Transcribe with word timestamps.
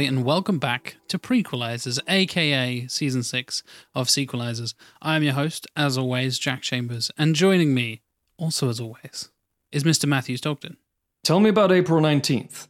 everybody, 0.00 0.16
and 0.16 0.24
welcome 0.24 0.58
back 0.58 0.96
to 1.08 1.18
Prequelizers, 1.18 2.00
aka 2.08 2.86
Season 2.86 3.22
6 3.22 3.62
of 3.94 4.06
Sequelizers. 4.06 4.72
I 5.02 5.14
am 5.14 5.22
your 5.22 5.34
host, 5.34 5.66
as 5.76 5.98
always, 5.98 6.38
Jack 6.38 6.62
Chambers, 6.62 7.10
and 7.18 7.34
joining 7.34 7.74
me, 7.74 8.00
also 8.38 8.70
as 8.70 8.80
always, 8.80 9.28
is 9.70 9.84
Mr. 9.84 10.08
Matthew 10.08 10.38
Stockton. 10.38 10.78
Tell 11.22 11.38
me 11.38 11.50
about 11.50 11.70
April 11.70 12.00
19th. 12.00 12.68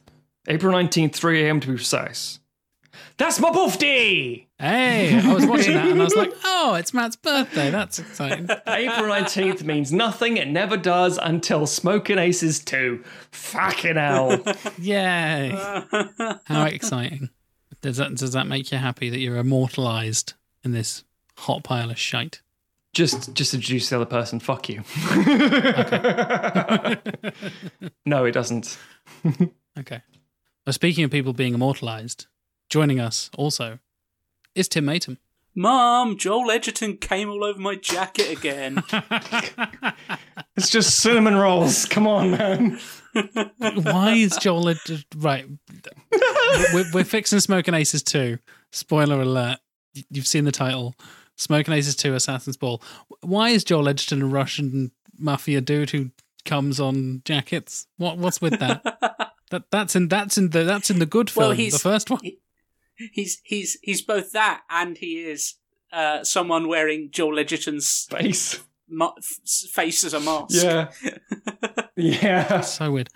April 0.49 0.73
19th, 0.73 1.13
3 1.13 1.45
a.m. 1.45 1.61
to 1.61 1.67
be 1.67 1.75
precise. 1.75 2.40
That's 3.17 3.39
my 3.39 3.51
birthday! 3.51 4.47
Hey, 4.59 5.19
I 5.19 5.33
was 5.33 5.45
watching 5.45 5.73
that 5.73 5.87
and 5.87 6.01
I 6.01 6.03
was 6.03 6.15
like, 6.15 6.33
oh, 6.43 6.75
it's 6.75 6.93
Matt's 6.93 7.15
birthday. 7.15 7.71
That's 7.71 7.99
exciting. 7.99 8.47
April 8.67 9.07
19th 9.07 9.63
means 9.63 9.91
nothing, 9.91 10.37
it 10.37 10.47
never 10.47 10.77
does 10.77 11.19
until 11.21 11.67
Smoking 11.67 12.17
Aces 12.17 12.59
2. 12.59 13.03
Fucking 13.31 13.95
hell. 13.95 14.43
Yay. 14.79 15.51
How 16.45 16.65
exciting. 16.65 17.29
Does 17.81 17.97
that, 17.97 18.15
does 18.15 18.33
that 18.33 18.47
make 18.47 18.71
you 18.71 18.77
happy 18.77 19.09
that 19.09 19.19
you're 19.19 19.37
immortalized 19.37 20.33
in 20.63 20.71
this 20.71 21.03
hot 21.37 21.63
pile 21.63 21.89
of 21.89 21.97
shite? 21.97 22.41
just 22.93 23.33
just 23.33 23.53
introduce 23.53 23.89
the 23.89 23.95
other 23.95 24.05
person. 24.05 24.39
Fuck 24.39 24.69
you. 24.69 24.83
no, 28.05 28.25
it 28.25 28.33
doesn't. 28.33 28.77
Okay. 29.79 30.01
Well, 30.65 30.73
speaking 30.73 31.03
of 31.03 31.11
people 31.11 31.33
being 31.33 31.53
immortalized, 31.53 32.27
joining 32.71 32.99
us 32.99 33.29
also 33.37 33.77
is 34.55 34.67
Tim 34.67 34.85
Matum. 34.85 35.17
Mom, 35.53 36.17
Joel 36.17 36.49
Edgerton 36.49 36.95
came 36.97 37.29
all 37.29 37.43
over 37.43 37.59
my 37.59 37.75
jacket 37.75 38.31
again. 38.35 38.81
It's 40.57 40.69
just 40.69 40.99
cinnamon 40.99 41.35
rolls. 41.35 41.85
Come 41.85 42.05
on, 42.05 42.31
man. 42.31 42.79
Why 43.83 44.13
is 44.13 44.37
Joel 44.37 44.69
Edgerton. 44.69 45.03
right? 45.17 45.45
We're, 46.73 46.85
we're 46.93 47.03
fixing 47.05 47.39
Smoking 47.39 47.73
Aces 47.73 48.03
2. 48.03 48.37
Spoiler 48.71 49.21
alert. 49.21 49.59
You've 50.09 50.27
seen 50.27 50.43
the 50.43 50.51
title. 50.51 50.93
Smoking 51.37 51.73
Aces 51.73 51.95
2 51.95 52.13
Assassin's 52.13 52.57
Ball. 52.57 52.81
Why 53.21 53.49
is 53.49 53.63
Joel 53.63 53.87
Edgerton 53.89 54.21
a 54.21 54.25
Russian 54.27 54.91
mafia 55.17 55.61
dude 55.61 55.89
who 55.91 56.11
comes 56.45 56.79
on 56.79 57.21
jackets? 57.25 57.87
What 57.97 58.17
what's 58.17 58.41
with 58.41 58.59
that? 58.59 58.83
that 59.49 59.63
that's 59.71 59.95
in 59.95 60.09
that's 60.09 60.37
in 60.37 60.49
the 60.49 60.63
that's 60.65 60.91
in 60.91 60.99
the 60.99 61.05
good 61.05 61.29
film, 61.29 61.47
Well, 61.47 61.55
he's- 61.55 61.73
the 61.73 61.79
first 61.79 62.09
one. 62.09 62.19
He's 63.11 63.41
he's 63.43 63.77
he's 63.81 64.01
both 64.01 64.31
that 64.31 64.61
and 64.69 64.97
he 64.97 65.17
is 65.23 65.55
uh, 65.91 66.23
someone 66.23 66.67
wearing 66.67 67.09
Joel 67.11 67.39
Edgerton's 67.39 68.07
Face. 68.09 68.61
ma- 68.87 69.13
f- 69.17 69.69
face 69.71 70.03
as 70.03 70.13
a 70.13 70.19
mask. 70.19 70.63
Yeah. 70.63 70.91
Yeah. 71.95 72.61
so 72.61 72.91
weird. 72.91 73.09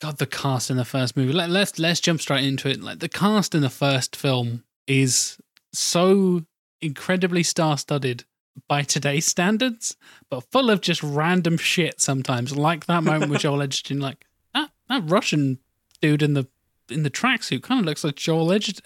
God, 0.00 0.18
the 0.18 0.26
cast 0.26 0.70
in 0.70 0.76
the 0.76 0.84
first 0.84 1.16
movie. 1.16 1.32
Let, 1.32 1.50
let's 1.50 1.78
let's 1.78 2.00
jump 2.00 2.20
straight 2.20 2.44
into 2.44 2.68
it. 2.68 2.80
Like 2.82 2.98
the 3.00 3.08
cast 3.08 3.54
in 3.54 3.62
the 3.62 3.70
first 3.70 4.16
film 4.16 4.64
is 4.86 5.38
so 5.72 6.44
incredibly 6.80 7.42
star-studded 7.42 8.24
by 8.68 8.82
today's 8.82 9.26
standards, 9.26 9.96
but 10.30 10.44
full 10.52 10.70
of 10.70 10.80
just 10.80 11.02
random 11.02 11.56
shit 11.56 12.00
sometimes. 12.00 12.56
Like 12.56 12.86
that 12.86 13.02
moment 13.02 13.30
with 13.30 13.40
Joel 13.42 13.62
Edgerton, 13.62 14.00
like 14.00 14.26
that 14.54 14.70
that 14.88 15.02
Russian 15.10 15.58
dude 16.00 16.22
in 16.22 16.34
the 16.34 16.46
in 16.90 17.02
the 17.02 17.10
tracksuit 17.10 17.62
kind 17.62 17.80
of 17.80 17.86
looks 17.86 18.04
like 18.04 18.16
Joel 18.16 18.52
Edgerton. 18.52 18.84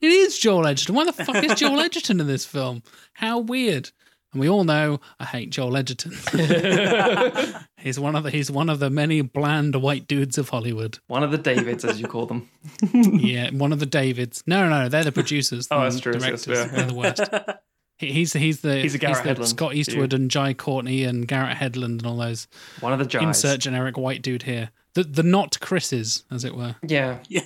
It 0.00 0.10
is 0.12 0.38
Joel 0.38 0.66
Edgerton. 0.66 0.94
Why 0.94 1.04
the 1.04 1.12
fuck 1.12 1.42
is 1.42 1.54
Joel 1.54 1.80
Edgerton 1.80 2.20
in 2.20 2.26
this 2.26 2.44
film? 2.44 2.82
How 3.14 3.38
weird. 3.38 3.90
And 4.32 4.40
we 4.40 4.48
all 4.48 4.64
know 4.64 5.00
I 5.18 5.24
hate 5.24 5.50
Joel 5.50 5.76
Edgerton. 5.76 6.12
he's 7.78 7.98
one 7.98 8.14
of 8.14 8.24
the 8.24 8.30
he's 8.30 8.50
one 8.50 8.68
of 8.68 8.78
the 8.78 8.90
many 8.90 9.22
bland 9.22 9.74
white 9.76 10.06
dudes 10.06 10.36
of 10.38 10.50
Hollywood. 10.50 10.98
One 11.06 11.22
of 11.22 11.30
the 11.30 11.38
Davids, 11.38 11.84
as 11.84 12.00
you 12.00 12.06
call 12.06 12.26
them. 12.26 12.48
Yeah, 12.92 13.50
one 13.50 13.72
of 13.72 13.80
the 13.80 13.86
Davids. 13.86 14.42
No, 14.46 14.68
no, 14.68 14.82
no, 14.82 14.88
they're 14.88 15.04
the 15.04 15.12
producers. 15.12 15.66
Oh, 15.70 15.78
the 15.78 15.84
that's 15.84 16.00
true, 16.00 16.12
yes, 16.14 16.22
Directors. 16.44 16.46
yeah. 16.58 16.64
They're 16.76 16.86
the 16.86 16.94
worst. 16.94 17.58
He's 17.98 18.32
he's 18.34 18.60
the 18.60 18.76
He's 18.80 18.94
a 18.94 18.98
Garrett 18.98 19.24
the 19.24 19.34
Hedlund 19.42 19.46
Scott 19.48 19.70
to 19.70 19.76
you. 19.76 19.80
Eastwood 19.80 20.12
and 20.12 20.30
Jai 20.30 20.54
Courtney 20.54 21.04
and 21.04 21.26
Garrett 21.26 21.56
Hedlund 21.56 21.84
and 21.98 22.06
all 22.06 22.16
those 22.18 22.46
One 22.80 22.92
of 22.92 22.98
the 22.98 23.06
Jais. 23.06 23.22
insert 23.22 23.60
generic 23.60 23.96
white 23.96 24.22
dude 24.22 24.42
here. 24.44 24.70
The 24.98 25.04
the 25.04 25.22
not 25.22 25.60
Chris's, 25.60 26.24
as 26.28 26.44
it 26.44 26.56
were. 26.56 26.74
Yeah. 26.82 27.18
Yeah. 27.28 27.42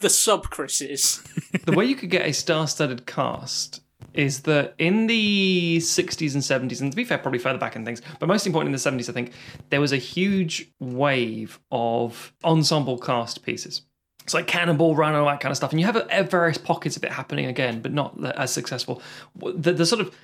the 0.00 0.10
sub 0.10 0.50
Chris's. 0.50 1.22
the 1.66 1.70
way 1.70 1.84
you 1.84 1.94
could 1.94 2.10
get 2.10 2.26
a 2.26 2.32
star-studded 2.32 3.06
cast 3.06 3.80
is 4.12 4.40
that 4.40 4.74
in 4.78 5.06
the 5.06 5.78
60s 5.78 6.34
and 6.34 6.42
70s 6.42 6.80
and 6.80 6.90
to 6.90 6.96
be 6.96 7.04
fair 7.04 7.18
probably 7.18 7.38
further 7.38 7.58
back 7.60 7.76
in 7.76 7.84
things 7.84 8.02
but 8.18 8.26
most 8.26 8.46
important 8.46 8.68
in 8.68 8.72
the 8.72 9.02
70s 9.02 9.08
i 9.08 9.12
think 9.12 9.32
there 9.70 9.80
was 9.80 9.92
a 9.92 9.98
huge 9.98 10.72
wave 10.80 11.60
of 11.70 12.32
ensemble 12.42 12.98
cast 12.98 13.44
pieces 13.44 13.82
it's 14.24 14.34
like 14.34 14.46
cannonball 14.46 14.96
run 14.96 15.10
and 15.10 15.18
all 15.18 15.26
that 15.26 15.40
kind 15.40 15.50
of 15.50 15.56
stuff 15.56 15.72
and 15.72 15.78
you 15.80 15.86
have 15.86 16.30
various 16.30 16.58
pockets 16.58 16.96
of 16.96 17.04
it 17.04 17.12
happening 17.12 17.46
again 17.46 17.80
but 17.80 17.92
not 17.92 18.18
as 18.36 18.52
successful 18.52 19.02
the, 19.36 19.72
the 19.72 19.86
sort 19.86 20.00
of 20.00 20.14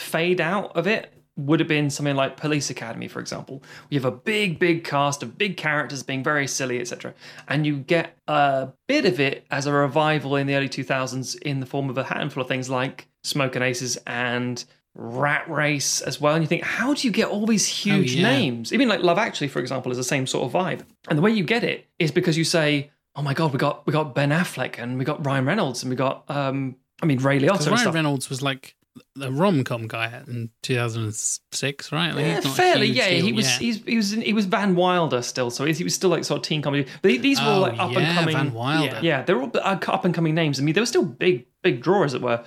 fade 0.00 0.40
out 0.40 0.74
of 0.76 0.86
it 0.86 1.12
would 1.36 1.60
have 1.60 1.68
been 1.68 1.88
something 1.88 2.14
like 2.14 2.36
Police 2.36 2.68
Academy, 2.68 3.08
for 3.08 3.20
example. 3.20 3.62
You 3.88 3.98
have 3.98 4.04
a 4.04 4.16
big, 4.16 4.58
big 4.58 4.84
cast 4.84 5.22
of 5.22 5.38
big 5.38 5.56
characters 5.56 6.02
being 6.02 6.22
very 6.22 6.46
silly, 6.46 6.78
etc. 6.78 7.14
And 7.48 7.66
you 7.66 7.78
get 7.78 8.18
a 8.28 8.68
bit 8.86 9.06
of 9.06 9.18
it 9.18 9.46
as 9.50 9.66
a 9.66 9.72
revival 9.72 10.36
in 10.36 10.46
the 10.46 10.54
early 10.54 10.68
2000s 10.68 11.40
in 11.42 11.60
the 11.60 11.66
form 11.66 11.88
of 11.88 11.96
a 11.96 12.04
handful 12.04 12.42
of 12.42 12.48
things 12.48 12.68
like 12.68 13.08
Smoking 13.24 13.62
Aces 13.62 13.96
and 14.06 14.62
Rat 14.94 15.48
Race 15.48 16.02
as 16.02 16.20
well. 16.20 16.34
And 16.34 16.42
you 16.42 16.48
think, 16.48 16.64
how 16.64 16.92
do 16.92 17.06
you 17.06 17.12
get 17.12 17.28
all 17.28 17.46
these 17.46 17.66
huge 17.66 18.14
yeah. 18.14 18.30
names? 18.30 18.72
Even 18.72 18.88
like 18.88 19.00
Love 19.02 19.18
Actually, 19.18 19.48
for 19.48 19.60
example, 19.60 19.90
is 19.90 19.98
the 19.98 20.04
same 20.04 20.26
sort 20.26 20.44
of 20.44 20.52
vibe. 20.52 20.84
And 21.08 21.16
the 21.16 21.22
way 21.22 21.30
you 21.30 21.44
get 21.44 21.64
it 21.64 21.86
is 21.98 22.10
because 22.10 22.36
you 22.36 22.44
say, 22.44 22.90
oh 23.16 23.22
my 23.22 23.32
God, 23.32 23.52
we 23.52 23.58
got 23.58 23.86
we 23.86 23.92
got 23.92 24.14
Ben 24.14 24.30
Affleck 24.30 24.78
and 24.78 24.98
we 24.98 25.04
got 25.04 25.24
Ryan 25.24 25.46
Reynolds 25.46 25.82
and 25.82 25.88
we 25.88 25.96
got, 25.96 26.24
um, 26.28 26.76
I 27.02 27.06
mean, 27.06 27.18
Ray 27.18 27.40
Liotta 27.40 27.66
and 27.66 27.76
Ryan. 27.76 27.92
Reynolds 27.92 28.28
was 28.28 28.42
like 28.42 28.76
the 29.14 29.32
rom 29.32 29.64
com 29.64 29.86
guy 29.88 30.22
in 30.26 30.50
2006, 30.62 31.92
right? 31.92 32.14
Like, 32.14 32.24
Yeah, 32.24 32.34
he's 32.36 32.44
not 32.44 32.56
fairly. 32.56 32.86
Yeah, 32.88 33.08
deal 33.08 33.24
he 33.26 33.32
was. 33.32 33.46
yet. 33.50 33.60
He's, 33.60 33.84
he 33.84 33.96
was. 33.96 34.10
He 34.12 34.32
was 34.32 34.44
Van 34.46 34.74
Wilder 34.74 35.22
still, 35.22 35.50
so 35.50 35.64
he 35.64 35.84
was 35.84 35.94
still 35.94 36.10
like 36.10 36.24
sort 36.24 36.38
of 36.40 36.42
teen 36.44 36.62
comedy. 36.62 36.86
But 37.02 37.22
these 37.22 37.40
were 37.40 37.46
all 37.46 37.58
Oh, 37.58 37.60
like 37.62 37.78
up 37.78 37.92
yeah, 37.92 37.98
and 38.00 38.18
coming. 38.18 38.36
Van 38.36 38.52
Wilder. 38.52 39.00
Yeah, 39.02 39.22
they're 39.22 39.40
all 39.40 39.50
uh, 39.54 39.78
up 39.88 40.04
and 40.04 40.14
coming 40.14 40.34
names. 40.34 40.60
I 40.60 40.62
mean, 40.62 40.74
they 40.74 40.80
were 40.80 40.86
still 40.86 41.04
big, 41.04 41.46
big 41.62 41.82
drawers, 41.82 42.12
as 42.12 42.16
it 42.16 42.22
were. 42.22 42.44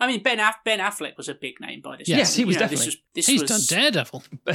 I 0.00 0.06
mean, 0.08 0.22
Ben 0.22 0.40
Aff- 0.40 0.64
Ben 0.64 0.80
Affleck 0.80 1.16
was 1.16 1.28
a 1.28 1.34
big 1.34 1.60
name 1.60 1.80
by 1.80 1.96
this. 1.96 2.08
Yes, 2.08 2.32
time. 2.34 2.38
he 2.40 2.44
was 2.46 2.54
You 2.56 2.60
know, 2.60 2.66
this 2.68 2.80
definitely. 2.80 3.02
this 3.14 3.26
He's 3.26 3.42
was, 3.42 3.50
done 3.68 3.78
Daredevil, 3.80 4.24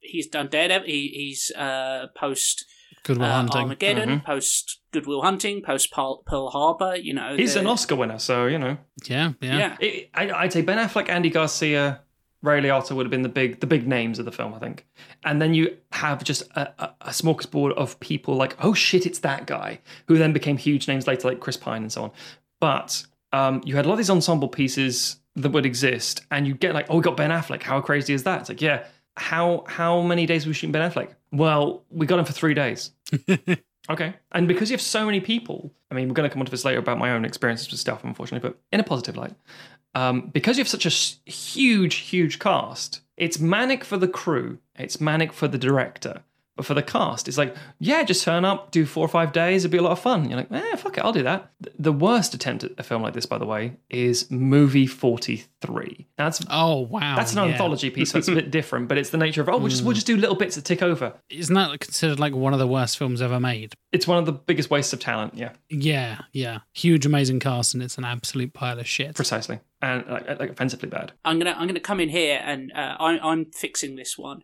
He's 0.00 0.26
done 0.26 0.48
Daredevil. 0.48 0.86
He, 0.86 1.08
he's 1.08 1.50
uh, 1.52 2.08
post 2.14 2.66
Goodwill 3.04 3.28
uh, 3.28 3.32
Hunting. 3.34 3.60
Armageddon, 3.62 4.20
post 4.20 4.80
Goodwill 4.90 5.22
Hunting, 5.22 5.62
post 5.62 5.92
Pearl, 5.92 6.22
Pearl 6.26 6.50
Harbor. 6.50 6.96
You 6.96 7.14
know, 7.14 7.36
He's 7.36 7.54
the- 7.54 7.60
an 7.60 7.66
Oscar 7.66 7.94
winner, 7.96 8.18
so 8.18 8.46
you 8.46 8.58
know. 8.58 8.76
Yeah, 9.08 9.32
yeah. 9.40 9.58
Yeah. 9.58 9.76
It, 9.80 10.10
I, 10.14 10.30
I'd 10.32 10.52
say 10.52 10.62
Ben 10.62 10.78
Affleck, 10.78 11.08
Andy 11.08 11.30
Garcia, 11.30 12.00
Ray 12.42 12.60
Liotta 12.60 12.92
would 12.96 13.06
have 13.06 13.10
been 13.10 13.22
the 13.22 13.28
big, 13.28 13.60
the 13.60 13.66
big 13.66 13.86
names 13.86 14.18
of 14.18 14.24
the 14.24 14.32
film, 14.32 14.52
I 14.52 14.58
think. 14.58 14.86
And 15.24 15.40
then 15.40 15.54
you 15.54 15.76
have 15.92 16.22
just 16.24 16.42
a, 16.56 16.72
a, 16.82 16.94
a 17.02 17.10
smorgasbord 17.10 17.72
of 17.74 17.98
people 18.00 18.34
like, 18.36 18.56
oh 18.62 18.74
shit, 18.74 19.06
it's 19.06 19.20
that 19.20 19.46
guy, 19.46 19.80
who 20.08 20.18
then 20.18 20.32
became 20.32 20.56
huge 20.58 20.86
names 20.88 21.06
later, 21.06 21.28
like 21.28 21.40
Chris 21.40 21.56
Pine 21.56 21.82
and 21.82 21.92
so 21.92 22.04
on. 22.04 22.10
But 22.60 23.06
um, 23.32 23.62
you 23.64 23.76
had 23.76 23.84
a 23.84 23.88
lot 23.88 23.94
of 23.94 23.98
these 23.98 24.10
ensemble 24.10 24.48
pieces 24.48 25.16
that 25.36 25.50
would 25.50 25.66
exist, 25.66 26.22
and 26.30 26.46
you 26.46 26.54
get 26.54 26.74
like, 26.74 26.86
oh, 26.88 26.96
we 26.96 27.02
got 27.02 27.16
Ben 27.16 27.30
Affleck. 27.30 27.62
How 27.62 27.80
crazy 27.80 28.14
is 28.14 28.22
that? 28.24 28.40
It's 28.40 28.48
like, 28.48 28.62
yeah. 28.62 28.84
How 29.16 29.64
how 29.68 30.02
many 30.02 30.26
days 30.26 30.44
were 30.44 30.50
we 30.50 30.54
shooting 30.54 30.72
Ben 30.72 30.90
Affleck? 30.90 31.14
Well, 31.34 31.84
we 31.90 32.06
got 32.06 32.18
him 32.18 32.24
for 32.24 32.32
three 32.32 32.54
days. 32.54 32.90
Okay. 33.90 34.14
And 34.32 34.48
because 34.48 34.70
you 34.70 34.74
have 34.74 34.80
so 34.80 35.04
many 35.04 35.20
people, 35.20 35.72
I 35.90 35.94
mean, 35.94 36.08
we're 36.08 36.14
going 36.14 36.28
to 36.28 36.32
come 36.32 36.40
onto 36.40 36.50
this 36.50 36.64
later 36.64 36.78
about 36.78 36.98
my 36.98 37.10
own 37.10 37.24
experiences 37.24 37.70
with 37.70 37.80
stuff, 37.80 38.02
unfortunately, 38.04 38.48
but 38.48 38.58
in 38.72 38.80
a 38.80 38.84
positive 38.84 39.16
light. 39.16 39.34
Um, 39.94 40.30
because 40.32 40.56
you 40.56 40.62
have 40.62 40.68
such 40.68 40.86
a 40.86 41.30
huge, 41.30 41.96
huge 41.96 42.38
cast, 42.38 43.02
it's 43.16 43.38
manic 43.38 43.84
for 43.84 43.96
the 43.96 44.08
crew, 44.08 44.58
it's 44.76 45.00
manic 45.00 45.32
for 45.32 45.46
the 45.46 45.58
director. 45.58 46.22
But 46.56 46.66
for 46.66 46.74
the 46.74 46.82
cast, 46.82 47.26
it's 47.26 47.36
like, 47.36 47.56
yeah, 47.80 48.04
just 48.04 48.22
turn 48.22 48.44
up, 48.44 48.70
do 48.70 48.86
four 48.86 49.04
or 49.04 49.08
five 49.08 49.32
days, 49.32 49.64
it'd 49.64 49.72
be 49.72 49.78
a 49.78 49.82
lot 49.82 49.90
of 49.92 49.98
fun. 49.98 50.28
You're 50.28 50.38
like, 50.38 50.52
eh, 50.52 50.76
fuck 50.76 50.96
it, 50.96 51.04
I'll 51.04 51.12
do 51.12 51.24
that. 51.24 51.50
The 51.78 51.92
worst 51.92 52.32
attempt 52.32 52.62
at 52.62 52.70
a 52.78 52.84
film 52.84 53.02
like 53.02 53.12
this, 53.12 53.26
by 53.26 53.38
the 53.38 53.46
way, 53.46 53.76
is 53.90 54.30
movie 54.30 54.86
43. 54.86 56.06
Now, 56.16 56.26
that's 56.26 56.44
Oh 56.48 56.80
wow, 56.80 57.16
that's 57.16 57.32
an 57.32 57.38
yeah. 57.38 57.52
anthology 57.52 57.90
piece, 57.90 58.12
so 58.12 58.18
it's 58.18 58.28
a 58.28 58.34
bit 58.34 58.50
different, 58.52 58.86
but 58.86 58.98
it's 58.98 59.10
the 59.10 59.18
nature 59.18 59.40
of, 59.40 59.48
oh, 59.48 59.58
we'll 59.58 59.68
just, 59.68 59.82
we'll 59.82 59.94
just 59.94 60.06
do 60.06 60.16
little 60.16 60.36
bits 60.36 60.54
that 60.54 60.64
tick 60.64 60.80
over. 60.82 61.14
Isn't 61.28 61.54
that 61.54 61.80
considered 61.80 62.20
like 62.20 62.34
one 62.34 62.52
of 62.52 62.60
the 62.60 62.68
worst 62.68 62.98
films 62.98 63.20
ever 63.20 63.40
made? 63.40 63.74
It's 63.90 64.06
one 64.06 64.18
of 64.18 64.26
the 64.26 64.32
biggest 64.32 64.70
wastes 64.70 64.92
of 64.92 65.00
talent, 65.00 65.34
yeah. 65.34 65.50
Yeah, 65.68 66.20
yeah. 66.32 66.60
Huge, 66.72 67.04
amazing 67.04 67.40
cast, 67.40 67.74
and 67.74 67.82
it's 67.82 67.98
an 67.98 68.04
absolute 68.04 68.52
pile 68.52 68.78
of 68.78 68.86
shit. 68.86 69.16
Precisely, 69.16 69.58
and 69.82 70.06
like, 70.06 70.38
like 70.38 70.50
offensively 70.50 70.88
bad. 70.88 71.12
I'm 71.24 71.38
gonna 71.38 71.54
I'm 71.56 71.66
gonna 71.66 71.80
come 71.80 72.00
in 72.00 72.08
here 72.08 72.40
and 72.44 72.72
uh, 72.72 72.96
I'm 72.98 73.18
I'm 73.22 73.44
fixing 73.46 73.96
this 73.96 74.16
one, 74.16 74.42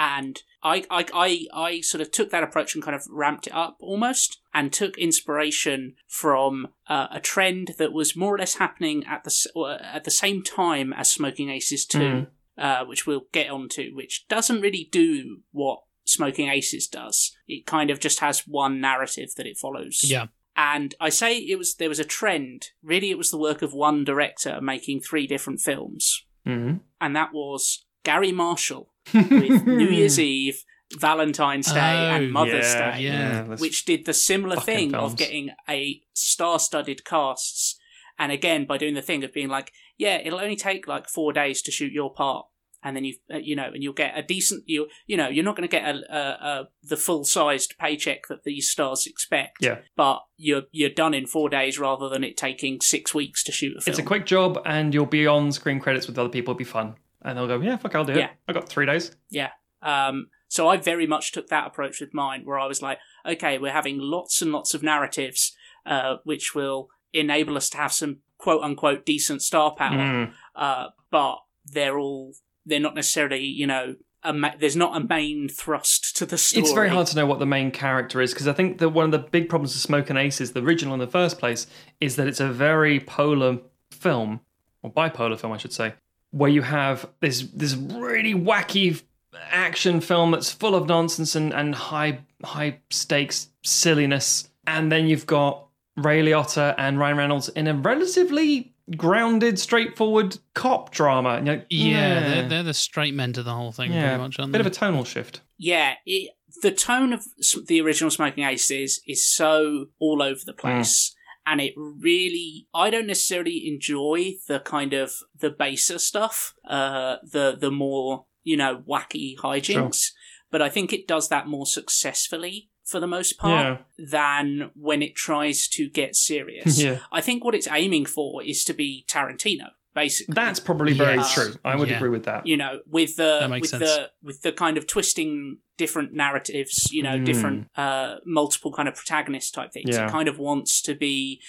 and 0.00 0.42
I, 0.62 0.84
I 0.90 1.04
I 1.12 1.46
I 1.52 1.80
sort 1.82 2.00
of 2.00 2.10
took 2.10 2.30
that 2.30 2.42
approach 2.42 2.74
and 2.74 2.82
kind 2.82 2.94
of 2.94 3.02
ramped 3.10 3.46
it 3.46 3.54
up 3.54 3.76
almost, 3.80 4.40
and 4.54 4.72
took 4.72 4.96
inspiration 4.96 5.94
from 6.08 6.68
uh, 6.88 7.08
a 7.10 7.20
trend 7.20 7.74
that 7.78 7.92
was 7.92 8.16
more 8.16 8.34
or 8.34 8.38
less 8.38 8.54
happening 8.56 9.04
at 9.06 9.24
the 9.24 9.50
uh, 9.54 9.78
at 9.82 10.04
the 10.04 10.10
same 10.10 10.42
time 10.42 10.92
as 10.94 11.12
Smoking 11.12 11.50
Aces 11.50 11.84
Two, 11.84 11.98
Mm. 11.98 12.26
uh, 12.56 12.84
which 12.86 13.06
we'll 13.06 13.26
get 13.32 13.50
onto, 13.50 13.94
which 13.94 14.26
doesn't 14.28 14.62
really 14.62 14.88
do 14.90 15.40
what 15.52 15.82
Smoking 16.04 16.48
Aces 16.48 16.88
does. 16.88 17.36
It 17.46 17.66
kind 17.66 17.90
of 17.90 18.00
just 18.00 18.20
has 18.20 18.46
one 18.46 18.80
narrative 18.80 19.34
that 19.36 19.46
it 19.46 19.58
follows. 19.58 20.00
Yeah. 20.04 20.26
And 20.56 20.94
I 21.00 21.10
say 21.10 21.36
it 21.38 21.58
was 21.58 21.74
there 21.74 21.88
was 21.90 22.00
a 22.00 22.04
trend. 22.04 22.68
Really, 22.82 23.10
it 23.10 23.18
was 23.18 23.30
the 23.30 23.38
work 23.38 23.60
of 23.62 23.72
one 23.74 24.04
director 24.04 24.60
making 24.62 25.00
three 25.00 25.26
different 25.26 25.60
films, 25.60 26.24
hmm 26.46 26.76
and 27.00 27.14
that 27.16 27.32
was 27.32 27.84
Gary 28.02 28.32
Marshall 28.32 28.89
with 29.14 29.66
New 29.66 29.88
Year's 29.88 30.18
Eve, 30.18 30.64
Valentine's 30.98 31.72
Day, 31.72 31.78
Oh, 31.78 32.16
and 32.16 32.32
Mother's 32.32 32.72
yeah, 32.74 32.96
Day, 32.96 33.02
yeah. 33.02 33.42
which 33.44 33.84
did 33.84 34.06
the 34.06 34.14
similar 34.14 34.56
thing 34.56 34.90
films. 34.90 35.12
of 35.12 35.18
getting 35.18 35.50
a 35.68 36.00
star-studded 36.14 37.04
casts, 37.04 37.78
and 38.18 38.32
again 38.32 38.66
by 38.66 38.76
doing 38.78 38.94
the 38.94 39.02
thing 39.02 39.22
of 39.24 39.32
being 39.32 39.48
like, 39.48 39.72
yeah, 39.98 40.16
it'll 40.16 40.40
only 40.40 40.56
take 40.56 40.86
like 40.88 41.08
four 41.08 41.32
days 41.32 41.62
to 41.62 41.70
shoot 41.70 41.92
your 41.92 42.12
part. 42.12 42.46
And 42.82 42.96
then 42.96 43.04
you, 43.04 43.14
uh, 43.30 43.36
you 43.36 43.54
know, 43.56 43.66
and 43.74 43.82
you'll 43.82 43.92
get 43.92 44.16
a 44.16 44.22
decent, 44.22 44.64
you, 44.66 44.88
you 45.06 45.14
know, 45.14 45.28
you're 45.28 45.44
not 45.44 45.54
going 45.54 45.68
to 45.68 45.70
get 45.70 45.84
a, 45.84 45.98
a, 46.10 46.18
a 46.18 46.68
the 46.82 46.96
full 46.96 47.24
sized 47.26 47.74
paycheck 47.78 48.26
that 48.28 48.44
these 48.44 48.70
stars 48.70 49.06
expect. 49.06 49.58
Yeah. 49.60 49.80
But 49.96 50.20
you're 50.38 50.62
you're 50.72 50.88
done 50.88 51.12
in 51.12 51.26
four 51.26 51.50
days 51.50 51.78
rather 51.78 52.08
than 52.08 52.24
it 52.24 52.38
taking 52.38 52.80
six 52.80 53.14
weeks 53.14 53.44
to 53.44 53.52
shoot 53.52 53.76
a 53.76 53.82
film. 53.82 53.92
It's 53.92 53.98
a 53.98 54.02
quick 54.02 54.24
job, 54.24 54.58
and 54.64 54.94
you'll 54.94 55.04
be 55.04 55.26
on 55.26 55.52
screen 55.52 55.78
credits 55.78 56.06
with 56.06 56.18
other 56.18 56.30
people. 56.30 56.52
It'll 56.52 56.58
be 56.58 56.64
fun, 56.64 56.94
and 57.22 57.36
they'll 57.36 57.46
go, 57.46 57.60
"Yeah, 57.60 57.76
fuck, 57.76 57.94
I'll 57.94 58.04
do 58.04 58.14
Yeah. 58.14 58.26
it. 58.26 58.30
I 58.48 58.52
got 58.52 58.68
three 58.68 58.86
days." 58.86 59.14
Yeah. 59.30 59.50
Um, 59.82 60.28
so 60.48 60.68
I 60.68 60.76
very 60.76 61.06
much 61.06 61.32
took 61.32 61.48
that 61.48 61.66
approach 61.66 62.00
with 62.00 62.12
mine, 62.12 62.42
where 62.44 62.58
I 62.58 62.66
was 62.66 62.82
like, 62.82 62.98
okay, 63.24 63.56
we're 63.58 63.72
having 63.72 63.98
lots 63.98 64.42
and 64.42 64.52
lots 64.52 64.74
of 64.74 64.82
narratives, 64.82 65.56
uh, 65.86 66.16
which 66.24 66.54
will 66.54 66.88
enable 67.12 67.56
us 67.56 67.70
to 67.70 67.76
have 67.78 67.92
some 67.92 68.18
quote 68.38 68.62
unquote 68.62 69.04
decent 69.06 69.42
star 69.42 69.70
power, 69.74 69.96
Mm. 69.96 70.32
uh, 70.54 70.88
but 71.10 71.38
they're 71.64 71.98
all 71.98 72.32
they're 72.66 72.78
not 72.80 72.94
necessarily, 72.94 73.42
you 73.44 73.66
know, 73.66 73.96
a 74.22 74.32
ma- 74.34 74.52
there's 74.58 74.76
not 74.76 74.94
a 74.94 75.00
main 75.06 75.48
thrust 75.48 76.14
to 76.16 76.26
the 76.26 76.36
story. 76.36 76.62
It's 76.62 76.72
very 76.72 76.90
hard 76.90 77.06
to 77.08 77.16
know 77.16 77.24
what 77.26 77.38
the 77.38 77.46
main 77.46 77.70
character 77.70 78.20
is 78.20 78.32
because 78.34 78.46
I 78.46 78.52
think 78.52 78.78
that 78.78 78.90
one 78.90 79.06
of 79.06 79.10
the 79.12 79.18
big 79.18 79.48
problems 79.48 79.74
of 79.74 79.80
Smoking 79.80 80.16
Aces, 80.18 80.52
the 80.52 80.60
original 80.62 80.92
in 80.94 81.00
the 81.00 81.06
first 81.06 81.38
place, 81.38 81.66
is 82.02 82.16
that 82.16 82.28
it's 82.28 82.38
a 82.40 82.48
very 82.48 83.00
polar 83.00 83.58
film, 83.90 84.40
or 84.82 84.92
bipolar 84.92 85.38
film, 85.40 85.52
I 85.54 85.56
should 85.56 85.72
say, 85.72 85.94
where 86.30 86.50
you 86.50 86.62
have 86.62 87.08
this 87.20 87.42
this 87.54 87.74
really 87.74 88.34
wacky 88.34 89.02
action 89.50 90.00
film 90.00 90.30
that's 90.32 90.50
full 90.52 90.74
of 90.74 90.86
nonsense 90.88 91.34
and, 91.36 91.52
and 91.52 91.74
high 91.74 92.20
high 92.44 92.78
stakes 92.90 93.48
silliness, 93.62 94.48
and 94.66 94.90
then 94.90 95.06
you've 95.06 95.26
got 95.26 95.66
Ray 95.96 96.22
Liotta 96.22 96.74
and 96.78 96.98
Ryan 96.98 97.16
Reynolds 97.16 97.48
in 97.50 97.66
a 97.66 97.74
relatively 97.74 98.72
grounded, 98.96 99.58
straightforward 99.58 100.36
cop 100.54 100.90
drama. 100.92 101.36
You're 101.44 101.56
like, 101.56 101.66
Yeah, 101.70 102.20
"Nah." 102.20 102.28
they're, 102.28 102.48
they're 102.48 102.62
the 102.64 102.74
straight 102.74 103.14
men 103.14 103.32
to 103.34 103.42
the 103.42 103.52
whole 103.54 103.72
thing, 103.72 103.92
yeah, 103.92 104.08
pretty 104.08 104.22
much, 104.22 104.38
aren't 104.38 104.52
bit 104.52 104.58
they? 104.58 104.66
of 104.66 104.66
a 104.66 104.70
tonal 104.74 105.04
shift. 105.04 105.40
yeah, 105.58 105.94
it, 106.06 106.30
the 106.62 106.72
tone 106.72 107.12
of 107.12 107.24
the 107.66 107.80
original 107.80 108.10
Smoking 108.10 108.42
Aces 108.44 109.00
is 109.06 109.24
so 109.24 109.86
all 110.00 110.22
over 110.22 110.40
the 110.44 110.52
place. 110.52 111.10
Mm. 111.10 111.14
And 111.46 111.60
it 111.60 111.74
really, 111.76 112.68
I 112.74 112.90
don't 112.90 113.06
necessarily 113.06 113.66
enjoy 113.66 114.34
the 114.46 114.60
kind 114.60 114.92
of 114.92 115.14
the 115.38 115.50
baser 115.50 115.98
stuff, 115.98 116.54
uh, 116.68 117.16
the 117.22 117.56
the 117.58 117.70
more 117.70 118.26
you 118.42 118.56
know 118.56 118.82
wacky 118.88 119.36
hijinks. 119.36 120.10
But 120.50 120.62
I 120.62 120.68
think 120.68 120.92
it 120.92 121.06
does 121.08 121.28
that 121.28 121.46
more 121.46 121.66
successfully 121.66 122.70
for 122.84 122.98
the 122.98 123.06
most 123.06 123.38
part 123.38 123.80
than 123.98 124.70
when 124.74 125.02
it 125.02 125.14
tries 125.14 125.68
to 125.68 125.88
get 125.88 126.16
serious. 126.16 126.80
Yeah. 126.82 126.98
I 127.12 127.20
think 127.20 127.44
what 127.44 127.54
it's 127.54 127.68
aiming 127.70 128.06
for 128.06 128.42
is 128.42 128.64
to 128.64 128.74
be 128.74 129.04
Tarantino, 129.08 129.68
basically 129.94 130.34
That's 130.34 130.60
probably 130.60 130.92
very 130.92 131.16
Yes. 131.16 131.34
true. 131.34 131.54
I 131.64 131.76
would 131.76 131.88
Yeah. 131.88 131.96
agree 131.96 132.10
with 132.10 132.24
that. 132.24 132.46
you 132.46 132.56
know 132.56 132.80
with 132.86 133.16
the 133.16 133.46
with 133.50 133.66
sense. 133.68 133.82
the 133.82 134.10
with 134.22 134.42
the 134.42 134.52
kind 134.52 134.76
of 134.78 134.86
twisting 134.86 135.58
different 135.76 136.12
narratives 136.12 136.92
you 136.92 137.02
know 137.02 137.16
Mm. 137.18 137.24
different 137.24 137.68
uh 137.76 138.16
multiple 138.26 138.72
kind 138.72 138.88
of 138.88 138.94
protagonist 138.94 139.54
type 139.54 139.72
things 139.72 139.96
Yeah. 139.96 140.06
it 140.06 140.10
kind 140.10 140.28
of 140.28 140.38
wants 140.38 140.80
to 140.82 140.94
be 140.94 141.40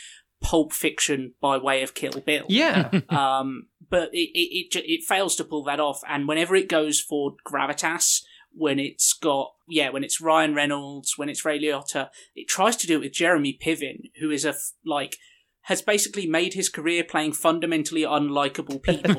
pulp 0.41 0.73
fiction 0.73 1.33
by 1.41 1.57
way 1.57 1.83
of 1.83 1.93
kill 1.93 2.19
bill 2.25 2.45
Yeah. 2.49 2.89
um 3.09 3.67
but 3.89 4.09
it 4.13 4.29
it, 4.33 4.75
it 4.75 4.83
it 4.85 5.03
fails 5.03 5.35
to 5.35 5.43
pull 5.43 5.63
that 5.65 5.79
off 5.79 6.01
and 6.07 6.27
whenever 6.27 6.55
it 6.55 6.67
goes 6.69 6.99
for 6.99 7.35
gravitas 7.45 8.23
when 8.53 8.79
it's 8.79 9.13
got 9.13 9.53
yeah 9.69 9.89
when 9.89 10.03
it's 10.03 10.19
Ryan 10.19 10.55
Reynolds 10.55 11.17
when 11.17 11.29
it's 11.29 11.45
Ray 11.45 11.59
Liotta 11.59 12.09
it 12.35 12.47
tries 12.47 12.75
to 12.77 12.87
do 12.87 12.95
it 12.95 13.01
with 13.01 13.13
Jeremy 13.13 13.57
Piven 13.63 14.11
who 14.19 14.31
is 14.31 14.43
a 14.45 14.49
f- 14.49 14.71
like 14.85 15.17
has 15.63 15.81
basically 15.81 16.25
made 16.27 16.53
his 16.53 16.69
career 16.69 17.03
playing 17.03 17.33
fundamentally 17.33 18.01
unlikable 18.01 18.81
people 18.81 19.13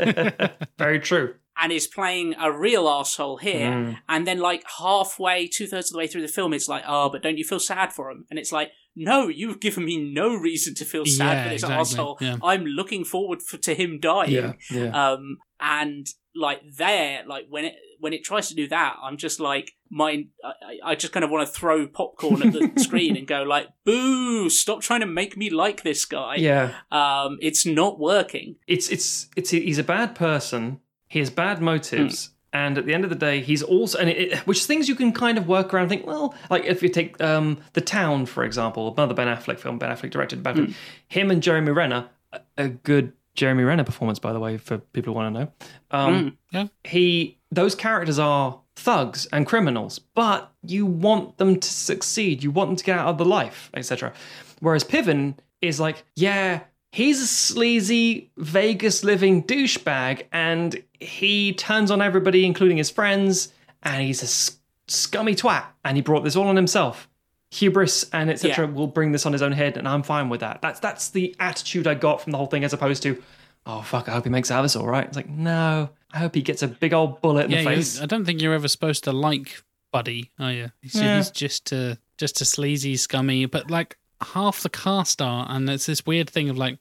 very 0.79 0.99
true. 0.99 1.35
and 1.61 1.71
is 1.73 1.87
playing 1.87 2.35
a 2.41 2.51
real 2.51 2.89
asshole 2.89 3.37
here. 3.37 3.71
Mm. 3.71 3.97
And 4.09 4.27
then, 4.27 4.39
like 4.41 4.65
halfway, 4.79 5.47
two 5.47 5.67
thirds 5.67 5.91
of 5.91 5.93
the 5.93 5.99
way 5.99 6.07
through 6.07 6.23
the 6.23 6.29
film, 6.29 6.53
it's 6.53 6.69
like, 6.69 6.83
oh, 6.87 7.11
but 7.11 7.23
don't 7.23 7.39
you 7.39 7.45
feel 7.45 7.61
sad 7.61 7.93
for 7.93 8.11
him? 8.11 8.27
And 8.31 8.39
it's 8.39 8.51
like, 8.53 8.73
no, 8.97 9.29
you've 9.29 9.61
given 9.61 9.85
me 9.85 9.97
no 10.13 10.35
reason 10.35 10.75
to 10.75 10.85
feel 10.85 11.07
sad 11.07 11.33
Yeah, 11.33 11.43
for 11.45 11.49
this 11.51 11.63
exactly, 11.63 11.81
asshole. 11.81 12.19
yeah. 12.21 12.37
I'm 12.43 12.65
looking 12.65 13.05
forward 13.05 13.41
for, 13.43 13.57
to 13.59 13.75
him 13.75 14.01
dying. 14.01 14.57
yeah. 14.71 15.11
Um, 15.13 15.39
and 15.61 16.07
like 16.35 16.61
there, 16.77 17.23
like 17.27 17.47
when 17.49 17.67
it 17.67 17.75
when 18.03 18.13
it 18.13 18.23
tries 18.25 18.49
to 18.49 18.55
do 18.55 18.69
that, 18.69 18.97
I'm 19.03 19.17
just 19.17 19.41
like, 19.41 19.73
my, 19.91 20.27
I, 20.45 20.53
I 20.91 20.95
just 20.95 21.13
kind 21.13 21.25
of 21.25 21.31
want 21.31 21.47
to 21.47 21.53
throw 21.53 21.87
popcorn 21.87 22.43
at 22.43 22.53
the 22.53 22.73
screen 22.83 23.17
and 23.17 23.27
go 23.27 23.43
like, 23.43 23.69
boo! 23.85 24.51
Stop 24.51 24.81
trying 24.83 25.01
to 25.01 25.07
make 25.07 25.37
me 25.37 25.49
like 25.51 25.83
this 25.83 26.05
guy. 26.05 26.35
yeah. 26.37 26.75
Um, 26.91 27.39
it's 27.41 27.65
not 27.65 27.99
working. 27.99 28.57
It's 28.67 28.89
it's 28.91 29.29
it's 29.37 29.51
he's 29.51 29.79
a 29.79 29.85
bad 29.85 30.15
person. 30.15 30.81
He 31.09 31.19
has 31.21 31.31
bad 31.31 31.63
motives. 31.63 32.31
And 32.55 32.77
at 32.77 32.85
the 32.85 32.93
end 32.93 33.05
of 33.05 33.09
the 33.11 33.17
day, 33.17 33.41
he's 33.41 33.63
also, 33.63 33.99
and 33.99 34.11
it, 34.11 34.19
it- 34.33 34.39
which 34.47 34.65
things 34.67 34.87
you 34.87 34.95
can 34.95 35.13
kind 35.13 35.39
of 35.39 35.49
work 35.49 35.73
around. 35.73 35.85
and 35.85 35.91
Think, 35.91 36.07
well, 36.07 36.35
like 36.51 36.65
if 36.67 36.83
you 36.83 36.91
take 36.91 37.19
um, 37.23 37.59
the 37.73 37.81
Town 37.81 38.27
for 38.27 38.45
example, 38.45 38.93
another 38.93 39.15
Ben 39.15 39.27
Affleck 39.29 39.59
film. 39.59 39.79
Ben 39.79 39.89
Affleck 39.91 40.11
directed. 40.11 40.43
Ben 40.43 40.57
Affleck. 40.57 40.75
Him 41.09 41.31
and 41.31 41.43
Jeremy 41.43 41.71
Renner, 41.73 42.11
a, 42.33 42.41
a 42.59 42.69
good 42.69 43.15
Jeremy 43.35 43.63
Renner 43.65 43.85
performance, 43.85 44.19
by 44.19 44.35
the 44.35 44.39
way, 44.41 44.59
for 44.59 44.77
people 44.79 45.15
who 45.15 45.19
want 45.19 45.35
to 45.35 45.41
know. 45.41 45.53
Um, 45.91 46.37
Yeah. 46.51 46.67
he 46.85 47.39
those 47.53 47.75
characters 47.77 48.19
are 48.19 48.59
thugs 48.75 49.27
and 49.33 49.47
criminals 49.47 49.99
but 50.15 50.51
you 50.67 50.87
want 50.87 51.37
them 51.39 51.61
to 51.61 51.69
succeed. 51.69 52.43
You 52.43 52.51
want 52.51 52.71
them 52.71 52.77
to 52.77 52.85
get 52.85 52.99
out 52.99 53.09
of 53.09 53.19
the 53.19 53.25
life 53.25 53.71
etc 53.75 54.13
whereas 54.61 54.83
piven 54.85 55.37
is 55.61 55.79
like 55.79 56.03
yeah 56.17 56.61
he's 56.91 57.21
a 57.21 57.27
sleazy 57.27 58.31
vegas 58.37 59.05
living 59.05 59.43
douchebag 59.45 60.25
and 60.33 60.83
he 60.99 61.53
turns 61.53 61.91
on 61.91 62.01
everybody 62.03 62.45
including 62.45 62.77
his 62.79 62.91
friends 62.91 63.53
and 63.83 64.03
he's 64.03 64.23
a 64.23 64.57
scummy 64.91 65.35
twat 65.35 65.65
and 65.85 65.97
he 65.97 66.03
brought 66.03 66.25
this 66.25 66.37
all 66.37 66.49
on 66.49 66.57
himself. 66.57 67.09
Hubris 67.51 68.09
and 68.15 68.31
etc 68.31 68.67
Yeah. 68.67 68.73
will 68.73 68.87
bring 68.87 69.13
this 69.13 69.27
on 69.27 69.33
his 69.35 69.43
own 69.43 69.53
head 69.53 69.77
and 69.77 69.87
i'm 69.87 70.03
fine 70.03 70.31
with 70.31 70.41
that. 70.41 70.63
That's 70.63 70.81
that's 70.81 71.11
the 71.11 71.37
attitude 71.39 71.87
i 71.87 71.95
got 71.95 72.23
from 72.23 72.33
the 72.33 72.39
whole 72.39 72.47
thing 72.47 72.65
as 72.65 72.73
opposed 72.73 73.03
to 73.05 73.23
oh 73.67 73.83
fuck 73.83 74.09
i 74.09 74.13
hope 74.13 74.25
he 74.25 74.31
makes 74.31 74.51
out 74.51 74.61
of 74.61 74.65
this 74.65 74.75
all 74.77 74.87
right. 74.87 75.07
It's 75.07 75.17
like 75.17 75.29
no 75.29 75.91
i 76.13 76.19
hope 76.19 76.35
he 76.35 76.43
gets 76.43 76.63
a 76.63 76.69
big 76.69 76.93
old 76.93 77.21
bullet 77.21 77.47
in 77.47 77.51
yeah, 77.53 77.59
the 77.59 77.65
face 77.65 78.01
I 78.01 78.07
don't 78.07 78.25
think 78.25 78.41
you're 78.43 78.55
ever 78.55 78.69
supposed 78.69 79.05
to 79.05 79.13
like 79.13 79.63
Buddy, 79.93 80.31
are 80.39 80.51
you? 80.53 80.71
He's, 80.81 80.95
Yeah. 80.95 81.19
he's 81.19 81.31
just 81.31 81.71
a 81.71 81.99
just 82.17 82.41
a 82.41 82.47
sleazy, 82.47 82.97
scummy. 82.97 83.45
But 83.45 83.71
like 83.71 83.99
half 84.23 84.61
the 84.63 84.71
cast 84.71 85.21
are, 85.21 85.47
and 85.51 85.69
it's 85.69 85.85
this 85.85 86.07
weird 86.07 86.31
thing 86.31 86.49
of 86.49 86.57
like, 86.57 86.79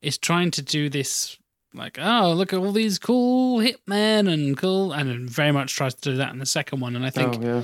it's 0.00 0.16
trying 0.16 0.50
to 0.52 0.62
do 0.62 0.88
this 0.88 1.36
like, 1.74 1.98
oh, 2.00 2.32
look 2.32 2.54
at 2.54 2.58
all 2.58 2.72
these 2.72 2.98
cool 2.98 3.58
hitmen 3.58 4.32
and 4.32 4.56
cool, 4.56 4.92
and 4.94 5.28
very 5.28 5.52
much 5.52 5.74
tries 5.76 5.92
to 5.96 6.10
do 6.12 6.16
that 6.16 6.32
in 6.32 6.38
the 6.38 6.46
second 6.46 6.80
one. 6.80 6.96
And 6.96 7.04
I 7.04 7.10
think 7.10 7.36
oh 7.36 7.40
yeah 7.42 7.62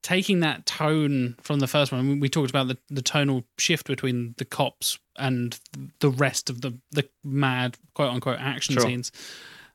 taking 0.00 0.40
that 0.40 0.64
tone 0.64 1.34
from 1.42 1.58
the 1.58 1.66
first 1.66 1.90
one, 1.92 2.08
we- 2.08 2.20
we 2.20 2.28
talked 2.30 2.48
about 2.50 2.68
the, 2.68 2.78
the 2.88 3.02
tonal 3.02 3.44
shift 3.58 3.86
between 3.86 4.32
the 4.38 4.44
cops 4.44 4.98
and 5.16 5.58
the 5.98 6.08
rest 6.08 6.48
of 6.48 6.60
the 6.62 6.72
the 6.92 7.06
mad 7.24 7.76
quote 7.94 8.10
unquote 8.14 8.38
action 8.40 8.74
Sure. 8.74 8.84
scenes. 8.84 9.12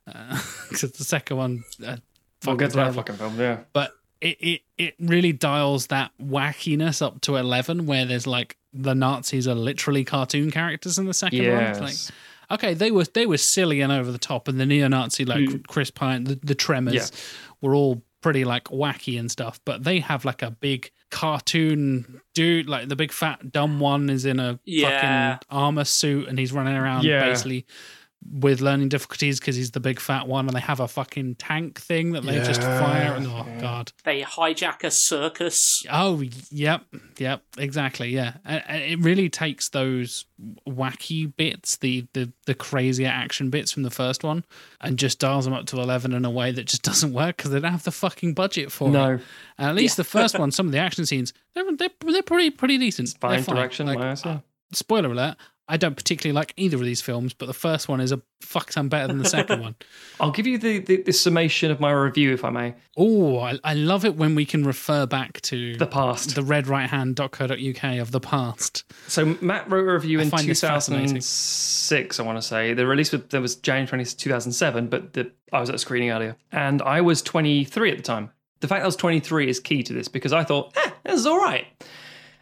Because 0.68 0.92
the 0.92 1.04
second 1.04 1.36
one, 1.36 1.64
uh, 1.82 1.96
we'll 2.44 2.56
fucking 2.56 2.56
get 2.58 2.70
to 2.72 2.76
that 2.76 2.94
fucking 2.94 3.16
film 3.16 3.38
yeah 3.38 3.58
but 3.72 3.92
it, 4.20 4.36
it 4.40 4.60
it 4.78 4.94
really 4.98 5.32
dials 5.32 5.88
that 5.88 6.10
wackiness 6.20 7.00
up 7.02 7.20
to 7.22 7.36
eleven, 7.36 7.86
where 7.86 8.04
there's 8.06 8.26
like 8.26 8.56
the 8.72 8.94
Nazis 8.94 9.46
are 9.46 9.54
literally 9.54 10.02
cartoon 10.04 10.50
characters 10.50 10.98
in 10.98 11.04
the 11.06 11.12
second 11.14 11.40
one. 11.46 11.62
It's 11.62 11.80
like, 11.80 12.16
okay, 12.58 12.72
they 12.74 12.90
were 12.90 13.04
they 13.04 13.26
were 13.26 13.36
silly 13.38 13.82
and 13.82 13.92
over 13.92 14.10
the 14.10 14.18
top, 14.18 14.48
and 14.48 14.58
the 14.58 14.64
neo-Nazi 14.66 15.24
like 15.26 15.66
Chris 15.68 15.90
Pine, 15.90 16.24
the, 16.24 16.36
the 16.42 16.54
Tremors, 16.54 16.94
Yeah. 16.94 17.06
were 17.60 17.74
all 17.74 18.02
pretty 18.22 18.44
like 18.46 18.64
wacky 18.64 19.18
and 19.20 19.30
stuff. 19.30 19.60
But 19.66 19.84
they 19.84 20.00
have 20.00 20.24
like 20.24 20.40
a 20.42 20.50
big 20.50 20.90
cartoon 21.10 22.20
dude, 22.34 22.68
like 22.68 22.88
the 22.88 22.96
big 22.96 23.12
fat 23.12 23.52
dumb 23.52 23.78
one 23.80 24.08
is 24.10 24.24
in 24.24 24.40
a 24.40 24.58
Yeah. 24.64 25.36
fucking 25.36 25.48
armor 25.50 25.84
suit 25.84 26.28
and 26.28 26.38
he's 26.38 26.52
running 26.52 26.74
around 26.76 27.04
Yeah. 27.04 27.26
basically 27.26 27.66
with 28.32 28.60
learning 28.60 28.88
difficulties 28.88 29.38
because 29.38 29.56
he's 29.56 29.72
the 29.72 29.80
big 29.80 30.00
fat 30.00 30.26
one, 30.26 30.46
and 30.46 30.56
they 30.56 30.60
have 30.60 30.80
a 30.80 30.88
fucking 30.88 31.34
tank 31.36 31.80
thing 31.80 32.12
that 32.12 32.22
they 32.24 32.36
just 32.44 32.62
fire. 32.62 33.14
And, 33.14 33.26
oh 33.26 33.46
god! 33.60 33.92
They 34.04 34.22
hijack 34.22 34.82
a 34.84 34.90
circus. 34.90 35.84
Oh 35.90 36.22
yep, 36.50 36.82
yep, 37.18 37.42
exactly. 37.58 38.08
Yeah, 38.10 38.34
and, 38.44 38.62
and 38.66 38.82
it 38.82 38.98
really 39.00 39.28
takes 39.28 39.68
those 39.68 40.24
wacky 40.68 41.34
bits, 41.36 41.76
the 41.76 42.06
the 42.12 42.32
the 42.46 42.54
crazier 42.54 43.08
action 43.08 43.50
bits 43.50 43.72
from 43.72 43.82
the 43.82 43.90
first 43.90 44.24
one, 44.24 44.44
and 44.80 44.98
just 44.98 45.18
dials 45.18 45.44
them 45.44 45.54
up 45.54 45.66
to 45.66 45.80
eleven 45.80 46.12
in 46.12 46.24
a 46.24 46.30
way 46.30 46.50
that 46.52 46.64
just 46.66 46.82
doesn't 46.90 47.12
work 47.12 47.36
because 47.36 47.50
they 47.50 47.60
don't 47.60 47.72
have 47.72 47.84
the 47.84 47.92
fucking 47.92 48.34
budget 48.34 48.72
for 48.72 48.88
No. 48.90 49.12
it. 49.14 49.20
And 49.58 49.68
at 49.68 49.74
least 49.74 49.96
the 49.96 50.04
first 50.04 50.38
one, 50.38 50.50
some 50.50 50.66
of 50.66 50.72
the 50.72 50.78
action 50.78 51.06
scenes, 51.06 51.32
they're 51.54 51.64
they're, 51.76 51.88
they're 52.00 52.22
pretty 52.22 52.50
pretty 52.50 52.78
decent. 52.78 53.14
Fine 53.20 53.42
They're 53.42 53.54
direction, 53.54 53.86
Like, 53.86 53.98
wise, 53.98 54.24
yeah. 54.24 54.32
Uh, 54.32 54.38
spoiler 54.72 55.12
alert. 55.12 55.36
I 55.66 55.78
don't 55.78 55.96
particularly 55.96 56.34
like 56.34 56.52
either 56.58 56.76
of 56.76 56.82
these 56.82 57.00
films, 57.00 57.32
but 57.32 57.46
the 57.46 57.54
first 57.54 57.88
one 57.88 58.00
is 58.00 58.12
a 58.12 58.20
fuck 58.42 58.70
ton 58.70 58.88
better 58.88 59.06
than 59.06 59.18
the 59.18 59.28
second 59.28 59.62
one. 59.62 59.74
I'll 60.20 60.30
give 60.30 60.46
you 60.46 60.58
the, 60.58 60.78
the, 60.80 61.02
the 61.02 61.12
summation 61.12 61.70
of 61.70 61.80
my 61.80 61.90
review, 61.90 62.34
if 62.34 62.44
I 62.44 62.50
may. 62.50 62.74
Oh, 62.98 63.38
I, 63.38 63.58
I 63.64 63.72
love 63.72 64.04
it 64.04 64.14
when 64.16 64.34
we 64.34 64.44
can 64.44 64.64
refer 64.64 65.06
back 65.06 65.40
to 65.42 65.74
The 65.76 65.86
past. 65.86 66.34
the 66.34 66.42
redrighthand.co.uk 66.42 67.98
of 68.00 68.10
the 68.10 68.20
past. 68.20 68.84
So 69.08 69.36
Matt 69.40 69.70
wrote 69.70 69.88
a 69.88 69.92
review 69.92 70.20
in 70.20 70.28
find 70.28 70.46
this 70.46 70.60
2006, 70.60 72.20
I 72.20 72.22
want 72.22 72.38
to 72.38 72.42
say. 72.42 72.74
The 72.74 72.86
release 72.86 73.12
was, 73.12 73.22
there 73.30 73.40
was 73.40 73.56
January 73.56 73.86
20, 73.86 74.04
2007, 74.04 74.88
but 74.88 75.14
the, 75.14 75.30
I 75.52 75.60
was 75.60 75.68
at 75.68 75.76
a 75.76 75.78
screening 75.78 76.10
earlier. 76.10 76.36
And 76.52 76.82
I 76.82 77.00
was 77.00 77.22
23 77.22 77.90
at 77.90 77.96
the 77.96 78.02
time. 78.02 78.30
The 78.60 78.68
fact 78.68 78.82
I 78.82 78.86
was 78.86 78.96
23 78.96 79.48
is 79.48 79.60
key 79.60 79.82
to 79.82 79.92
this 79.92 80.08
because 80.08 80.32
I 80.32 80.44
thought, 80.44 80.76
eh, 80.76 80.90
this 81.04 81.20
is 81.20 81.26
all 81.26 81.38
right. 81.38 81.66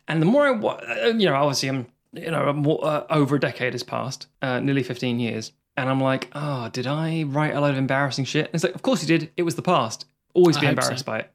And 0.08 0.20
the 0.20 0.26
more 0.26 0.46
I, 0.46 0.52
uh, 0.58 1.06
you 1.16 1.26
know, 1.26 1.34
obviously 1.34 1.68
I'm, 1.68 1.86
you 2.12 2.30
know, 2.30 2.52
more, 2.52 2.84
uh, 2.84 3.04
over 3.10 3.36
a 3.36 3.40
decade 3.40 3.72
has 3.74 3.82
passed, 3.82 4.26
uh, 4.42 4.60
nearly 4.60 4.82
15 4.82 5.18
years. 5.18 5.52
And 5.76 5.88
I'm 5.88 6.00
like, 6.00 6.28
oh, 6.34 6.68
did 6.68 6.86
I 6.86 7.22
write 7.22 7.54
a 7.54 7.60
load 7.60 7.70
of 7.70 7.78
embarrassing 7.78 8.26
shit? 8.26 8.46
And 8.46 8.54
it's 8.54 8.64
like, 8.64 8.74
of 8.74 8.82
course 8.82 9.02
you 9.02 9.08
did. 9.08 9.30
It 9.36 9.42
was 9.42 9.54
the 9.54 9.62
past. 9.62 10.04
Always 10.34 10.58
be 10.58 10.66
hope 10.66 10.76
so. 10.76 10.80
embarrassed 10.82 11.06
by 11.06 11.20
it. 11.20 11.30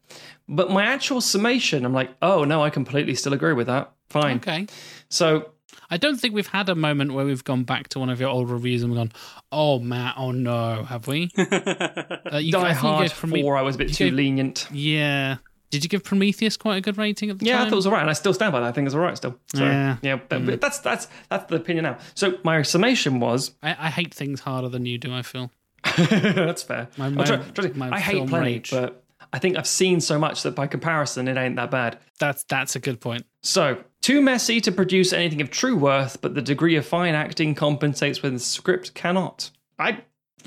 But 0.48 0.70
my 0.72 0.84
actual 0.86 1.22
summation, 1.22 1.86
I'm 1.86 1.94
like, 1.94 2.12
oh, 2.22 2.44
no, 2.44 2.64
I 2.64 2.70
completely 2.70 3.16
still 3.16 3.34
agree 3.34 3.54
with 3.54 3.68
that. 3.68 3.92
Fine. 4.10 4.38
Okay. 4.38 4.68
So 5.10 5.50
I 5.90 5.98
don't 5.98 6.18
think 6.18 6.34
we've 6.34 6.48
had 6.48 6.70
a 6.70 6.76
moment 6.76 7.14
where 7.14 7.26
we've 7.26 7.44
gone 7.44 7.64
back 7.64 7.90
to 7.90 8.00
one 8.00 8.10
of 8.10 8.20
your 8.20 8.30
old 8.30 8.50
reviews 8.50 8.84
and 8.84 8.94
gone, 8.94 9.12
"Oh, 9.52 9.80
Matt, 9.80 10.16
oh 10.18 10.32
no," 10.32 10.84
have 10.84 11.08
we? 11.08 11.30
Uh, 11.38 12.38
you, 12.40 12.52
Die 12.52 12.60
I 12.60 12.74
think 12.74 12.84
you 12.84 12.90
Hard 12.90 13.12
Promet- 13.12 13.42
4, 13.42 13.58
I 13.58 13.62
was 13.62 13.76
a 13.76 13.78
bit 13.78 13.94
too 13.94 14.06
gave- 14.06 14.14
lenient. 14.14 14.68
Yeah. 14.72 15.38
Did 15.70 15.84
you 15.84 15.90
give 15.90 16.04
Prometheus 16.04 16.56
quite 16.58 16.78
a 16.78 16.82
good 16.82 16.98
rating 16.98 17.30
at 17.30 17.40
the 17.40 17.46
Yeah, 17.46 17.62
I 17.62 17.66
thought 17.66 17.74
it 17.74 17.76
was 17.76 17.88
all 17.88 17.94
right, 17.94 18.02
and 18.02 18.10
I 18.10 18.14
still 18.14 18.34
stand 18.34 18.52
by 18.54 18.62
that. 18.62 18.68
I 18.68 18.72
think 18.72 18.86
it's 18.86 18.96
all 18.96 19.02
right 19.02 19.18
still. 19.18 19.38
So, 19.54 19.64
Yeah. 19.64 19.98
yeah, 20.02 20.16
but, 20.16 20.46
but 20.46 20.56
mm. 20.56 20.62
that's 20.62 20.80
that's 20.80 21.08
that's 21.30 21.50
the 21.50 21.56
opinion 21.58 21.84
now. 21.84 21.98
So 22.16 22.38
my 22.44 22.62
summation 22.62 23.20
was 23.20 23.52
I, 23.62 23.72
I 23.72 23.90
hate 23.90 24.14
things 24.14 24.42
harder 24.42 24.70
than 24.70 24.86
you 24.86 24.98
do. 24.98 25.14
I 25.14 25.22
feel. 25.22 25.52
that's 25.98 26.64
fair. 26.64 26.88
My- 26.98 27.10
my- 27.10 27.24
try- 27.26 27.38
try- 27.38 27.72
my 27.76 27.96
I 27.96 28.00
hate 28.00 28.28
plenty, 28.28 28.46
rage. 28.54 28.72
but 28.72 29.04
I 29.34 29.40
think 29.40 29.58
I've 29.58 29.68
seen 29.68 30.00
so 30.00 30.18
much 30.18 30.44
that 30.44 30.56
by 30.56 30.68
comparison, 30.68 31.28
it 31.28 31.38
ain't 31.38 31.56
that 31.58 31.72
bad. 31.72 32.00
That's 32.20 32.44
that's 32.46 32.76
a 32.76 32.80
good 32.80 33.00
point. 33.02 33.26
So, 33.44 33.84
too 34.02 34.22
messy 34.22 34.62
to 34.62 34.72
produce 34.72 35.12
anything 35.14 35.42
of 35.42 35.52
true 35.52 35.76
worth, 35.76 36.22
but 36.22 36.34
the 36.34 36.42
degree 36.42 36.76
of 36.76 36.86
fine 36.86 37.14
acting 37.16 37.56
compensates 37.56 38.24
when 38.24 38.34
the 38.34 38.40
script 38.40 38.94
cannot. 38.94 39.52
I, 39.80 40.00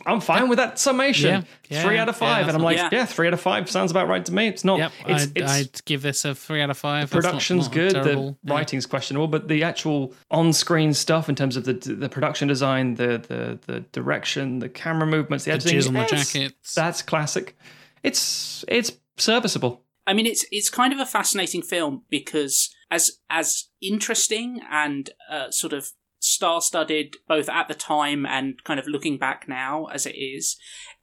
I'm 0.07 0.21
fine 0.21 0.49
with 0.49 0.59
that 0.59 0.79
summation. 0.79 1.45
Yeah, 1.69 1.83
three 1.83 1.95
yeah, 1.97 2.03
out 2.03 2.09
of 2.09 2.17
five, 2.17 2.47
that's 2.47 2.55
and 2.55 2.57
I'm 2.57 2.63
like, 2.65 2.77
Yeah. 2.77 2.89
yeah, 2.93 3.05
three 3.07 3.27
out 3.27 3.35
of 3.35 3.41
five 3.41 3.71
sounds 3.71 3.91
about 3.91 4.09
right 4.09 4.25
to 4.25 4.33
me. 4.33 4.49
It's 4.49 4.65
not. 4.65 4.79
Yep, 4.79 4.93
it's, 5.07 5.23
I'd, 5.25 5.33
it's, 5.39 5.53
I'd 5.53 5.85
give 5.85 6.03
this 6.03 6.25
a 6.25 6.35
three 6.35 6.61
out 6.63 6.71
of 6.71 6.79
five. 6.79 7.11
That's 7.11 7.15
not- 7.25 7.31
production's 7.31 7.67
not 7.67 7.75
good 7.75 7.93
Terrible. 7.93 8.39
the 8.45 8.53
writing's 8.55 8.87
questionable 8.87 9.29
but 9.29 9.49
the 9.49 9.63
actual 9.63 10.15
on-screen 10.31 10.95
stuff 10.95 11.29
in 11.29 11.35
terms 11.35 11.57
of 11.57 11.65
the 11.65 11.73
the 11.75 12.09
production 12.09 12.49
design 12.49 12.95
the 12.95 13.19
the 13.29 13.59
the 13.73 13.81
direction 13.93 14.59
the 14.61 14.69
camera 14.69 15.07
movements 15.07 15.45
the, 15.45 15.51
The 15.51 15.55
editing 15.57 15.79
jizz 15.79 15.89
on 15.89 15.95
the 15.95 16.01
it's- 16.05 16.33
jackets. 16.33 16.75
that's 16.75 17.03
classic 17.03 17.57
it's 18.03 18.65
it's 18.69 18.93
serviceable 19.17 19.83
I 20.07 20.13
mean, 20.13 20.27
it's 20.27 20.45
it's 20.51 20.71
kind 20.71 20.93
of 20.93 20.99
a 20.99 21.07
fascinating 21.07 21.63
film 21.63 22.03
because 22.11 22.75
as 22.91 23.19
as 23.29 23.69
interesting 23.81 24.61
and 24.71 25.11
uh, 25.31 25.51
sort 25.51 25.73
of 25.73 25.91
star-studded 26.21 27.17
both 27.27 27.49
at 27.49 27.67
the 27.69 27.75
time 27.75 28.25
and 28.27 28.63
kind 28.65 28.79
of 28.79 28.87
looking 28.87 29.19
back 29.19 29.49
now 29.49 29.87
as 29.87 30.07
it 30.07 30.17
is, 30.17 30.57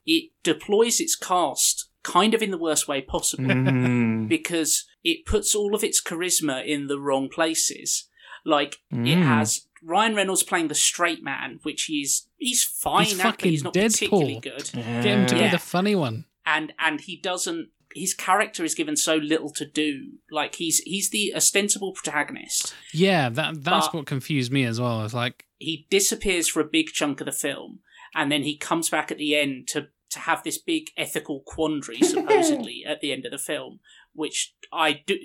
it 0.06 0.30
deploys 0.42 1.00
its 1.00 1.14
cast 1.16 1.90
kind 2.02 2.32
of 2.34 2.40
in 2.42 2.50
the 2.50 2.58
worst 2.58 2.88
way 2.88 3.00
possible 3.02 3.44
Mm. 3.44 4.28
because 4.36 4.86
it 5.04 5.26
puts 5.26 5.54
all 5.54 5.74
of 5.74 5.84
its 5.84 6.02
charisma 6.02 6.64
in 6.64 6.86
the 6.86 6.98
wrong 6.98 7.28
places. 7.28 8.08
Like 8.44 8.76
it 8.90 8.96
Mm. 8.96 9.22
has 9.24 9.66
Ryan 9.82 10.14
Reynolds 10.16 10.42
playing 10.42 10.68
the 10.68 10.74
straight 10.74 11.22
man, 11.22 11.60
which 11.62 11.84
he's 11.84 12.28
he's 12.36 12.64
fine 12.64 13.04
He's 13.04 13.14
at, 13.14 13.22
but 13.24 13.30
fucking 13.32 13.50
he's 13.50 13.64
not 13.64 13.74
particularly 13.74 14.36
Deadpool. 14.36 14.42
good 14.42 14.70
Get 14.72 15.04
him 15.04 15.26
to 15.26 15.36
Yeah. 15.36 15.44
be 15.44 15.50
the 15.50 15.58
funny 15.58 15.94
one. 15.94 16.24
and 16.46 16.72
and 16.78 17.00
he 17.02 17.16
doesn't 17.16 17.68
his 17.98 18.14
character 18.14 18.64
is 18.64 18.74
given 18.74 18.96
so 18.96 19.16
little 19.16 19.50
to 19.50 19.66
do 19.66 20.12
like 20.30 20.56
he's 20.56 20.78
he's 20.80 21.10
the 21.10 21.32
ostensible 21.34 21.92
protagonist 21.92 22.74
Yeah, 22.92 23.28
that 23.30 23.64
that's 23.64 23.92
what 23.92 24.06
confused 24.06 24.52
me 24.52 24.64
as 24.64 24.80
well. 24.80 25.04
It's 25.04 25.14
like, 25.14 25.44
he 25.58 25.86
disappears 25.90 26.48
for 26.48 26.60
a 26.60 26.64
big 26.64 26.88
chunk 26.88 27.20
of 27.20 27.26
the 27.26 27.32
film 27.32 27.80
and 28.14 28.30
then 28.32 28.42
he 28.42 28.56
comes 28.56 28.88
back 28.88 29.10
at 29.10 29.18
the 29.18 29.36
end 29.36 29.68
to 29.68 29.88
to 30.10 30.20
have 30.20 30.42
this 30.42 30.56
big 30.56 30.90
ethical 30.96 31.42
quandary 31.46 31.98
supposedly 32.02 32.82
at 32.86 33.00
the 33.00 33.12
end 33.12 33.26
of 33.26 33.30
the 33.30 33.38
film 33.38 33.78
which 34.14 34.54
i 34.72 35.02
do 35.06 35.18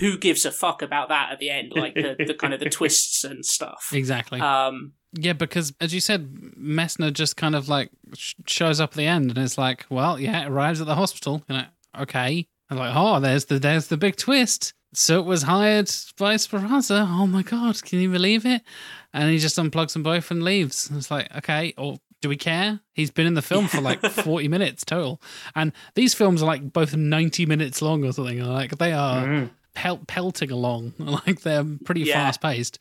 who 0.00 0.18
gives 0.18 0.44
a 0.44 0.50
fuck 0.50 0.82
about 0.82 1.08
that 1.08 1.30
at 1.30 1.38
the 1.38 1.48
end 1.48 1.72
like 1.76 1.94
the, 1.94 2.16
the 2.26 2.34
kind 2.34 2.52
of 2.52 2.58
the 2.58 2.68
twists 2.78 3.22
and 3.22 3.44
stuff 3.46 3.90
exactly. 3.92 4.40
um 4.40 4.92
Yeah, 5.16 5.34
because 5.34 5.72
as 5.80 5.94
you 5.94 6.00
said, 6.00 6.34
Messner 6.58 7.12
just 7.12 7.36
kind 7.36 7.54
of 7.54 7.68
like 7.68 7.90
sh- 8.16 8.34
shows 8.46 8.80
up 8.80 8.90
at 8.90 8.96
the 8.96 9.06
end, 9.06 9.30
and 9.30 9.38
it's 9.38 9.56
like, 9.56 9.86
well, 9.88 10.18
yeah, 10.18 10.42
it 10.42 10.48
arrives 10.48 10.80
at 10.80 10.88
the 10.88 10.96
hospital. 10.96 11.44
You 11.48 11.54
know, 11.56 11.66
okay, 12.00 12.46
and 12.70 12.78
like, 12.78 12.92
oh, 12.94 13.20
there's 13.20 13.46
the 13.46 13.58
there's 13.58 13.88
the 13.88 13.96
big 13.96 14.16
twist. 14.16 14.74
So 14.96 15.18
it 15.18 15.24
was 15.26 15.42
hired 15.42 15.90
by 16.18 16.36
Speranza. 16.36 17.06
Oh 17.10 17.26
my 17.26 17.42
god, 17.42 17.82
can 17.82 17.98
you 18.00 18.10
believe 18.10 18.46
it? 18.46 18.62
And 19.12 19.28
he 19.30 19.38
just 19.38 19.56
unplugs 19.58 19.92
them 19.94 20.02
both 20.04 20.30
and 20.30 20.42
leaves. 20.42 20.88
It's 20.94 21.10
like, 21.10 21.34
okay, 21.38 21.74
or 21.76 21.96
do 22.22 22.28
we 22.28 22.36
care? 22.36 22.78
He's 22.92 23.10
been 23.10 23.26
in 23.26 23.34
the 23.34 23.42
film 23.42 23.66
for 23.66 23.80
like 23.80 24.00
forty 24.10 24.46
minutes 24.48 24.84
total, 24.84 25.20
and 25.56 25.72
these 25.94 26.14
films 26.14 26.42
are 26.42 26.46
like 26.46 26.72
both 26.72 26.94
ninety 26.96 27.44
minutes 27.44 27.82
long 27.82 28.04
or 28.04 28.12
something. 28.12 28.40
Like 28.42 28.78
they 28.78 28.92
are 28.92 29.26
Mm. 29.26 29.50
pel- 29.74 30.04
pelting 30.06 30.52
along, 30.52 30.92
like 30.98 31.40
they're 31.40 31.64
pretty 31.84 32.02
Yeah. 32.02 32.14
fast 32.14 32.40
paced. 32.40 32.78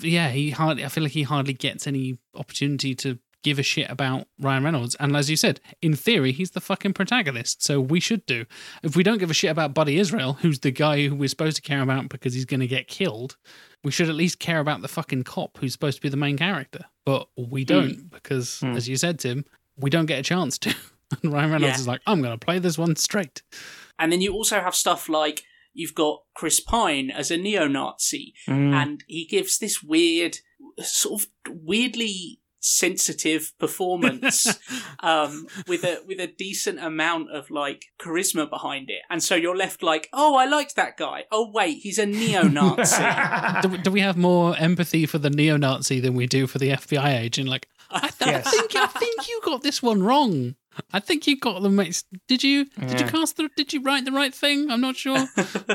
Yeah, 0.00 0.30
he 0.30 0.50
hardly. 0.50 0.84
I 0.84 0.88
feel 0.88 1.02
like 1.02 1.12
he 1.12 1.24
hardly 1.24 1.52
gets 1.52 1.86
any 1.86 2.18
opportunity 2.34 2.94
to 2.96 3.18
give 3.42 3.58
a 3.58 3.62
shit 3.62 3.90
about 3.90 4.26
Ryan 4.38 4.64
Reynolds. 4.64 4.94
And 4.96 5.16
as 5.16 5.30
you 5.30 5.36
said, 5.36 5.60
in 5.80 5.94
theory, 5.96 6.32
he's 6.32 6.50
the 6.50 6.60
fucking 6.60 6.92
protagonist, 6.94 7.62
so 7.62 7.80
we 7.80 8.00
should 8.00 8.24
do. 8.26 8.44
If 8.82 8.96
we 8.96 9.02
don't 9.02 9.18
give 9.18 9.30
a 9.30 9.34
shit 9.34 9.50
about 9.50 9.74
Buddy 9.74 9.98
Israel, 9.98 10.34
who's 10.34 10.58
the 10.60 10.70
guy 10.70 11.06
who 11.06 11.14
we're 11.14 11.28
supposed 11.28 11.56
to 11.56 11.62
care 11.62 11.80
about 11.82 12.08
because 12.08 12.34
he's 12.34 12.44
going 12.44 12.60
to 12.60 12.66
get 12.66 12.86
killed, 12.88 13.36
we 13.82 13.90
should 13.90 14.08
at 14.08 14.14
least 14.14 14.38
care 14.38 14.60
about 14.60 14.82
the 14.82 14.88
fucking 14.88 15.24
cop 15.24 15.56
who's 15.58 15.72
supposed 15.72 15.96
to 15.96 16.02
be 16.02 16.08
the 16.10 16.16
main 16.16 16.36
character. 16.36 16.84
But 17.06 17.28
we 17.36 17.64
don't 17.64 18.10
because, 18.10 18.62
as 18.62 18.88
you 18.88 18.96
said, 18.96 19.18
Tim, 19.18 19.44
we 19.76 19.88
don't 19.90 20.06
get 20.06 20.18
a 20.18 20.22
chance 20.22 20.58
to. 20.58 20.74
And 21.24 21.32
Ryan 21.32 21.50
Reynolds 21.50 21.74
Yeah. 21.76 21.80
is 21.80 21.88
like, 21.88 22.02
I'm 22.06 22.22
going 22.22 22.38
to 22.38 22.44
play 22.44 22.60
this 22.60 22.78
one 22.78 22.94
straight. 22.94 23.42
and 23.98 24.12
then 24.12 24.20
you 24.20 24.32
also 24.32 24.60
have 24.60 24.76
stuff 24.76 25.08
like 25.08 25.42
you've 25.74 25.94
got 25.94 26.22
chris 26.34 26.60
pine 26.60 27.10
as 27.10 27.30
a 27.32 27.36
neo-nazi 27.36 28.32
Mm. 28.48 28.72
and 28.74 29.04
he 29.08 29.24
gives 29.26 29.58
this 29.58 29.82
weird, 29.82 30.38
sort 30.80 31.22
of 31.22 31.28
weirdly 31.48 32.39
sensitive 32.60 33.52
performance 33.58 34.46
um, 35.00 35.46
with 35.66 35.82
a 35.84 35.98
with 36.06 36.20
a 36.20 36.26
decent 36.26 36.78
amount 36.78 37.30
of 37.30 37.50
like 37.50 37.86
charisma 38.00 38.48
behind 38.48 38.90
it, 38.90 39.02
and 39.10 39.22
so 39.22 39.34
you're 39.34 39.56
left 39.56 39.82
like, 39.82 40.08
oh, 40.12 40.36
I 40.36 40.46
liked 40.46 40.76
that 40.76 40.96
guy. 40.96 41.24
Oh 41.30 41.50
wait, 41.52 41.78
he's 41.78 41.98
a 41.98 42.06
neo-Nazi. 42.06 43.02
do, 43.62 43.68
we- 43.68 43.78
do 43.78 43.90
we 43.90 44.00
have 44.00 44.16
more 44.16 44.56
empathy 44.58 45.06
for 45.06 45.18
the 45.18 45.30
neo-Nazi 45.30 46.00
than 46.00 46.14
we 46.14 46.26
do 46.26 46.46
for 46.46 46.58
the 46.58 46.70
FBI 46.70 47.18
agent? 47.18 47.48
Like, 47.48 47.68
I, 47.90 48.08
th- 48.08 48.14
Yes. 48.30 48.46
I 48.46 48.50
think 48.50 48.76
I 48.76 48.86
think 48.86 49.28
you 49.28 49.40
got 49.44 49.62
this 49.62 49.82
one 49.82 50.02
wrong. 50.02 50.54
I 50.92 51.00
think 51.00 51.26
you 51.26 51.36
got 51.38 51.62
the 51.62 51.68
mix. 51.68 52.04
Did 52.28 52.44
you? 52.44 52.66
Did 52.86 53.00
you 53.00 53.06
cast 53.06 53.36
the? 53.36 53.50
Did 53.56 53.72
you 53.72 53.82
write 53.82 54.04
the 54.04 54.12
right 54.12 54.32
thing? 54.32 54.70
I'm 54.70 54.80
not 54.80 54.94
sure. 54.96 55.26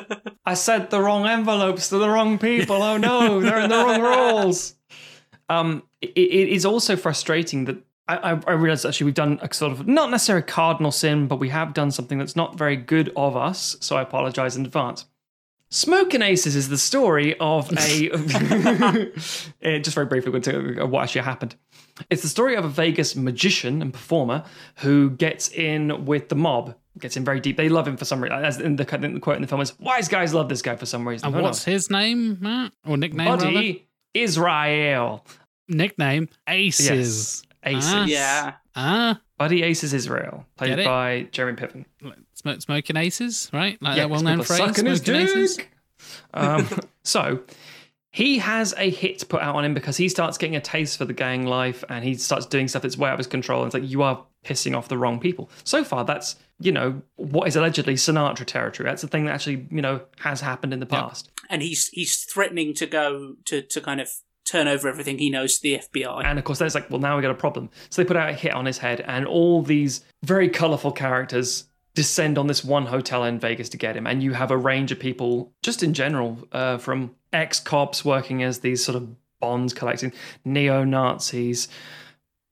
I 0.46 0.54
sent 0.54 0.90
the 0.90 1.02
wrong 1.02 1.26
envelopes 1.28 1.90
to 1.90 1.98
the 1.98 2.10
wrong 2.10 2.40
people. 2.40 2.82
Oh 2.82 2.96
no, 2.98 3.42
they're 3.42 3.60
in 3.60 3.70
the 3.70 3.76
wrong 3.76 4.02
roles. 4.02 4.76
Um, 5.50 5.84
it, 6.02 6.18
it 6.18 6.50
is 6.50 6.66
also 6.66 6.96
frustrating 6.96 7.66
that 7.66 7.78
I, 8.08 8.40
I, 8.46 8.52
realize 8.54 8.86
actually 8.86 9.06
we've 9.06 9.16
done 9.16 9.40
a 9.42 9.52
sort 9.52 9.72
of 9.72 9.88
not 9.88 10.12
necessarily 10.12 10.44
cardinal 10.44 10.92
sin, 10.92 11.28
but 11.28 11.38
we 11.38 11.50
have 11.50 11.74
done 11.74 11.90
something 11.90 12.20
that's 12.20 12.36
not 12.36 12.56
very 12.56 12.76
good 12.76 13.12
of 13.16 13.36
us. 13.36 13.78
So 13.80 13.96
I 13.96 14.04
apologize 14.04 14.56
in 14.56 14.66
advance. 14.66 15.06
Smoking 15.70 16.22
Aces 16.22 16.56
is 16.56 16.70
the 16.70 16.78
story 16.78 17.36
of 17.40 17.72
a. 17.72 18.10
Just 19.82 19.96
very 19.96 20.06
briefly, 20.06 20.32
what 20.86 21.04
actually 21.04 21.22
happened. 21.22 21.56
It's 22.12 22.22
the 22.22 22.28
story 22.28 22.56
of 22.56 22.64
a 22.64 22.70
Vegas 22.70 23.16
magician 23.16 23.82
and 23.82 23.92
performer 23.92 24.44
who 24.78 25.10
gets 25.10 25.50
in 25.50 26.06
with 26.06 26.30
the 26.30 26.36
mob. 26.36 26.76
Gets 27.00 27.18
in 27.18 27.26
very 27.26 27.40
deep. 27.40 27.58
They 27.58 27.70
love 27.70 27.88
him 27.88 27.98
for 27.98 28.06
some 28.06 28.22
reason. 28.22 28.46
As 28.46 28.60
in 28.60 28.76
the, 28.76 28.96
in 28.96 29.16
the 29.16 29.20
quote 29.20 29.36
in 29.38 29.42
the 29.42 29.48
film 29.48 29.62
is, 29.62 29.78
"Wise 29.80 30.08
guys 30.08 30.34
love 30.34 30.48
this 30.48 30.62
guy 30.62 30.76
for 30.76 30.86
some 30.86 31.08
reason." 31.08 31.34
and 31.34 31.44
what's 31.44 31.66
his 31.66 31.90
name, 31.90 32.38
Matt? 32.40 32.72
Or 32.86 32.98
nickname? 32.98 33.28
Buddy 33.28 33.88
Israel. 34.16 35.26
Nickname 35.68 36.30
Aces. 36.48 37.44
Aces. 37.64 37.92
Ah. 37.94 38.06
Yeah. 38.06 38.54
Ah, 38.76 39.22
Buddy 39.38 39.64
Aces 39.64 39.94
Israel, 39.94 40.46
played 40.58 40.84
by 40.86 41.28
Jeremy 41.32 41.58
Piven. 41.58 41.86
smoke, 42.34 42.62
smoking 42.62 42.98
aces, 42.98 43.50
right? 43.54 43.82
Like 43.82 43.96
that 43.98 44.10
well-known 44.10 44.44
phrase. 44.44 44.58
sucking 44.60 44.86
his 44.86 45.00
Smoking 45.00 45.22
aces. 45.22 45.58
dick. 45.58 45.72
Um, 46.34 46.68
so 47.04 47.40
he 48.16 48.38
has 48.38 48.74
a 48.78 48.90
hit 48.90 49.28
put 49.28 49.42
out 49.42 49.56
on 49.56 49.66
him 49.66 49.74
because 49.74 49.98
he 49.98 50.08
starts 50.08 50.38
getting 50.38 50.56
a 50.56 50.62
taste 50.62 50.98
for 50.98 51.04
the 51.04 51.12
gang 51.12 51.46
life 51.46 51.84
and 51.90 52.02
he 52.02 52.16
starts 52.16 52.46
doing 52.46 52.70
stuff 52.70 52.82
that's 52.82 52.98
way 52.98 53.10
out 53.10 53.16
of 53.16 53.18
his 53.20 53.28
control. 53.28 53.62
And 53.62 53.68
it's 53.68 53.74
like 53.74 53.92
you 53.92 54.04
are 54.04 54.24
pissing 54.46 54.74
off 54.74 54.88
the 54.88 54.98
wrong 54.98 55.20
people. 55.20 55.50
So 55.66 55.84
far, 55.84 56.06
that's 56.06 56.38
you 56.58 56.72
know 56.72 57.02
what 57.18 57.46
is 57.50 57.58
allegedly 57.58 57.96
Sinatra 57.96 58.46
territory. 58.46 58.88
That's 58.88 59.02
the 59.02 59.10
thing 59.10 59.26
that 59.26 59.34
actually 59.34 59.68
you 59.70 59.82
know 59.82 60.00
has 60.20 60.40
happened 60.40 60.72
in 60.72 60.80
the 60.80 60.86
past. 60.86 61.30
And 61.50 61.62
he's 61.62 61.90
he's 61.90 62.24
threatening 62.24 62.74
to 62.76 62.86
go 62.86 63.36
to, 63.48 63.62
to 63.62 63.82
kind 63.82 64.00
of 64.00 64.08
turn 64.46 64.70
over 64.70 64.88
everything 64.88 65.18
he 65.18 65.30
knows 65.30 65.60
to 65.60 65.64
the 65.64 65.80
FBI. 65.80 66.24
And 66.24 66.40
of 66.40 66.46
course, 66.46 66.60
then 66.60 66.68
it's 66.68 66.76
like, 66.76 66.90
well, 66.90 67.02
now 67.02 67.18
we 67.18 67.22
got 67.22 67.32
a 67.32 67.36
problem. 67.36 67.70
So 67.90 68.02
they 68.02 68.08
put 68.08 68.16
out 68.16 68.30
a 68.30 68.34
hit 68.34 68.54
on 68.54 68.66
his 68.66 68.78
head, 68.78 69.02
and 69.02 69.26
all 69.26 69.62
these 69.62 70.06
very 70.24 70.48
colourful 70.48 70.94
characters 70.94 71.66
descend 71.96 72.38
on 72.38 72.48
this 72.48 72.64
one 72.64 72.86
hotel 72.86 73.24
in 73.24 73.40
Vegas 73.40 73.70
to 73.70 73.78
get 73.78 73.98
him. 73.98 74.06
And 74.06 74.22
you 74.22 74.34
have 74.34 74.52
a 74.52 74.58
range 74.58 74.92
of 74.92 75.00
people, 75.00 75.52
just 75.64 75.82
in 75.82 75.94
general, 75.94 76.48
uh, 76.52 76.78
from 76.78 77.16
ex 77.34 77.60
cops 77.60 78.06
working 78.06 78.44
as 78.44 78.60
these 78.60 78.84
sort 78.84 78.96
of 78.96 79.10
bonds 79.40 79.74
collecting, 79.74 80.14
neo 80.44 80.84
Nazis, 80.84 81.68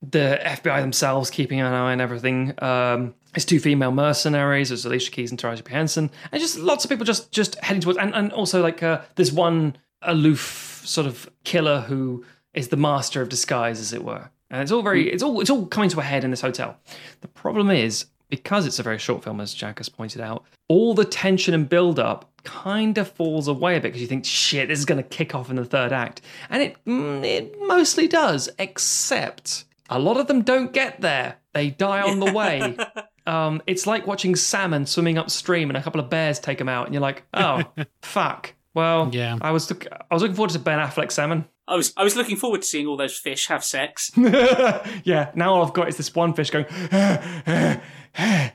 the 0.01 0.39
FBI 0.43 0.81
themselves 0.81 1.29
keeping 1.29 1.59
an 1.59 1.67
eye 1.67 1.91
on 1.91 2.01
everything. 2.01 2.53
Um, 2.61 3.13
there's 3.33 3.45
two 3.45 3.59
female 3.59 3.91
mercenaries. 3.91 4.69
There's 4.69 4.85
Alicia 4.85 5.11
Keys 5.11 5.31
and 5.31 5.39
Taraji 5.39 5.63
P 5.63 5.73
Henson, 5.73 6.11
and 6.31 6.41
just 6.41 6.57
lots 6.59 6.83
of 6.83 6.89
people 6.89 7.05
just 7.05 7.31
just 7.31 7.55
heading 7.63 7.81
towards. 7.81 7.97
And, 7.97 8.13
and 8.13 8.31
also 8.33 8.61
like 8.61 8.83
uh, 8.83 9.01
there's 9.15 9.31
one 9.31 9.77
aloof 10.01 10.81
sort 10.85 11.07
of 11.07 11.29
killer 11.43 11.81
who 11.81 12.25
is 12.53 12.67
the 12.67 12.77
master 12.77 13.21
of 13.21 13.29
disguise, 13.29 13.79
as 13.79 13.93
it 13.93 14.03
were. 14.03 14.29
And 14.49 14.61
it's 14.61 14.71
all 14.71 14.83
very 14.83 15.09
it's 15.09 15.23
all 15.23 15.41
it's 15.41 15.49
all 15.49 15.65
coming 15.65 15.89
to 15.89 15.99
a 15.99 16.03
head 16.03 16.23
in 16.23 16.31
this 16.31 16.41
hotel. 16.41 16.77
The 17.21 17.27
problem 17.27 17.71
is 17.71 18.05
because 18.35 18.65
it's 18.65 18.79
a 18.79 18.83
very 18.83 18.97
short 18.97 19.23
film, 19.23 19.39
as 19.39 19.53
Jack 19.53 19.77
has 19.77 19.89
pointed 19.89 20.19
out, 20.21 20.43
all 20.69 20.95
the 20.95 21.05
tension 21.05 21.53
and 21.53 21.69
build 21.69 21.99
up 21.99 22.31
kind 22.43 22.97
of 22.97 23.07
falls 23.11 23.47
away 23.47 23.77
a 23.77 23.79
bit 23.79 23.89
because 23.89 24.01
you 24.01 24.07
think, 24.07 24.25
shit, 24.25 24.69
this 24.69 24.79
is 24.79 24.85
going 24.85 24.97
to 24.97 25.07
kick 25.07 25.35
off 25.35 25.51
in 25.51 25.55
the 25.55 25.65
third 25.65 25.93
act. 25.93 26.21
And 26.49 26.63
it, 26.63 26.75
mm, 26.85 27.23
it 27.23 27.55
mostly 27.61 28.07
does, 28.07 28.49
except 28.57 29.65
a 29.89 29.99
lot 29.99 30.17
of 30.17 30.25
them 30.25 30.41
don't 30.41 30.73
get 30.73 30.99
there. 31.01 31.35
They 31.53 31.69
die 31.69 32.01
on 32.01 32.19
the 32.19 32.31
way. 32.33 32.75
Um, 33.25 33.61
it's 33.67 33.87
like 33.87 34.05
watching 34.05 34.35
salmon 34.35 34.85
swimming 34.85 35.17
upstream 35.17 35.69
and 35.69 35.77
a 35.77 35.81
couple 35.81 36.01
of 36.01 36.09
bears 36.09 36.39
take 36.39 36.57
them 36.57 36.67
out, 36.67 36.87
and 36.87 36.93
you're 36.93 36.99
like, 37.01 37.23
oh, 37.33 37.63
fuck. 38.01 38.53
Well, 38.73 39.11
Yeah. 39.13 39.37
I 39.39 39.51
was 39.51 39.69
look- 39.69 39.87
I 39.89 40.13
was 40.13 40.21
looking 40.21 40.35
forward 40.35 40.49
to 40.51 40.59
Ben 40.59 40.77
Affleck 40.77 41.09
salmon. 41.09 41.45
I 41.65 41.77
was 41.77 41.93
I 41.95 42.03
was 42.03 42.17
looking 42.17 42.35
forward 42.35 42.63
to 42.63 42.67
seeing 42.67 42.85
all 42.85 42.97
those 42.97 43.17
fish 43.17 43.47
have 43.47 43.63
sex. 43.63 44.11
yeah, 44.17 45.31
now 45.35 45.53
all 45.53 45.65
I've 45.65 45.71
got 45.71 45.87
is 45.87 45.95
this 45.95 46.13
one 46.13 46.33
fish 46.33 46.49
going, 46.49 46.65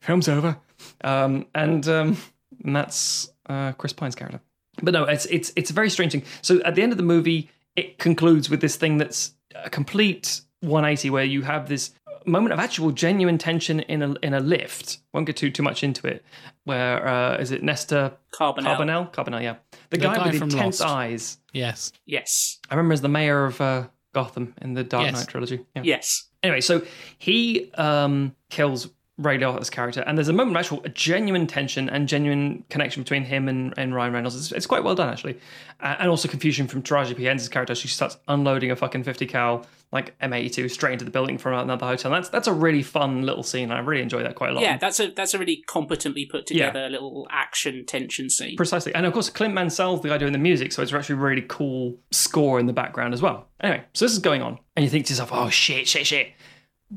film's 0.00 0.28
over. 0.28 0.58
Um, 1.02 1.46
and, 1.54 1.86
um, 1.88 2.16
and 2.64 2.76
that's 2.76 3.30
uh, 3.48 3.72
Chris 3.72 3.92
Pine's 3.92 4.14
character. 4.14 4.40
But 4.82 4.94
no, 4.94 5.04
it's 5.04 5.26
it's 5.26 5.52
it's 5.56 5.70
a 5.70 5.72
very 5.72 5.90
strange 5.90 6.12
thing. 6.12 6.22
So 6.40 6.60
at 6.62 6.74
the 6.76 6.82
end 6.82 6.92
of 6.92 6.98
the 6.98 7.04
movie, 7.04 7.50
it 7.74 7.98
concludes 7.98 8.48
with 8.48 8.60
this 8.60 8.76
thing 8.76 8.98
that's 8.98 9.32
a 9.54 9.68
complete 9.68 10.42
180, 10.60 11.10
where 11.10 11.24
you 11.24 11.42
have 11.42 11.68
this 11.68 11.92
moment 12.26 12.52
of 12.52 12.58
actual 12.58 12.90
genuine 12.92 13.38
tension 13.38 13.80
in 13.80 14.02
a 14.02 14.14
in 14.22 14.34
a 14.34 14.40
lift. 14.40 14.98
Won't 15.12 15.26
get 15.26 15.36
too 15.36 15.50
too 15.50 15.62
much 15.62 15.82
into 15.82 16.06
it. 16.06 16.24
Where 16.64 17.06
uh, 17.06 17.38
is 17.38 17.50
it? 17.50 17.62
Nestor 17.62 18.12
Carbonell. 18.32 18.76
Carbonell? 18.76 19.12
Carbonell, 19.12 19.42
yeah, 19.42 19.56
the, 19.90 19.96
The 19.96 19.98
guy, 19.98 20.16
guy 20.16 20.26
with 20.26 20.38
the 20.38 20.44
intense 20.44 20.80
Lost. 20.80 20.94
eyes. 20.94 21.38
Yes. 21.52 21.92
Yes. 22.06 22.58
I 22.70 22.74
remember 22.74 22.92
as 22.92 23.00
the 23.00 23.08
mayor 23.08 23.46
of 23.46 23.60
uh, 23.60 23.88
Gotham 24.18 24.54
in 24.60 24.74
the 24.74 24.82
Dark 24.82 25.04
Yes. 25.04 25.14
Knight 25.14 25.28
trilogy. 25.28 25.60
Yeah. 25.76 25.82
Yes. 25.84 26.24
Anyway, 26.42 26.60
so 26.60 26.82
he 27.18 27.70
um, 27.74 28.34
kills 28.50 28.88
Ray 29.16 29.38
Liotta's 29.38 29.70
character, 29.70 30.02
and 30.06 30.16
there's 30.18 30.28
a 30.28 30.32
moment 30.32 30.56
of 30.56 30.60
actual 30.60 30.80
a 30.84 30.88
genuine 30.88 31.46
tension 31.46 31.88
and 31.88 32.08
genuine 32.08 32.64
connection 32.68 33.02
between 33.02 33.24
him 33.24 33.48
and, 33.48 33.74
and 33.76 33.94
Ryan 33.94 34.12
Reynolds. 34.12 34.36
It's, 34.36 34.52
it's 34.52 34.66
quite 34.66 34.82
well 34.84 34.94
done, 34.94 35.08
actually. 35.08 35.38
Uh, 35.80 35.96
and 36.00 36.08
also 36.10 36.28
confusion 36.28 36.66
from 36.66 36.82
Taraji 36.82 37.16
P. 37.16 37.24
Henson's 37.24 37.48
character. 37.48 37.74
She 37.74 37.88
starts 37.88 38.16
unloading 38.28 38.70
a 38.70 38.76
fucking 38.76 39.04
50 39.04 39.26
cal, 39.26 39.66
like 39.90 40.18
M82, 40.18 40.70
straight 40.70 40.94
into 40.94 41.04
the 41.04 41.10
building 41.10 41.38
from 41.38 41.54
another 41.54 41.86
hotel. 41.86 42.10
That's 42.10 42.28
that's 42.28 42.46
a 42.46 42.52
really 42.52 42.82
fun 42.82 43.22
little 43.22 43.42
scene. 43.42 43.70
I 43.70 43.78
really 43.78 44.02
enjoy 44.02 44.22
that 44.22 44.34
quite 44.34 44.50
a 44.50 44.52
lot. 44.52 44.62
Yeah, 44.62 44.76
that's 44.76 45.00
a 45.00 45.10
that's 45.10 45.32
a 45.32 45.38
really 45.38 45.62
competently 45.66 46.26
put 46.26 46.46
together 46.46 46.88
little 46.90 47.26
action 47.30 47.86
tension 47.86 48.28
scene. 48.28 48.56
Precisely. 48.56 48.94
And 48.94 49.06
of 49.06 49.12
course, 49.12 49.30
Clint 49.30 49.54
Mansell's 49.54 50.02
the 50.02 50.08
guy 50.08 50.18
doing 50.18 50.32
the 50.32 50.38
music, 50.38 50.72
so 50.72 50.82
it's 50.82 50.92
actually 50.92 51.14
a 51.14 51.18
really 51.18 51.44
cool 51.48 51.98
score 52.10 52.60
in 52.60 52.66
the 52.66 52.72
background 52.72 53.14
as 53.14 53.22
well. 53.22 53.48
Anyway, 53.60 53.84
so 53.94 54.04
this 54.04 54.12
is 54.12 54.18
going 54.18 54.42
on, 54.42 54.58
and 54.76 54.84
you 54.84 54.90
think 54.90 55.06
to 55.06 55.12
yourself, 55.12 55.30
oh 55.32 55.48
shit, 55.48 55.88
shit, 55.88 56.06
shit. 56.06 56.32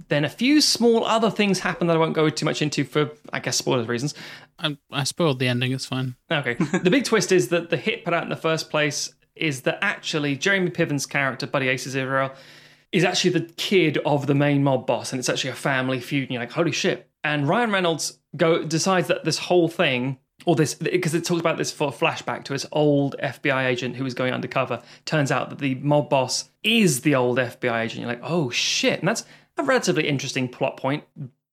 Then 0.07 0.23
a 0.23 0.29
few 0.29 0.61
small 0.61 1.05
other 1.05 1.29
things 1.29 1.59
happen 1.59 1.87
that 1.87 1.97
I 1.97 1.99
won't 1.99 2.13
go 2.13 2.29
too 2.29 2.45
much 2.45 2.61
into 2.61 2.85
for, 2.85 3.11
I 3.33 3.39
guess, 3.39 3.57
spoilers 3.57 3.89
reasons. 3.89 4.13
I, 4.57 4.77
I 4.89 5.03
spoiled 5.03 5.39
the 5.39 5.49
ending. 5.49 5.73
It's 5.73 5.85
fine. 5.85 6.15
Okay. 6.31 6.53
the 6.83 6.89
big 6.89 7.03
twist 7.03 7.33
is 7.33 7.49
that 7.49 7.69
the 7.69 7.75
hit 7.75 8.05
put 8.05 8.13
out 8.13 8.23
in 8.23 8.29
the 8.29 8.37
first 8.37 8.69
place 8.69 9.13
is 9.35 9.61
that 9.61 9.79
actually 9.81 10.37
Jeremy 10.37 10.69
Piven's 10.69 11.05
character, 11.05 11.45
Buddy 11.45 11.67
Aces 11.67 11.95
Israel, 11.95 12.31
is 12.91 13.03
actually 13.03 13.31
the 13.31 13.53
kid 13.57 13.97
of 14.05 14.27
the 14.27 14.35
main 14.35 14.63
mob 14.63 14.85
boss, 14.85 15.11
and 15.11 15.19
it's 15.19 15.29
actually 15.29 15.51
a 15.51 15.55
family 15.55 15.99
feud. 15.99 16.23
And 16.23 16.31
you're 16.31 16.41
like, 16.41 16.51
holy 16.51 16.71
shit! 16.71 17.09
And 17.23 17.47
Ryan 17.47 17.71
Reynolds 17.71 18.19
go 18.35 18.63
decides 18.63 19.07
that 19.07 19.23
this 19.23 19.37
whole 19.37 19.67
thing, 19.67 20.17
or 20.45 20.55
this, 20.55 20.73
because 20.73 21.13
it 21.13 21.23
talks 21.23 21.39
about 21.39 21.57
this 21.57 21.71
for 21.71 21.89
a 21.89 21.91
flashback 21.91 22.43
to 22.45 22.53
his 22.53 22.65
old 22.71 23.15
FBI 23.21 23.65
agent 23.65 23.95
who 23.95 24.03
was 24.03 24.13
going 24.13 24.33
undercover. 24.33 24.81
Turns 25.05 25.31
out 25.31 25.49
that 25.49 25.59
the 25.59 25.75
mob 25.75 26.09
boss 26.09 26.49
is 26.63 27.01
the 27.01 27.15
old 27.15 27.37
FBI 27.37 27.83
agent. 27.83 28.01
You're 28.01 28.09
like, 28.09 28.21
oh 28.23 28.49
shit! 28.49 28.99
And 28.99 29.07
that's 29.07 29.25
a 29.57 29.63
relatively 29.63 30.07
interesting 30.07 30.47
plot 30.49 30.77
point, 30.77 31.03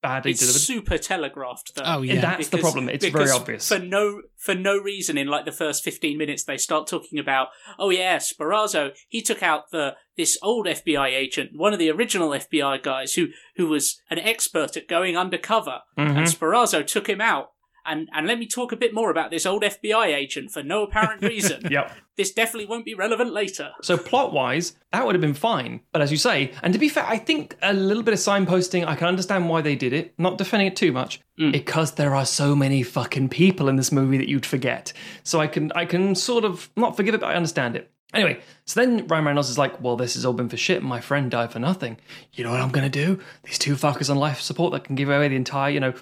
badly 0.02 0.30
It's 0.30 0.40
delivered. 0.40 0.58
super 0.60 0.98
telegraphed 0.98 1.74
though. 1.74 1.82
Oh, 1.84 2.02
yeah. 2.02 2.20
That's 2.20 2.48
the 2.48 2.58
problem. 2.58 2.88
It's 2.88 3.06
very 3.06 3.30
obvious. 3.30 3.68
For 3.68 3.78
no 3.78 4.22
for 4.36 4.54
no 4.54 4.78
reason 4.78 5.18
in 5.18 5.28
like 5.28 5.44
the 5.44 5.52
first 5.52 5.84
fifteen 5.84 6.18
minutes 6.18 6.44
they 6.44 6.56
start 6.56 6.86
talking 6.86 7.18
about, 7.18 7.48
oh 7.78 7.90
yeah, 7.90 8.16
Sparazzo, 8.16 8.92
he 9.08 9.20
took 9.22 9.42
out 9.42 9.70
the 9.70 9.94
this 10.18 10.36
old 10.42 10.66
FBI 10.66 11.08
agent, 11.08 11.52
one 11.54 11.72
of 11.72 11.78
the 11.78 11.90
original 11.90 12.30
FBI 12.30 12.82
guys 12.82 13.14
who 13.14 13.28
who 13.56 13.68
was 13.68 14.02
an 14.10 14.18
expert 14.18 14.76
at 14.76 14.88
going 14.88 15.16
undercover. 15.16 15.78
Mm-hmm. 15.96 16.18
And 16.18 16.26
Sparazzo 16.26 16.86
took 16.86 17.08
him 17.08 17.22
out. 17.22 17.52
And 17.86 18.10
and 18.12 18.26
let 18.26 18.38
me 18.38 18.46
talk 18.46 18.72
a 18.72 18.76
bit 18.76 18.92
more 18.92 19.10
about 19.10 19.30
this 19.30 19.46
old 19.46 19.62
FBI 19.62 20.08
agent 20.08 20.50
for 20.50 20.62
no 20.62 20.82
apparent 20.82 21.22
reason. 21.22 21.62
Yep. 21.70 21.92
This 22.16 22.32
definitely 22.32 22.66
won't 22.66 22.84
be 22.84 22.94
relevant 22.94 23.32
later. 23.32 23.70
So 23.80 23.96
plot 23.96 24.32
wise, 24.32 24.74
that 24.90 25.06
would 25.06 25.14
have 25.14 25.20
been 25.20 25.34
fine. 25.34 25.82
But 25.92 26.02
as 26.02 26.10
you 26.10 26.16
say, 26.16 26.52
and 26.64 26.72
to 26.72 26.78
be 26.78 26.88
fair, 26.88 27.06
I 27.06 27.16
think 27.16 27.56
a 27.62 27.72
little 27.72 28.02
bit 28.02 28.12
of 28.12 28.18
signposting, 28.18 28.84
I 28.84 28.96
can 28.96 29.06
understand 29.06 29.48
why 29.48 29.60
they 29.60 29.76
did 29.76 29.92
it. 29.92 30.14
Not 30.18 30.36
defending 30.36 30.66
it 30.66 30.74
too 30.74 30.90
much. 30.90 31.20
Because 31.36 31.92
there 31.92 32.16
are 32.16 32.26
so 32.26 32.56
many 32.56 32.82
fucking 32.82 33.28
people 33.28 33.68
in 33.68 33.76
this 33.76 33.92
movie 33.92 34.18
that 34.18 34.28
you'd 34.28 34.44
forget. 34.44 34.92
So 35.22 35.38
I 35.38 35.46
can 35.46 35.70
I 35.76 35.84
can 35.84 36.16
sort 36.16 36.44
of 36.44 36.68
not 36.74 36.96
forgive 36.96 37.14
it, 37.14 37.20
but 37.20 37.30
I 37.30 37.34
understand 37.34 37.76
it. 37.76 37.92
Anyway, 38.14 38.40
so 38.64 38.80
then 38.80 39.06
Ryan 39.06 39.24
Reynolds 39.26 39.50
is 39.50 39.58
like, 39.58 39.82
well, 39.82 39.94
this 39.96 40.14
has 40.14 40.24
all 40.24 40.32
been 40.32 40.48
for 40.48 40.56
shit. 40.56 40.82
My 40.82 41.00
friend 41.00 41.30
died 41.30 41.52
for 41.52 41.58
nothing. 41.58 41.98
You 42.32 42.42
know 42.44 42.50
what 42.50 42.60
I'm 42.60 42.70
going 42.70 42.90
to 42.90 43.06
do? 43.06 43.20
These 43.44 43.58
two 43.58 43.74
fuckers 43.74 44.08
on 44.08 44.16
life 44.16 44.40
support 44.40 44.72
that 44.72 44.84
can 44.84 44.94
give 44.94 45.10
away 45.10 45.28
the 45.28 45.36
entire, 45.36 45.70
you 45.70 45.78
know, 45.80 45.92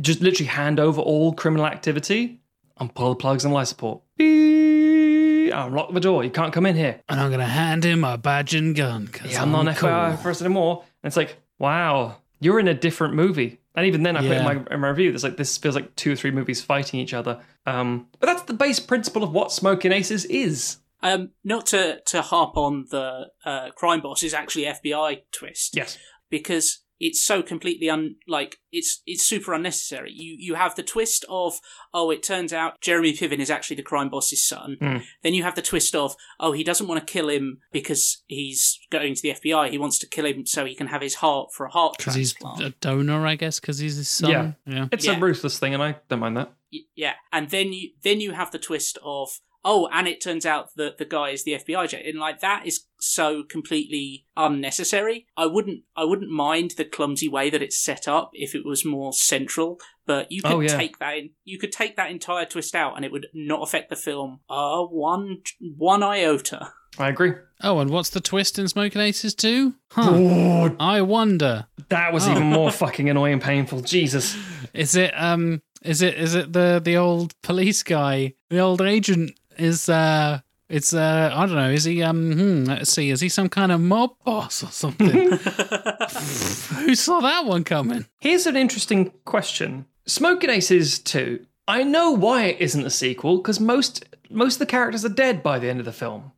just 0.00 0.20
literally 0.20 0.48
hand 0.48 0.78
over 0.78 1.00
all 1.00 1.32
criminal 1.32 1.64
activity 1.66 2.40
and 2.76 2.94
pull 2.94 3.10
the 3.10 3.16
plugs 3.16 3.46
on 3.46 3.52
life 3.52 3.68
support. 3.68 4.02
Beep. 4.18 5.54
I'll 5.54 5.70
lock 5.70 5.92
the 5.94 6.00
door. 6.00 6.22
You 6.24 6.30
can't 6.30 6.52
come 6.52 6.66
in 6.66 6.76
here. 6.76 7.00
And 7.08 7.20
I'm 7.20 7.30
gonna 7.30 7.46
hand 7.46 7.84
him 7.84 8.02
a 8.04 8.18
badge 8.18 8.54
and 8.54 8.74
gun. 8.74 9.06
'cause 9.06 9.32
Yeah, 9.32 9.42
I'm 9.42 9.52
not 9.52 9.68
an 9.68 9.74
cool. 9.74 9.88
FBI 9.88 10.16
for 10.22 10.30
us 10.30 10.40
anymore. 10.42 10.82
And 11.02 11.08
it's 11.08 11.16
like, 11.16 11.36
wow, 11.58 12.16
you're 12.40 12.58
in 12.58 12.66
a 12.68 12.74
different 12.74 13.14
movie. 13.14 13.60
And 13.76 13.86
even 13.86 14.02
then, 14.04 14.16
I 14.16 14.20
put 14.22 14.30
in 14.36 14.44
my, 14.44 14.52
in 14.70 14.80
my 14.80 14.88
review, 14.88 15.10
there's 15.12 15.24
like 15.24 15.36
this 15.36 15.56
feels 15.58 15.74
like 15.74 15.94
two 15.96 16.12
or 16.12 16.16
three 16.16 16.30
movies 16.30 16.62
fighting 16.62 17.00
each 17.00 17.12
other. 17.14 17.40
Um, 17.66 18.06
but 18.20 18.26
that's 18.26 18.42
the 18.42 18.52
base 18.54 18.80
principle 18.80 19.22
of 19.24 19.32
what 19.32 19.50
Smoking 19.52 19.92
Aces 19.92 20.24
is. 20.26 20.78
Um, 21.04 21.30
not 21.44 21.66
to 21.66 22.00
to 22.06 22.22
harp 22.22 22.56
on 22.56 22.86
the 22.90 23.26
uh, 23.44 23.70
crime 23.76 24.00
boss 24.00 24.22
is 24.22 24.34
actually 24.34 24.64
FBI 24.64 25.18
twist. 25.32 25.76
Yes. 25.76 25.98
because 26.30 26.80
it's 27.00 27.22
so 27.22 27.42
completely 27.42 27.90
un 27.90 28.14
like 28.28 28.58
it's 28.72 29.02
it's 29.04 29.24
super 29.24 29.52
unnecessary. 29.52 30.12
You 30.14 30.36
you 30.38 30.54
have 30.54 30.76
the 30.76 30.82
twist 30.84 31.24
of 31.28 31.58
oh 31.92 32.10
it 32.10 32.22
turns 32.22 32.52
out 32.52 32.80
Jeremy 32.80 33.12
Piven 33.12 33.40
is 33.40 33.50
actually 33.50 33.76
the 33.76 33.82
crime 33.82 34.08
boss's 34.08 34.46
son. 34.46 34.76
Mm. 34.80 35.02
Then 35.22 35.34
you 35.34 35.42
have 35.42 35.56
the 35.56 35.60
twist 35.62 35.94
of 35.94 36.14
oh 36.40 36.52
he 36.52 36.62
doesn't 36.64 36.86
want 36.86 37.04
to 37.04 37.12
kill 37.12 37.28
him 37.28 37.58
because 37.72 38.22
he's 38.26 38.78
going 38.90 39.14
to 39.14 39.20
the 39.22 39.30
FBI. 39.34 39.70
He 39.70 39.76
wants 39.78 39.98
to 39.98 40.06
kill 40.08 40.24
him 40.24 40.46
so 40.46 40.64
he 40.64 40.74
can 40.76 40.86
have 40.86 41.02
his 41.02 41.16
heart 41.16 41.48
for 41.52 41.66
a 41.66 41.70
heart 41.70 41.96
Because 41.98 42.14
he's 42.14 42.32
transplant. 42.32 42.72
a 42.74 42.76
donor, 42.80 43.26
I 43.26 43.34
guess, 43.34 43.60
because 43.60 43.78
he's 43.78 43.96
his 43.96 44.08
son. 44.08 44.30
Yeah. 44.30 44.52
yeah. 44.64 44.86
It's 44.92 45.04
Yeah. 45.04 45.16
a 45.18 45.20
ruthless 45.20 45.58
thing, 45.58 45.74
and 45.74 45.82
I 45.82 45.96
don't 46.08 46.20
mind 46.20 46.36
that. 46.36 46.52
Y- 46.72 46.80
yeah, 46.94 47.14
and 47.32 47.50
then 47.50 47.72
you 47.72 47.90
then 48.04 48.20
you 48.20 48.32
have 48.32 48.52
the 48.52 48.58
twist 48.58 48.98
of 49.04 49.28
oh, 49.64 49.88
and 49.92 50.06
it 50.06 50.20
turns 50.22 50.44
out 50.46 50.68
that 50.76 50.98
the 50.98 51.04
guy 51.04 51.30
is 51.30 51.44
the 51.44 51.52
FBI 51.52 51.84
agent, 51.84 52.06
and 52.06 52.18
like 52.18 52.40
that 52.40 52.66
is 52.66 52.84
so 53.00 53.42
completely 53.42 54.26
unnecessary. 54.36 55.26
I 55.36 55.46
wouldn't 55.46 55.82
I 55.96 56.04
wouldn't 56.04 56.30
mind 56.30 56.72
the 56.76 56.84
clumsy 56.84 57.28
way 57.28 57.50
that 57.50 57.62
it's 57.62 57.78
set 57.82 58.06
up 58.08 58.30
if 58.34 58.54
it 58.54 58.64
was 58.64 58.84
more 58.84 59.12
central, 59.12 59.78
but 60.06 60.30
you 60.30 60.42
could 60.42 60.52
Oh, 60.52 60.60
yeah. 60.60 60.76
take 60.76 60.98
that 60.98 61.16
in, 61.16 61.30
you 61.44 61.58
could 61.58 61.72
take 61.72 61.96
that 61.96 62.10
entire 62.10 62.44
twist 62.46 62.74
out, 62.74 62.96
and 62.96 63.04
it 63.04 63.12
would 63.12 63.26
not 63.34 63.62
affect 63.62 63.90
the 63.90 63.96
film 63.96 64.40
uh 64.48 64.82
one 64.82 65.38
one 65.76 66.02
iota. 66.02 66.72
I 66.96 67.08
agree. 67.08 67.32
Oh, 67.60 67.80
and 67.80 67.90
what's 67.90 68.10
the 68.10 68.20
twist 68.20 68.56
in 68.56 68.68
Smoking 68.68 69.00
Aces 69.02 69.34
2? 69.34 69.74
Huh. 69.90 70.10
Oh, 70.14 70.76
I 70.78 71.00
wonder. 71.00 71.66
that 71.88 72.12
was 72.12 72.28
Oh. 72.28 72.30
even 72.30 72.44
more 72.44 72.70
fucking 72.70 73.10
annoying 73.10 73.32
and 73.34 73.42
painful. 73.42 73.80
Jesus. 73.80 74.36
Is 74.72 74.94
it 74.94 75.12
um 75.16 75.60
is 75.82 76.02
it 76.02 76.14
is 76.14 76.34
it 76.36 76.52
the 76.52 76.80
the 76.82 76.96
old 76.96 77.34
police 77.42 77.82
guy, 77.82 78.34
the 78.48 78.58
old 78.60 78.80
agent 78.80 79.32
is 79.58 79.88
uh 79.88 80.40
it's 80.68 80.92
uh 80.92 81.30
I 81.34 81.46
don't 81.46 81.54
know, 81.54 81.70
is 81.70 81.84
he 81.84 82.02
um 82.02 82.32
hmm, 82.32 82.64
let's 82.64 82.92
see, 82.92 83.10
is 83.10 83.20
he 83.20 83.28
some 83.28 83.48
kind 83.48 83.72
of 83.72 83.80
mob 83.80 84.12
boss 84.24 84.62
or 84.62 84.70
something? 84.70 85.08
Who 86.84 86.94
saw 86.94 87.20
that 87.20 87.44
one 87.44 87.64
coming? 87.64 88.06
Here's 88.20 88.46
an 88.46 88.56
interesting 88.56 89.12
question. 89.24 89.86
Smoking 90.06 90.50
Aces 90.50 90.98
2. 90.98 91.46
I 91.66 91.82
know 91.82 92.10
why 92.10 92.44
it 92.44 92.60
isn't 92.60 92.84
a 92.84 92.90
sequel, 92.90 93.38
because 93.38 93.58
most 93.58 94.04
most 94.30 94.54
of 94.54 94.58
the 94.60 94.66
characters 94.66 95.04
are 95.04 95.10
dead 95.10 95.42
by 95.42 95.58
the 95.58 95.68
end 95.68 95.80
of 95.80 95.86
the 95.86 95.92
film. 95.92 96.32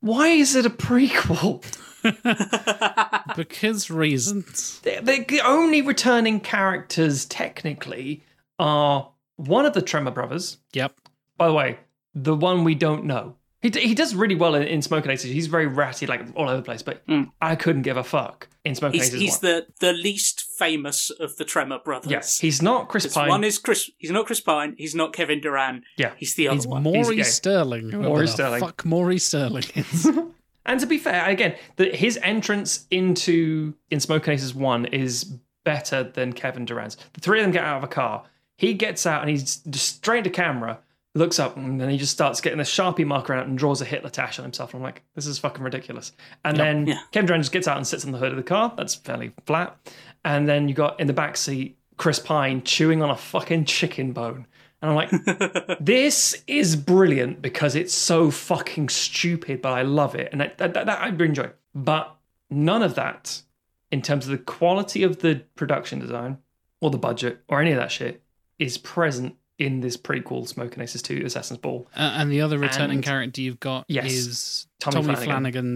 Why 0.00 0.28
is 0.28 0.54
it 0.54 0.66
a 0.66 0.70
prequel? 0.70 1.64
Because 3.36 3.90
reasons. 3.90 4.78
The, 4.80 5.24
the 5.26 5.40
only 5.40 5.80
returning 5.80 6.38
characters, 6.38 7.24
technically, 7.24 8.22
are 8.58 9.10
one 9.36 9.64
of 9.64 9.72
the 9.72 9.82
Tremor 9.82 10.10
brothers. 10.10 10.58
Yep. 10.74 10.94
By 11.38 11.48
the 11.48 11.54
way, 11.54 11.78
the 12.14 12.34
one 12.34 12.64
we 12.64 12.74
don't 12.74 13.04
know. 13.04 13.36
He, 13.62 13.70
d- 13.70 13.80
he 13.80 13.94
does 13.94 14.14
really 14.14 14.34
well 14.34 14.54
in, 14.54 14.62
in 14.64 14.82
Smoking 14.82 15.10
Aces. 15.10 15.30
He's 15.30 15.46
very 15.46 15.66
ratty, 15.66 16.06
like 16.06 16.20
all 16.36 16.48
over 16.48 16.56
the 16.58 16.62
place, 16.62 16.82
but 16.82 17.06
Mm. 17.06 17.30
I 17.40 17.56
couldn't 17.56 17.80
give 17.82 17.96
a 17.96 18.04
fuck 18.04 18.48
in 18.62 18.74
Smoking 18.74 19.00
he's 19.00 19.08
Aces 19.08 19.20
he's 19.20 19.32
1. 19.32 19.40
the, 19.42 19.66
the 19.80 19.92
least 19.94 20.44
famous 20.58 21.08
of 21.08 21.36
the 21.36 21.44
Tremor 21.46 21.78
brothers. 21.82 22.10
yes, 22.10 22.38
he's 22.40 22.60
not 22.60 22.88
Chris 22.90 23.06
Pine. 23.12 23.28
One 23.30 23.42
is 23.42 23.58
Chris. 23.58 23.90
He's 23.96 24.10
not 24.10 24.26
Chris 24.26 24.40
Pine. 24.40 24.74
He's 24.76 24.94
not 24.94 25.14
Kevin 25.14 25.40
Durand. 25.40 25.84
Yeah. 25.96 26.12
He's 26.18 26.34
the 26.34 26.48
other 26.48 26.56
He's 26.56 26.66
one. 26.66 26.82
Maurice 26.82 27.08
gay. 27.16 27.22
Sterling. 27.22 27.90
whoever 27.90 28.02
Maurice 28.10 28.30
the 28.32 28.34
Sterling. 28.36 28.60
Fuck 28.60 28.84
Maurice 28.84 29.26
Sterling. 29.26 29.64
And 30.66 30.80
to 30.80 30.86
be 30.86 30.96
fair, 30.96 31.28
again, 31.28 31.56
the, 31.76 31.90
his 31.94 32.18
entrance 32.22 32.86
into 32.90 33.74
in 33.90 34.00
Smoking 34.00 34.32
Aces 34.32 34.54
one 34.54 34.86
is 34.86 35.24
better 35.64 36.02
than 36.02 36.32
Kevin 36.32 36.64
Durand's. 36.64 36.96
The 37.12 37.20
three 37.20 37.40
of 37.40 37.44
them 37.44 37.52
get 37.52 37.64
out 37.64 37.76
of 37.78 37.84
a 37.84 37.86
car. 37.88 38.24
He 38.56 38.72
gets 38.72 39.04
out 39.04 39.20
and 39.20 39.28
he's 39.28 39.56
just 39.56 39.96
straight 39.96 40.24
to 40.24 40.30
camera, 40.30 40.78
looks 41.14 41.38
up, 41.38 41.56
and 41.56 41.80
then 41.80 41.88
he 41.90 41.96
just 41.96 42.12
starts 42.12 42.40
getting 42.40 42.60
a 42.60 42.64
sharpie 42.64 43.06
marker 43.06 43.34
out 43.34 43.46
and 43.46 43.56
draws 43.56 43.80
a 43.80 43.84
Hitler 43.84 44.10
tash 44.10 44.38
on 44.38 44.44
himself. 44.44 44.74
And 44.74 44.80
I'm 44.80 44.84
like, 44.84 45.02
this 45.14 45.26
is 45.26 45.38
fucking 45.38 45.62
ridiculous. 45.62 46.12
And 46.44 46.56
then 46.56 46.86
Yeah. 46.88 46.98
Kevin 47.12 47.26
Durand 47.26 47.42
just 47.44 47.52
gets 47.52 47.68
out 47.68 47.76
and 47.76 47.86
sits 47.86 48.04
on 48.04 48.12
the 48.12 48.18
hood 48.18 48.30
of 48.30 48.36
the 48.36 48.42
car. 48.42 48.72
That's 48.76 48.94
fairly 48.94 49.32
flat. 49.46 49.76
And 50.24 50.48
then 50.48 50.68
you 50.68 50.74
got 50.74 50.98
in 50.98 51.06
the 51.06 51.12
back 51.12 51.36
seat 51.36 51.78
Chris 51.96 52.18
Pine 52.18 52.62
chewing 52.62 53.02
on 53.02 53.10
a 53.10 53.16
fucking 53.16 53.64
chicken 53.66 54.12
bone. 54.12 54.46
And 54.82 54.90
I'm 54.90 54.96
like, 54.96 55.78
this 55.80 56.42
is 56.46 56.76
brilliant 56.76 57.40
because 57.40 57.74
it's 57.74 57.94
so 57.94 58.30
fucking 58.30 58.88
stupid, 58.88 59.62
but 59.62 59.72
I 59.72 59.82
love 59.82 60.14
it. 60.14 60.28
And 60.32 60.40
that, 60.40 60.58
that, 60.58 60.74
that, 60.74 60.86
that 60.86 61.00
I 61.00 61.08
really 61.08 61.26
enjoy. 61.26 61.50
But 61.74 62.14
none 62.50 62.82
of 62.82 62.96
that, 62.96 63.42
in 63.90 64.02
terms 64.02 64.26
of 64.26 64.32
the 64.32 64.38
quality 64.38 65.02
of 65.04 65.20
the 65.20 65.42
production 65.54 66.00
design 66.00 66.38
or 66.80 66.90
the 66.90 66.98
budget 66.98 67.40
or 67.48 67.60
any 67.60 67.70
of 67.70 67.78
that 67.78 67.92
shit, 67.92 68.22
is 68.58 68.76
present 68.78 69.36
in 69.58 69.80
this 69.80 69.96
prequel 69.96 70.48
Smoking 70.48 70.82
Aces 70.82 71.02
2 71.02 71.22
Assassin's 71.24 71.58
Ball. 71.60 71.86
Uh, 71.96 72.14
and 72.16 72.30
the 72.32 72.40
other 72.40 72.58
returning 72.58 72.96
And- 72.98 73.04
character 73.04 73.40
you've 73.40 73.60
got 73.60 73.84
Yes, 73.88 74.10
is 74.12 74.66
Tommy 74.80 74.94
Tommy, 74.94 75.04
Flanagan. 75.14 75.24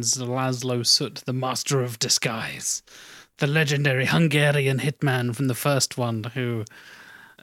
Flanagan's 0.03 0.15
Laszlo 0.17 0.85
Soot, 0.87 1.23
the 1.27 1.33
master 1.33 1.81
of 1.83 1.99
disguise, 1.99 2.83
the 3.39 3.47
legendary 3.47 4.07
Hungarian 4.07 4.79
hitman 4.81 5.35
from 5.35 5.47
the 5.49 5.55
first 5.55 5.97
one, 5.97 6.25
who 6.35 6.65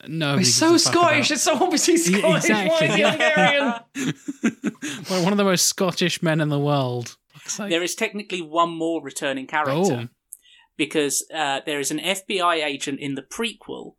no, 0.07 0.37
He's 0.37 0.53
so 0.53 0.77
Scottish. 0.77 1.31
It's 1.31 1.41
so 1.43 1.55
obviously 1.55 1.95
Yeah, 1.95 2.19
Scottish. 2.19 2.49
Why 2.49 2.85
is 2.85 2.93
he 2.95 3.01
exactly. 3.01 4.03
Hungarian? 4.03 5.03
well, 5.09 5.23
one 5.23 5.33
of 5.33 5.37
the 5.37 5.43
most 5.43 5.65
Scottish 5.65 6.21
men 6.21 6.41
in 6.41 6.49
the 6.49 6.59
world. 6.59 7.15
Fuck's 7.33 7.53
sake. 7.55 7.69
There 7.69 7.81
is 7.81 7.95
technically 7.95 8.41
one 8.41 8.69
more 8.71 9.01
returning 9.01 9.47
character 9.47 9.73
Oh. 10.03 10.07
because 10.77 11.25
uh, 11.33 11.61
there 11.65 11.79
is 11.79 11.89
an 11.91 11.99
FBI 11.99 12.63
agent 12.63 12.99
in 12.99 13.15
the 13.15 13.23
prequel 13.23 13.93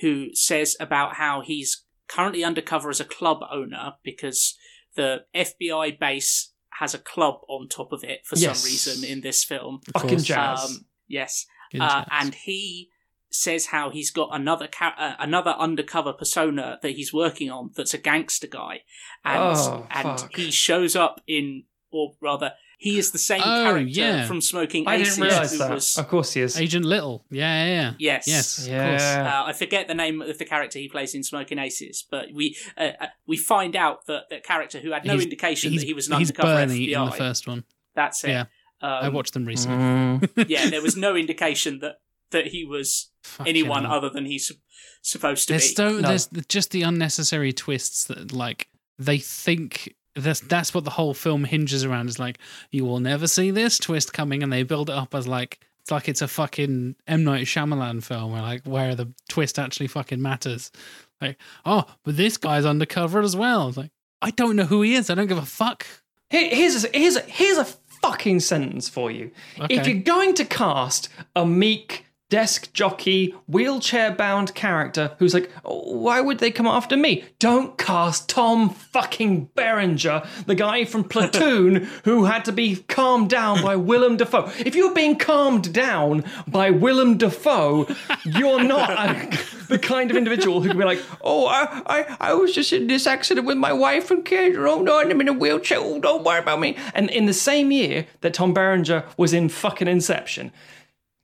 who 0.00 0.34
says 0.34 0.76
about 0.80 1.14
how 1.14 1.40
he's 1.40 1.84
currently 2.08 2.44
undercover 2.44 2.90
as 2.90 3.00
a 3.00 3.04
club 3.04 3.38
owner 3.50 3.94
because 4.04 4.56
the 4.94 5.24
FBI 5.34 5.98
base 5.98 6.52
has 6.78 6.94
a 6.94 6.98
club 6.98 7.36
on 7.48 7.68
top 7.68 7.92
of 7.92 8.04
it 8.04 8.20
for 8.26 8.36
Yes. 8.36 8.60
some 8.60 8.70
reason 8.70 9.10
in 9.10 9.20
this 9.22 9.42
film. 9.44 9.80
Fucking 9.92 10.18
jazz. 10.20 10.64
Um, 10.70 10.86
yes, 11.08 11.46
uh, 11.74 11.78
jazz. 12.02 12.06
and 12.10 12.34
he 12.34 12.90
says 13.30 13.66
how 13.66 13.90
he's 13.90 14.10
got 14.10 14.28
another 14.32 14.68
ca- 14.68 14.94
uh, 14.98 15.14
another 15.18 15.50
undercover 15.58 16.12
persona 16.12 16.78
that 16.82 16.92
he's 16.92 17.12
working 17.12 17.50
on 17.50 17.70
that's 17.76 17.92
a 17.94 17.98
gangster 17.98 18.46
guy, 18.46 18.82
and 19.24 19.38
Oh, 19.58 19.86
and 19.90 20.20
fuck. 20.20 20.36
he 20.36 20.50
shows 20.50 20.94
up 20.94 21.20
in, 21.26 21.64
or 21.90 22.14
rather, 22.20 22.52
he 22.78 22.98
is 22.98 23.10
the 23.10 23.18
same 23.18 23.40
Oh, 23.40 23.64
character 23.64 23.88
yeah. 23.88 24.26
from 24.26 24.40
Smoking 24.40 24.86
I 24.86 24.96
Aces. 24.96 25.16
didn't 25.16 25.28
realize 25.30 25.58
that. 25.58 25.70
was- 25.70 25.96
Of 25.98 26.08
course 26.08 26.32
he 26.34 26.42
is. 26.42 26.60
Agent 26.60 26.84
Little. 26.84 27.24
Yeah, 27.30 27.64
yeah, 27.64 27.70
yeah. 27.72 27.92
Yes. 27.98 28.28
Yes, 28.28 28.58
of 28.58 28.68
Yeah. 28.72 28.90
course. 28.90 29.02
uh, 29.02 29.42
I 29.46 29.52
forget 29.54 29.88
the 29.88 29.94
name 29.94 30.20
of 30.22 30.36
the 30.38 30.44
character 30.44 30.78
he 30.78 30.88
plays 30.88 31.14
in 31.14 31.22
Smoking 31.22 31.58
Aces, 31.58 32.04
but 32.10 32.32
we 32.32 32.56
uh, 32.76 32.90
uh, 33.00 33.06
we 33.26 33.36
find 33.36 33.74
out 33.76 34.06
that 34.06 34.24
that 34.30 34.44
character 34.44 34.78
who 34.80 34.90
had 34.92 35.04
no 35.04 35.14
He's- 35.14 35.24
indication 35.24 35.72
he's, 35.72 35.80
that 35.80 35.86
he 35.86 35.94
was 35.94 36.08
an 36.08 36.18
he's 36.18 36.30
undercover 36.30 36.54
Bernie 36.66 36.86
FBI. 36.88 37.02
in 37.04 37.10
the 37.10 37.16
first 37.16 37.46
one. 37.48 37.64
That's 37.94 38.22
it. 38.24 38.28
Yeah. 38.30 38.44
Um, 38.82 38.90
I 39.04 39.08
watched 39.08 39.32
them 39.32 39.46
recently. 39.46 39.78
Mm. 39.78 40.44
yeah, 40.48 40.68
there 40.68 40.82
was 40.82 40.96
no 40.96 41.16
indication 41.16 41.78
that 41.80 41.96
that 42.30 42.48
he 42.48 42.64
was 42.64 43.10
Fucking 43.22 43.48
anyone 43.48 43.84
hell. 43.84 43.94
other 43.94 44.10
than 44.10 44.26
he's 44.26 44.48
sup- 44.48 44.56
supposed 45.00 45.46
to 45.48 45.54
There's 45.54 45.68
be. 45.68 45.74
so 45.76 46.00
No. 46.00 46.08
there's 46.08 46.28
just 46.48 46.72
the 46.72 46.82
unnecessary 46.82 47.52
twists 47.54 48.04
that 48.04 48.32
like 48.32 48.68
they 48.98 49.16
think 49.18 49.94
that's 50.16 50.40
that's 50.40 50.72
what 50.74 50.84
the 50.84 50.90
whole 50.90 51.14
film 51.14 51.44
hinges 51.44 51.84
around 51.84 52.08
is 52.08 52.18
like 52.18 52.38
you 52.70 52.84
will 52.84 53.00
never 53.00 53.26
see 53.26 53.50
this 53.50 53.78
twist 53.78 54.12
coming 54.12 54.42
and 54.42 54.52
they 54.52 54.62
build 54.62 54.88
it 54.90 54.94
up 54.96 55.14
as 55.14 55.26
like 55.28 55.60
it's 55.82 55.90
like 55.90 56.08
it's 56.08 56.22
a 56.22 56.26
fucking 56.28 56.96
M 57.06 57.22
Night 57.24 57.46
Shyamalan 57.46 58.02
film 58.02 58.32
where 58.32 58.42
like 58.42 58.64
where 58.64 58.94
the 58.94 59.08
twist 59.28 59.58
actually 59.58 59.86
fucking 59.86 60.20
matters. 60.20 60.72
Like 61.20 61.36
oh, 61.64 61.84
but 62.04 62.16
this 62.16 62.36
guy's 62.36 62.64
undercover 62.66 63.20
as 63.20 63.36
well. 63.36 63.68
It's 63.68 63.76
like 63.76 63.90
I 64.22 64.30
don't 64.30 64.56
know 64.56 64.64
who 64.64 64.82
he 64.82 64.94
is. 64.94 65.10
I 65.10 65.14
don't 65.14 65.26
give 65.28 65.38
a 65.38 65.42
fuck. 65.46 65.86
Here- 66.30 66.48
Here's 66.54 66.84
a, 66.84 66.88
here's 66.92 67.16
a, 67.16 67.20
here's 67.20 67.58
a 67.58 67.64
fucking 68.02 68.40
sentence 68.40 68.88
for 68.88 69.10
you. 69.10 69.30
If 69.70 69.86
you're 69.86 70.00
going 70.02 70.34
to 70.34 70.44
cast 70.44 71.08
a 71.36 71.46
meek 71.46 72.05
desk 72.28 72.72
jockey 72.72 73.32
wheelchair 73.46 74.12
bound 74.12 74.54
character 74.54 75.14
who's 75.18 75.34
like, 75.34 75.50
"Oh, 75.64 75.94
why 75.96 76.20
would 76.20 76.38
they 76.38 76.50
come 76.50 76.66
after 76.66 76.96
me? 76.96 77.24
Don't 77.38 77.78
cast 77.78 78.28
Tom 78.28 78.70
fucking 78.70 79.50
Berenger, 79.54 80.22
the 80.46 80.54
guy 80.54 80.84
from 80.84 81.04
Platoon 81.08 81.88
who 82.04 82.24
had 82.24 82.44
to 82.46 82.52
be 82.52 82.76
calmed 82.76 83.30
down 83.30 83.62
by 83.62 83.76
Willem 83.76 84.16
Dafoe. 84.16 84.50
If 84.58 84.74
you're 84.74 84.94
being 84.94 85.16
calmed 85.16 85.72
down 85.72 86.24
by 86.48 86.70
Willem 86.70 87.16
Dafoe, 87.18 87.86
you're 88.24 88.62
not 88.62 88.90
a, 88.90 89.38
the 89.68 89.78
kind 89.78 90.10
of 90.10 90.16
individual 90.16 90.60
who 90.60 90.68
can 90.68 90.78
be 90.78 90.84
like, 90.84 91.02
oh, 91.22 91.46
I, 91.46 91.82
I, 91.86 92.16
I 92.20 92.34
was 92.34 92.54
just 92.54 92.72
in 92.72 92.86
this 92.86 93.06
accident 93.06 93.46
with 93.46 93.56
my 93.56 93.72
wife 93.72 94.10
and 94.10 94.24
kids. 94.24 94.56
Oh 94.58 94.82
no, 94.82 95.00
I'm 95.00 95.20
in 95.20 95.28
a 95.28 95.32
wheelchair. 95.32 95.78
Oh, 95.80 96.00
don't 96.00 96.24
worry 96.24 96.40
about 96.40 96.60
me. 96.60 96.76
And 96.94 97.10
in 97.10 97.26
the 97.26 97.32
same 97.32 97.70
year 97.70 98.06
that 98.20 98.34
Tom 98.34 98.52
Berenger 98.52 99.04
was 99.16 99.32
in 99.32 99.48
fucking 99.48 99.88
Inception. 99.88 100.52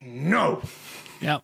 No. 0.01 0.63
Yeah. 1.23 1.39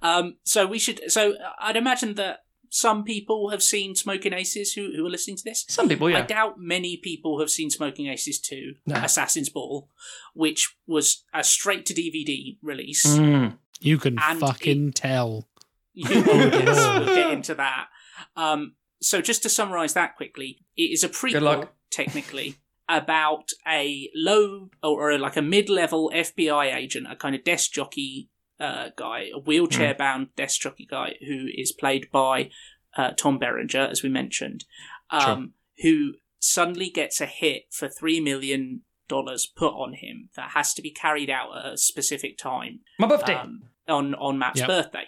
Um, 0.00 0.36
so 0.44 0.66
we 0.66 0.78
should. 0.78 1.10
So 1.10 1.34
I'd 1.60 1.76
imagine 1.76 2.14
that 2.14 2.40
some 2.68 3.04
people 3.04 3.50
have 3.50 3.62
seen 3.62 3.94
Smoking 3.94 4.32
Aces 4.32 4.72
who 4.72 4.92
who 4.96 5.06
are 5.06 5.10
listening 5.10 5.36
to 5.36 5.44
this. 5.44 5.64
Some 5.68 5.88
people, 5.88 6.08
yeah. 6.10 6.18
I 6.18 6.22
doubt 6.22 6.58
many 6.58 6.96
people 6.96 7.40
have 7.40 7.50
seen 7.50 7.70
Smoking 7.70 8.06
Aces 8.06 8.40
2, 8.40 8.74
No. 8.86 8.94
Assassin's 8.96 9.48
Ball, 9.48 9.88
which 10.34 10.74
was 10.86 11.24
a 11.34 11.44
straight 11.44 11.84
to 11.86 11.94
DVD 11.94 12.56
release. 12.62 13.04
Mm. 13.06 13.58
You 13.80 13.98
can 13.98 14.18
And 14.18 14.40
fucking 14.40 14.92
tell. 14.92 15.48
You- 15.92 16.08
yes, 16.24 16.76
we'll 17.06 17.14
get 17.14 17.32
into 17.32 17.54
that. 17.56 17.88
Um, 18.36 18.74
so 19.02 19.20
just 19.20 19.42
to 19.42 19.48
summarize 19.48 19.92
that 19.94 20.16
quickly, 20.16 20.60
it 20.76 20.84
is 20.92 21.04
a 21.04 21.08
prequel, 21.08 21.68
technically, 21.90 22.56
about 22.88 23.50
a 23.68 24.08
low 24.14 24.70
or, 24.82 25.10
or 25.12 25.18
like 25.18 25.36
a 25.36 25.42
mid-level 25.42 26.10
FBI 26.14 26.74
agent, 26.74 27.06
a 27.10 27.16
kind 27.16 27.34
of 27.34 27.44
desk 27.44 27.72
jockey 27.72 28.30
uh, 28.62 28.90
guy, 28.96 29.30
a 29.34 29.38
wheelchair-bound 29.38 30.28
desk 30.36 30.60
jockey 30.60 30.86
guy 30.88 31.14
who 31.26 31.46
is 31.54 31.72
played 31.72 32.06
by 32.12 32.50
uh, 32.96 33.10
Tom 33.16 33.38
Berenger, 33.38 33.88
as 33.90 34.02
we 34.02 34.08
mentioned, 34.08 34.64
um, 35.10 35.52
who 35.82 36.12
suddenly 36.38 36.90
gets 36.90 37.20
a 37.20 37.26
hit 37.26 37.64
for 37.70 37.88
three 37.88 38.20
million 38.20 38.82
dollars 39.08 39.46
put 39.46 39.72
on 39.74 39.94
him 39.94 40.28
that 40.36 40.50
has 40.54 40.72
to 40.74 40.82
be 40.82 40.90
carried 40.90 41.28
out 41.28 41.56
at 41.56 41.72
a 41.74 41.76
specific 41.76 42.38
time 42.38 42.80
My 42.98 43.06
birthday. 43.08 43.34
um, 43.34 43.62
on 43.88 44.14
on 44.14 44.38
Matt's 44.38 44.60
Yep. 44.60 44.68
birthday. 44.68 45.04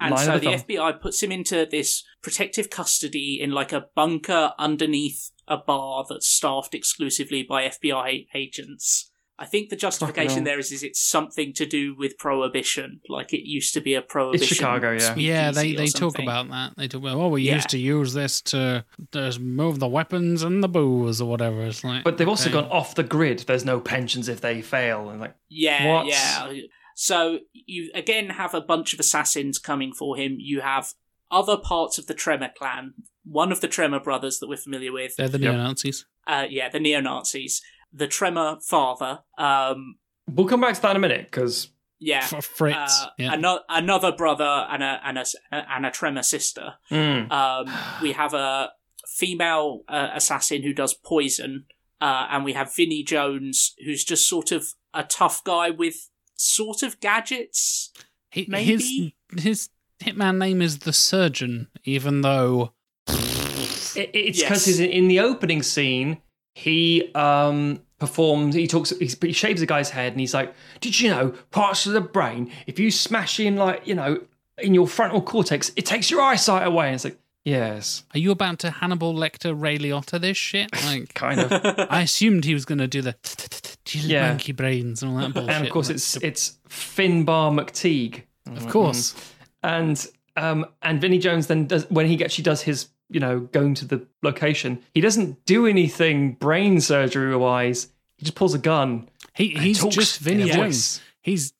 And 0.00 0.14
Line 0.14 0.24
so 0.26 0.38
the 0.38 0.56
the. 0.56 0.76
FBI 0.76 1.00
puts 1.00 1.22
him 1.22 1.30
into 1.30 1.66
this 1.70 2.02
protective 2.22 2.70
custody 2.70 3.38
in 3.40 3.50
like 3.50 3.72
a 3.72 3.86
bunker 3.94 4.52
underneath 4.58 5.30
a 5.46 5.56
bar 5.58 6.04
that's 6.08 6.26
staffed 6.26 6.74
exclusively 6.74 7.42
by 7.42 7.64
FBI 7.68 8.26
agents. 8.34 9.10
I 9.36 9.46
think 9.46 9.68
the 9.70 9.76
justification 9.76 10.44
there 10.44 10.60
is 10.60 10.70
is 10.70 10.84
it's 10.84 11.00
something 11.04 11.52
to 11.54 11.66
do 11.66 11.96
with 11.96 12.18
prohibition, 12.18 13.00
like 13.08 13.32
it 13.32 13.44
used 13.48 13.74
to 13.74 13.80
be 13.80 13.94
a 13.94 14.00
prohibition. 14.02 14.44
It's 14.44 14.54
Chicago, 14.54 14.92
yeah. 14.92 15.14
Yeah, 15.16 15.50
they, 15.50 15.74
they 15.74 15.88
talk 15.88 16.20
about 16.20 16.48
that. 16.50 16.74
They 16.76 16.86
talk 16.86 17.00
about, 17.02 17.16
oh, 17.16 17.28
we 17.28 17.42
Yeah. 17.42 17.56
used 17.56 17.70
to 17.70 17.78
use 17.78 18.14
this 18.14 18.40
to 18.42 18.84
just 19.12 19.40
move 19.40 19.80
the 19.80 19.88
weapons 19.88 20.44
and 20.44 20.62
the 20.62 20.68
booze 20.68 21.20
or 21.20 21.28
whatever. 21.28 21.62
It's 21.62 21.82
like, 21.82 22.04
But 22.04 22.18
they've 22.18 22.28
also 22.28 22.48
okay. 22.48 22.60
gone 22.60 22.70
off 22.70 22.94
the 22.94 23.02
grid. 23.02 23.40
There's 23.40 23.64
no 23.64 23.80
pensions 23.80 24.28
if 24.28 24.40
they 24.40 24.62
fail, 24.62 25.08
and 25.10 25.20
like 25.20 25.34
Yeah, 25.48 25.92
What? 25.92 26.06
yeah. 26.06 26.52
So 26.94 27.40
you 27.52 27.90
again 27.92 28.30
have 28.30 28.54
a 28.54 28.60
bunch 28.60 28.94
of 28.94 29.00
assassins 29.00 29.58
coming 29.58 29.92
for 29.92 30.16
him. 30.16 30.36
You 30.38 30.60
have 30.60 30.92
other 31.30 31.56
parts 31.56 31.98
of 31.98 32.06
the 32.06 32.14
Tremor 32.14 32.50
clan. 32.56 32.94
One 33.24 33.50
of 33.50 33.60
the 33.60 33.66
Tremor 33.68 33.98
brothers 33.98 34.38
that 34.38 34.48
we're 34.48 34.58
familiar 34.58 34.92
with. 34.92 35.16
They're 35.16 35.28
the 35.28 35.38
neo 35.38 35.56
Nazis. 35.56 36.06
Uh, 36.26 36.46
yeah, 36.48 36.68
the 36.68 36.78
neo 36.78 37.00
Nazis. 37.00 37.60
The 37.94 38.08
Tremor 38.08 38.58
father. 38.60 39.20
Um, 39.38 39.96
we'll 40.30 40.48
come 40.48 40.60
back 40.60 40.74
to 40.74 40.82
that 40.82 40.90
in 40.90 40.96
a 40.96 41.00
minute 41.00 41.26
because 41.26 41.68
yeah. 42.00 42.26
Fritz. 42.26 43.02
Uh, 43.02 43.06
yeah. 43.18 43.32
ano- 43.32 43.60
another 43.68 44.12
brother 44.12 44.44
and 44.44 44.82
a 44.82 45.00
and 45.04 45.18
a 45.18 45.24
and 45.52 45.86
a 45.86 45.90
Tremor 45.90 46.22
sister. 46.22 46.74
Um, 46.90 47.70
we 48.02 48.12
have 48.12 48.34
a 48.34 48.72
female 49.06 49.82
uh, 49.88 50.08
assassin 50.14 50.62
who 50.62 50.72
does 50.72 50.92
poison, 50.94 51.64
uh, 52.00 52.26
and 52.30 52.44
we 52.44 52.52
have 52.52 52.74
Vinnie 52.74 53.02
Jones, 53.04 53.74
who's 53.84 54.04
just 54.04 54.28
sort 54.28 54.52
of 54.52 54.74
a 54.92 55.04
tough 55.04 55.42
guy 55.44 55.70
with 55.70 56.10
sort 56.34 56.82
of 56.82 57.00
gadgets. 57.00 57.90
He- 58.30 58.46
maybe? 58.48 59.14
His, 59.30 59.42
his 59.42 59.68
hitman 60.02 60.38
name 60.38 60.60
is 60.60 60.80
the 60.80 60.92
Surgeon, 60.92 61.68
even 61.84 62.20
though 62.22 62.72
it, 63.08 64.10
it's 64.12 64.40
because 64.42 64.64
he's 64.66 64.80
in, 64.80 64.90
in 64.90 65.08
the 65.08 65.20
opening 65.20 65.62
scene. 65.62 66.18
He 66.54 67.10
um 67.14 67.80
performs. 67.98 68.54
He 68.54 68.66
talks. 68.66 68.90
He, 68.98 69.32
shaves 69.32 69.60
a 69.62 69.66
guy's 69.66 69.90
head, 69.90 70.12
and 70.12 70.20
he's 70.20 70.34
like, 70.34 70.54
"Did 70.80 70.98
you 71.00 71.10
know 71.10 71.34
parts 71.50 71.86
of 71.86 71.92
the 71.92 72.00
brain? 72.00 72.50
If 72.66 72.78
you 72.78 72.90
smash 72.90 73.38
in 73.40 73.56
like 73.56 73.86
you 73.86 73.94
know 73.94 74.20
in 74.58 74.72
your 74.74 74.86
frontal 74.86 75.20
cortex, 75.20 75.72
it 75.76 75.84
takes 75.86 76.10
your 76.10 76.20
eyesight 76.20 76.66
away." 76.66 76.86
And 76.86 76.94
it's 76.94 77.04
like, 77.04 77.18
yes, 77.44 78.04
are 78.14 78.18
you 78.18 78.30
about 78.30 78.60
to 78.60 78.70
Hannibal 78.70 79.12
Lecter 79.14 79.52
Ray 79.60 79.78
Liotta 79.78 80.20
this 80.20 80.36
shit? 80.36 80.70
Like, 80.84 81.12
kind 81.14 81.40
of. 81.40 81.52
I 81.90 82.02
assumed 82.02 82.44
he 82.44 82.54
was 82.54 82.64
going 82.64 82.78
to 82.78 82.86
do 82.88 83.02
the 83.02 83.16
Yeah. 83.92 84.28
monkey 84.28 84.52
brains 84.52 85.02
and 85.02 85.12
all 85.12 85.18
that 85.18 85.34
bullshit. 85.34 85.50
and 85.56 85.66
of 85.66 85.72
course, 85.72 85.90
it's 85.90 86.16
it's 86.22 86.58
Finbar 86.68 87.52
McTeague. 87.52 88.22
of 88.56 88.68
course. 88.68 89.14
and 89.62 90.06
um 90.36 90.66
and 90.82 91.00
Vinnie 91.00 91.18
Jones 91.18 91.46
then 91.48 91.66
does 91.66 91.88
when 91.90 92.06
he 92.06 92.22
actually 92.24 92.44
does 92.44 92.62
his 92.62 92.88
you 93.10 93.20
know 93.20 93.40
going 93.40 93.74
to 93.74 93.84
the 93.84 94.06
location 94.22 94.78
he 94.94 95.00
doesn't 95.00 95.44
do 95.44 95.66
anything 95.66 96.32
brain 96.34 96.80
surgery 96.80 97.36
wise 97.36 97.88
he 98.16 98.24
just 98.24 98.36
pulls 98.36 98.54
a 98.54 98.58
gun 98.58 99.08
He 99.34 99.48
he's 99.50 99.80
talks 99.80 99.94
just 99.94 100.20
in 100.20 100.24
Vinnie 100.24 100.50
a 100.50 100.54
Jones. 100.54 100.56
voice. 100.98 101.00
He's. 101.22 101.52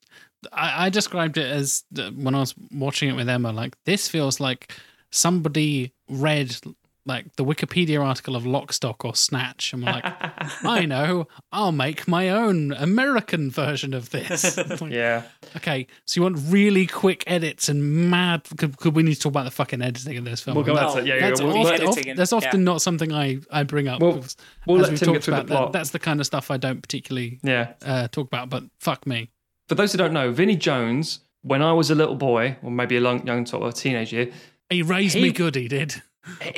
I, 0.52 0.86
I 0.86 0.88
described 0.90 1.36
it 1.38 1.46
as 1.50 1.84
uh, 1.98 2.10
when 2.12 2.34
I 2.34 2.40
was 2.40 2.54
watching 2.70 3.08
it 3.08 3.16
with 3.16 3.28
Emma. 3.28 3.50
Like 3.52 3.74
this 3.86 4.08
feels 4.08 4.38
like 4.40 4.70
somebody 5.10 5.92
read 6.08 6.56
like 7.06 7.36
the 7.36 7.44
Wikipedia 7.44 8.02
article 8.02 8.34
of 8.34 8.44
Lockstock 8.44 9.04
or 9.04 9.14
Snatch, 9.14 9.72
and 9.72 9.84
were 9.84 9.92
like, 9.92 10.04
I 10.64 10.86
know, 10.86 11.28
I'll 11.52 11.72
make 11.72 12.08
my 12.08 12.30
own 12.30 12.72
American 12.72 13.50
version 13.50 13.92
of 13.94 14.10
this. 14.10 14.58
Like, 14.80 14.90
yeah 14.92 15.22
Okay, 15.56 15.86
so 16.06 16.18
you 16.18 16.22
want 16.22 16.38
really 16.48 16.86
quick 16.86 17.22
edits 17.26 17.68
and 17.68 18.10
mad? 18.10 18.42
Could, 18.56 18.76
could 18.78 18.94
we 18.96 19.02
need 19.02 19.14
to 19.14 19.20
talk 19.20 19.30
about 19.32 19.44
the 19.44 19.50
fucking 19.50 19.82
editing 19.82 20.16
of 20.18 20.24
this 20.24 20.40
film? 20.40 20.56
we'll 20.56 20.64
go 20.64 20.74
That's- 20.74 20.94
back 20.94 21.04
to 21.04 21.10
that 21.10 21.20
yeah, 21.20 21.28
yeah 21.28 21.34
we'll, 21.44 21.88
often- 21.88 22.08
and- 22.08 22.18
that's 22.18 22.32
often 22.32 22.60
yeah. 22.60 22.64
not 22.64 22.82
something 22.82 23.12
I, 23.12 23.38
I 23.50 23.62
bring 23.64 23.86
up. 23.88 24.00
Well, 24.00 24.12
because 24.14 24.36
we'll 24.66 24.80
as 24.82 24.90
we've 24.90 24.98
Tim 24.98 25.08
get 25.08 25.12
talked 25.14 25.24
through 25.24 25.34
the 25.34 25.40
about, 25.40 25.48
that- 25.48 25.56
plot. 25.56 25.72
that's 25.72 25.90
the 25.90 25.98
kind 25.98 26.20
of 26.20 26.26
stuff 26.26 26.50
I 26.50 26.56
don't 26.56 26.80
particularly 26.80 27.38
yeah 27.42 27.74
uh, 27.84 28.08
talk 28.08 28.26
about. 28.26 28.48
But 28.50 28.64
fuck 28.80 29.06
me. 29.06 29.30
for 29.68 29.74
those 29.74 29.92
who 29.92 29.98
don't 29.98 30.12
know 30.12 30.32
Vinnie 30.32 30.56
Jones 30.56 31.20
when 31.42 31.60
I 31.62 31.72
was 31.74 31.90
a 31.90 31.94
little 31.94 32.14
boy 32.14 32.56
or 32.62 32.70
maybe 32.70 32.96
a 32.96 33.00
long, 33.00 33.26
young 33.26 33.44
sort 33.44 33.62
of 33.62 33.68
a 33.68 33.72
teenager 33.72 34.30
He 34.70 34.82
raised 34.82 35.14
He- 35.16 35.22
me 35.22 35.32
good, 35.32 35.54
he 35.54 35.68
did. 35.68 36.02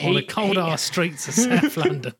On 0.03 0.15
the 0.15 0.23
cold 0.23 0.57
he- 0.57 0.63
ass 0.63 0.83
streets 0.83 1.27
of 1.29 1.35
South 1.35 1.77
London. 1.85 2.15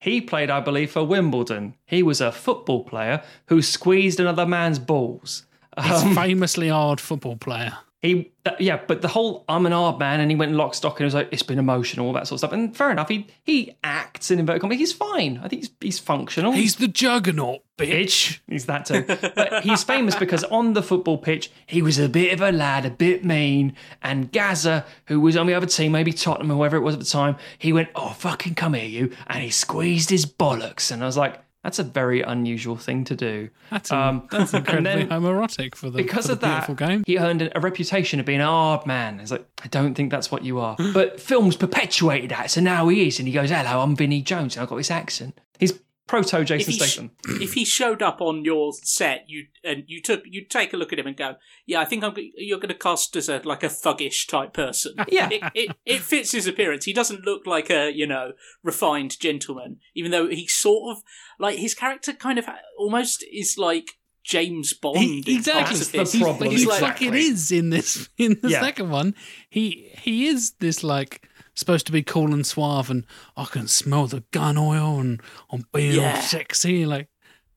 he 0.00 0.20
played 0.20 0.48
I 0.50 0.60
believe 0.60 0.90
for 0.92 1.04
Wimbledon 1.04 1.74
he 1.86 2.02
was 2.02 2.20
a 2.20 2.32
football 2.32 2.82
player 2.84 3.22
who 3.48 3.60
squeezed 3.60 4.20
another 4.20 4.46
man's 4.46 4.78
balls 4.78 5.44
He's 5.82 6.02
Um, 6.02 6.12
a 6.12 6.14
famously 6.14 6.68
hard 6.68 7.00
football 7.00 7.36
player. 7.36 7.76
He, 8.00 8.30
that, 8.44 8.60
yeah, 8.60 8.80
but 8.86 9.02
the 9.02 9.08
whole 9.08 9.44
I'm 9.48 9.66
an 9.66 9.72
hard 9.72 9.98
man, 9.98 10.20
and 10.20 10.30
he 10.30 10.36
went 10.36 10.52
lock 10.52 10.74
stock 10.74 10.94
and 10.94 11.00
it 11.00 11.04
was 11.06 11.14
like, 11.14 11.30
it's 11.32 11.42
been 11.42 11.58
emotional, 11.58 12.06
all 12.06 12.12
that 12.12 12.28
sort 12.28 12.36
of 12.36 12.40
stuff. 12.40 12.52
And 12.52 12.76
fair 12.76 12.92
enough, 12.92 13.08
he 13.08 13.26
he 13.42 13.76
acts 13.82 14.30
in 14.30 14.38
inverted 14.38 14.60
commas. 14.60 14.78
He's 14.78 14.92
fine. 14.92 15.40
I 15.42 15.48
think 15.48 15.62
he's 15.62 15.70
he's 15.80 15.98
functional. 15.98 16.52
He's 16.52 16.76
the 16.76 16.86
juggernaut, 16.86 17.62
bitch. 17.76 17.88
bitch. 17.88 18.40
He's 18.48 18.66
that 18.66 18.86
too. 18.86 19.04
but 19.34 19.64
he's 19.64 19.82
famous 19.82 20.14
because 20.14 20.44
on 20.44 20.74
the 20.74 20.82
football 20.82 21.18
pitch, 21.18 21.50
he 21.66 21.82
was 21.82 21.98
a 21.98 22.08
bit 22.08 22.32
of 22.32 22.40
a 22.40 22.52
lad, 22.52 22.86
a 22.86 22.90
bit 22.90 23.24
mean. 23.24 23.74
And 24.00 24.30
Gazza, 24.30 24.84
who 25.06 25.20
was 25.20 25.36
on 25.36 25.48
the 25.48 25.54
other 25.54 25.66
team, 25.66 25.90
maybe 25.90 26.12
Tottenham 26.12 26.52
or 26.52 26.54
whoever 26.54 26.76
it 26.76 26.82
was 26.82 26.94
at 26.94 27.00
the 27.00 27.06
time, 27.06 27.34
he 27.58 27.72
went, 27.72 27.88
"Oh, 27.96 28.10
fucking 28.10 28.54
come 28.54 28.74
here, 28.74 28.84
you!" 28.84 29.10
And 29.26 29.42
he 29.42 29.50
squeezed 29.50 30.10
his 30.10 30.24
bollocks. 30.24 30.92
And 30.92 31.02
I 31.02 31.06
was 31.06 31.16
like, 31.16 31.40
that's 31.68 31.78
a 31.78 31.82
very 31.84 32.22
unusual 32.22 32.76
thing 32.76 33.04
to 33.04 33.14
do. 33.14 33.50
That's, 33.70 33.92
Um, 33.92 34.26
that's 34.30 34.54
incredibly 34.54 35.04
then- 35.04 35.08
homoerotic 35.10 35.74
for 35.74 35.90
the, 35.90 35.98
because 35.98 36.24
for 36.28 36.34
the 36.34 36.46
of 36.46 36.66
that, 36.66 36.76
game. 36.76 37.04
he 37.06 37.18
earned 37.18 37.52
a 37.54 37.60
reputation 37.60 38.18
of 38.20 38.24
being 38.24 38.40
a 38.40 38.46
hard 38.46 38.86
man. 38.86 39.20
It's 39.20 39.30
like, 39.30 39.44
I 39.62 39.68
don't 39.68 39.94
think 39.94 40.10
that's 40.10 40.30
what 40.32 40.44
you 40.44 40.58
are. 40.60 40.76
but 40.94 41.20
films 41.20 41.56
perpetuated 41.56 42.30
that, 42.30 42.50
so 42.50 42.62
now 42.62 42.88
he 42.88 43.06
is. 43.06 43.18
And 43.18 43.28
he 43.28 43.34
goes, 43.34 43.50
hello, 43.50 43.82
I'm 43.82 43.94
Vinnie 43.94 44.22
Jones, 44.22 44.56
and 44.56 44.62
I've 44.62 44.70
got 44.70 44.76
this 44.76 44.90
accent. 44.90 45.38
He's 45.58 45.78
proto 46.08 46.42
Jason 46.44 46.72
he 46.72 46.78
sh- 46.78 46.82
Statham. 46.92 47.10
if 47.40 47.54
he 47.54 47.64
showed 47.64 48.02
up 48.02 48.20
on 48.20 48.44
your 48.44 48.72
set, 48.82 49.24
you 49.28 49.46
and 49.62 49.84
you 49.86 50.02
took 50.02 50.22
you'd 50.24 50.50
take 50.50 50.72
a 50.72 50.76
look 50.76 50.92
at 50.92 50.98
him 50.98 51.06
and 51.06 51.16
go, 51.16 51.36
"Yeah, 51.66 51.80
I 51.80 51.84
think 51.84 52.02
I'm, 52.02 52.14
you're 52.36 52.58
going 52.58 52.68
to 52.70 52.74
cast 52.74 53.14
as 53.14 53.28
a 53.28 53.40
like 53.44 53.62
a 53.62 53.68
thuggish 53.68 54.26
type 54.26 54.52
person." 54.52 54.94
Yeah. 55.08 55.28
it, 55.30 55.42
it 55.54 55.76
it 55.86 56.00
fits 56.00 56.32
his 56.32 56.46
appearance. 56.48 56.84
He 56.86 56.92
doesn't 56.92 57.24
look 57.24 57.46
like 57.46 57.70
a 57.70 57.92
you 57.92 58.06
know 58.06 58.32
refined 58.64 59.20
gentleman, 59.20 59.78
even 59.94 60.10
though 60.10 60.28
he 60.28 60.46
sort 60.48 60.96
of 60.96 61.02
like 61.38 61.58
his 61.58 61.74
character 61.74 62.12
kind 62.12 62.38
of 62.38 62.46
almost 62.78 63.24
is 63.32 63.56
like 63.58 63.92
James 64.24 64.74
Bond. 64.74 64.98
He, 64.98 65.36
exactly. 65.36 65.62
parts 65.64 65.94
of 65.94 66.12
the 66.12 66.18
problem, 66.20 66.50
he 66.50 66.56
He's 66.58 66.66
like, 66.66 66.80
fucking 66.80 67.14
exactly. 67.14 67.20
is 67.32 67.52
in 67.52 67.70
this 67.70 68.08
in 68.18 68.38
the 68.42 68.48
Yeah. 68.50 68.60
second 68.60 68.90
one. 68.90 69.14
He 69.48 69.90
he 70.02 70.26
is 70.26 70.52
this 70.58 70.82
like 70.82 71.27
supposed 71.58 71.86
to 71.86 71.92
be 71.92 72.02
cool 72.02 72.32
and 72.32 72.46
suave 72.46 72.90
and 72.90 73.04
I 73.36 73.44
can 73.46 73.66
smell 73.68 74.06
the 74.06 74.22
gun 74.30 74.56
oil 74.56 74.98
and 75.00 75.20
I'm 75.50 75.64
being 75.74 75.96
Yeah. 75.96 76.16
all 76.16 76.22
sexy. 76.22 76.86
Like 76.86 77.08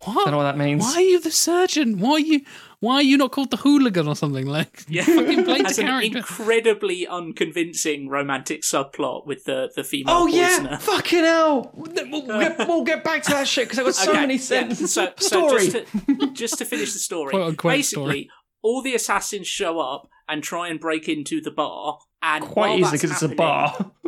what? 0.04 0.16
Don't 0.26 0.32
know 0.32 0.38
what 0.38 0.44
that 0.44 0.58
means. 0.58 0.82
Why 0.84 0.96
are 0.96 1.02
you 1.02 1.20
the 1.20 1.30
surgeon? 1.32 2.00
Why 2.00 2.14
are 2.14 2.20
you 2.20 2.42
why 2.80 2.96
are 2.96 3.02
you 3.04 3.18
not 3.18 3.32
called 3.32 3.52
the 3.52 3.58
hooligan 3.58 4.08
or 4.08 4.16
something? 4.16 4.48
Like 4.58 4.84
yeah, 4.90 5.04
fucking 5.04 5.44
play 5.44 5.62
has 5.64 5.76
the 5.76 5.84
an 5.84 5.88
character. 5.90 6.18
incredibly 6.18 7.06
unconvincing 7.08 8.10
romantic 8.10 8.64
subplot 8.64 9.28
with 9.28 9.44
the 9.44 9.72
the 9.76 9.84
female 9.84 10.16
Oh 10.16 10.26
poisoner. 10.26 10.70
yeah, 10.72 10.78
fucking 10.78 11.20
hell! 11.24 11.70
We'll 11.76 11.92
get, 12.40 12.58
we'll 12.68 12.84
get 12.84 13.04
back 13.04 13.22
to 13.24 13.32
that 13.32 13.48
shit 13.48 13.66
because 13.70 13.78
I've 13.80 13.86
got 13.86 13.96
so 13.96 14.12
Okay, 14.12 14.22
many 14.22 14.34
yeah, 14.36 14.40
sentences. 14.40 14.94
So, 14.94 15.14
so 15.18 15.48
story. 15.48 15.68
just, 15.70 15.72
to, 16.08 16.32
just 16.34 16.58
to 16.58 16.66
finish 16.66 16.94
the 16.94 17.00
story, 17.00 17.32
Quote, 17.32 17.50
unquote 17.50 17.72
basically, 17.74 18.04
story. 18.24 18.30
all 18.64 18.82
the 18.82 18.96
assassins 18.96 19.46
show 19.48 19.80
up 19.80 20.10
and 20.28 20.42
try 20.44 20.68
and 20.70 20.80
break 20.80 21.08
into 21.08 21.42
the 21.42 21.52
bar, 21.52 22.00
and 22.22 22.44
Quite 22.46 22.70
while 22.70 22.80
easily 22.80 22.98
because 22.98 23.12
it's 23.12 23.22
a 23.22 23.30
bar. 23.36 23.92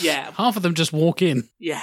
Yeah, 0.00 0.30
Half 0.36 0.56
of 0.56 0.62
them 0.62 0.74
just 0.76 0.92
walk 0.92 1.20
in. 1.20 1.48
yeah. 1.58 1.82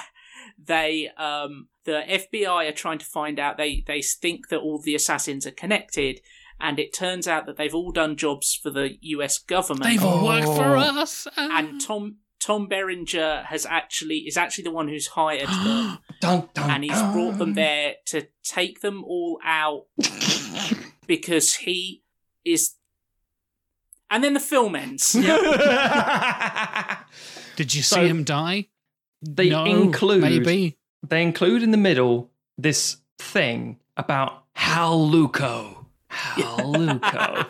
They, 0.64 1.10
um, 1.18 1.68
the 1.84 2.04
FBI 2.08 2.70
are 2.70 2.74
trying 2.74 3.00
to 3.00 3.06
find 3.06 3.38
out. 3.40 3.58
They 3.58 3.84
they 3.86 4.02
think 4.02 4.48
that 4.48 4.60
all 4.60 4.80
the 4.82 4.96
assassins 4.96 5.46
are 5.46 5.52
connected, 5.52 6.22
and 6.60 6.80
it 6.80 6.94
turns 6.94 7.28
out 7.28 7.46
that 7.48 7.58
they've 7.58 7.76
all 7.76 7.92
done 7.92 8.16
jobs 8.16 8.54
for 8.62 8.70
the 8.70 8.98
U.S. 9.02 9.38
government. 9.40 9.84
They've 9.92 10.04
all 10.06 10.26
worked 10.26 10.46
for 10.48 10.78
Oh. 10.78 10.80
us. 11.02 11.28
and 11.36 11.80
Tom 11.82 12.18
Tom 12.40 12.68
Berenger 12.68 13.44
has 13.48 13.66
actually 13.66 14.20
is 14.20 14.38
actually 14.38 14.64
the 14.66 14.72
one 14.72 14.88
who's 14.88 15.08
hired 15.08 15.48
them. 15.66 15.98
dun, 16.22 16.50
dun, 16.54 16.70
and 16.70 16.84
he's 16.86 17.02
brought 17.14 17.38
them 17.38 17.56
there 17.56 17.96
to 18.08 18.28
take 18.44 18.80
them 18.82 19.04
all 19.04 19.40
out 19.44 19.84
because 21.08 21.56
he 21.56 22.04
is. 22.46 22.74
And 24.10 24.24
then 24.24 24.34
the 24.34 24.40
film 24.40 24.76
ends. 24.76 25.12
Did 27.56 27.74
you 27.74 27.82
So- 27.82 27.96
see 27.98 28.08
him 28.08 28.24
die? 28.24 28.68
They 29.22 29.50
no, 29.50 29.66
include 29.66 30.22
maybe. 30.22 30.78
they 31.08 31.24
include 31.24 31.64
in 31.64 31.72
the 31.72 31.78
middle 31.78 32.30
this 32.58 32.98
thing 33.18 33.80
about 33.98 34.44
Hal 34.54 35.10
Luco. 35.10 35.88
Hal 36.10 36.72
Luco. 36.80 37.46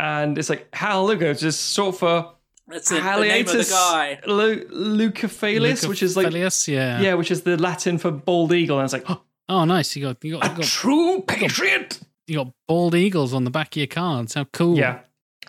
and 0.00 0.38
it's 0.38 0.48
like 0.48 0.74
Hal 0.74 1.06
Luco, 1.06 1.34
just 1.34 1.60
sort 1.74 1.96
for 1.96 2.32
That's 2.66 2.88
the, 2.88 2.94
the 2.96 3.00
name 3.02 3.46
of 3.46 3.52
the 3.52 3.58
Haliaeetus 3.58 3.70
guy. 3.70 4.20
Lu- 4.26 4.64
Lucophalis, 4.68 5.86
which 5.86 6.02
is 6.02 6.16
like 6.16 6.28
Lucophalis, 6.28 6.68
yeah. 6.68 7.00
yeah, 7.02 7.12
which 7.14 7.30
is 7.30 7.42
the 7.42 7.58
Latin 7.58 7.98
for 7.98 8.10
bald 8.10 8.54
eagle. 8.54 8.78
And 8.80 8.84
it's 8.86 8.94
like 8.94 9.06
Oh, 9.50 9.64
nice. 9.66 9.94
You 9.94 10.04
got 10.06 10.24
you 10.24 10.38
got, 10.38 10.46
a 10.46 10.50
you 10.50 10.56
got 10.56 10.64
true 10.64 11.22
patriot. 11.28 12.00
you 12.26 12.36
got 12.36 12.48
bald 12.66 12.94
eagles 12.94 13.34
on 13.34 13.44
the 13.44 13.50
back 13.50 13.74
of 13.74 13.76
your 13.76 13.86
cards. 13.86 14.32
How 14.32 14.44
cool! 14.44 14.78
Yeah. 14.78 15.00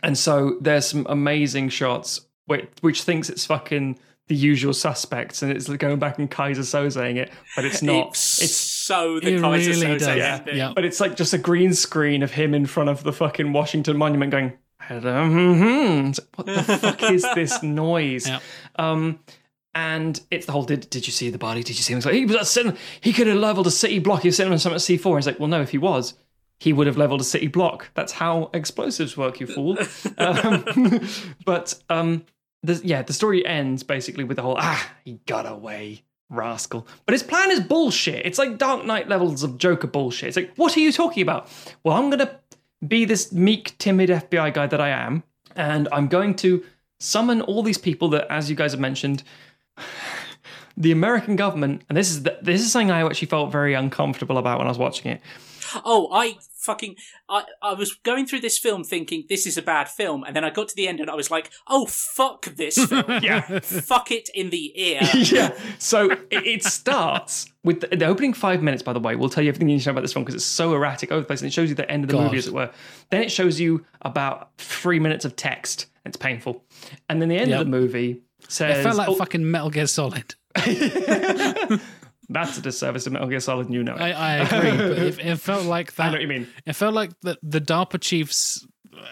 And 0.04 0.18
so 0.18 0.58
there's 0.62 0.86
some 0.86 1.06
amazing 1.10 1.70
shots 1.70 2.22
which, 2.46 2.68
which 2.82 3.02
thinks 3.04 3.30
it's 3.30 3.46
fucking 3.46 3.98
the 4.28 4.36
usual 4.36 4.74
suspects 4.74 5.42
and 5.42 5.52
it's 5.52 5.68
going 5.68 5.98
back 6.00 6.20
and 6.20 6.30
Kaiser 6.30 6.62
Sozeing 6.62 7.16
it, 7.18 7.32
but 7.56 7.66
it's 7.66 7.82
not. 7.82 8.10
It's 8.10 8.42
It's 8.42 8.54
so 8.56 9.20
the 9.20 9.36
It 9.36 9.42
Kaiser 9.42 9.72
really 9.72 9.88
Soze 9.96 10.00
does. 10.00 10.08
ending. 10.08 10.58
Yeah. 10.58 10.72
But 10.76 10.86
it's 10.86 11.00
like 11.00 11.16
just 11.16 11.34
a 11.34 11.38
green 11.38 11.74
screen 11.74 12.22
of 12.22 12.32
him 12.32 12.54
in 12.54 12.66
front 12.66 12.90
of 12.90 13.04
the 13.04 13.12
fucking 13.14 13.52
Washington 13.54 13.98
Monument 13.98 14.32
going, 14.32 14.54
hello, 14.82 15.26
hmm 15.28 16.12
what 16.36 16.46
the 16.46 16.64
fuck 16.64 17.04
is 17.12 17.26
this 17.36 17.64
noise? 17.64 18.28
Yeah. 18.28 18.40
Um, 18.76 19.20
and 19.76 20.20
it's 20.30 20.46
the 20.46 20.52
whole 20.52 20.64
did, 20.66 20.90
did 20.90 21.08
you 21.08 21.12
see 21.14 21.30
the 21.30 21.38
body? 21.38 21.64
Did 21.64 21.78
you 21.78 21.84
see 21.84 21.94
him? 21.94 21.98
It's 21.98 22.06
like, 22.06 22.16
he 22.16 22.26
was 22.26 22.36
at 22.36 22.48
cin- 22.48 22.78
he 23.02 23.12
could 23.14 23.28
have 23.28 23.38
leveled 23.38 23.68
a 23.68 23.72
city 23.72 24.00
block. 24.00 24.22
He 24.22 24.28
was 24.28 24.36
sitting 24.38 24.52
on 24.54 24.60
something 24.60 24.76
at 24.76 24.82
C4. 24.82 25.16
He's 25.18 25.26
like, 25.26 25.40
well, 25.40 25.48
no, 25.50 25.62
if 25.62 25.72
he 25.72 25.78
was, 25.80 26.14
he 26.60 26.74
would 26.74 26.88
have 26.88 26.98
leveled 26.98 27.22
a 27.22 27.26
city 27.26 27.48
block. 27.48 27.90
That's 27.94 28.14
how 28.14 28.50
explosives 28.54 29.18
work, 29.18 29.40
you 29.40 29.48
fool. 29.48 29.78
um, 30.18 30.66
but 31.46 31.76
um, 31.90 32.26
the, 32.62 32.80
yeah, 32.84 33.02
the 33.02 33.14
story 33.14 33.46
ends 33.46 33.84
basically 33.84 34.24
with 34.24 34.38
the 34.38 34.44
whole 34.44 34.56
ah, 34.58 34.92
he 35.04 35.20
got 35.26 35.46
away, 35.46 36.04
rascal. 36.30 36.88
But 37.06 37.14
his 37.14 37.24
plan 37.24 37.52
is 37.52 37.60
bullshit. 37.60 38.26
It's 38.26 38.40
like 38.40 38.58
Dark 38.58 38.86
Knight 38.86 39.10
levels 39.10 39.44
of 39.44 39.58
Joker 39.58 39.88
bullshit. 39.88 40.30
It's 40.30 40.38
like, 40.38 40.54
what 40.56 40.76
are 40.78 40.80
you 40.80 40.92
talking 40.92 41.22
about? 41.22 41.50
Well, 41.84 41.98
I'm 41.98 42.10
gonna 42.10 42.40
be 42.88 43.06
this 43.06 43.32
meek, 43.32 43.78
timid 43.78 44.10
FBI 44.10 44.54
guy 44.54 44.68
that 44.68 44.82
I 44.82 44.90
am, 44.90 45.24
and 45.56 45.88
I'm 45.92 46.08
going 46.08 46.36
to 46.38 46.64
summon 47.00 47.42
all 47.42 47.64
these 47.64 47.78
people 47.78 48.10
that, 48.10 48.28
as 48.30 48.50
you 48.50 48.56
guys 48.56 48.72
have 48.72 48.80
mentioned, 48.80 49.24
the 50.78 50.92
American 50.92 51.36
government, 51.36 51.84
and 51.90 51.98
this 51.98 52.10
is 52.10 52.24
the, 52.24 52.38
this 52.42 52.62
is 52.62 52.72
something 52.72 52.92
I 52.92 53.06
actually 53.06 53.28
felt 53.28 53.52
very 53.52 53.74
uncomfortable 53.74 54.38
about 54.38 54.58
when 54.58 54.68
I 54.68 54.72
was 54.72 54.78
watching 54.78 55.12
it. 55.12 55.22
Oh, 55.86 56.10
I 56.12 56.38
fucking 56.58 56.96
I, 57.28 57.44
I 57.62 57.74
was 57.74 57.94
going 57.94 58.26
through 58.26 58.40
this 58.42 58.58
film 58.58 58.84
thinking 58.84 59.26
this 59.30 59.46
is 59.46 59.58
a 59.58 59.62
bad 59.62 59.90
film, 59.90 60.24
and 60.24 60.36
then 60.36 60.44
I 60.46 60.50
got 60.50 60.68
to 60.70 60.76
the 60.76 60.88
end 60.88 61.00
and 61.00 61.10
I 61.10 61.16
was 61.16 61.30
like, 61.32 61.52
oh 61.68 61.86
fuck 61.86 62.46
this 62.56 62.76
film. 62.86 63.06
Yeah. 63.22 63.60
fuck 63.60 64.12
it 64.12 64.30
in 64.34 64.50
the 64.50 64.72
ear. 64.82 65.02
yeah. 65.14 65.58
So 65.80 66.12
it, 66.12 66.28
it 66.32 66.64
starts 66.64 67.52
with 67.64 67.82
the, 67.82 67.96
the 67.96 68.06
opening 68.06 68.34
five 68.34 68.62
minutes. 68.62 68.84
By 68.84 68.94
the 68.94 69.00
way, 69.00 69.16
we'll 69.16 69.30
tell 69.30 69.44
you 69.44 69.50
everything 69.50 69.70
you 69.70 69.76
need 69.76 69.82
to 69.84 69.90
know 69.90 69.92
about 69.94 70.02
this 70.02 70.14
film 70.14 70.24
because 70.24 70.36
it's 70.36 70.46
so 70.46 70.74
erratic 70.74 71.12
over 71.12 71.22
the 71.22 71.28
place, 71.28 71.42
and 71.42 71.48
it 71.48 71.54
shows 71.54 71.70
you 71.70 71.76
the 71.76 71.90
end 71.90 72.04
of 72.04 72.10
the 72.10 72.14
God. 72.16 72.24
movie, 72.26 72.38
as 72.38 72.48
it 72.48 72.54
were. 72.54 72.70
Then 73.10 73.22
it 73.22 73.32
shows 73.32 73.60
you 73.60 73.86
about 74.02 74.50
three 74.58 75.00
minutes 75.00 75.26
of 75.26 75.36
text. 75.36 75.88
It's 76.06 76.18
painful, 76.18 76.64
and 77.10 77.22
then 77.22 77.30
the 77.30 77.38
end 77.38 77.50
Yep. 77.52 77.62
of 77.62 77.66
the 77.68 77.72
movie 77.72 78.22
says, 78.50 78.80
It 78.80 78.84
felt 78.84 78.98
like 78.98 79.08
oh, 79.08 79.16
fucking 79.16 79.50
Metal 79.50 79.70
Gear 79.70 79.88
Solid. 79.88 80.36
"That's 82.34 82.58
a 82.58 82.62
disservice 82.62 83.06
to 83.06 83.12
Metal 83.12 83.28
Gear 83.28 83.40
Solid." 83.40 83.68
and 83.68 83.76
You 83.76 83.84
know 83.84 83.96
it. 83.96 84.02
I, 84.02 84.12
I 84.12 84.36
agree, 84.46 84.78
but 84.78 84.98
it, 84.98 85.20
it 85.20 85.40
felt 85.40 85.66
like 85.66 85.96
that. 85.96 86.04
I 86.04 86.08
know 86.08 86.14
what 86.14 86.22
you 86.22 86.28
mean. 86.28 86.48
It 86.66 86.74
felt 86.74 86.94
like 86.94 87.12
the, 87.22 87.38
the 87.42 87.62
DARPA 87.62 88.02
chiefs, 88.02 88.66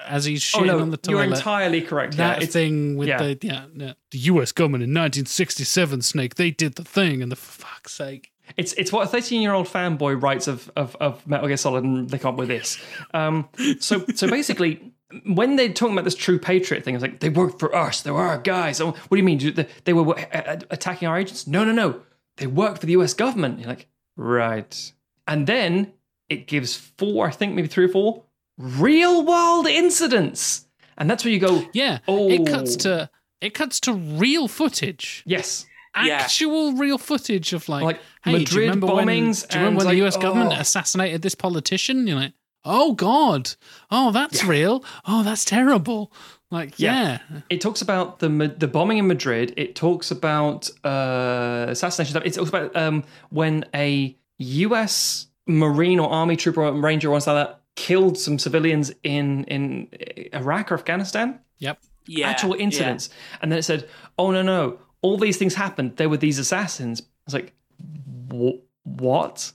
as 0.08 0.26
he's 0.26 0.44
Oh 0.54 0.60
shitting 0.60 0.68
no, 0.68 0.80
on 0.80 0.90
the 0.92 0.98
toilet. 0.98 1.26
you're 1.26 1.36
entirely 1.36 1.82
correct. 1.82 2.16
Yeah, 2.16 2.28
that 2.34 2.44
it's, 2.44 2.54
thing 2.54 2.98
with 2.98 3.08
yeah. 3.08 3.18
the 3.18 3.38
yeah, 3.42 3.66
yeah, 3.76 3.94
the 4.12 4.18
U.S. 4.20 4.52
government 4.52 4.84
in 4.84 4.90
1967, 4.92 6.02
Snake, 6.02 6.36
they 6.36 6.52
did 6.52 6.76
the 6.76 6.84
thing, 6.84 7.22
and 7.22 7.32
the 7.32 7.36
fuck's 7.36 7.94
sake, 7.94 8.32
It's 8.58 8.74
it's 8.74 8.92
what 8.92 9.04
a 9.06 9.08
13 9.08 9.42
year 9.42 9.54
old 9.54 9.68
fanboy 9.68 10.22
writes 10.22 10.48
of, 10.48 10.72
of 10.76 10.96
of 11.00 11.26
Metal 11.28 11.48
Gear 11.48 11.58
Solid, 11.58 11.84
and 11.84 12.10
they 12.10 12.18
come 12.18 12.34
up 12.34 12.40
with 12.40 12.50
this. 12.50 12.78
Um, 13.14 13.48
so 13.80 14.06
so 14.16 14.28
basically, 14.28 14.94
when 15.26 15.56
they're 15.56 15.74
talking 15.74 15.94
about 15.94 16.06
this 16.06 16.16
true 16.16 16.40
patriot 16.40 16.84
thing, 16.84 16.96
it's 16.96 17.02
like 17.02 17.20
they 17.20 17.30
worked 17.30 17.60
for 17.60 17.76
us. 17.76 18.02
They 18.02 18.12
were 18.12 18.22
our 18.22 18.38
guys. 18.38 18.80
Oh, 18.80 18.92
what 18.92 19.10
do 19.10 19.18
you 19.18 19.24
mean? 19.24 19.68
They, 19.84 19.94
were 19.94 20.18
uh, 20.18 20.58
attacking 20.70 21.08
our 21.08 21.18
agents? 21.18 21.48
No, 21.48 21.64
no, 21.64 21.72
no. 21.72 22.02
They 22.38 22.48
work 22.48 22.80
for 22.80 22.86
the 22.86 22.94
U.S. 22.94 23.13
government. 23.13 23.60
You're 23.60 23.70
like, 23.70 23.88
right. 24.15 24.94
And 25.28 25.46
then 25.48 25.94
it 26.30 26.48
gives 26.48 26.76
four, 26.76 27.28
I 27.28 27.32
think 27.32 27.54
maybe 27.56 27.67
three 27.67 27.86
or 27.86 27.89
four 27.89 28.24
real 28.58 29.26
world 29.26 29.67
incidents, 29.67 30.67
and 30.98 31.10
that's 31.10 31.24
where 31.26 31.34
you 31.34 31.39
go. 31.39 31.63
yeah, 31.74 32.00
Oh. 32.08 32.30
it 32.30 32.46
cuts 32.46 32.76
to 32.78 33.10
it 33.41 33.54
cuts 33.56 33.80
to 33.82 33.94
real 33.94 34.48
footage, 34.48 35.24
Yes, 35.26 35.65
Yeah. 35.96 36.17
actual 36.17 36.74
real 36.74 36.98
footage 37.00 37.54
of 37.54 37.67
like, 37.67 37.84
Like 37.84 38.00
hey, 38.24 38.32
do 38.32 38.38
you 38.38 38.39
Madrid 38.39 38.62
remember 38.70 38.88
when, 38.88 39.08
bombings 39.08 39.48
do 39.48 39.58
you 39.58 39.63
remember 39.63 39.78
when 39.80 39.86
like, 39.88 39.94
the 39.94 39.98
U.S. 40.04 40.17
government 40.17 40.54
oh. 40.54 40.60
assassinated 40.62 41.22
this 41.24 41.34
politician? 41.36 42.06
You're 42.06 42.17
like, 42.20 42.34
oh 42.63 42.94
god, 42.94 43.52
oh 43.89 44.12
that's 44.12 44.44
real, 44.44 44.84
oh 45.06 45.24
that's 45.24 45.44
terrible. 45.44 46.12
Like, 46.52 46.78
yeah, 46.80 47.20
It 47.50 47.62
talks 47.62 47.82
about 47.82 48.20
the 48.20 48.28
the 48.58 48.68
bombing 48.68 48.98
in 48.98 49.08
Madrid. 49.08 49.54
It 49.56 49.74
talks 49.76 50.12
about 50.12 50.70
uh, 50.84 51.66
assassination. 51.70 52.22
It 52.24 52.34
talks 52.34 52.50
about 52.50 52.76
um, 52.76 53.04
when 53.30 53.66
a 53.74 54.16
U.S. 54.38 55.28
Marine 55.48 55.98
or 56.00 56.10
Army 56.12 56.36
trooper 56.36 56.62
or 56.62 56.74
Ranger 56.74 57.10
or 57.10 57.20
something 57.22 57.40
like 57.40 57.48
that 57.48 57.62
killed 57.76 58.18
some 58.18 58.38
civilians 58.38 58.92
in 59.04 59.46
in 59.46 59.88
Iraq 60.34 60.72
or 60.72 60.76
Afghanistan. 60.76 61.40
yep, 61.60 61.80
Yeah. 62.06 62.30
Actual 62.30 62.58
yeah. 62.58 62.64
incidents, 62.64 63.10
and 63.42 63.50
then 63.50 63.60
it 63.60 63.64
said, 63.64 63.88
"Oh 64.20 64.32
no, 64.32 64.42
no! 64.42 64.78
All 65.02 65.18
these 65.18 65.38
things 65.38 65.56
happened. 65.56 65.96
There 65.96 66.10
were 66.10 66.18
these 66.18 66.38
assassins." 66.38 67.02
I 67.02 67.06
was 67.26 67.34
like, 67.34 67.54
"What?" 68.84 69.54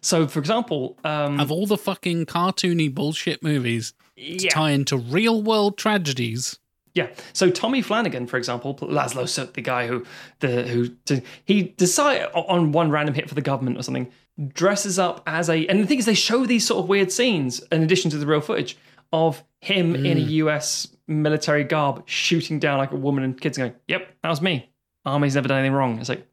So, 0.00 0.26
for 0.28 0.38
example, 0.38 0.98
um, 1.04 1.40
of 1.40 1.50
all 1.50 1.66
the 1.66 1.76
fucking 1.76 2.26
cartoony 2.26 2.92
bullshit 2.94 3.42
movies 3.42 3.92
to 3.92 4.05
yeah, 4.16 4.50
tie 4.50 4.70
into 4.70 4.96
real 4.96 5.42
world 5.42 5.78
tragedies. 5.78 6.58
Yeah. 6.94 7.08
So 7.34 7.50
Tommy 7.50 7.82
Flanagan, 7.82 8.26
for 8.26 8.38
example, 8.38 8.74
Laszlo 8.76 9.28
Soot, 9.28 9.54
the 9.54 9.60
guy 9.60 9.86
who 9.86 10.04
the 10.40 10.62
who 10.62 11.20
he 11.44 11.62
decide 11.62 12.22
on 12.34 12.72
one 12.72 12.90
random 12.90 13.14
hit 13.14 13.28
for 13.28 13.34
the 13.34 13.42
government 13.42 13.78
or 13.78 13.82
something, 13.82 14.10
dresses 14.48 14.98
up 14.98 15.22
as 15.26 15.50
a 15.50 15.66
and 15.66 15.80
the 15.80 15.86
thing 15.86 15.98
is 15.98 16.06
they 16.06 16.14
show 16.14 16.46
these 16.46 16.66
sort 16.66 16.82
of 16.82 16.88
weird 16.88 17.12
scenes 17.12 17.60
in 17.70 17.82
addition 17.82 18.10
to 18.10 18.18
the 18.18 18.26
real 18.26 18.40
footage 18.40 18.78
of 19.12 19.44
him 19.60 19.94
in 19.94 20.18
a 20.18 20.20
mm. 20.20 20.30
US 20.30 20.88
military 21.06 21.64
garb 21.64 22.02
shooting 22.06 22.58
down 22.58 22.78
like 22.78 22.92
a 22.92 22.96
woman 22.96 23.24
and 23.24 23.40
kids 23.40 23.58
going, 23.58 23.74
Yep, 23.88 24.08
that 24.22 24.28
was 24.28 24.40
me. 24.40 24.70
Army's 25.04 25.34
never 25.34 25.48
done 25.48 25.58
anything 25.58 25.74
wrong. 25.74 25.98
It's 26.00 26.08
like, 26.08 26.26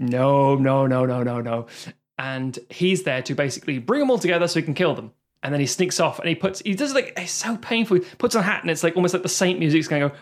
no, 0.00 0.56
no, 0.56 0.86
no, 0.86 1.06
no, 1.06 1.22
no, 1.22 1.40
no. 1.40 1.66
And 2.18 2.58
he's 2.70 3.04
there 3.04 3.22
to 3.22 3.34
basically 3.34 3.78
bring 3.78 4.00
them 4.00 4.10
all 4.10 4.18
together 4.18 4.48
so 4.48 4.58
he 4.58 4.64
can 4.64 4.74
kill 4.74 4.94
them. 4.94 5.12
And 5.42 5.52
then 5.52 5.60
he 5.60 5.66
sneaks 5.66 6.00
off 6.00 6.18
and 6.18 6.28
he 6.28 6.34
puts, 6.34 6.60
he 6.60 6.74
does 6.74 6.92
like, 6.94 7.12
it's 7.16 7.30
so 7.30 7.56
painful. 7.58 7.98
He 7.98 8.02
puts 8.18 8.34
on 8.34 8.40
a 8.40 8.44
hat 8.44 8.62
and 8.62 8.70
it's 8.70 8.82
like 8.82 8.96
almost 8.96 9.14
like 9.14 9.22
the 9.22 9.28
Saint 9.28 9.58
music's 9.60 9.86
going 9.86 10.02
to 10.02 10.08
go, 10.08 10.14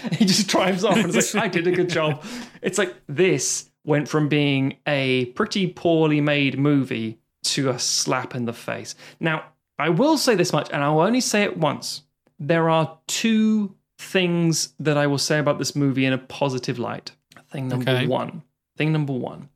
he 0.12 0.24
just 0.24 0.48
drives 0.48 0.82
off 0.84 0.96
and 0.96 1.14
it's 1.14 1.34
like, 1.34 1.44
I 1.44 1.48
did 1.48 1.66
a 1.66 1.72
good 1.72 1.88
job. 1.88 2.24
It's 2.62 2.78
like 2.78 2.94
this 3.06 3.70
went 3.84 4.08
from 4.08 4.28
being 4.28 4.78
a 4.86 5.26
pretty 5.26 5.66
poorly 5.68 6.20
made 6.20 6.58
movie 6.58 7.18
to 7.44 7.68
a 7.68 7.78
slap 7.78 8.34
in 8.34 8.46
the 8.46 8.54
face. 8.54 8.94
Now, 9.20 9.44
I 9.78 9.90
will 9.90 10.16
say 10.16 10.34
this 10.34 10.52
much, 10.52 10.70
and 10.72 10.82
I'll 10.82 11.00
only 11.00 11.20
say 11.20 11.42
it 11.42 11.58
once. 11.58 12.02
There 12.38 12.70
are 12.70 12.98
two 13.06 13.74
things 13.98 14.72
that 14.78 14.96
I 14.96 15.06
will 15.06 15.18
say 15.18 15.38
about 15.38 15.58
this 15.58 15.76
movie 15.76 16.06
in 16.06 16.12
a 16.14 16.18
positive 16.18 16.78
light. 16.78 17.12
Thing 17.50 17.68
number 17.68 17.90
Okay. 17.90 18.06
one. 18.06 18.42
Thing 18.78 18.92
number 18.92 19.12
one. 19.12 19.50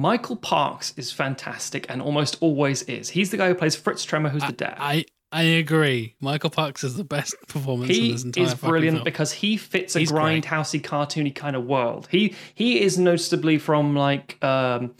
Michael 0.00 0.36
Parks 0.36 0.94
is 0.96 1.12
fantastic 1.12 1.86
and 1.88 2.00
almost 2.00 2.36
always 2.40 2.82
is. 2.82 3.10
He's 3.10 3.30
the 3.30 3.36
guy 3.36 3.48
who 3.48 3.54
plays 3.54 3.76
Fritz 3.76 4.04
Tremor, 4.04 4.28
who's 4.28 4.44
the 4.44 4.52
dad. 4.52 4.76
I 4.78 5.04
I 5.30 5.42
agree. 5.42 6.14
Michael 6.20 6.50
Parks 6.50 6.82
is 6.84 6.96
the 6.96 7.04
best 7.04 7.34
performance 7.48 7.90
in 7.90 8.02
he 8.02 8.12
this 8.12 8.24
entire 8.24 8.44
is 8.44 8.54
brilliant 8.54 8.96
film. 8.98 9.04
because 9.04 9.32
he 9.32 9.56
fits 9.56 9.94
a 9.94 10.00
He's 10.00 10.10
grindhousey, 10.10 10.80
cartoony 10.80 11.34
kind 11.34 11.54
of 11.54 11.66
world. 11.66 12.08
He 12.10 12.34
he 12.54 12.80
is 12.80 12.98
noticeably 12.98 13.58
from 13.58 13.94
like 13.94 14.42
um, 14.42 14.94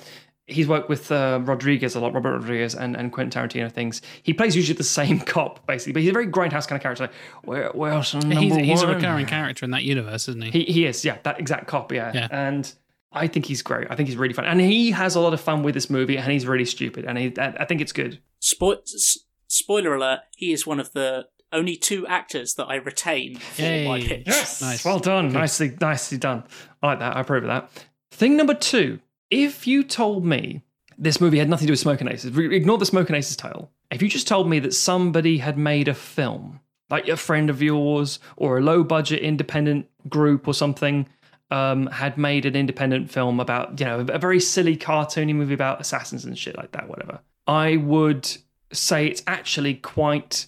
he's 0.47 0.69
worked 0.69 0.89
with 0.89 1.11
uh, 1.11 1.41
Rodriguez 1.43 1.95
a 1.95 2.01
lot, 2.01 2.13
Robert 2.13 2.33
Rodriguez 2.33 2.75
and, 2.75 2.97
and 2.97 3.13
Quentin 3.13 3.49
Tarantino 3.49 3.73
things. 3.73 4.03
He 4.23 4.35
plays 4.35 4.55
usually 4.55 4.77
the 4.77 4.85
same 4.85 5.21
cop 5.35 5.67
basically, 5.67 5.93
but 5.95 6.03
he's 6.03 6.11
a 6.11 6.15
very 6.15 6.27
grindhouse 6.27 6.69
kind 6.69 6.79
of 6.79 6.83
character. 6.83 7.05
Like 7.05 7.15
where 7.45 7.71
where 7.71 7.93
else? 7.93 8.13
He's, 8.13 8.55
he's 8.57 8.83
a 8.83 8.87
recurring 8.87 9.27
character 9.27 9.65
in 9.65 9.71
that 9.71 9.85
universe, 9.85 10.29
isn't 10.29 10.43
he? 10.43 10.51
He 10.51 10.65
he 10.73 10.87
is, 10.87 11.05
yeah, 11.05 11.19
that 11.23 11.41
exact 11.41 11.69
cop, 11.69 11.91
yeah. 11.93 12.13
Yeah. 12.15 12.29
And 12.31 12.71
I 13.13 13.27
think 13.27 13.47
he's 13.47 13.63
great. 13.63 13.87
I 13.91 13.97
think 13.97 14.09
he's 14.09 14.19
really 14.19 14.35
fun, 14.35 14.45
and 14.45 14.61
he 14.61 14.91
has 14.91 15.15
a 15.17 15.21
lot 15.21 15.33
of 15.33 15.41
fun 15.41 15.63
with 15.63 15.75
this 15.75 15.89
movie, 15.89 16.19
and 16.19 16.31
he's 16.31 16.47
really 16.47 16.65
stupid, 16.67 17.05
and 17.07 17.17
he, 17.19 17.33
I 17.39 17.55
I 17.61 17.65
think 17.65 17.81
it's 17.81 17.93
good. 17.93 18.21
Spo- 18.43 18.83
s- 18.83 19.19
spoiler 19.47 19.95
alert: 19.95 20.21
He 20.37 20.53
is 20.53 20.67
one 20.67 20.79
of 20.81 20.93
the 20.93 21.27
only 21.51 21.77
two 21.77 22.07
actors 22.07 22.55
that 22.55 22.67
I 22.67 22.75
retain 22.75 23.37
for 23.39 23.63
my 23.63 23.97
Yay. 23.97 24.07
pitch. 24.09 24.27
Nice. 24.27 24.85
Well 24.85 24.99
done. 24.99 25.33
Nicely, 25.33 25.75
nicely 25.81 26.19
done. 26.19 26.45
I 26.83 26.87
like 26.89 26.99
that. 26.99 27.17
I 27.17 27.21
approve 27.21 27.45
of 27.45 27.49
that. 27.49 27.71
Thing 28.11 28.37
number 28.37 28.55
two: 28.55 29.01
if 29.31 29.67
you 29.67 29.83
told 29.85 30.25
me 30.27 30.63
this 30.99 31.21
movie 31.21 31.39
had 31.39 31.49
nothing 31.49 31.67
to 31.67 31.69
do 31.69 31.73
with 31.73 31.81
Smoking 31.81 32.09
Aces, 32.09 32.37
ignore 32.37 32.77
the 32.77 32.85
Smoking 32.87 33.17
Aces 33.17 33.37
title. 33.37 33.71
If 33.91 34.03
you 34.03 34.09
just 34.09 34.29
told 34.29 34.51
me 34.51 34.59
that 34.59 34.75
somebody 34.75 35.39
had 35.39 35.57
made 35.57 35.89
a 35.89 35.95
film, 35.95 36.61
like 36.91 37.09
a 37.09 37.17
friend 37.17 37.49
of 37.49 37.63
yours 37.63 38.19
or 38.37 38.59
a 38.59 38.61
low-budget 38.61 39.21
independent 39.23 39.87
group 40.11 40.47
or 40.47 40.53
something, 40.53 41.09
um, 41.51 41.87
had 41.87 42.19
made 42.19 42.45
an 42.45 42.55
independent 42.55 43.11
film 43.11 43.41
about, 43.41 43.79
you 43.81 43.87
know, 43.87 44.01
a 44.01 44.19
very 44.19 44.41
silly 44.41 44.77
cartoony 44.77 45.35
movie 45.35 45.55
about 45.55 45.81
assassins 45.81 46.25
and 46.25 46.39
shit 46.39 46.57
like 46.57 46.73
that, 46.73 46.89
whatever. 46.89 47.21
I 47.47 47.77
would 47.77 48.37
say 48.73 49.07
it's 49.07 49.23
actually 49.27 49.75
quite, 49.75 50.47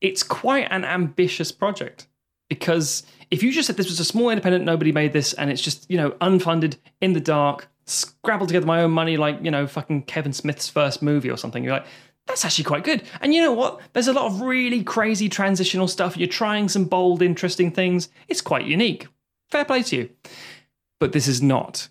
it's 0.00 0.22
quite 0.22 0.68
an 0.70 0.84
ambitious 0.84 1.50
project 1.50 2.06
because 2.48 3.02
if 3.30 3.42
you 3.42 3.52
just 3.52 3.66
said 3.66 3.76
this 3.76 3.88
was 3.88 4.00
a 4.00 4.04
small 4.04 4.30
independent, 4.30 4.64
nobody 4.64 4.92
made 4.92 5.12
this, 5.12 5.32
and 5.32 5.50
it's 5.50 5.62
just 5.62 5.90
you 5.90 5.96
know 5.96 6.10
unfunded 6.12 6.76
in 7.00 7.12
the 7.12 7.20
dark, 7.20 7.68
scrabbled 7.86 8.48
together 8.48 8.66
my 8.66 8.82
own 8.82 8.92
money 8.92 9.16
like 9.16 9.38
you 9.42 9.50
know 9.50 9.66
fucking 9.66 10.02
Kevin 10.02 10.32
Smith's 10.32 10.68
first 10.68 11.02
movie 11.02 11.30
or 11.30 11.36
something, 11.36 11.64
you're 11.64 11.74
like. 11.74 11.86
That's 12.26 12.44
actually 12.44 12.64
quite 12.64 12.82
good. 12.82 13.04
And 13.20 13.32
you 13.32 13.40
know 13.40 13.52
what? 13.52 13.80
There's 13.92 14.08
a 14.08 14.12
lot 14.12 14.24
of 14.24 14.40
really 14.40 14.82
crazy 14.82 15.28
transitional 15.28 15.86
stuff. 15.86 16.16
You're 16.16 16.26
trying 16.26 16.68
some 16.68 16.86
bold, 16.86 17.22
interesting 17.22 17.70
things. 17.70 18.08
It's 18.26 18.40
quite 18.40 18.64
unique. 18.64 19.06
Fair 19.50 19.64
play 19.64 19.82
to 19.82 19.96
you. 19.96 20.10
But 20.98 21.12
this 21.12 21.28
is 21.28 21.42
not. 21.42 21.88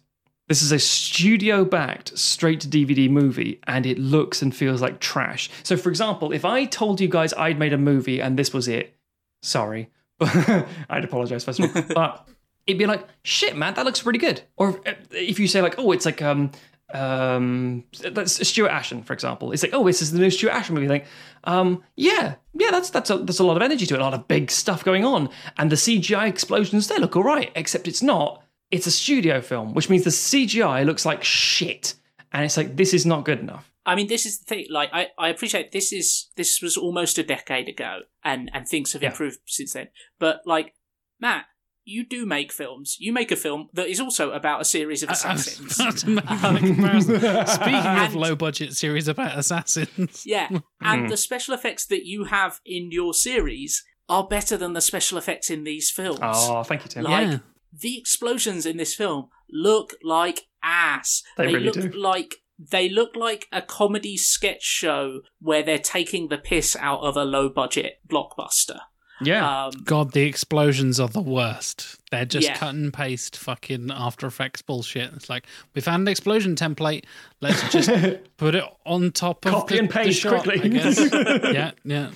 This 0.47 0.61
is 0.61 0.71
a 0.71 0.79
studio 0.79 1.65
backed 1.65 2.17
straight 2.17 2.61
to 2.61 2.67
DVD 2.67 3.09
movie 3.09 3.59
and 3.65 3.85
it 3.85 3.97
looks 3.97 4.41
and 4.41 4.55
feels 4.55 4.81
like 4.81 4.99
trash. 4.99 5.49
So, 5.63 5.75
for 5.75 5.89
example, 5.89 6.31
if 6.31 6.45
I 6.45 6.65
told 6.65 7.01
you 7.01 7.07
guys 7.07 7.33
I'd 7.33 7.57
made 7.57 7.73
a 7.73 7.79
movie 7.79 8.21
and 8.21 8.37
this 8.37 8.53
was 8.53 8.67
it, 8.67 8.95
sorry, 9.41 9.89
I'd 10.21 11.03
apologize 11.03 11.43
first 11.43 11.59
of 11.59 11.75
all, 11.75 11.83
but 11.95 12.27
it'd 12.67 12.77
be 12.77 12.85
like, 12.85 13.07
shit, 13.23 13.57
man, 13.57 13.73
that 13.73 13.85
looks 13.85 14.05
really 14.05 14.19
good. 14.19 14.41
Or 14.55 14.79
if 15.11 15.39
you 15.39 15.47
say, 15.47 15.61
like, 15.63 15.75
oh, 15.79 15.91
it's 15.91 16.05
like, 16.05 16.21
um, 16.21 16.51
um, 16.95 17.83
that's 18.11 18.47
Stuart 18.47 18.69
Ashen, 18.71 19.03
for 19.03 19.13
example. 19.13 19.51
It's 19.51 19.63
like, 19.63 19.73
oh, 19.73 19.83
this 19.85 20.01
is 20.01 20.11
the 20.11 20.19
new 20.19 20.29
Stuart 20.29 20.51
Ashen 20.53 20.75
movie. 20.75 20.87
Like, 20.87 21.05
um, 21.43 21.83
yeah, 21.95 22.35
yeah, 22.53 22.71
that's 22.71 22.89
that's 22.89 23.09
a, 23.09 23.17
there's 23.17 23.39
a 23.39 23.45
lot 23.45 23.57
of 23.57 23.63
energy 23.63 23.85
to 23.87 23.93
it, 23.95 23.99
a 23.99 24.03
lot 24.03 24.13
of 24.13 24.27
big 24.27 24.49
stuff 24.51 24.83
going 24.83 25.05
on, 25.05 25.29
and 25.57 25.71
the 25.71 25.75
CGI 25.75 26.27
explosions 26.27 26.87
they 26.87 26.97
look 26.97 27.15
all 27.15 27.23
right, 27.23 27.51
except 27.55 27.87
it's 27.87 28.01
not. 28.01 28.41
It's 28.71 28.87
a 28.87 28.91
studio 28.91 29.41
film, 29.41 29.73
which 29.73 29.89
means 29.89 30.03
the 30.03 30.09
CGI 30.09 30.85
looks 30.85 31.05
like 31.05 31.23
shit, 31.23 31.93
and 32.31 32.43
it's 32.43 32.57
like 32.57 32.75
this 32.75 32.93
is 32.93 33.05
not 33.05 33.25
good 33.25 33.39
enough. 33.39 33.71
I 33.85 33.93
mean, 33.95 34.07
this 34.07 34.25
is 34.25 34.39
the 34.39 34.45
thing. 34.45 34.65
Like, 34.71 34.89
I, 34.91 35.09
I 35.19 35.29
appreciate 35.29 35.71
this 35.71 35.93
is 35.93 36.29
this 36.35 36.59
was 36.61 36.75
almost 36.75 37.17
a 37.19 37.23
decade 37.23 37.69
ago, 37.69 37.99
and 38.23 38.49
and 38.53 38.67
things 38.67 38.93
have 38.93 39.03
Yeah. 39.03 39.09
improved 39.11 39.37
since 39.45 39.73
then. 39.73 39.89
But 40.19 40.41
like, 40.45 40.73
Matt, 41.19 41.45
you 41.85 42.03
do 42.03 42.25
make 42.25 42.51
films. 42.51 42.97
You 42.99 43.13
make 43.13 43.31
a 43.31 43.35
film 43.35 43.69
that 43.73 43.87
is 43.87 43.99
also 43.99 44.31
about 44.31 44.61
a 44.61 44.65
series 44.65 45.03
of 45.03 45.09
assassins. 45.11 45.79
about 45.79 45.97
to 45.97 46.07
make 46.07 47.07
that. 47.07 47.49
Speaking 47.49 48.05
of 48.05 48.15
low 48.15 48.35
budget 48.35 48.73
series 48.73 49.07
about 49.07 49.37
assassins, 49.37 50.23
yeah, 50.25 50.49
and 50.81 51.01
hmm. 51.01 51.07
the 51.07 51.17
special 51.17 51.53
effects 51.53 51.85
that 51.85 52.05
you 52.05 52.25
have 52.25 52.59
in 52.65 52.91
your 52.91 53.13
series 53.13 53.83
are 54.09 54.27
better 54.27 54.57
than 54.57 54.73
the 54.73 54.81
special 54.81 55.17
effects 55.17 55.49
in 55.49 55.63
these 55.63 55.89
films. 55.89 56.19
Oh, 56.21 56.63
thank 56.63 56.83
you, 56.83 56.89
Tim. 56.89 57.03
Like- 57.03 57.27
yeah, 57.27 57.37
the 57.71 57.97
explosions 57.97 58.65
in 58.65 58.77
this 58.77 58.95
film 58.95 59.29
look 59.49 59.93
like 60.03 60.47
ass. 60.63 61.23
They 61.37 61.45
really 61.47 61.65
look 61.65 61.75
do. 61.75 61.89
like 61.91 62.35
they 62.57 62.89
look 62.89 63.15
like 63.15 63.47
a 63.51 63.61
comedy 63.61 64.17
sketch 64.17 64.63
show 64.63 65.21
where 65.39 65.61
they're 65.61 65.77
taking 65.77 66.29
the 66.29 66.37
piss 66.37 66.75
out 66.79 67.01
of 67.01 67.17
a 67.17 67.25
low 67.25 67.49
budget 67.49 67.99
blockbuster. 68.07 68.79
Yeah. 69.21 69.65
Um, 69.65 69.71
God, 69.83 70.11
the 70.11 70.23
explosions 70.23 70.99
are 70.99 71.07
the 71.07 71.21
worst. 71.21 71.97
They're 72.11 72.25
just 72.25 72.47
Yeah. 72.47 72.55
cut 72.57 72.73
and 72.75 72.93
paste 72.93 73.37
fucking 73.37 73.91
After 73.91 74.27
Effects 74.27 74.61
bullshit. 74.61 75.13
It's 75.13 75.29
like 75.29 75.45
we 75.73 75.81
found 75.81 76.01
an 76.01 76.07
explosion 76.07 76.55
template. 76.55 77.05
Let's 77.41 77.69
just 77.71 77.89
put 78.37 78.55
it 78.55 78.63
on 78.85 79.11
top 79.11 79.45
of 79.45 79.51
Copy 79.51 79.75
the, 79.75 79.79
and 79.81 79.89
the 79.89 79.93
paste 79.93 80.19
shot, 80.21 80.43
quickly. 80.43 80.61
I 80.63 80.67
guess. 80.73 80.97
yeah, 81.53 81.71
yeah. 81.83 82.11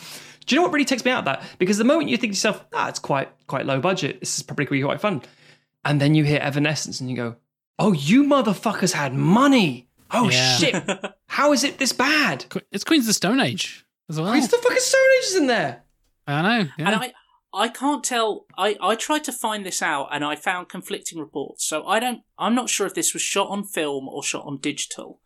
Do 0.45 0.55
you 0.55 0.59
know 0.59 0.63
what 0.63 0.73
really 0.73 0.85
takes 0.85 1.05
me 1.05 1.11
out 1.11 1.19
of 1.19 1.25
that? 1.25 1.43
Because 1.59 1.77
the 1.77 1.83
moment 1.83 2.09
you 2.09 2.17
think 2.17 2.33
to 2.33 2.35
yourself, 2.35 2.65
ah, 2.73 2.89
it's 2.89 2.99
quite 2.99 3.29
quite 3.47 3.65
low 3.65 3.79
budget. 3.79 4.19
This 4.19 4.37
is 4.37 4.43
probably 4.43 4.65
going 4.65 4.79
to 4.81 4.83
be 4.85 4.87
quite 4.87 5.01
fun. 5.01 5.21
And 5.85 6.01
then 6.01 6.15
you 6.15 6.23
hear 6.23 6.39
Evanescence 6.41 6.99
and 6.99 7.09
you 7.09 7.15
go, 7.15 7.35
oh, 7.77 7.93
you 7.93 8.23
motherfuckers 8.23 8.93
had 8.93 9.13
money. 9.13 9.87
Oh 10.11 10.29
Yeah. 10.29 10.57
shit. 10.57 10.83
How 11.27 11.53
is 11.53 11.63
it 11.63 11.77
this 11.77 11.93
bad? 11.93 12.45
It's 12.71 12.83
Queens 12.83 13.03
of 13.03 13.07
the 13.07 13.13
Stone 13.13 13.39
Age 13.39 13.85
as 14.09 14.19
well. 14.19 14.29
Why 14.31 14.37
is 14.37 14.47
the 14.49 14.57
fucking 14.57 14.79
Stone 14.79 15.01
Age 15.19 15.23
is 15.25 15.35
in 15.35 15.47
there? 15.47 15.83
I 16.33 16.41
know. 16.41 16.69
Yeah. 16.77 16.85
And 16.91 16.95
I, 16.95 17.13
I 17.53 17.67
can't 17.69 18.03
tell. 18.03 18.45
I, 18.57 18.77
I 18.81 18.95
tried 18.95 19.23
to 19.25 19.31
find 19.31 19.65
this 19.65 19.81
out, 19.81 20.09
and 20.11 20.23
I 20.23 20.35
found 20.35 20.69
conflicting 20.69 21.19
reports. 21.19 21.65
So 21.65 21.85
I 21.87 21.99
don't. 21.99 22.21
I'm 22.37 22.55
not 22.55 22.69
sure 22.69 22.85
if 22.87 22.93
this 22.93 23.13
was 23.13 23.21
shot 23.21 23.49
on 23.49 23.63
film 23.63 24.07
or 24.07 24.23
shot 24.23 24.45
on 24.45 24.57
digital. 24.57 25.19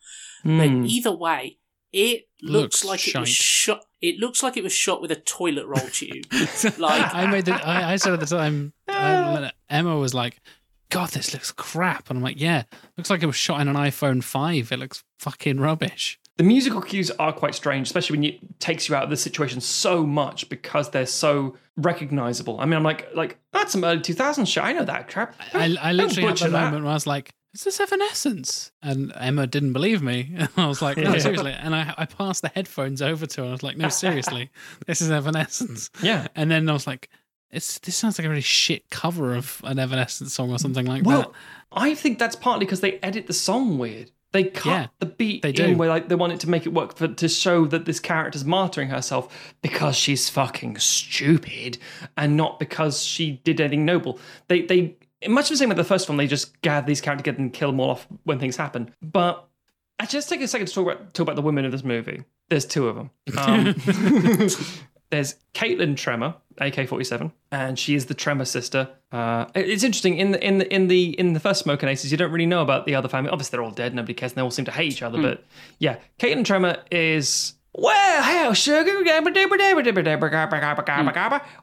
But 0.43 0.70
Hmm. 0.70 0.86
either 0.86 1.16
way, 1.16 1.58
it 1.93 2.28
looks, 2.41 2.84
Looks 2.84 2.86
like 2.86 3.08
it 3.08 3.20
was 3.20 3.30
shot. 3.30 3.86
It 4.01 4.18
looks 4.20 4.43
like 4.43 4.58
it 4.58 4.64
was 4.64 4.74
shot 4.74 5.01
with 5.01 5.12
a 5.12 5.16
toilet 5.16 5.66
roll 5.68 5.88
tube. 5.89 6.26
like 6.78 7.14
I 7.16 7.26
made 7.28 7.45
the. 7.45 7.54
I, 7.54 7.93
I 7.93 7.95
said 7.97 8.14
at 8.14 8.20
the 8.20 8.26
time, 8.26 8.74
I, 8.89 9.51
Emma 9.70 9.95
was 9.97 10.14
like, 10.14 10.41
"God, 10.89 11.10
this 11.10 11.34
looks 11.34 11.51
crap," 11.51 12.10
and 12.10 12.18
I'm 12.18 12.24
like, 12.24 12.39
"Yeah, 12.41 12.64
looks 12.97 13.10
like 13.10 13.24
it 13.24 13.28
was 13.28 13.36
shot 13.36 13.62
in 13.62 13.68
an 13.70 13.76
iPhone 13.76 14.24
five. 14.24 14.72
It 14.72 14.80
looks 14.80 15.04
fucking 15.20 15.60
rubbish." 15.60 16.20
The 16.38 16.44
musical 16.44 16.82
cues 16.82 17.12
are 17.12 17.32
quite 17.32 17.54
strange, 17.56 17.88
especially 17.88 18.18
when 18.18 18.24
it 18.24 18.60
takes 18.60 18.90
you 18.90 18.96
out 18.96 19.04
of 19.04 19.10
the 19.10 19.18
situation 19.18 19.62
so 19.62 20.06
much 20.06 20.50
because 20.50 20.90
they're 20.90 21.06
so 21.06 21.56
recognizable. 21.78 22.60
I 22.60 22.66
mean, 22.66 22.74
I'm 22.74 22.84
like, 22.84 23.08
like 23.14 23.38
that's 23.52 23.72
some 23.72 23.84
early 23.84 24.00
2000s 24.00 24.48
shit. 24.48 24.64
I 24.64 24.74
know 24.74 24.84
that 24.86 25.10
crap. 25.10 25.36
I, 25.54 25.76
I 25.82 25.96
don't 25.96 26.08
literally 26.16 26.28
had 26.28 26.38
that. 26.40 26.52
moment 26.52 26.84
where 26.84 26.92
I 26.92 26.96
was 26.96 27.06
like, 27.08 27.34
"Is 27.54 27.64
this 27.64 27.80
Evanescence?" 27.80 28.72
And 28.82 29.14
Emma 29.16 29.46
didn't 29.48 29.74
believe 29.74 30.02
me. 30.02 30.34
And 30.38 30.50
I 30.58 30.68
was 30.68 30.82
like, 30.82 30.98
"No, 30.98 31.14
Yeah. 31.14 31.20
seriously." 31.20 31.52
And 31.52 31.76
I, 31.76 31.94
I 31.98 32.06
passed 32.06 32.42
the 32.42 32.50
headphones 32.50 33.02
over 33.02 33.26
to 33.28 33.42
her. 33.42 33.44
and 33.44 33.50
I 33.52 33.54
was 33.54 33.64
like, 33.64 33.78
"No, 33.78 33.90
seriously, 33.90 34.50
this 34.88 35.02
is 35.02 35.12
Evanescence." 35.12 35.90
Yeah. 36.02 36.28
And 36.36 36.50
then 36.50 36.68
I 36.68 36.74
was 36.74 36.88
like, 36.88 37.10
"It's 37.52 37.78
this 37.80 37.96
sounds 37.96 38.18
like 38.18 38.26
a 38.26 38.30
really 38.30 38.42
shit 38.42 38.90
cover 38.90 39.36
of 39.36 39.62
an 39.66 39.78
Evanescence 39.78 40.34
song 40.34 40.52
or 40.52 40.58
something 40.60 40.86
like 40.88 41.04
that." 41.04 41.08
Well, 41.10 41.34
I 41.72 41.94
think 41.96 42.18
that's 42.20 42.36
partly 42.36 42.66
because 42.66 42.82
they 42.82 42.94
edit 43.00 43.28
the 43.28 43.34
song 43.34 43.78
weird. 43.78 44.10
They 44.34 44.44
cut 44.46 44.66
Yeah, 44.70 44.88
the 45.00 45.06
beat 45.06 45.42
they 45.44 45.50
in 45.50 45.56
do. 45.56 45.78
where 45.78 45.88
like 45.90 46.10
they 46.10 46.16
wanted 46.16 46.40
to 46.42 46.50
make 46.50 46.66
it 46.66 46.74
work 46.74 46.98
for 46.98 47.08
to 47.08 47.30
show 47.30 47.66
that 47.68 47.86
this 47.86 48.00
character's 48.00 48.44
martyring 48.44 48.90
herself 48.90 49.54
because 49.62 49.96
she's 49.96 50.30
fucking 50.30 50.78
stupid 50.80 51.78
and 52.18 52.36
not 52.36 52.60
because 52.60 53.04
she 53.04 53.40
did 53.46 53.62
anything 53.62 53.86
noble. 53.86 54.20
They 54.48 54.64
they 54.64 54.98
much 55.30 55.48
the 55.50 55.56
same 55.56 55.70
with 55.70 55.78
the 55.78 55.84
first 55.86 56.10
one, 56.10 56.18
They 56.18 56.28
just 56.28 56.60
gather 56.62 56.86
these 56.86 57.00
characters 57.00 57.24
together 57.24 57.42
and 57.42 57.54
kill 57.54 57.70
them 57.72 57.80
all 57.80 57.92
off 57.92 58.08
when 58.26 58.40
things 58.40 58.58
happen. 58.58 58.94
But 59.02 59.48
I 60.00 60.06
just 60.06 60.28
take 60.28 60.42
a 60.42 60.48
second 60.48 60.68
to 60.68 60.74
talk 60.74 60.86
about 60.92 61.14
talk 61.14 61.24
about 61.26 61.36
the 61.38 61.42
women 61.42 61.64
of 61.64 61.72
this 61.72 61.84
movie. 61.84 62.24
There's 62.50 62.66
two 62.66 62.88
of 62.90 62.96
them. 62.96 63.10
Um, 63.38 63.76
there's 65.14 65.36
Caitlin 65.53 65.95
Tremor, 65.95 66.34
AK-47, 66.57 67.32
and 67.51 67.78
she 67.78 67.93
is 67.93 68.07
the 68.07 68.16
Tremor 68.16 68.45
sister. 68.45 68.89
Uh, 69.11 69.45
it's 69.53 69.84
interesting 69.84 70.18
in 70.18 70.32
the 70.32 70.43
in 70.43 70.57
the 70.57 70.74
in 70.74 70.88
the 70.88 71.18
in 71.20 71.34
the 71.34 71.39
first 71.39 71.61
Smoking 71.61 71.88
Aces, 71.88 72.11
you 72.11 72.18
don't 72.18 72.32
really 72.32 72.47
know 72.47 72.64
about 72.64 72.88
the 72.88 72.95
other 72.95 73.07
family. 73.07 73.30
Obviously, 73.30 73.55
they're 73.55 73.64
all 73.64 73.72
dead. 73.72 73.93
Nobody 73.93 74.16
cares. 74.16 74.32
And 74.32 74.38
they 74.38 74.41
all 74.41 74.49
seem 74.49 74.66
to 74.66 74.72
hate 74.72 74.91
each 74.91 75.03
other. 75.03 75.22
But 75.22 75.43
yeah, 75.78 75.97
Caitlin 76.18 76.43
Tremor 76.43 76.78
is 76.89 77.53
well, 77.76 78.24
hell, 78.24 78.53
sugar, 78.55 79.03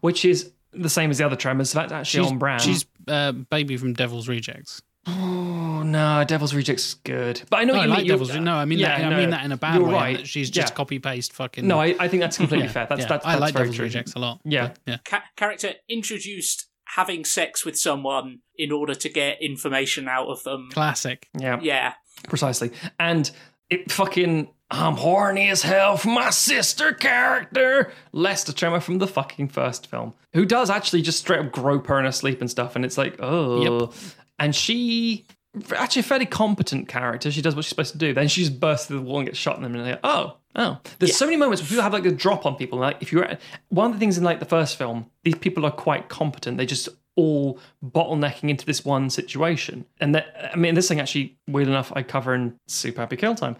which 0.00 0.24
is 0.24 0.52
the 0.72 0.88
same 0.88 1.10
as 1.10 1.18
the 1.18 1.26
other 1.26 1.36
Tremors. 1.36 1.70
So 1.70 1.80
that's 1.80 1.92
actually 1.92 2.22
she's, 2.22 2.30
on 2.30 2.38
brand. 2.38 2.62
She's 2.62 2.86
uh, 3.08 3.32
baby 3.32 3.76
from 3.76 3.94
Devil's 3.94 4.28
Rejects. 4.28 4.80
Oh 5.06 5.82
no, 5.84 6.24
Devil's 6.24 6.54
Rejects 6.54 6.94
good, 6.94 7.42
but 7.50 7.58
I 7.60 7.64
know 7.64 7.72
No, 7.72 7.78
what 7.78 7.82
I 7.82 7.84
you 7.84 7.90
like 7.90 7.98
mean. 8.20 8.28
You're- 8.28 8.40
No, 8.40 8.54
I 8.54 8.64
mean 8.64 8.78
yeah, 8.78 8.98
that. 8.98 9.12
I 9.12 9.16
mean 9.16 9.30
that 9.30 9.44
in 9.44 9.52
a 9.52 9.56
bad 9.56 9.76
you're 9.78 9.86
way. 9.88 9.92
Right. 9.94 10.26
She's 10.26 10.50
just 10.50 10.70
Yeah. 10.72 10.74
copy 10.76 10.98
paste 10.98 11.32
fucking. 11.32 11.66
No, 11.66 11.80
I, 11.80 11.94
I 11.98 12.08
think 12.08 12.20
that's 12.20 12.36
completely 12.36 12.66
yeah, 12.68 12.72
fair. 12.72 12.86
That's 12.88 13.02
yeah. 13.02 13.06
that's, 13.08 13.26
I 13.26 13.36
like 13.36 13.54
Devil's 13.54 13.76
true. 13.76 13.84
Rejects 13.84 14.14
a 14.14 14.18
lot. 14.18 14.40
Yeah. 14.44 14.68
but 14.68 14.78
yeah. 14.86 14.96
ca- 15.04 15.24
character 15.36 15.72
introduced 15.88 16.68
having 16.84 17.24
sex 17.24 17.64
with 17.64 17.78
someone 17.78 18.40
in 18.56 18.72
order 18.72 18.94
to 18.94 19.08
get 19.08 19.40
information 19.40 20.08
out 20.08 20.26
of 20.28 20.42
them. 20.42 20.68
Classic. 20.72 21.28
Yeah. 21.38 21.58
Yeah. 21.62 21.94
Precisely. 22.28 22.72
And 22.98 23.30
it 23.70 23.90
fucking 23.90 24.48
I'm 24.72 24.96
horny 24.96 25.48
as 25.48 25.62
hell 25.62 25.96
for 25.96 26.08
my 26.08 26.30
sister 26.30 26.92
character, 26.92 27.92
Lester 28.12 28.52
Tremor 28.52 28.78
from 28.80 28.98
the 28.98 29.06
fucking 29.08 29.48
first 29.48 29.88
film, 29.88 30.14
who 30.32 30.44
does 30.44 30.70
actually 30.70 31.02
just 31.02 31.18
straight 31.18 31.40
up 31.40 31.50
grope 31.52 31.86
her 31.88 31.98
in 31.98 32.04
her 32.04 32.12
sleep 32.12 32.40
and 32.40 32.48
stuff. 32.50 32.76
And 32.76 32.84
it's 32.84 32.96
like, 32.98 33.16
oh. 33.20 33.92
And 34.40 34.56
she, 34.56 35.26
actually 35.76 36.00
a 36.00 36.02
fairly 36.02 36.26
competent 36.26 36.88
character. 36.88 37.30
She 37.30 37.42
does 37.42 37.54
what 37.54 37.64
she's 37.64 37.70
supposed 37.70 37.92
to 37.92 37.98
do. 37.98 38.12
Then 38.12 38.26
she 38.26 38.40
just 38.40 38.58
bursts 38.58 38.86
through 38.86 38.98
the 38.98 39.04
wall 39.04 39.18
and 39.18 39.26
gets 39.26 39.38
shot 39.38 39.58
in. 39.58 39.64
And 39.64 39.74
they're 39.74 39.84
like, 39.84 40.00
oh, 40.02 40.38
oh. 40.56 40.78
There's 40.98 41.16
so 41.16 41.26
many 41.26 41.36
moments 41.36 41.62
where 41.62 41.68
people 41.68 41.82
have 41.82 41.92
like 41.92 42.06
a 42.06 42.10
drop 42.10 42.46
on 42.46 42.56
people. 42.56 42.78
Like, 42.78 42.96
if 43.00 43.12
you're 43.12 43.24
at, 43.24 43.40
one 43.68 43.86
of 43.86 43.92
the 43.92 44.00
things 44.00 44.18
in 44.18 44.24
like 44.24 44.40
the 44.40 44.46
first 44.46 44.76
film, 44.76 45.06
these 45.22 45.36
people 45.36 45.64
are 45.66 45.70
quite 45.70 46.08
competent. 46.08 46.56
They 46.56 46.66
just 46.66 46.88
all 47.16 47.58
bottlenecking 47.84 48.48
into 48.48 48.64
this 48.64 48.84
one 48.84 49.10
situation. 49.10 49.84
And 50.00 50.14
that, 50.14 50.50
I 50.52 50.56
mean, 50.56 50.74
this 50.74 50.88
thing 50.88 51.00
actually, 51.00 51.36
weird 51.46 51.68
enough, 51.68 51.92
I 51.94 52.02
cover 52.02 52.34
in 52.34 52.56
Super 52.66 53.02
Happy 53.02 53.16
Kill 53.16 53.34
Time. 53.34 53.56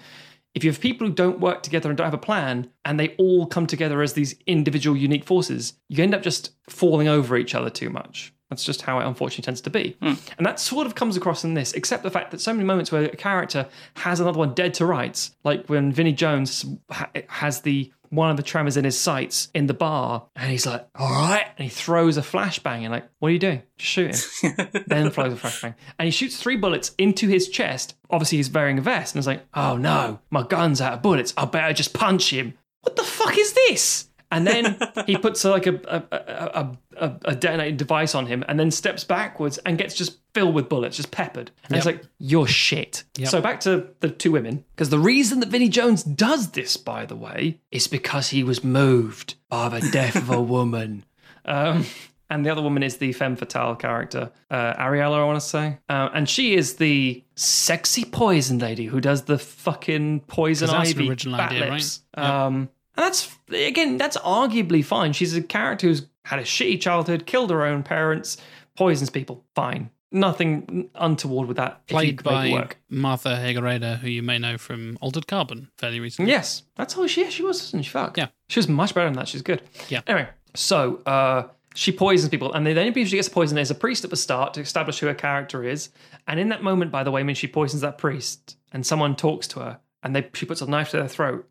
If 0.55 0.65
you 0.65 0.71
have 0.71 0.81
people 0.81 1.07
who 1.07 1.13
don't 1.13 1.39
work 1.39 1.63
together 1.63 1.91
and 1.91 1.97
don't 1.97 2.07
have 2.07 2.15
a 2.15 2.19
plan, 2.19 2.71
and 2.85 2.99
they 2.99 3.15
all 3.19 3.47
come 3.47 3.67
together 3.67 4.03
as 4.03 4.15
these 4.15 4.35
individual 4.47 4.97
unique 4.97 5.25
forces, 5.25 5.75
you 5.89 6.03
end 6.03 6.15
up 6.15 6.23
just 6.23 6.53
falling 6.69 7.07
over 7.07 7.37
each 7.37 7.55
other 7.55 7.71
too 7.71 7.91
much. 7.91 8.33
That's 8.51 8.65
just 8.65 8.83
how 8.83 8.99
it 8.99 9.07
unfortunately 9.07 9.45
tends 9.45 9.61
to 9.63 9.71
be. 9.71 9.97
Hmm. 10.03 10.15
And 10.37 10.45
that 10.45 10.61
sort 10.61 10.87
of 10.87 10.95
comes 10.97 11.17
across 11.17 11.45
in 11.45 11.55
this, 11.55 11.73
except 11.73 12.03
the 12.03 12.11
fact 12.11 12.33
that 12.33 12.41
so 12.41 12.53
many 12.53 12.65
moments 12.65 12.91
where 12.91 13.05
a 13.05 13.17
character 13.17 13.67
has 13.95 14.21
another 14.21 14.39
one 14.39 14.55
dead 14.55 14.75
to 14.75 14.87
rights, 14.87 15.35
like 15.45 15.67
when 15.69 15.93
Vinnie 15.93 16.13
Jones 16.13 16.67
ha- 16.91 17.11
has 17.29 17.63
the 17.63 17.93
one 18.11 18.29
of 18.29 18.37
the 18.37 18.43
tremors 18.43 18.77
in 18.77 18.85
his 18.85 18.99
sights 18.99 19.49
in 19.55 19.69
the 19.69 19.75
bar, 19.75 20.27
and 20.35 20.51
he's 20.51 20.67
like, 20.67 20.85
"All 20.97 21.11
right," 21.11 21.47
and 21.57 21.65
he 21.65 21.71
throws 21.71 22.17
a 22.17 22.23
flashbang, 22.23 22.83
and 22.83 22.91
like, 22.91 23.09
"What 23.21 23.29
are 23.29 23.33
you 23.33 23.39
doing? 23.39 23.63
Just 23.79 23.91
shoot 23.91 24.53
him." 24.59 24.83
then 24.89 25.11
throws 25.11 25.33
a 25.33 25.37
flashbang, 25.37 25.75
and 25.99 26.07
he 26.07 26.11
shoots 26.11 26.37
three 26.37 26.57
bullets 26.57 26.93
into 26.99 27.29
his 27.29 27.49
chest. 27.49 27.95
Obviously, 28.11 28.39
he's 28.39 28.51
wearing 28.51 28.79
a 28.79 28.83
vest, 28.83 29.15
and 29.15 29.21
he's 29.21 29.29
like, 29.29 29.47
"Oh 29.55 29.77
no, 29.77 30.19
my 30.31 30.43
gun's 30.43 30.81
out 30.81 30.95
of 30.95 31.03
bullets. 31.03 31.33
I 31.37 31.45
better 31.45 31.73
just 31.73 31.95
punch 31.95 32.33
him." 32.33 32.55
What 32.83 32.97
the 32.97 33.05
fuck 33.05 33.37
is 33.37 33.53
this? 33.53 34.09
And 34.31 34.47
then 34.47 34.79
he 35.07 35.17
puts 35.17 35.45
like 35.45 35.67
a 35.67 35.75
a, 35.85 36.17
a, 36.61 36.77
a, 36.97 37.21
a, 37.25 37.35
detonating 37.35 37.77
device 37.77 38.15
on 38.15 38.27
him, 38.27 38.45
and 38.49 38.59
then 38.61 38.71
steps 38.71 39.05
backwards 39.05 39.59
and 39.59 39.77
gets 39.77 39.95
just 39.95 40.19
filled 40.35 40.55
with 40.55 40.69
bullets, 40.69 40.97
just 40.97 41.11
peppered. 41.11 41.51
And 41.69 41.77
it's 41.77 41.87
like, 41.87 42.05
"You're 42.19 42.47
shit." 42.47 43.05
Yep. 43.19 43.29
So 43.29 43.41
back 43.41 43.61
to 43.61 43.89
the 44.01 44.09
two 44.11 44.33
women, 44.33 44.65
because 44.75 44.91
the 44.91 44.99
reason 44.99 45.41
that 45.41 45.49
Vinnie 45.49 45.69
Jones 45.69 46.03
does 46.05 46.51
this, 46.53 46.77
by 46.77 47.07
the 47.07 47.17
way, 47.17 47.59
is 47.71 47.89
because 47.89 48.31
he 48.31 48.45
was 48.45 48.63
moved 48.63 49.35
by 49.49 49.69
the 49.69 49.81
death 49.91 50.17
of 50.17 50.31
a 50.31 50.41
woman. 50.57 51.05
Um, 51.45 51.87
and 52.33 52.47
the 52.47 52.51
other 52.51 52.63
woman 52.63 52.85
is 52.85 52.99
the 52.99 53.13
femme 53.13 53.35
fatale 53.35 53.75
character, 53.75 54.31
uh, 54.53 54.75
Ariella, 54.75 55.19
I 55.19 55.25
want 55.25 55.41
to 55.41 55.47
say. 55.47 55.79
Uh, 55.89 56.11
and 56.15 56.29
she 56.29 56.55
is 56.55 56.77
the 56.77 57.25
sexy 57.35 58.05
poison 58.05 58.61
lady 58.61 58.85
who 58.87 59.01
does 59.01 59.23
the 59.23 59.37
fucking 59.37 60.21
poison 60.29 60.69
'Cause 60.69 60.77
that's 60.77 60.91
an 60.93 60.99
ivy 61.01 61.09
original 61.11 61.37
bat 61.39 61.51
idea, 61.51 61.73
lips. 61.73 62.03
right? 62.17 62.23
Yeah. 62.23 62.47
Um, 62.47 62.69
and 63.01 63.07
that's 63.07 63.39
again, 63.51 63.97
that's 63.97 64.17
arguably 64.19 64.85
fine. 64.85 65.13
She's 65.13 65.35
a 65.35 65.43
character 65.43 65.87
who's 65.87 66.07
had 66.25 66.39
a 66.39 66.43
shitty 66.43 66.81
childhood, 66.81 67.27
killed 67.27 67.51
her 67.51 67.65
own 67.65 67.83
parents, 67.83 68.37
poisons 68.77 69.11
people. 69.11 69.45
Fine, 69.55 69.91
nothing 70.13 70.91
untoward 70.95 71.49
with 71.49 71.57
that. 71.57 71.87
Played 71.87 72.19
could 72.19 72.27
make 72.27 72.51
it 72.51 72.53
by 72.53 72.61
work. 72.61 72.79
Martha 72.89 73.31
Higareda, 73.31 73.99
who 73.99 74.09
you 74.09 74.23
may 74.23 74.39
know 74.39 74.59
from 74.59 74.99
Altered 75.01 75.27
Carbon 75.27 75.71
fairly 75.79 76.01
recently. 76.01 76.31
Yes, 76.31 76.65
that's 76.77 76.97
all 76.97 77.07
she. 77.07 77.31
She 77.31 77.43
was, 77.43 77.61
wasn't 77.61 77.85
she? 77.85 77.91
Fuck. 77.91 78.17
Yeah. 78.17 78.29
she 78.49 78.59
was 78.59 78.69
much 78.69 78.95
better 78.95 79.07
than 79.07 79.15
that. 79.15 79.29
She's 79.29 79.43
good. 79.43 79.63
Yeah. 79.89 80.03
Anyway, 80.07 80.29
so 80.55 80.97
uh, 81.07 81.49
she 81.75 81.93
poisons 81.93 82.29
people, 82.29 82.53
and 82.53 82.67
the 82.67 82.79
only 82.79 82.93
people 82.93 83.09
she 83.09 83.17
gets 83.17 83.29
poisoned 83.29 83.59
is 83.59 83.71
a 83.71 83.75
priest 83.75 84.05
at 84.05 84.11
the 84.11 84.17
start 84.17 84.55
to 84.55 84.61
establish 84.61 84.99
who 84.99 85.07
her 85.07 85.15
character 85.15 85.65
is. 85.65 85.89
And 86.27 86.39
in 86.39 86.51
that 86.51 86.63
moment, 86.63 86.91
by 86.91 87.03
the 87.03 87.11
way, 87.11 87.23
when 87.23 87.35
she 87.35 87.49
poisons 87.49 87.81
that 87.81 87.97
priest, 87.99 88.59
and 88.73 88.85
someone 88.85 89.17
talks 89.17 89.49
to 89.49 89.61
her, 89.61 89.81
and 90.03 90.15
they 90.15 90.29
she 90.35 90.45
puts 90.47 90.61
a 90.61 90.67
knife 90.67 90.91
to 90.91 90.99
their 90.99 91.09
throat, 91.09 91.49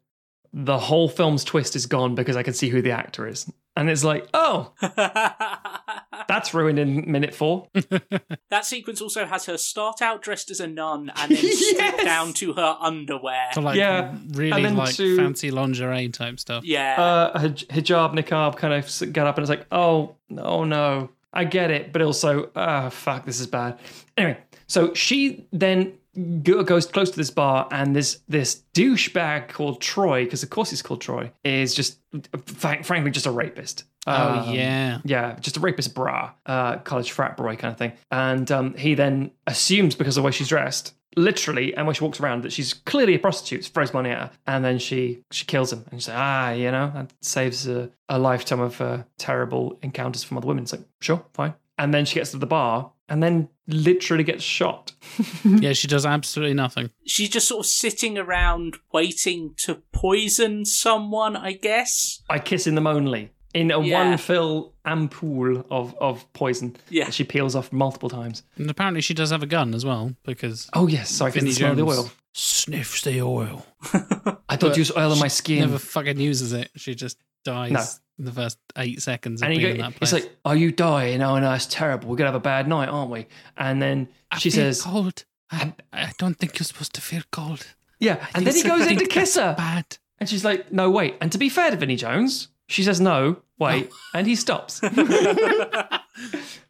the 0.54 0.78
whole 0.78 1.08
film's 1.10 1.44
twist 1.44 1.76
is 1.76 1.86
gone 1.86 2.16
because 2.16 2.36
I 2.36 2.44
can 2.44 2.54
see 2.54 2.70
who 2.70 2.82
the 2.82 2.92
actor 2.92 3.28
is, 3.28 3.52
and 3.76 3.90
it's 3.90 4.04
like, 4.04 4.28
oh, 4.34 4.74
that's 6.28 6.54
ruined 6.54 6.80
in 6.80 7.10
minute 7.12 7.34
four. 7.34 7.68
that 8.50 8.66
sequence 8.66 9.02
also 9.02 9.26
has 9.26 9.46
her 9.46 9.58
start 9.58 10.02
out 10.02 10.22
dressed 10.22 10.52
as 10.52 10.60
a 10.60 10.68
nun 10.68 11.12
and 11.16 11.32
then 11.32 11.38
strip 11.54 11.78
Yes! 11.80 12.04
down 12.04 12.34
to 12.34 12.54
her 12.54 12.78
underwear. 12.80 13.50
So 13.54 13.62
like 13.62 13.78
Yeah, 13.78 14.16
really 14.32 14.70
like 14.70 14.96
to- 14.96 15.18
fancy 15.18 15.52
lingerie 15.52 16.10
type 16.10 16.40
stuff. 16.40 16.64
Yeah. 16.64 17.02
uh, 17.02 17.40
hijab, 17.40 18.14
niqab 18.18 18.58
kind 18.58 18.74
of 18.74 18.86
s- 18.86 19.02
get 19.02 19.26
up 19.28 19.38
and 19.38 19.44
it's 19.44 19.50
like, 19.50 19.66
oh, 19.72 20.16
oh 20.38 20.64
no, 20.64 21.10
I 21.34 21.44
get 21.46 21.72
it, 21.72 21.94
but 21.94 22.02
also, 22.02 22.52
ah, 22.56 22.90
fuck, 22.90 23.26
this 23.26 23.40
is 23.40 23.48
bad. 23.48 23.80
Anyway, 24.18 24.38
so 24.68 24.94
she 24.94 25.48
then 25.52 25.86
go- 25.86 25.98
goes 26.44 26.86
close 26.86 27.12
to 27.12 27.18
this 27.18 27.30
bar, 27.32 27.68
and 27.72 27.96
this 27.96 28.20
this 28.28 28.64
douchebag 28.74 29.50
called 29.50 29.82
Troy, 29.82 30.24
because 30.26 30.44
of 30.44 30.50
course 30.50 30.70
he's 30.70 30.82
called 30.82 31.02
Troy, 31.02 31.32
is 31.44 31.74
just 31.76 32.00
frank- 32.46 32.86
frankly 32.86 33.12
just 33.12 33.26
a 33.26 33.32
rapist. 33.32 33.84
Oh 34.08 34.40
Um, 34.48 34.56
yeah. 34.56 35.00
yeah, 35.04 35.36
just 35.40 35.58
a 35.58 35.60
rapist 35.60 35.94
bra, 35.94 36.32
uh, 36.46 36.78
college 36.78 37.12
frat 37.12 37.38
boy 37.38 37.56
kind 37.56 37.72
of 37.72 37.78
thing. 37.78 37.92
And 38.10 38.50
um, 38.52 38.74
he 38.76 38.96
then 38.96 39.32
assumes 39.46 39.94
because 39.96 40.18
of 40.18 40.24
the 40.24 40.26
way 40.26 40.32
she's 40.32 40.48
dressed, 40.48 40.96
literally, 41.16 41.76
and 41.76 41.86
when 41.86 41.94
she 41.94 42.04
walks 42.04 42.20
around, 42.20 42.44
that 42.44 42.52
she's 42.54 42.74
clearly 42.74 43.14
a 43.16 43.20
prostitute, 43.20 43.66
throws 43.66 43.94
money 43.94 44.10
at 44.10 44.18
her, 44.20 44.32
and 44.48 44.66
then 44.66 44.80
she 44.80 45.24
she 45.32 45.46
kills 45.46 45.72
him. 45.72 45.86
And 45.92 46.02
she's 46.02 46.08
like, 46.10 46.18
ah, 46.18 46.52
you 46.52 46.72
know, 46.72 46.92
that 46.96 47.14
saves 47.22 47.68
a, 47.68 47.92
a 48.08 48.18
lifetime 48.18 48.62
of 48.62 48.82
uh, 48.82 49.04
terrible 49.18 49.78
encounters 49.84 50.24
from 50.24 50.38
other 50.38 50.48
women. 50.48 50.64
It's 50.64 50.72
like, 50.72 50.86
sure, 51.02 51.24
fine. 51.34 51.54
And 51.78 51.94
then 51.94 52.06
she 52.06 52.16
gets 52.16 52.32
to 52.32 52.38
the 52.38 52.46
bar 52.48 52.92
and 53.10 53.22
then 53.24 53.50
literally 53.68 54.24
gets 54.24 54.44
shot. 54.44 54.92
Yeah, 55.44 55.74
she 55.74 55.88
does 55.88 56.06
absolutely 56.06 56.54
nothing. 56.54 56.90
She's 57.06 57.30
just 57.30 57.48
sort 57.48 57.62
of 57.62 57.66
sitting 57.66 58.18
around 58.18 58.78
waiting 58.94 59.54
to 59.64 59.82
poison 59.92 60.66
someone, 60.66 61.36
I 61.36 61.54
guess. 61.54 62.22
By 62.28 62.40
kissing 62.40 62.76
them 62.76 62.88
only 62.88 63.32
in 63.54 63.72
a 63.72 63.82
Yeah. 63.82 64.10
one 64.10 64.18
fill 64.18 64.74
ampoule 64.86 65.66
of, 65.72 65.96
of 66.00 66.32
poison 66.34 66.76
Yeah. 66.90 67.06
that 67.06 67.14
she 67.14 67.24
peels 67.24 67.56
off 67.56 67.72
multiple 67.74 68.10
times. 68.10 68.44
And 68.58 68.70
apparently 68.70 69.02
she 69.02 69.14
does 69.14 69.32
have 69.32 69.42
a 69.44 69.48
gun 69.48 69.74
as 69.74 69.84
well 69.86 70.14
because 70.24 70.70
Oh, 70.74 70.88
yes, 70.88 71.10
sorry, 71.10 71.32
Vinnie 71.32 71.46
because 71.46 71.58
smell 71.58 71.76
the 71.76 71.84
Jones 71.86 71.98
oil. 71.98 72.12
sniffs 72.34 73.02
the 73.02 73.22
oil. 73.22 73.66
I 73.94 74.56
don't 74.56 74.70
But 74.72 74.78
use 74.78 74.92
oil 74.96 75.12
on 75.12 75.20
my 75.20 75.28
skin. 75.30 75.60
Never 75.62 75.80
fucking 75.80 76.20
uses 76.20 76.54
it. 76.54 76.70
She 76.76 76.96
just 76.96 77.18
dies 77.44 77.72
No. 77.72 77.84
In 78.20 78.26
the 78.26 78.32
first 78.32 78.60
eight 78.78 79.02
seconds 79.02 79.42
of 79.42 79.50
and 79.50 79.60
go, 79.60 79.70
in 79.70 79.78
that 79.78 79.94
it's 80.02 80.14
like, 80.14 80.30
"Are 80.46 80.56
you 80.56 80.72
dying? 80.72 81.24
Oh 81.24 81.40
no, 81.40 81.52
it's 81.54 81.66
terrible. 81.66 82.10
We're 82.10 82.18
gonna 82.18 82.28
have 82.28 82.36
a 82.36 82.40
bad 82.40 82.68
night, 82.68 82.90
aren't 82.90 83.10
we?" 83.10 83.26
And 83.58 83.82
then 83.82 84.10
I 84.30 84.38
she 84.38 84.50
says, 84.50 84.82
cold. 84.82 85.24
I, 85.52 85.74
I 85.92 86.12
don't 86.20 86.36
think 86.36 86.60
you're 86.60 86.66
supposed 86.66 86.94
to 86.96 87.02
feel 87.02 87.24
cold. 87.32 87.66
"Yeah." 88.00 88.28
And 88.36 88.46
then 88.46 88.54
he 88.54 88.62
goes 88.64 88.86
in 88.86 88.98
to 88.98 89.06
kiss 89.08 89.36
her, 89.36 89.56
Bad. 89.58 89.98
and 90.20 90.30
she's 90.30 90.46
like, 90.46 90.72
"No, 90.72 90.92
wait." 90.92 91.16
And 91.22 91.32
to 91.32 91.38
be 91.38 91.50
fair 91.50 91.72
to 91.72 91.78
Vinnie 91.78 91.96
Jones, 91.96 92.50
she 92.68 92.84
says, 92.84 93.00
"No, 93.02 93.42
wait," 93.58 93.90
and 94.14 94.28
he 94.28 94.36
stops. 94.36 94.82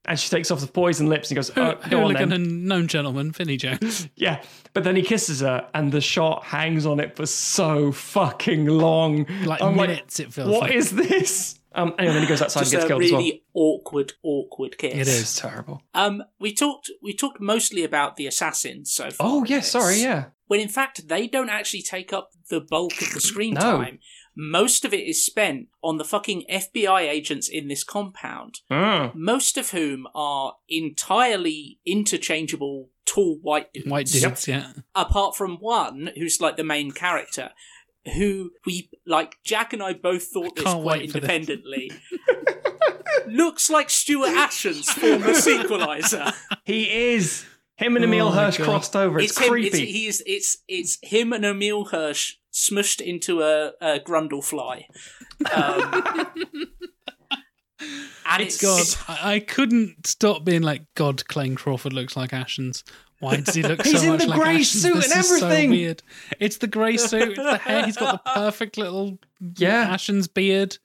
and 0.05 0.19
she 0.19 0.29
takes 0.29 0.51
off 0.51 0.59
the 0.61 0.67
poison 0.67 1.07
lips 1.07 1.29
and 1.29 1.35
goes, 1.35 1.51
oh, 1.51 1.75
"Go 1.89 1.97
on 2.03 2.11
Hooligan 2.11 2.29
then." 2.29 2.41
and 2.41 2.65
known 2.65 2.87
gentleman, 2.87 3.31
Vinnie 3.31 3.57
Jones. 3.57 4.07
Yeah, 4.15 4.41
but 4.73 4.83
then 4.83 4.95
he 4.95 5.01
kisses 5.01 5.39
her, 5.41 5.67
and 5.73 5.91
the 5.91 6.01
shot 6.01 6.43
hangs 6.45 6.85
on 6.85 6.99
it 6.99 7.15
for 7.15 7.25
so 7.25 7.91
fucking 7.91 8.65
long, 8.67 9.25
Like 9.45 9.61
I'm 9.61 9.75
minutes, 9.75 10.19
it 10.19 10.33
feels 10.33 10.49
What 10.49 10.61
like. 10.61 10.71
is 10.73 10.91
this? 10.91 11.55
Um, 11.71 11.93
anyway, 11.99 12.13
then 12.15 12.23
he 12.23 12.27
goes 12.27 12.41
outside 12.41 12.61
Just 12.61 12.73
and 12.73 12.81
gets 12.81 12.85
a 12.85 12.87
killed 12.87 13.03
as 13.03 13.11
well. 13.11 13.21
really 13.21 13.43
awkward, 13.53 14.13
awkward 14.23 14.77
kiss. 14.79 14.93
It 14.95 15.01
is. 15.07 15.21
It's 15.21 15.39
terrible. 15.39 15.83
Um, 15.93 16.23
we 16.39 16.53
talked 16.53 16.89
we 17.03 17.13
talked 17.15 17.39
mostly 17.39 17.83
about 17.83 18.15
the 18.15 18.25
assassins 18.25 18.91
so 18.91 19.11
far. 19.11 19.27
Oh 19.29 19.39
in 19.41 19.45
yeah, 19.45 19.57
this, 19.57 19.71
sorry, 19.71 20.01
yeah. 20.01 20.25
When 20.47 20.59
in 20.59 20.67
fact 20.67 21.07
they 21.07 21.27
don't 21.27 21.49
actually 21.49 21.83
take 21.83 22.11
up 22.11 22.31
the 22.49 22.59
bulk 22.59 22.99
of 23.01 23.13
the 23.13 23.21
screen 23.21 23.53
No. 23.53 23.61
time. 23.61 23.99
Most 24.41 24.85
of 24.85 24.93
it 24.93 25.05
is 25.05 25.25
spent 25.25 25.67
on 25.83 25.97
the 25.97 26.05
fucking 26.05 26.45
FBI 26.49 27.01
agents 27.01 27.49
in 27.49 27.67
this 27.67 27.83
compound, 27.83 28.61
Mm. 28.71 29.13
most 29.15 29.57
of 29.57 29.71
whom 29.71 30.07
are 30.15 30.53
entirely 30.69 31.79
interchangeable 31.85 32.89
tall 33.05 33.37
white 33.41 33.73
dudes. 33.73 33.87
White 33.87 34.05
dudes, 34.07 34.47
yeah. 34.47 34.71
apart 34.95 35.35
from 35.35 35.57
one 35.57 36.11
who's 36.15 36.39
like 36.39 36.55
the 36.55 36.63
main 36.63 36.91
character 36.91 37.49
who 38.15 38.51
we 38.65 38.89
like 39.05 39.35
jack 39.43 39.73
and 39.73 39.83
i 39.83 39.91
both 39.93 40.23
thought 40.27 40.55
this 40.55 40.63
quite 40.63 40.81
wait 40.83 41.05
this. 41.07 41.15
independently 41.15 41.91
looks 43.27 43.69
like 43.69 43.89
stuart 43.89 44.29
ashen's 44.29 44.89
former 44.91 45.33
sequelizer 45.33 46.33
He 46.65 47.13
is. 47.13 47.45
Him 47.77 47.95
and 47.95 48.03
Emile 48.05 48.27
Oh 48.27 48.31
Hirsch 48.31 48.57
crossed 48.59 48.95
over. 48.95 49.19
It's, 49.19 49.31
it's 49.31 49.39
him 49.41 49.49
creepy. 49.49 49.67
it's, 49.67 49.77
he 49.77 50.07
is, 50.07 50.23
it's 50.25 50.57
it's 50.67 50.97
him 51.01 51.33
and 51.33 51.45
emile 51.45 51.85
hirsch 51.85 52.35
smushed 52.59 52.99
into 53.01 53.41
a, 53.41 53.73
a 53.81 53.99
Brundlefly 54.01 54.85
um, 55.53 56.27
and 58.25 58.41
it's, 58.43 58.61
God, 58.61 58.81
it's 58.81 59.09
I, 59.09 59.35
I 59.35 59.39
couldn't 59.39 60.05
stop 60.05 60.43
being 60.43 60.61
like, 60.61 60.83
God, 60.95 61.25
Clayne 61.27 61.55
Crawford 61.55 61.93
looks 61.93 62.15
like 62.17 62.31
Ashens. 62.31 62.83
Why 63.19 63.37
does 63.37 63.55
he 63.55 63.63
look 63.63 63.83
so 63.83 63.91
much 63.91 63.93
like 63.93 64.01
He's 64.01 64.03
in 64.03 64.17
the 64.17 64.27
like 64.27 64.39
grey 64.39 64.55
Ashens? 64.59 64.65
suit 64.81 64.95
This 64.95 65.11
and 65.11 65.19
is 65.19 65.27
so 65.39 65.45
everything. 65.47 65.69
weird. 65.71 66.03
It's 66.39 66.57
the 66.57 66.67
grey 66.67 66.97
suit, 66.97 67.29
it's 67.29 67.37
the 67.37 67.57
hair. 67.57 67.85
He's 67.85 67.97
got 67.97 68.23
the 68.23 68.31
perfect 68.33 68.77
little 68.77 69.17
Yeah. 69.57 69.93
Ashens 69.95 70.31
beard. 70.33 70.77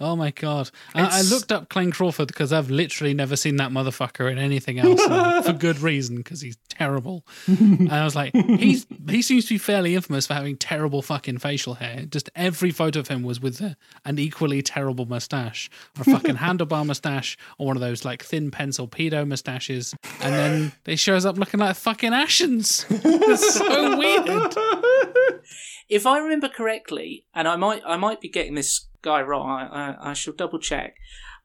Oh 0.00 0.16
my 0.16 0.32
god! 0.32 0.70
I, 0.92 1.20
I 1.20 1.22
looked 1.22 1.52
up 1.52 1.68
Clayne 1.68 1.92
Crawford 1.92 2.26
because 2.26 2.52
I've 2.52 2.68
literally 2.68 3.14
never 3.14 3.36
seen 3.36 3.56
that 3.56 3.70
motherfucker 3.70 4.30
in 4.30 4.38
anything 4.38 4.80
else 4.80 5.00
for 5.46 5.52
good 5.52 5.78
reason 5.78 6.16
because 6.16 6.40
he's 6.40 6.56
terrible. 6.68 7.24
and 7.46 7.92
I 7.92 8.02
was 8.04 8.16
like, 8.16 8.34
he's 8.34 8.86
he 9.08 9.22
seems 9.22 9.44
to 9.46 9.54
be 9.54 9.58
fairly 9.58 9.94
infamous 9.94 10.26
for 10.26 10.34
having 10.34 10.56
terrible 10.56 11.00
fucking 11.00 11.38
facial 11.38 11.74
hair. 11.74 12.06
Just 12.06 12.28
every 12.34 12.72
photo 12.72 12.98
of 13.00 13.08
him 13.08 13.22
was 13.22 13.40
with 13.40 13.60
a, 13.60 13.76
an 14.04 14.18
equally 14.18 14.62
terrible 14.62 15.06
mustache, 15.06 15.70
or 15.96 16.02
a 16.02 16.04
fucking 16.04 16.36
handlebar 16.38 16.84
mustache, 16.84 17.38
or 17.58 17.68
one 17.68 17.76
of 17.76 17.80
those 17.80 18.04
like 18.04 18.24
thin 18.24 18.50
pencil 18.50 18.88
pedo 18.88 19.26
mustaches. 19.26 19.94
And 20.20 20.34
then 20.34 20.72
he 20.84 20.96
shows 20.96 21.24
up 21.24 21.38
looking 21.38 21.60
like 21.60 21.76
fucking 21.76 22.10
Ashens. 22.10 22.84
it's 22.90 23.54
so 23.54 23.96
weird. 23.96 25.40
if 25.88 26.04
I 26.04 26.18
remember 26.18 26.48
correctly, 26.48 27.26
and 27.32 27.46
I 27.46 27.54
might 27.54 27.82
I 27.86 27.96
might 27.96 28.20
be 28.20 28.28
getting 28.28 28.56
this 28.56 28.88
guy 29.04 29.20
wrong, 29.22 29.48
I, 29.48 29.66
I, 29.90 30.10
I 30.10 30.12
shall 30.14 30.34
double 30.34 30.58
check. 30.58 30.96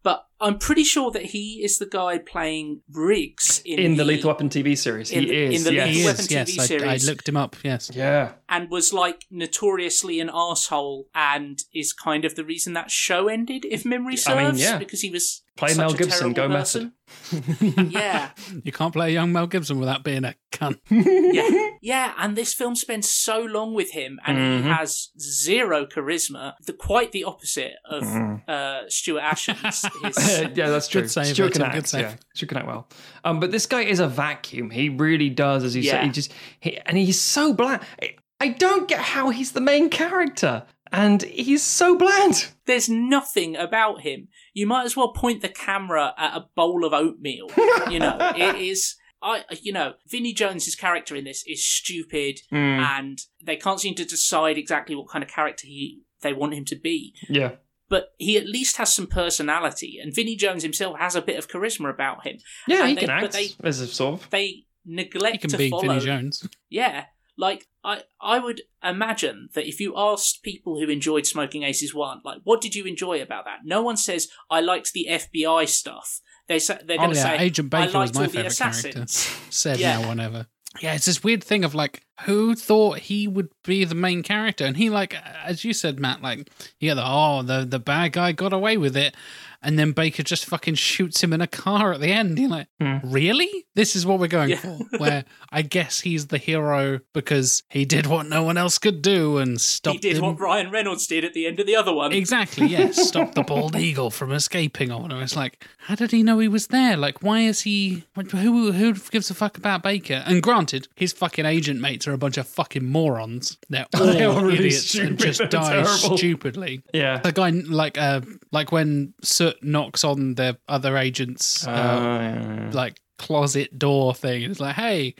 But 0.01 0.25
I'm 0.39 0.57
pretty 0.57 0.85
sure 0.85 1.11
that 1.11 1.25
he 1.25 1.61
is 1.61 1.77
the 1.77 1.85
guy 1.85 2.19
playing 2.19 2.81
Riggs 2.89 3.61
in, 3.65 3.79
in 3.79 3.97
the 3.97 4.05
Lethal 4.05 4.29
Weapon 4.29 4.47
TV 4.47 4.77
series. 4.77 5.11
in 5.11 5.23
he 5.23 5.29
the- 5.29 5.35
is. 5.35 5.57
in 5.57 5.63
the 5.65 5.73
yes. 5.73 5.87
Lethal 5.89 6.05
Weapon 6.05 6.19
is, 6.25 6.31
yes. 6.31 6.69
TV 6.69 6.87
I, 6.87 6.93
I 6.93 6.97
looked 7.11 7.27
him 7.27 7.35
up, 7.35 7.57
yes. 7.63 7.91
Yeah. 7.93 8.31
and 8.47 8.69
was 8.69 8.93
like 8.93 9.25
notoriously 9.29 10.21
an 10.21 10.29
asshole, 10.33 11.09
and 11.13 11.59
is 11.73 11.91
kind 11.91 12.23
of 12.23 12.35
the 12.35 12.45
reason 12.45 12.71
that 12.73 12.89
show 12.91 13.27
ended, 13.27 13.65
if 13.69 13.83
memory 13.83 14.15
I 14.25 14.35
mean, 14.35 14.45
serves, 14.55 14.61
yeah. 14.61 14.77
because 14.77 15.01
he 15.01 15.09
was 15.09 15.41
Play 15.59 15.69
such 15.69 15.77
Mel 15.77 15.93
Gibson, 15.93 16.33
terrible 16.33 16.49
go 16.49 16.55
person. 16.61 16.93
yeah, 17.89 18.29
You 18.63 18.71
can't 18.71 18.93
play 18.93 19.09
a 19.09 19.13
young 19.13 19.31
Mel 19.31 19.47
Gibson 19.47 19.79
without 19.79 20.03
being 20.03 20.23
a 20.25 20.35
cunt. 20.51 20.79
yeah, 20.89 21.69
yeah. 21.81 22.13
And 22.17 22.35
this 22.35 22.53
film 22.53 22.75
spends 22.75 23.09
so 23.09 23.41
long 23.41 23.73
with 23.73 23.91
him, 23.91 24.19
and 24.25 24.37
Mhm. 24.37 24.63
he 24.63 24.69
has 24.69 25.09
zero 25.19 25.85
charisma. 25.85 26.53
The 26.65 26.73
quite 26.73 27.11
the 27.11 27.23
opposite 27.25 27.73
of 27.85 28.03
uh, 28.47 28.81
Stuart 28.89 29.21
Ashens. 29.21 29.85
His, 30.05 30.57
yeah, 30.57 30.69
that's 30.69 30.87
true. 30.87 31.01
Good 31.01 31.11
save, 31.11 31.27
Stuart 31.33 31.53
can 31.53 31.61
good 31.63 31.75
act. 31.77 31.87
save. 31.89 32.01
Yeah, 32.01 32.15
Stuart 32.35 32.49
can 32.49 32.57
act 32.59 32.67
well. 32.67 32.87
Um, 33.23 33.39
but 33.39 33.51
this 33.51 33.65
guy 33.65 33.81
is 33.81 33.99
a 33.99 34.07
vacuum. 34.07 34.69
He 34.69 34.89
really 34.89 35.29
does, 35.29 35.63
as 35.63 35.75
you 35.75 35.81
Yeah. 35.81 35.91
said. 35.93 36.03
He 36.05 36.09
just 36.11 36.33
he, 36.59 36.77
and 36.85 36.97
he's 36.97 37.19
so 37.21 37.53
bland. 37.53 37.81
I- 38.01 38.15
I 38.41 38.47
don't 38.47 38.87
get 38.87 39.01
how 39.01 39.31
he's 39.31 39.51
the 39.51 39.59
main 39.59 39.89
character, 39.89 40.63
and 40.93 41.21
he's 41.23 41.61
so 41.61 41.97
bland. 41.97 42.47
There's 42.67 42.87
nothing 42.87 43.57
about 43.57 43.99
him. 43.99 44.29
You 44.59 44.67
might 44.67 44.85
as 44.85 44.95
well 44.97 45.13
point 45.13 45.41
the 45.41 45.49
camera 45.49 46.13
at 46.17 46.35
a 46.35 46.47
bowl 46.55 46.83
of 46.85 46.93
oatmeal. 46.93 47.47
You 47.89 47.99
know, 47.99 48.17
it 48.35 48.55
is. 48.55 48.95
I, 49.21 49.43
you 49.61 49.73
know, 49.73 49.93
Vinnie 50.07 50.33
Jones's 50.33 50.75
character 50.75 51.15
in 51.15 51.23
this 51.25 51.43
is 51.47 51.65
stupid, 51.65 52.39
Mm. 52.51 52.79
and 52.81 53.19
they 53.43 53.55
can't 53.57 53.79
seem 53.79 53.95
to 53.95 54.05
decide 54.05 54.57
exactly 54.57 54.95
what 54.95 55.09
kind 55.09 55.23
of 55.23 55.29
character 55.29 55.67
he 55.67 56.01
they 56.21 56.33
want 56.33 56.53
him 56.53 56.65
to 56.65 56.75
be. 56.75 57.13
Yeah. 57.29 57.51
but 57.89 58.09
he 58.17 58.37
at 58.37 58.45
least 58.45 58.77
has 58.77 58.93
some 58.93 59.07
personality. 59.07 59.97
And 60.01 60.13
Vinnie 60.13 60.35
Jones 60.35 60.61
himself 60.63 60.97
has 60.99 61.15
a 61.15 61.21
bit 61.21 61.37
of 61.39 61.47
charisma 61.47 61.89
about 61.89 62.25
him. 62.27 62.37
Yeah, 62.67 62.81
And 62.81 62.89
he 62.89 62.95
they- 62.95 62.99
can 63.01 63.21
but 63.21 63.23
act 63.23 63.33
they- 63.33 63.67
as 63.67 63.79
a 63.79 63.87
sort 63.87 64.21
of. 64.21 64.29
They 64.29 64.65
neglect 64.85 65.33
He 65.35 65.39
can 65.39 65.49
to 65.51 65.57
be 65.57 65.69
follow. 65.69 65.87
Vinnie 65.87 66.05
Jones. 66.05 66.47
Yeah, 66.69 67.05
like 67.39 67.65
I, 67.83 68.03
I 68.21 68.37
would 68.39 68.61
imagine 68.83 69.49
that 69.55 69.65
if 69.67 69.79
you 69.79 69.93
asked 69.97 70.43
people 70.43 70.79
who 70.79 70.89
enjoyed 70.89 71.25
Smoking 71.25 71.63
Aces 71.63 71.95
one, 71.95 72.19
like, 72.25 72.41
what 72.43 72.59
did 72.61 72.75
you 72.75 72.83
enjoy 72.85 73.21
about 73.21 73.45
that? 73.45 73.59
No 73.63 73.81
one 73.81 73.95
says 73.97 74.27
I 74.51 74.59
liked 74.59 74.91
the 74.93 75.07
FBI 75.09 75.67
stuff. 75.69 76.19
They 76.49 76.59
say 76.59 76.77
they're 76.85 76.97
Oh 76.97 77.03
going 77.03 77.11
to 77.11 77.15
yeah, 77.17 77.23
say 77.23 77.37
Agent 77.37 77.73
I 77.73 77.85
Baker 77.85 77.99
was 77.99 78.13
liked 78.15 78.33
my 78.33 78.41
favorite 78.43 78.57
character. 78.57 79.05
Said 79.49 79.79
Yeah. 79.79 79.99
now, 80.01 80.09
whenever. 80.09 80.47
Yeah, 80.81 80.93
it's 80.93 81.05
this 81.05 81.23
weird 81.23 81.43
thing 81.43 81.63
of 81.63 81.73
like, 81.73 82.03
who 82.21 82.53
thought 82.53 82.99
he 82.99 83.27
would 83.27 83.49
be 83.63 83.85
the 83.85 83.95
main 83.95 84.21
character? 84.23 84.65
And 84.65 84.77
he 84.77 84.89
like, 84.89 85.15
as 85.43 85.63
you 85.63 85.73
said, 85.73 85.99
Matt, 85.99 86.21
like, 86.21 86.49
yeah, 86.79 86.93
the 86.93 87.03
oh, 87.05 87.41
the 87.43 87.65
the 87.65 87.79
bad 87.79 88.11
guy 88.13 88.33
got 88.33 88.53
away 88.53 88.77
with 88.77 88.95
it, 88.97 89.15
and 89.61 89.77
then 89.77 89.91
Baker 89.91 90.23
just 90.23 90.45
fucking 90.45 90.75
shoots 90.75 91.23
him 91.23 91.33
in 91.33 91.41
a 91.41 91.47
car 91.47 91.93
at 91.93 91.99
the 92.01 92.11
end. 92.11 92.37
You're 92.39 92.49
like, 92.49 92.67
Hmm. 92.79 92.97
really? 93.03 93.49
This 93.75 93.95
is 93.95 94.05
what 94.05 94.19
we're 94.19 94.27
going 94.27 94.49
Yeah. 94.51 94.55
for? 94.57 94.77
Where 94.97 95.25
I 95.51 95.61
guess 95.61 96.01
he's 96.01 96.27
the 96.27 96.37
hero 96.37 96.99
because 97.13 97.63
he 97.69 97.85
did 97.85 98.05
what 98.07 98.27
no 98.27 98.43
one 98.43 98.57
else 98.57 98.77
could 98.77 99.01
do 99.01 99.37
and 99.37 99.59
stopped 99.59 99.95
He 100.03 100.09
did 100.09 100.17
him. 100.17 100.23
what 100.23 100.39
Ryan 100.39 100.71
Reynolds 100.71 101.07
did 101.07 101.23
at 101.25 101.33
the 101.33 101.45
end 101.47 101.59
of 101.59 101.65
the 101.67 101.75
other 101.75 101.93
one. 101.93 102.11
Exactly, 102.13 102.67
yes. 102.67 102.95
Stop 103.07 103.35
the 103.35 103.43
bald 103.43 103.75
eagle 103.75 104.09
from 104.11 104.31
escaping 104.31 104.91
or 104.91 105.01
whatever. 105.01 105.21
It's 105.21 105.35
like, 105.35 105.65
how 105.79 105.95
did 105.95 106.11
he 106.11 106.23
know 106.23 106.39
he 106.39 106.47
was 106.47 106.67
there? 106.67 106.95
Like, 106.97 107.21
why 107.23 107.41
is 107.41 107.61
he. 107.61 108.03
Who, 108.31 108.71
who 108.71 108.93
gives 108.93 109.29
a 109.29 109.33
fuck 109.33 109.57
about 109.57 109.83
Baker? 109.83 110.23
And 110.25 110.41
granted, 110.43 110.87
his 110.95 111.13
fucking 111.13 111.45
agent 111.45 111.79
mates 111.81 112.07
are 112.07 112.13
a 112.13 112.17
bunch 112.17 112.37
of 112.37 112.47
fucking 112.47 112.85
morons. 112.85 113.57
They're 113.69 113.85
all 113.95 114.05
They're 114.05 114.29
really 114.31 114.67
idiots 114.67 114.95
and 114.95 115.17
just 115.17 115.39
die 115.49 115.69
terrible. 115.83 116.17
stupidly. 116.17 116.81
Yeah. 116.93 117.17
The 117.19 117.31
guy, 117.31 117.49
like, 117.49 117.97
uh, 117.97 118.21
like 118.51 118.71
when 118.71 119.13
Soot 119.51 119.63
knocks 119.63 120.03
on 120.03 120.35
the 120.35 120.57
other 120.67 120.97
agent's, 120.97 121.65
Uh, 121.67 121.71
uh, 121.71 121.73
yeah. 121.73 122.69
like, 122.73 122.99
closet 123.17 123.77
door 123.77 124.13
thing. 124.13 124.43
It's 124.43 124.59
like, 124.59 124.75
hey, 124.75 125.15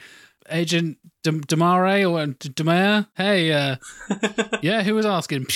Agent 0.48 0.98
D- 1.22 1.30
Damare 1.32 2.10
or 2.10 2.26
D- 2.26 2.48
Demare, 2.48 3.06
hey, 3.16 3.52
uh, 3.52 3.76
yeah, 4.62 4.82
who 4.82 4.94
was 4.94 5.06
asking? 5.06 5.46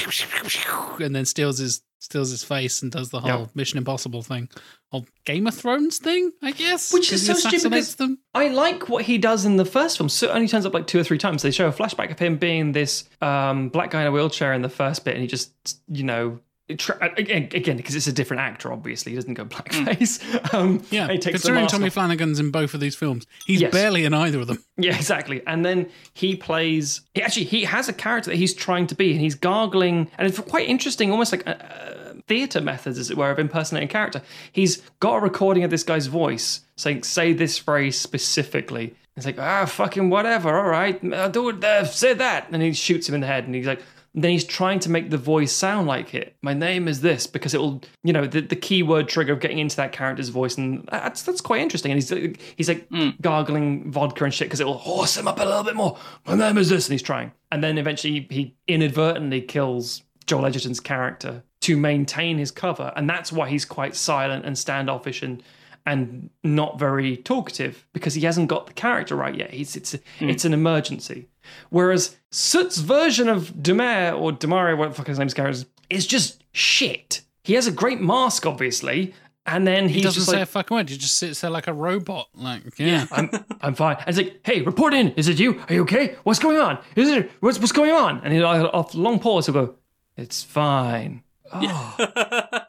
And 1.01 1.15
then 1.15 1.25
steals 1.25 1.59
his 1.59 1.83
steals 2.01 2.31
his 2.31 2.45
face 2.45 2.83
and 2.83 2.93
does 2.93 3.09
the 3.09 3.19
whole 3.19 3.31
Yeah. 3.41 3.47
Mission 3.55 3.79
Impossible 3.79 4.21
thing, 4.23 4.51
or 4.93 5.05
Game 5.25 5.47
of 5.47 5.55
Thrones 5.55 5.97
thing, 5.97 6.33
I 6.43 6.51
guess. 6.53 6.93
Which 6.93 7.11
is 7.11 7.25
so 7.27 7.33
stupid 7.33 7.71
because- 7.71 7.95
them. 7.95 8.19
I 8.35 8.49
like 8.49 8.91
what 8.91 9.07
he 9.07 9.17
does 9.17 9.47
in 9.47 9.57
the 9.57 9.65
first 9.65 9.97
film. 9.97 10.11
So 10.11 10.29
it 10.29 10.35
only 10.35 10.47
turns 10.47 10.67
up 10.67 10.75
like 10.75 10.87
two 10.87 11.01
or 11.01 11.05
three 11.05 11.17
times. 11.17 11.41
They 11.41 11.51
show 11.51 11.67
a 11.67 11.73
flashback 11.73 12.11
of 12.11 12.19
him 12.19 12.37
being 12.37 12.73
this 12.73 13.05
um, 13.23 13.71
black 13.71 13.91
guy 13.91 14.03
in 14.03 14.07
a 14.07 14.13
wheelchair 14.13 14.53
in 14.53 14.61
the 14.61 14.69
first 14.69 15.03
bit, 15.07 15.15
and 15.15 15.23
he 15.23 15.27
just, 15.27 15.53
you 15.89 16.03
know, 16.03 16.41
tra- 16.79 17.13
again, 17.17 17.49
again 17.53 17.77
because 17.77 17.95
it's 17.95 18.07
a 18.07 18.13
different 18.13 18.41
actor. 18.41 18.73
Obviously, 18.73 19.13
he 19.13 19.17
doesn't 19.17 19.35
go 19.35 19.45
blackface. 19.45 20.21
Um, 20.55 20.83
Yeah, 20.91 21.09
he 21.09 21.19
takes 21.19 21.43
considering 21.43 21.67
Tommy 21.67 21.87
off. 21.89 21.95
Flanagan's 21.95 22.39
in 22.41 22.51
both 22.51 22.75
of 22.75 22.81
these 22.81 22.95
films, 22.97 23.27
he's 23.47 23.61
Yes. 23.61 23.73
barely 23.73 24.05
in 24.05 24.15
either 24.15 24.41
of 24.41 24.47
them. 24.47 24.63
Yeah, 24.77 24.97
exactly. 24.97 25.43
And 25.47 25.65
then 25.65 25.89
he 26.15 26.35
plays. 26.37 27.03
He 27.15 27.23
actually, 27.23 27.45
he 27.45 27.65
has 27.65 27.89
a 27.89 27.93
character 27.93 28.31
that 28.31 28.37
he's 28.37 28.55
trying 28.55 28.87
to 28.89 28.95
be, 28.95 29.13
and 29.13 29.21
he's 29.21 29.35
gargling, 29.35 30.11
and 30.19 30.27
it's 30.27 30.39
quite 30.41 30.69
interesting, 30.69 31.11
almost 31.13 31.31
like 31.33 31.47
uh, 31.47 31.51
uh, 31.51 32.15
theatre 32.27 32.61
methods, 32.61 32.99
as 32.99 33.11
it 33.11 33.17
were, 33.17 33.31
of 33.31 33.39
impersonating 33.39 33.89
character. 33.89 34.21
He's 34.53 34.79
got 35.01 35.17
a 35.17 35.21
recording 35.21 35.63
of 35.65 35.71
this 35.71 35.83
guy's 35.85 36.07
voice 36.09 36.61
saying, 36.77 37.05
"Say 37.05 37.33
this 37.33 37.57
phrase 37.59 38.01
specifically." 38.01 38.95
It's 39.17 39.27
like, 39.27 39.39
ah, 39.39 39.65
fucking 39.65 40.11
whatever. 40.11 40.59
All 40.59 40.69
right, 40.69 41.01
I'll 41.15 41.31
do 41.31 41.49
it. 41.51 41.63
Uh, 41.63 41.85
say 41.85 42.15
that, 42.15 42.49
and 42.51 42.61
he 42.61 42.73
shoots 42.73 43.09
him 43.09 43.15
in 43.15 43.21
the 43.21 43.27
head, 43.29 43.45
and 43.45 43.55
he's 43.55 43.67
like. 43.67 43.81
Then 44.17 44.31
he's 44.31 44.45
trying 44.45 44.79
to 44.81 44.91
make 44.91 45.11
the 45.11 45.19
voice 45.19 45.51
sound 45.51 45.89
like 45.89 46.15
it. 46.15 46.37
My 46.41 46.55
name 46.55 46.87
is 46.87 47.01
this 47.01 47.27
because 47.27 47.53
it 47.53 47.59
will, 47.59 47.83
you 48.05 48.13
know, 48.13 48.27
the, 48.27 48.41
the 48.41 48.55
keyword 48.55 49.09
trigger 49.09 49.33
of 49.33 49.41
getting 49.41 49.59
into 49.59 49.75
that 49.77 49.91
character's 49.91 50.29
voice, 50.29 50.57
and 50.57 50.89
that's 50.91 51.23
that's 51.23 51.41
quite 51.41 51.61
interesting. 51.61 51.91
And 51.91 52.01
he's 52.01 52.37
he's 52.57 52.69
like 52.69 52.87
hmm. 52.89 53.11
gargling 53.21 53.91
vodka 53.91 54.25
and 54.25 54.33
shit 54.33 54.47
because 54.47 54.61
it 54.61 54.67
will 54.67 54.79
horse 54.79 55.17
him 55.17 55.27
up 55.27 55.41
a 55.41 55.45
little 55.45 55.65
bit 55.65 55.75
more. 55.75 55.99
My 56.27 56.37
name 56.37 56.59
is 56.59 56.69
this, 56.69 56.87
and 56.87 56.93
he's 56.93 57.03
trying. 57.03 57.33
And 57.51 57.63
then 57.63 57.77
eventually 57.77 58.27
he 58.31 58.55
inadvertently 58.69 59.41
kills 59.41 60.03
Joel 60.27 60.47
Edgerton's 60.47 60.81
character 60.81 61.43
to 61.63 61.77
maintain 61.77 62.39
his 62.39 62.53
cover, 62.53 62.93
and 62.95 63.11
that's 63.11 63.33
why 63.33 63.49
he's 63.49 63.65
quite 63.65 63.97
silent 63.97 64.45
and 64.45 64.57
standoffish 64.57 65.23
and 65.23 65.43
and 65.87 66.31
not 66.43 66.79
very 66.79 67.17
talkative 67.17 67.87
because 67.93 68.15
he 68.15 68.23
hasn't 68.23 68.49
got 68.49 68.67
the 68.67 68.73
character 68.73 69.17
right 69.17 69.35
yet. 69.35 69.51
He's 69.51 69.75
it's 69.75 69.97
hmm. 70.19 70.29
it's 70.29 70.45
an 70.45 70.55
emergency. 70.55 71.29
Whereas 71.71 72.17
Soot's 72.31 72.79
version 72.79 73.29
of 73.29 73.51
Demare 73.55 74.19
or 74.19 74.33
Demare, 74.33 74.77
what 74.77 74.91
the 74.91 74.95
fuck 74.95 75.07
his 75.07 75.19
name's 75.19 75.35
character 75.35 75.53
is, 75.53 75.67
is 75.91 76.07
just 76.07 76.43
shit. 76.53 77.23
He 77.43 77.55
has 77.55 77.67
a 77.67 77.73
great 77.73 78.01
mask, 78.01 78.47
obviously, 78.47 79.15
and 79.47 79.67
then 79.67 79.89
He 79.89 80.01
doesn't 80.01 80.21
just 80.21 80.31
say 80.31 80.39
like, 80.39 80.43
a 80.45 80.47
fucking 80.47 80.75
word. 80.75 80.89
He 80.89 80.97
just 80.97 81.19
sits 81.19 81.43
there 81.43 81.51
like 81.51 81.67
a 81.67 81.73
robot. 81.75 82.29
Like, 82.35 82.63
yeah. 82.79 83.07
I'm 83.13 83.31
I'm 83.61 83.75
fine. 83.75 83.97
And 83.99 84.09
it's 84.09 84.17
like, 84.19 84.41
hey, 84.45 84.63
report 84.63 84.95
in. 84.95 85.11
Is 85.13 85.29
it 85.29 85.39
you? 85.39 85.61
Are 85.69 85.75
you 85.75 85.83
okay? 85.83 86.17
What's 86.25 86.39
going 86.39 86.57
on? 86.57 86.79
Is 86.97 87.11
it 87.11 87.31
what's 87.41 87.59
what's 87.59 87.73
going 87.73 87.91
on? 87.91 88.21
And 88.25 88.33
he'll 88.33 88.47
off 88.47 88.95
long 88.95 89.19
pause, 89.19 89.47
he'll 89.47 89.55
go, 89.55 89.75
It's 90.17 90.43
fine. 90.43 91.23
Oh, 91.53 91.95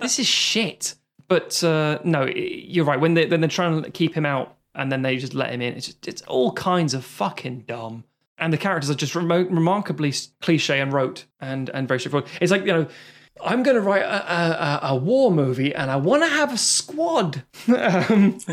this 0.01 0.19
is 0.19 0.27
shit. 0.27 0.95
But 1.27 1.63
uh, 1.63 1.99
no, 2.03 2.25
you're 2.25 2.85
right. 2.85 2.99
When 2.99 3.13
they 3.13 3.25
then 3.25 3.39
they're 3.39 3.49
trying 3.49 3.81
to 3.81 3.89
keep 3.89 4.13
him 4.13 4.25
out, 4.25 4.57
and 4.75 4.91
then 4.91 5.01
they 5.01 5.17
just 5.17 5.33
let 5.33 5.51
him 5.51 5.61
in. 5.61 5.73
It's 5.75 5.87
just, 5.87 6.07
it's 6.07 6.21
all 6.23 6.51
kinds 6.51 6.93
of 6.93 7.05
fucking 7.05 7.61
dumb. 7.61 8.03
And 8.37 8.51
the 8.51 8.57
characters 8.57 8.89
are 8.89 8.95
just 8.95 9.15
remo- 9.15 9.45
remarkably 9.45 10.13
cliche 10.41 10.81
and 10.81 10.91
rote 10.91 11.25
and 11.39 11.69
and 11.69 11.87
very 11.87 11.99
straightforward. 11.99 12.29
It's 12.41 12.51
like 12.51 12.61
you 12.65 12.73
know. 12.73 12.87
I'm 13.43 13.63
going 13.63 13.75
to 13.75 13.81
write 13.81 14.01
a, 14.01 14.33
a, 14.33 14.49
a- 14.51 14.79
a 14.93 14.95
war 14.95 15.29
movie 15.31 15.75
and 15.75 15.91
I 15.91 15.97
want 15.97 16.23
to 16.23 16.29
have 16.29 16.53
a 16.53 16.57
squad. 16.57 17.43
um, 17.67 18.39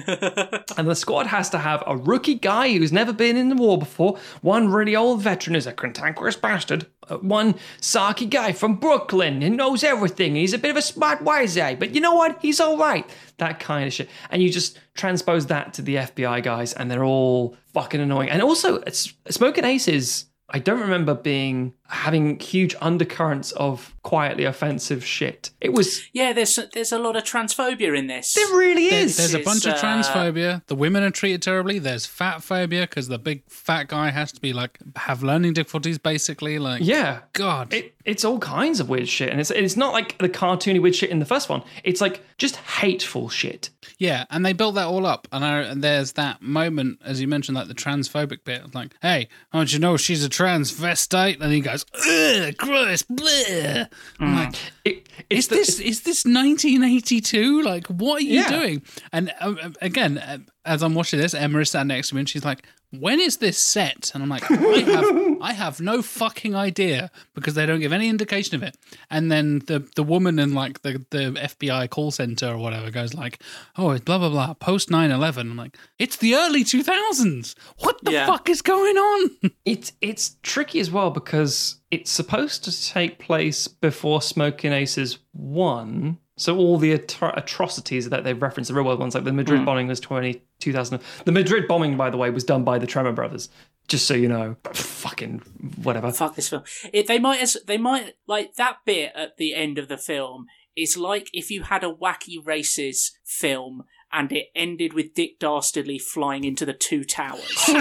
and 0.76 0.88
the 0.88 0.94
squad 0.94 1.26
has 1.28 1.48
to 1.50 1.58
have 1.58 1.82
a 1.86 1.96
rookie 1.96 2.34
guy 2.34 2.72
who's 2.72 2.92
never 2.92 3.12
been 3.12 3.36
in 3.36 3.48
the 3.48 3.54
war 3.54 3.78
before, 3.78 4.18
one 4.40 4.68
really 4.68 4.96
old 4.96 5.22
veteran 5.22 5.54
who's 5.54 5.66
a 5.66 5.72
cantankerous 5.72 6.36
bastard, 6.36 6.86
uh, 7.08 7.16
one 7.18 7.54
sarky 7.80 8.28
guy 8.28 8.52
from 8.52 8.74
Brooklyn 8.74 9.40
who 9.40 9.50
knows 9.50 9.84
everything. 9.84 10.34
He's 10.34 10.52
a 10.52 10.58
bit 10.58 10.70
of 10.72 10.76
a 10.76 10.82
smart 10.82 11.22
wise 11.22 11.54
guy, 11.56 11.74
but 11.76 11.94
you 11.94 12.00
know 12.00 12.14
what? 12.14 12.38
He's 12.42 12.58
all 12.60 12.76
right. 12.76 13.08
That 13.38 13.60
kind 13.60 13.86
of 13.86 13.92
shit. 13.92 14.10
And 14.30 14.42
you 14.42 14.50
just 14.50 14.78
transpose 14.94 15.46
that 15.46 15.74
to 15.74 15.82
the 15.82 15.94
FBI 15.96 16.42
guys, 16.42 16.72
and 16.72 16.90
they're 16.90 17.04
all 17.04 17.56
fucking 17.72 18.00
annoying. 18.00 18.30
And 18.30 18.42
also, 18.42 18.82
Smoking 19.30 19.64
Aces. 19.64 20.26
I 20.54 20.58
don't 20.58 20.80
remember 20.80 21.14
being 21.14 21.72
having 21.93 22.38
huge 22.40 22.74
undercurrents 22.80 23.53
of 23.53 23.95
quietly 24.03 24.45
offensive 24.45 25.05
shit. 25.05 25.51
It 25.61 25.72
was 25.72 26.09
Yeah, 26.12 26.32
there's 26.32 26.59
there's 26.72 26.90
a 26.90 26.99
lot 26.99 27.14
of 27.16 27.24
transphobia 27.24 27.97
in 27.97 28.07
this. 28.07 28.34
There 28.34 28.47
really 28.57 28.88
There- 28.90 29.01
is. 29.05 29.16
there's 29.18 29.34
a 29.34 29.38
It's, 29.38 29.45
bunch 29.45 29.66
of 29.66 29.74
uh, 29.74 29.78
transphobia. 29.78 30.62
The 30.66 30.74
women 30.74 31.03
are 31.05 31.11
treated 31.11 31.43
terribly. 31.43 31.78
There's 31.78 32.07
fat 32.07 32.43
phobia 32.43 32.82
because 32.82 33.09
the 33.09 33.18
big 33.18 33.43
fat 33.49 33.88
guy 33.88 34.11
has 34.11 34.32
to 34.32 34.40
be 34.40 34.53
like 34.53 34.78
have 34.97 35.22
learning 35.22 35.53
difficulties 35.53 35.99
basically. 35.99 36.59
Like, 36.59 36.82
yeah. 36.82 37.20
God, 37.34 37.72
It, 37.72 37.95
it's 38.05 38.24
all 38.24 38.38
kinds 38.38 38.80
of 38.80 38.88
weird 38.88 39.09
shit, 39.09 39.28
and 39.30 39.38
it's 39.40 39.51
it's 39.51 39.76
not 39.76 39.93
like 39.93 40.16
the 40.18 40.28
cartoony 40.28 40.80
weird 40.82 40.97
shit 40.97 41.11
in 41.11 41.18
the 41.20 41.26
first 41.26 41.49
one. 41.49 41.62
It's 41.84 42.01
like 42.01 42.24
just 42.38 42.57
hateful 42.57 43.28
shit. 43.28 43.70
Yeah, 43.99 44.24
and 44.30 44.45
they 44.45 44.53
built 44.55 44.74
that 44.74 44.86
all 44.86 45.07
up, 45.07 45.28
and, 45.30 45.45
I, 45.45 45.61
and 45.61 45.84
there's 45.84 46.12
that 46.12 46.43
moment, 46.43 46.99
as 47.05 47.20
you 47.20 47.28
mentioned, 47.28 47.57
like 47.57 47.68
the 47.68 47.74
transphobic 47.74 48.43
bit, 48.45 48.74
like, 48.74 48.95
"Hey, 49.03 49.28
don't 49.53 49.72
you 49.72 49.78
know 49.78 49.97
she's 49.97 50.24
a 50.24 50.28
transvestite?" 50.28 51.40
And 51.40 51.53
he 51.53 51.61
goes, 51.61 51.81
"Ugh, 51.94 52.56
gross, 52.56 53.02
bleh." 53.02 53.86
I'm 54.20 54.34
like, 54.36 54.54
"Is 54.84 54.94
it's 55.30 55.46
the- 55.48 55.54
this 55.56 55.80
is 55.80 56.00
this 56.02 56.24
1982? 56.24 57.62
Like, 57.62 57.86
what 57.88 58.20
are 58.22 58.24
you 58.24 58.40
Yeah. 58.40 58.48
doing?" 58.48 58.82
And 59.12 59.32
um, 59.40 59.58
um, 59.62 59.74
again, 59.80 60.18
uh, 60.18 60.38
as 60.64 60.82
I'm 60.82 60.94
watching 60.94 61.18
this, 61.20 61.34
Emma 61.34 61.58
is 61.60 61.70
sat 61.70 61.86
next 61.86 62.08
to 62.10 62.14
me, 62.14 62.20
and 62.20 62.28
she's 62.28 62.44
like, 62.44 62.66
"When 62.99 63.20
is 63.20 63.38
this 63.38 63.59
set?" 63.59 64.11
And 64.14 64.22
I'm 64.22 64.28
like, 64.28 64.49
"I 64.51 64.55
have, 64.80 65.36
I 65.40 65.53
have 65.53 65.80
no 65.80 66.03
fucking 66.03 66.55
idea 66.55 67.11
because 67.34 67.55
they 67.55 67.66
don't 67.66 67.80
give 67.80 67.93
any 67.93 68.09
indication 68.09 68.55
of 68.55 68.62
it." 68.62 68.76
And 69.11 69.30
then 69.32 69.61
the 69.66 69.80
the 69.97 70.03
woman 70.03 70.38
in 70.38 70.55
like 70.55 70.82
the 70.82 71.05
the 71.11 71.32
FBI 71.32 71.88
call 71.90 72.11
center 72.11 72.49
or 72.49 72.59
whatever 72.59 72.90
goes 72.90 73.14
like, 73.14 73.40
"Oh, 73.76 73.90
it's 73.90 74.05
blah 74.05 74.18
blah 74.18 74.28
blah 74.30 74.55
post 74.55 74.90
9/11." 74.90 75.38
I'm 75.51 75.57
like, 75.57 75.76
"It's 75.99 76.16
the 76.16 76.34
early 76.34 76.64
2000s. 76.64 77.55
What 77.78 77.99
the 78.05 78.12
Yeah. 78.12 78.26
fuck 78.26 78.49
is 78.49 78.62
going 78.62 78.97
on?" 78.97 79.30
It's 79.64 79.93
it's 80.01 80.36
tricky 80.43 80.80
as 80.80 80.90
well 80.90 81.11
because 81.11 81.76
it's 81.90 82.11
supposed 82.11 82.64
to 82.64 82.86
take 82.86 83.18
place 83.18 83.68
before 83.68 84.20
Smoking 84.22 84.72
Aces 84.72 85.18
one. 85.32 86.18
So 86.36 86.56
all 86.56 86.78
the 86.78 86.98
atro- 86.98 87.36
atrocities 87.36 88.08
that 88.08 88.24
they've 88.24 88.40
referenced, 88.40 88.68
the 88.68 88.74
real 88.74 88.84
world 88.84 89.00
ones, 89.00 89.14
like 89.14 89.24
the 89.24 89.32
Madrid 89.32 89.60
hmm. 89.60 89.66
bombing 89.66 89.88
was 89.88 90.00
20, 90.00 90.42
2000. 90.60 91.00
The 91.24 91.32
Madrid 91.32 91.68
bombing, 91.68 91.96
by 91.96 92.10
the 92.10 92.16
way, 92.16 92.30
was 92.30 92.44
done 92.44 92.64
by 92.64 92.78
the 92.78 92.86
Tremor 92.86 93.12
brothers. 93.12 93.48
Just 93.88 94.06
so 94.06 94.14
you 94.14 94.28
know, 94.28 94.56
fucking 94.72 95.42
whatever. 95.82 96.12
Fuck 96.12 96.36
this 96.36 96.48
film. 96.48 96.62
It, 96.92 97.08
they 97.08 97.18
might 97.18 97.42
as 97.42 97.56
they 97.66 97.78
might 97.78 98.14
like 98.26 98.54
that 98.54 98.78
bit 98.86 99.12
at 99.14 99.36
the 99.36 99.54
end 99.54 99.76
of 99.76 99.88
the 99.88 99.98
film 99.98 100.46
is 100.76 100.96
like 100.96 101.28
if 101.32 101.50
you 101.50 101.64
had 101.64 101.82
a 101.84 101.92
wacky 101.92 102.44
races 102.44 103.12
film 103.24 103.84
and 104.12 104.30
it 104.30 104.48
ended 104.54 104.92
with 104.92 105.14
Dick 105.14 105.38
Dastardly 105.38 105.98
flying 105.98 106.44
into 106.44 106.66
the 106.66 106.74
two 106.74 107.02
towers. 107.02 107.56
Catch 107.66 107.80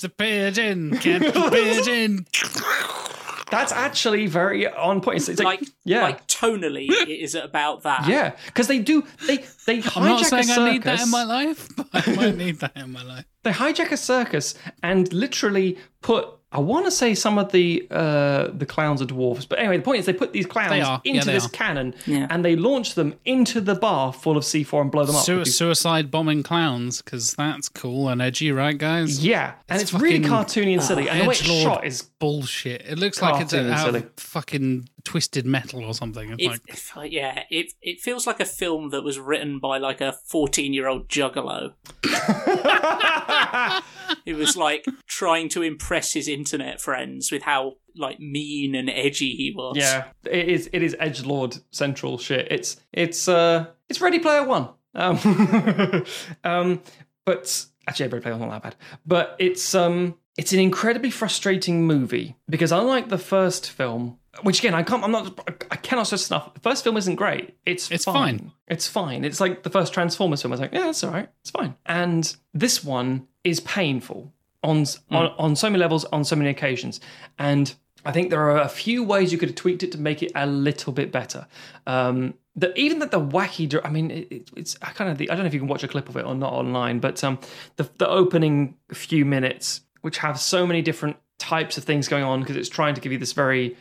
the 0.00 0.12
pigeon, 0.16 0.96
catch 0.98 1.32
the 1.32 1.50
pigeon. 1.84 2.24
That's 3.52 3.70
actually 3.70 4.28
very 4.28 4.66
on 4.66 5.02
point. 5.02 5.18
It's, 5.18 5.28
it's 5.28 5.38
like, 5.38 5.60
like 5.60 5.68
yeah, 5.84 6.04
like 6.04 6.26
tonally 6.26 6.88
it 6.88 7.10
is 7.10 7.34
about 7.34 7.82
that 7.82 8.08
yeah, 8.08 8.32
because 8.46 8.66
they 8.66 8.78
do 8.78 9.04
they 9.26 9.44
they 9.66 9.82
hijack 9.82 9.96
I'm 9.98 10.04
not 10.04 10.22
a 10.22 10.24
saying 10.24 10.44
circus. 10.44 10.58
I 10.58 10.72
need 10.72 10.82
that 10.84 11.00
in 11.02 11.10
my 11.10 11.24
life, 11.24 11.68
but 11.76 11.86
I 11.92 12.14
might 12.14 12.36
need 12.38 12.60
that 12.60 12.74
in 12.74 12.92
my 12.92 13.02
life. 13.02 13.26
they 13.42 13.50
hijack 13.50 13.92
a 13.92 13.98
circus 13.98 14.54
and 14.82 15.12
literally 15.12 15.76
put 16.00 16.28
I 16.54 16.60
want 16.60 16.84
to 16.84 16.90
say 16.90 17.14
some 17.14 17.38
of 17.38 17.50
the 17.50 17.86
uh, 17.90 18.48
the 18.52 18.66
clowns 18.66 19.00
are 19.00 19.06
dwarfs, 19.06 19.46
but 19.46 19.58
anyway, 19.58 19.78
the 19.78 19.82
point 19.82 20.00
is 20.00 20.06
they 20.06 20.12
put 20.12 20.32
these 20.32 20.44
clowns 20.46 20.70
They 20.70 20.80
are. 20.82 21.00
Yeah, 21.04 21.14
into 21.14 21.30
this 21.30 21.46
are. 21.46 21.48
cannon 21.48 21.94
Yeah. 22.06 22.26
and 22.30 22.44
they 22.44 22.56
launch 22.56 22.94
them 22.94 23.14
into 23.24 23.60
the 23.60 23.74
bar 23.74 24.12
full 24.12 24.36
of 24.36 24.44
C4 24.44 24.82
and 24.82 24.90
blow 24.90 25.04
them 25.06 25.16
up. 25.16 25.24
Sui- 25.24 25.38
with 25.38 25.48
suicide 25.48 26.10
bombing 26.10 26.42
clowns, 26.42 27.00
because 27.00 27.34
that's 27.34 27.68
cool 27.70 28.08
and 28.08 28.20
edgy, 28.20 28.52
right, 28.52 28.76
guys? 28.76 29.24
yeah, 29.24 29.54
and 29.68 29.80
It's 29.80 29.92
it's, 29.92 30.02
really 30.02 30.20
cartoony 30.20 30.74
and 30.74 30.82
silly, 30.82 31.08
and 31.08 31.20
the 31.22 31.24
way 31.26 31.32
it's 31.32 31.42
shot 31.42 31.86
is 31.86 32.02
Bullshit. 32.02 32.82
It 32.86 32.98
looks 32.98 33.20
like 33.20 33.40
it's 33.42 33.52
Cartoon 33.52 33.72
out 33.72 33.84
silly. 33.86 34.00
of 34.00 34.10
fucking 34.16 34.88
twisted 35.04 35.46
metal 35.46 35.84
or 35.84 35.94
something. 35.94 36.30
It's 36.32 36.42
it, 36.42 36.48
like, 36.48 36.62
if- 36.68 36.92
yeah, 37.12 37.42
it 37.50 37.72
it 37.80 38.00
feels 38.00 38.26
like 38.26 38.40
a 38.40 38.44
film 38.44 38.90
that 38.90 39.02
was 39.02 39.18
written 39.18 39.58
by 39.58 39.78
like 39.78 40.00
a 40.00 40.14
fourteen-year-old 40.26 41.08
juggalo. 41.08 41.74
It 44.24 44.34
was 44.34 44.56
like 44.56 44.84
trying 45.06 45.48
to 45.50 45.62
impress 45.62 46.12
his 46.12 46.28
internet 46.28 46.80
friends 46.80 47.32
with 47.32 47.42
how 47.42 47.74
like 47.96 48.20
mean 48.20 48.74
and 48.74 48.88
edgy 48.88 49.34
he 49.34 49.52
was. 49.54 49.76
yeah, 49.76 50.04
it 50.24 50.48
is 50.48 50.70
it 50.72 50.82
is 50.82 50.96
edge 50.98 51.24
lord 51.24 51.56
central 51.70 52.18
shit. 52.18 52.46
It's 52.50 52.76
it's 52.92 53.28
uh 53.28 53.66
it's 53.88 54.00
Ready 54.00 54.18
Player 54.18 54.44
One. 54.44 54.68
Um, 54.94 55.18
um 56.44 56.82
but 57.24 57.66
actually 57.88 58.08
Ready 58.08 58.22
Player 58.22 58.34
One's 58.36 58.50
not 58.50 58.62
that 58.62 58.62
bad. 58.62 58.76
But 59.06 59.36
it's 59.38 59.74
um 59.74 60.16
it's 60.36 60.52
an 60.52 60.60
incredibly 60.60 61.10
frustrating 61.10 61.86
movie 61.86 62.36
because 62.48 62.72
unlike 62.72 63.08
the 63.08 63.18
first 63.18 63.70
film, 63.70 64.18
which 64.42 64.60
again 64.60 64.74
I 64.74 64.82
can't 64.82 65.04
I'm 65.04 65.10
not 65.12 65.38
I 65.70 65.76
cannot 65.76 66.04
stress 66.04 66.30
enough. 66.30 66.54
The 66.54 66.60
first 66.60 66.84
film 66.84 66.96
isn't 66.96 67.16
great. 67.16 67.54
It's 67.66 67.90
It's 67.90 68.04
fine. 68.04 68.38
fine. 68.38 68.52
It's 68.68 68.88
fine. 68.88 69.24
It's 69.24 69.40
like 69.40 69.62
the 69.62 69.70
first 69.70 69.92
Transformers 69.92 70.40
film. 70.42 70.52
I 70.52 70.54
was 70.54 70.60
like, 70.60 70.72
yeah, 70.72 70.80
that's 70.80 71.04
all 71.04 71.10
right. 71.10 71.28
It's 71.42 71.50
fine. 71.50 71.74
And 71.86 72.34
this 72.54 72.82
one 72.82 73.26
is 73.44 73.60
painful 73.60 74.32
on 74.62 74.86
on, 75.10 75.26
on 75.38 75.56
so 75.56 75.68
many 75.68 75.78
levels, 75.80 76.04
on 76.06 76.24
so 76.24 76.34
many 76.36 76.48
occasions. 76.50 77.00
And 77.38 77.74
I 78.04 78.10
think 78.12 78.30
there 78.30 78.40
are 78.50 78.60
a 78.60 78.68
few 78.68 79.04
ways 79.04 79.30
you 79.32 79.38
could 79.38 79.50
have 79.50 79.56
tweaked 79.56 79.82
it 79.82 79.92
to 79.92 79.98
make 79.98 80.22
it 80.22 80.32
a 80.34 80.46
little 80.46 80.92
bit 80.92 81.12
better. 81.12 81.46
Um, 81.86 82.34
the, 82.56 82.76
even 82.78 82.98
that 82.98 83.10
the 83.12 83.20
wacky, 83.20 83.80
I 83.84 83.90
mean, 83.90 84.10
it, 84.10 84.28
it- 84.32 84.50
it's 84.56 84.76
I 84.82 84.90
kind 84.90 85.10
of 85.10 85.18
the, 85.18 85.30
I 85.30 85.34
don't 85.34 85.44
know 85.44 85.48
if 85.48 85.54
you 85.54 85.60
can 85.60 85.68
watch 85.68 85.84
a 85.84 85.88
clip 85.88 86.08
of 86.08 86.16
it 86.16 86.24
or 86.24 86.34
not 86.34 86.52
online, 86.52 86.98
but 87.00 87.22
um, 87.22 87.38
the 87.76 87.88
the 87.98 88.08
opening 88.08 88.76
few 88.92 89.24
minutes, 89.24 89.82
which 90.00 90.18
have 90.18 90.40
so 90.40 90.66
many 90.66 90.82
different 90.82 91.16
types 91.38 91.76
of 91.78 91.84
things 91.84 92.08
going 92.08 92.24
on, 92.24 92.40
because 92.40 92.56
it's 92.56 92.68
trying 92.68 92.94
to 92.94 93.00
give 93.00 93.12
you 93.12 93.18
this 93.18 93.32
very 93.32 93.76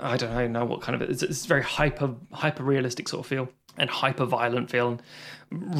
I 0.00 0.16
don't 0.16 0.52
know, 0.52 0.64
what 0.64 0.80
kind 0.80 1.00
of 1.00 1.08
it's, 1.08 1.22
it's 1.22 1.46
very 1.46 1.62
hyper 1.62 2.14
hyper 2.32 2.62
realistic 2.62 3.08
sort 3.08 3.20
of 3.20 3.26
feel 3.26 3.48
and 3.78 3.88
hyper 3.90 4.24
violent 4.24 4.70
feel 4.70 4.88
and 4.88 5.02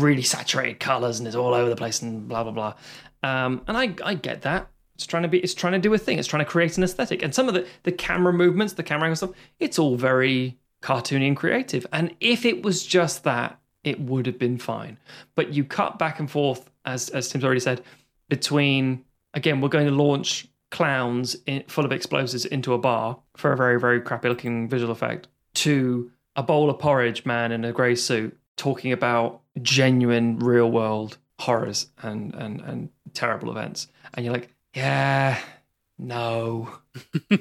really 0.03 0.23
saturated 0.23 0.81
colors 0.81 1.19
and 1.19 1.27
it's 1.27 1.37
all 1.37 1.55
over 1.55 1.69
the 1.69 1.77
place 1.77 2.03
and 2.03 2.29
blah 2.29 2.43
blah 2.43 2.53
blah. 2.53 2.75
Um, 3.23 3.63
and 3.69 3.77
I 3.77 3.95
I 4.05 4.15
get 4.15 4.43
that. 4.43 4.69
It's 4.95 5.07
trying 5.07 5.23
to 5.23 5.29
be 5.29 5.39
it's 5.39 5.55
trying 5.55 5.75
to 5.75 5.79
do 5.79 5.93
a 5.95 5.99
thing. 5.99 6.19
It's 6.19 6.29
trying 6.29 6.45
to 6.45 6.51
create 6.51 6.77
an 6.77 6.85
aesthetic. 6.85 7.23
And 7.23 7.35
some 7.35 7.49
of 7.49 7.55
the 7.55 7.67
the 7.85 7.93
camera 7.93 8.33
movements, 8.33 8.75
the 8.75 8.83
camera 8.83 9.07
angle 9.07 9.17
stuff, 9.17 9.37
it's 9.61 9.79
all 9.79 9.97
very 9.97 10.59
cartoony 10.83 11.29
and 11.29 11.37
creative. 11.37 11.87
And 11.93 12.15
if 12.21 12.45
it 12.45 12.63
was 12.63 12.85
just 12.85 13.25
that, 13.25 13.59
it 13.85 14.01
would 14.01 14.27
have 14.27 14.39
been 14.39 14.59
fine. 14.59 14.99
But 15.35 15.53
you 15.53 15.65
cut 15.65 15.99
back 15.99 16.19
and 16.19 16.31
forth, 16.31 16.71
as 16.85 17.09
as 17.11 17.29
Tim's 17.29 17.45
already 17.45 17.61
said, 17.61 17.83
between 18.29 19.05
again, 19.35 19.61
we're 19.61 19.69
going 19.69 19.87
to 19.87 19.95
launch 19.95 20.49
clowns 20.73 21.37
in, 21.47 21.63
full 21.69 21.85
of 21.85 21.93
explosives 21.93 22.45
into 22.47 22.73
a 22.73 22.79
bar 22.79 23.19
for 23.37 23.53
a 23.53 23.57
very 23.57 23.79
very 23.79 24.01
crappy 24.01 24.29
looking 24.29 24.69
visual 24.69 24.91
effect 24.91 25.29
to 25.55 26.11
a 26.35 26.43
bowl 26.43 26.69
of 26.69 26.79
porridge 26.79 27.25
man 27.25 27.53
in 27.53 27.65
a 27.65 27.73
grey 27.73 27.95
suit 27.95 28.37
talking 28.57 28.91
about 28.91 29.43
genuine 29.61 30.39
real 30.39 30.71
world 30.71 31.19
horrors 31.39 31.87
and 32.03 32.35
and 32.35 32.61
and 32.63 32.89
terrible 33.15 33.51
events. 33.51 33.87
And 34.15 34.25
you're 34.25 34.35
like 34.35 34.49
yeah 34.75 35.39
no. 35.99 36.79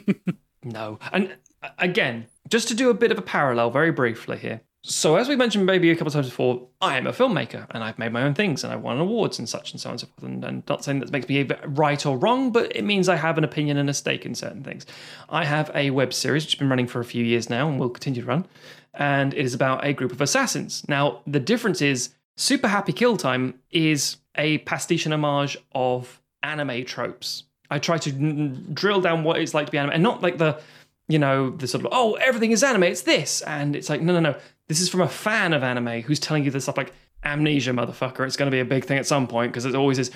No. 0.64 1.00
And 1.12 1.36
uh, 1.64 1.70
again 1.80 2.28
just 2.50 2.68
to 2.68 2.76
do 2.76 2.92
a 2.92 2.94
bit 2.94 3.12
of 3.12 3.18
a 3.18 3.24
parallel 3.24 3.72
very 3.72 3.92
briefly 3.92 4.38
here 4.38 4.62
so 4.84 5.16
as 5.16 5.30
we 5.30 5.36
mentioned 5.36 5.66
maybe 5.66 5.92
a 5.92 5.96
couple 5.96 6.08
of 6.08 6.14
times 6.14 6.28
before 6.28 6.68
i 6.82 6.98
am 6.98 7.06
a 7.06 7.12
filmmaker 7.12 7.68
and 7.70 7.84
i've 7.84 8.00
made 8.00 8.12
my 8.12 8.24
own 8.24 8.34
things 8.34 8.64
and 8.64 8.74
i've 8.74 8.82
won 8.82 8.98
awards 9.00 9.38
and 9.38 9.48
such 9.48 9.72
and 9.72 9.80
so 9.80 9.90
on 9.90 9.94
and 9.94 10.00
so 10.00 10.08
forth. 10.08 10.24
And, 10.24 10.44
and 10.44 10.64
not 10.68 10.84
saying 10.84 11.00
that 11.00 11.12
makes 11.12 11.30
me 11.30 11.48
right 11.66 12.04
or 12.06 12.18
wrong 12.18 12.52
but 12.52 12.76
it 12.76 12.84
means 12.84 13.08
i 13.08 13.16
have 13.16 13.38
an 13.38 13.44
opinion 13.44 13.78
and 13.78 13.90
a 13.90 13.94
stake 13.94 14.26
in 14.26 14.36
certain 14.36 14.64
things. 14.64 14.86
I 15.30 15.46
have 15.46 15.72
a 15.76 15.92
web 15.92 16.14
series 16.14 16.44
which 16.44 16.54
has 16.54 16.60
been 16.60 16.70
running 16.70 16.88
for 16.88 17.00
a 17.00 17.06
few 17.06 17.24
years 17.24 17.50
now 17.50 17.70
and 17.70 17.80
will 17.80 17.90
continue 17.90 18.22
to 18.22 18.28
run. 18.28 18.46
And 18.94 19.34
it 19.34 19.40
is 19.40 19.54
about 19.54 19.86
a 19.86 19.94
group 19.94 20.12
of 20.12 20.22
assassins. 20.22 20.84
Now 20.90 21.22
the 21.26 21.40
difference 21.40 21.82
is 21.82 22.10
super 22.38 22.68
happy 22.68 22.94
kill 22.94 23.18
time 23.18 23.60
is 23.72 24.18
a 24.36 24.60
pastiche 24.60 25.06
and 25.06 25.14
homage 25.14 25.58
of 25.74 26.22
anime 26.44 26.86
tropes. 26.86 27.44
I 27.70 27.80
try 27.80 27.98
to 28.00 28.10
n- 28.10 28.68
drill 28.74 29.00
down 29.00 29.24
what 29.24 29.40
it's 29.40 29.54
like 29.54 29.68
to 29.68 29.72
be 29.72 29.78
anime 29.78 29.94
and 29.94 30.04
not 30.04 30.22
like 30.22 30.38
the 30.38 30.60
you 31.08 31.20
know, 31.20 31.50
the 31.50 31.68
sort 31.68 31.84
of, 31.84 31.90
oh, 31.92 32.14
everything 32.14 32.52
is 32.52 32.64
anime, 32.64 32.84
it's 32.84 33.02
this. 33.02 33.42
And 33.42 33.76
it's 33.76 33.90
like, 33.90 34.02
no, 34.02 34.14
no, 34.14 34.22
no. 34.22 34.36
This 34.68 34.80
is 34.80 34.90
from 34.90 35.02
a 35.02 35.08
fan 35.08 35.54
of 35.54 35.64
anime 35.64 36.02
who's 36.02 36.20
telling 36.20 36.46
you 36.46 36.52
this 36.52 36.64
stuff 36.64 36.78
like, 36.78 36.94
amnesia, 37.24 37.72
motherfucker. 37.72 38.26
It's 38.26 38.38
going 38.38 38.50
to 38.50 38.56
be 38.56 38.60
a 38.60 38.66
big 38.66 38.86
thing 38.86 38.98
at 38.98 39.06
some 39.06 39.28
point 39.28 39.52
because 39.52 39.66
it 39.66 39.76
always 39.76 40.00
is, 40.00 40.12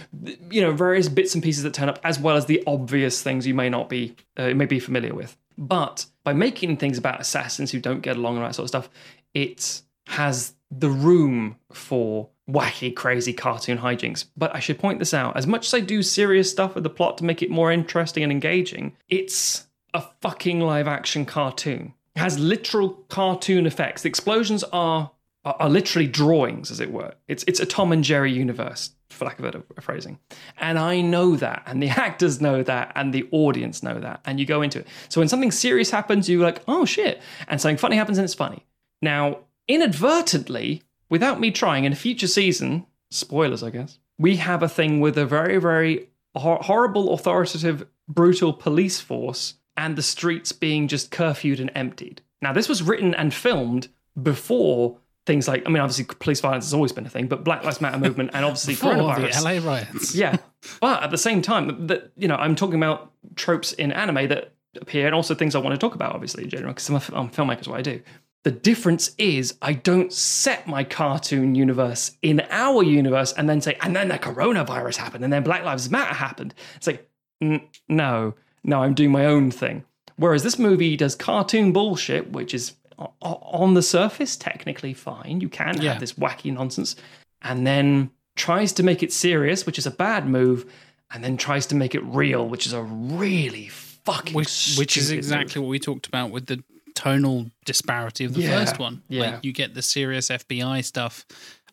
you 0.50 0.62
know, 0.62 0.72
various 0.72 1.10
bits 1.10 1.34
and 1.36 1.44
pieces 1.44 1.64
that 1.64 1.74
turn 1.74 1.90
up, 1.90 2.00
as 2.04 2.20
well 2.20 2.36
as 2.36 2.46
the 2.46 2.64
obvious 2.66 3.22
things 3.22 3.46
you 3.46 3.54
may 3.54 3.70
not 3.70 3.90
be, 3.90 4.16
uh, 4.38 4.50
may 4.50 4.66
be 4.66 4.80
familiar 4.80 5.14
with. 5.14 5.38
But 5.58 6.06
by 6.24 6.34
making 6.34 6.78
things 6.78 6.98
about 6.98 7.22
assassins 7.22 7.72
who 7.72 7.80
don't 7.80 8.02
get 8.02 8.18
along 8.18 8.38
and 8.38 8.46
that 8.46 8.56
sort 8.56 8.66
of 8.66 8.70
stuff, 8.70 8.90
it 9.34 9.82
has 10.08 10.54
the 10.72 10.90
room 10.90 11.58
for 11.72 12.30
wacky, 12.50 12.96
crazy 12.96 13.34
cartoon 13.34 13.78
hijinks. 13.78 14.26
But 14.36 14.56
I 14.56 14.60
should 14.60 14.80
point 14.80 15.00
this 15.00 15.14
out 15.14 15.38
as 15.38 15.48
much 15.48 15.68
as 15.68 15.74
I 15.74 15.80
do 15.80 16.04
serious 16.04 16.52
stuff 16.52 16.76
with 16.76 16.84
the 16.84 16.90
plot 16.90 17.18
to 17.20 17.24
make 17.24 17.42
it 17.42 17.50
more 17.50 17.72
interesting 17.72 18.24
and 18.24 18.32
engaging, 18.32 18.96
it's 19.08 19.68
a 19.94 20.02
fucking 20.22 20.60
live 20.60 20.88
action 20.88 21.26
cartoon. 21.26 21.94
Has 22.16 22.40
literal 22.40 22.90
cartoon 23.10 23.66
effects. 23.66 24.04
The 24.04 24.10
explosions 24.10 24.64
are, 24.66 25.12
are 25.44 25.56
are 25.60 25.70
literally 25.70 26.08
drawings, 26.08 26.72
as 26.72 26.80
it 26.80 26.92
were. 26.92 27.14
It's 27.28 27.44
it's 27.48 27.60
a 27.60 27.66
Tom 27.66 27.92
and 27.92 28.04
Jerry 28.04 28.32
universe, 28.32 28.92
for 29.10 29.26
lack 29.26 29.40
of 29.40 29.44
better 29.44 29.64
phrasing. 29.82 30.20
And 30.58 30.80
I 30.80 31.02
know 31.02 31.36
that, 31.36 31.64
and 31.66 31.82
the 31.84 31.90
actors 32.08 32.40
know 32.40 32.64
that, 32.64 32.92
and 32.96 33.14
the 33.14 33.28
audience 33.32 33.84
know 33.84 34.00
that, 34.00 34.22
and 34.26 34.40
you 34.40 34.46
go 34.46 34.62
into 34.62 34.80
it. 34.80 34.88
So 35.10 35.22
when 35.22 35.28
something 35.28 35.52
serious 35.52 35.92
happens, 35.92 36.30
you're 36.30 36.44
like, 36.44 36.62
oh 36.68 36.86
shit, 36.86 37.22
and 37.48 37.60
something 37.60 37.78
funny 37.78 37.98
happens, 37.98 38.18
and 38.18 38.26
it's 38.26 38.34
funny. 38.34 38.66
Now, 39.02 39.40
inadvertently, 39.68 40.84
without 41.10 41.40
me 41.40 41.52
trying, 41.52 41.86
in 41.86 41.94
a 41.94 41.96
future 41.96 42.28
season, 42.28 42.86
spoilers, 43.12 43.64
I 43.64 43.70
guess, 43.70 44.00
we 44.18 44.38
have 44.38 44.64
a 44.64 44.70
thing 44.70 45.00
with 45.00 45.18
a 45.18 45.26
very, 45.26 45.58
very 45.58 46.10
hor- 46.36 46.62
horrible, 46.62 47.14
authoritative, 47.14 47.86
brutal 48.08 48.54
police 48.54 49.00
force 49.00 49.56
and 49.78 49.96
the 49.96 50.02
streets 50.02 50.52
being 50.52 50.88
just 50.88 51.12
curfewed 51.12 51.60
and 51.60 51.72
emptied. 51.76 52.22
Now, 52.42 52.54
this 52.54 52.70
was 52.70 52.82
written 52.84 53.14
and 53.16 53.34
filmed 53.34 53.88
before 54.22 54.98
things 55.26 55.48
like, 55.48 55.64
I 55.66 55.70
mean, 55.70 55.82
obviously, 55.82 56.06
police 56.20 56.40
violence 56.40 56.66
has 56.66 56.74
always 56.74 56.92
been 56.92 57.06
a 57.06 57.10
thing, 57.10 57.28
but 57.28 57.44
Black 57.44 57.64
Lives 57.64 57.82
Matter 57.82 57.98
movement 57.98 58.32
and 58.34 58.46
obviously 58.46 58.76
For 58.76 58.94
the 58.94 59.02
coronavirus. 59.02 59.44
LA 59.64 59.68
riots. 59.70 60.14
Yeah, 60.16 60.38
but 60.82 61.04
at 61.04 61.12
the 61.12 61.18
same 61.18 61.42
time, 61.42 61.88
that 61.88 62.12
you 62.16 62.28
know, 62.28 62.36
I'm 62.36 62.56
talking 62.56 62.76
about 62.76 63.12
tropes 63.36 63.74
in 63.74 63.92
anime 63.92 64.28
that 64.30 64.54
appear, 64.80 65.06
and 65.08 65.16
also 65.16 65.34
things 65.36 65.56
I 65.56 65.60
want 65.60 65.74
to 65.74 65.80
talk 65.80 65.96
about, 65.96 66.14
obviously, 66.14 66.44
in 66.44 66.50
general, 66.50 66.74
because 66.74 66.90
I'm 66.90 66.96
a, 66.96 67.20
I'm 67.20 67.28
a 67.28 67.30
filmmaker, 67.30 67.62
is 67.62 67.68
what 67.68 67.80
I 67.80 67.82
do. 67.82 68.02
The 68.44 68.52
difference 68.52 69.16
is 69.18 69.58
I 69.64 69.74
don't 69.74 70.14
set 70.14 70.68
my 70.68 70.84
cartoon 70.84 71.56
universe 71.56 72.12
in 72.22 72.42
our 72.52 72.84
universe 72.84 73.34
and 73.34 73.50
then 73.50 73.60
say, 73.60 73.76
and 73.82 73.96
then 73.96 74.10
the 74.10 74.20
coronavirus 74.20 74.98
happened, 74.98 75.24
and 75.24 75.34
then 75.34 75.42
Black 75.44 75.64
Lives 75.64 75.90
Matter 75.90 76.14
happened. 76.14 76.54
It's 76.76 76.86
like, 76.86 77.10
n- 77.42 77.62
no, 77.90 78.36
no, 78.66 78.82
I'm 78.84 78.94
doing 78.94 79.12
my 79.12 79.26
own 79.26 79.52
thing. 79.52 79.84
Whereas 80.18 80.44
this 80.44 80.58
movie 80.60 80.96
does 80.98 81.16
cartoon 81.16 81.72
bullshit, 81.74 82.32
which 82.32 82.54
is 82.54 82.74
on 83.22 83.74
the 83.74 83.82
surface 83.82 84.38
technically 84.38 84.94
fine. 84.94 85.42
You 85.42 85.50
can 85.50 85.82
Yeah. 85.82 85.92
have 85.94 86.00
this 86.00 86.14
wacky 86.14 86.54
nonsense, 86.54 86.96
and 87.42 87.68
then 87.68 88.10
tries 88.36 88.72
to 88.74 88.84
make 88.84 89.04
it 89.04 89.12
serious, 89.12 89.66
which 89.66 89.78
is 89.78 89.86
a 89.86 89.92
bad 89.92 90.28
move, 90.28 90.66
and 91.12 91.24
then 91.24 91.38
tries 91.38 91.66
to 91.68 91.76
make 91.76 91.94
it 91.96 92.04
real, 92.06 92.48
which 92.48 92.66
is 92.66 92.74
a 92.74 92.82
really 92.82 93.68
fucking 93.70 94.34
which 94.34 94.76
which 94.78 94.98
is 94.98 95.12
exactly 95.12 95.60
move. 95.60 95.68
what 95.68 95.72
we 95.72 95.80
talked 95.80 96.08
about 96.08 96.32
with 96.32 96.46
the 96.46 96.64
tonal 96.94 97.48
disparity 97.66 98.24
of 98.24 98.34
the 98.34 98.42
Yeah, 98.42 98.60
first 98.60 98.80
one. 98.80 99.02
yeah. 99.10 99.32
Like 99.32 99.44
you 99.46 99.52
get 99.52 99.74
the 99.74 99.82
serious 99.82 100.30
FBI 100.30 100.82
stuff 100.82 101.26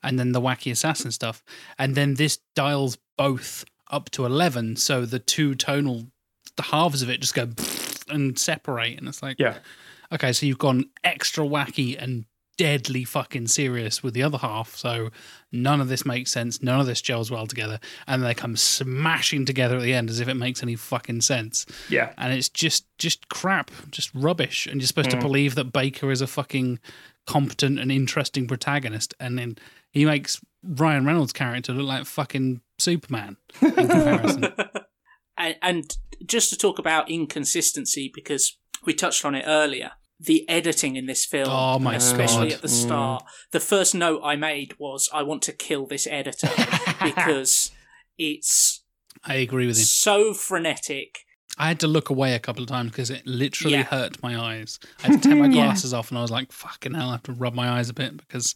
and 0.02 0.18
then 0.18 0.32
the 0.32 0.40
wacky 0.40 0.72
assassin 0.72 1.12
stuff. 1.12 1.44
And 1.78 1.94
then 1.94 2.14
this 2.14 2.38
dials 2.56 2.98
both 3.16 3.64
up 3.90 4.10
to 4.10 4.24
11. 4.26 4.76
So 4.76 5.04
the 5.06 5.18
two 5.20 5.54
tonal, 5.54 6.06
the 6.56 6.62
halves 6.64 7.02
of 7.02 7.10
it 7.10 7.20
just 7.20 7.34
go 7.34 7.48
and 8.08 8.38
separate. 8.38 8.98
And 8.98 9.08
it's 9.08 9.22
like, 9.22 9.36
Yeah, 9.38 9.58
okay, 10.12 10.32
so 10.32 10.46
you've 10.46 10.58
gone 10.58 10.86
extra 11.04 11.44
wacky 11.44 11.96
and 12.00 12.24
deadly 12.58 13.02
fucking 13.02 13.46
serious 13.48 14.02
with 14.02 14.12
the 14.12 14.22
other 14.22 14.36
half. 14.36 14.76
So 14.76 15.08
none 15.50 15.80
of 15.80 15.88
this 15.88 16.04
makes 16.04 16.30
sense. 16.30 16.62
None 16.62 16.78
of 16.80 16.86
this 16.86 17.00
gels 17.00 17.30
well 17.30 17.46
together. 17.46 17.80
And 18.06 18.22
they 18.22 18.34
come 18.34 18.56
smashing 18.56 19.46
together 19.46 19.76
at 19.76 19.82
the 19.82 19.94
end 19.94 20.10
as 20.10 20.20
if 20.20 20.28
it 20.28 20.34
makes 20.34 20.62
any 20.62 20.76
fucking 20.76 21.22
sense. 21.22 21.64
Yeah. 21.88 22.12
And 22.18 22.32
it's 22.32 22.50
just 22.50 22.84
just 22.98 23.28
crap, 23.30 23.70
just 23.90 24.10
rubbish. 24.14 24.66
And 24.66 24.80
you're 24.80 24.86
supposed 24.86 25.08
Mm. 25.08 25.12
to 25.12 25.20
believe 25.20 25.54
that 25.54 25.72
Baker 25.72 26.10
is 26.12 26.20
a 26.20 26.26
fucking 26.26 26.78
competent 27.26 27.78
and 27.78 27.90
interesting 27.90 28.46
protagonist. 28.46 29.14
And 29.18 29.38
then 29.38 29.56
he 29.90 30.04
makes 30.04 30.38
Ryan 30.62 31.06
Reynolds' 31.06 31.32
character 31.32 31.72
look 31.72 31.86
like 31.88 32.04
fucking 32.04 32.60
Superman 32.78 33.38
in 33.62 33.72
comparison. 33.72 34.52
and, 35.36 35.56
and 35.62 35.96
just 36.26 36.50
to 36.50 36.56
talk 36.56 36.78
about 36.78 37.10
inconsistency, 37.10 38.10
because 38.14 38.56
we 38.84 38.94
touched 38.94 39.24
on 39.24 39.34
it 39.34 39.44
earlier, 39.46 39.92
the 40.20 40.48
editing 40.48 40.96
in 40.96 41.06
this 41.06 41.24
film, 41.24 41.48
Oh 41.50 41.78
my 41.78 41.94
especially 41.96 42.48
God. 42.50 42.56
at 42.56 42.62
the 42.62 42.68
start, 42.68 43.24
the 43.50 43.60
first 43.60 43.94
note 43.94 44.20
I 44.22 44.36
made 44.36 44.74
was, 44.78 45.08
"I 45.12 45.22
want 45.22 45.42
to 45.42 45.52
kill 45.52 45.86
this 45.86 46.06
editor 46.06 46.48
because 47.02 47.70
it's 48.18 48.82
I 49.24 49.34
agree 49.36 49.66
with 49.66 49.78
him. 49.78 49.84
so 49.84 50.32
frenetic." 50.34 51.18
I 51.58 51.68
had 51.68 51.80
to 51.80 51.86
look 51.86 52.08
away 52.08 52.34
a 52.34 52.38
couple 52.38 52.62
of 52.62 52.68
times 52.70 52.92
because 52.92 53.10
it 53.10 53.26
literally 53.26 53.74
Yeah. 53.76 53.82
hurt 53.82 54.22
my 54.22 54.38
eyes. 54.40 54.78
I 55.04 55.08
had 55.08 55.22
to 55.22 55.28
take 55.28 55.38
my 55.38 55.46
Yeah. 55.48 55.52
glasses 55.52 55.92
off 55.92 56.10
and 56.10 56.18
I 56.18 56.22
was 56.22 56.30
like, 56.30 56.50
fucking 56.50 56.94
hell, 56.94 57.08
I 57.10 57.12
have 57.12 57.22
to 57.24 57.32
rub 57.32 57.52
my 57.52 57.68
eyes 57.68 57.90
a 57.90 57.92
bit 57.94 58.16
because 58.16 58.54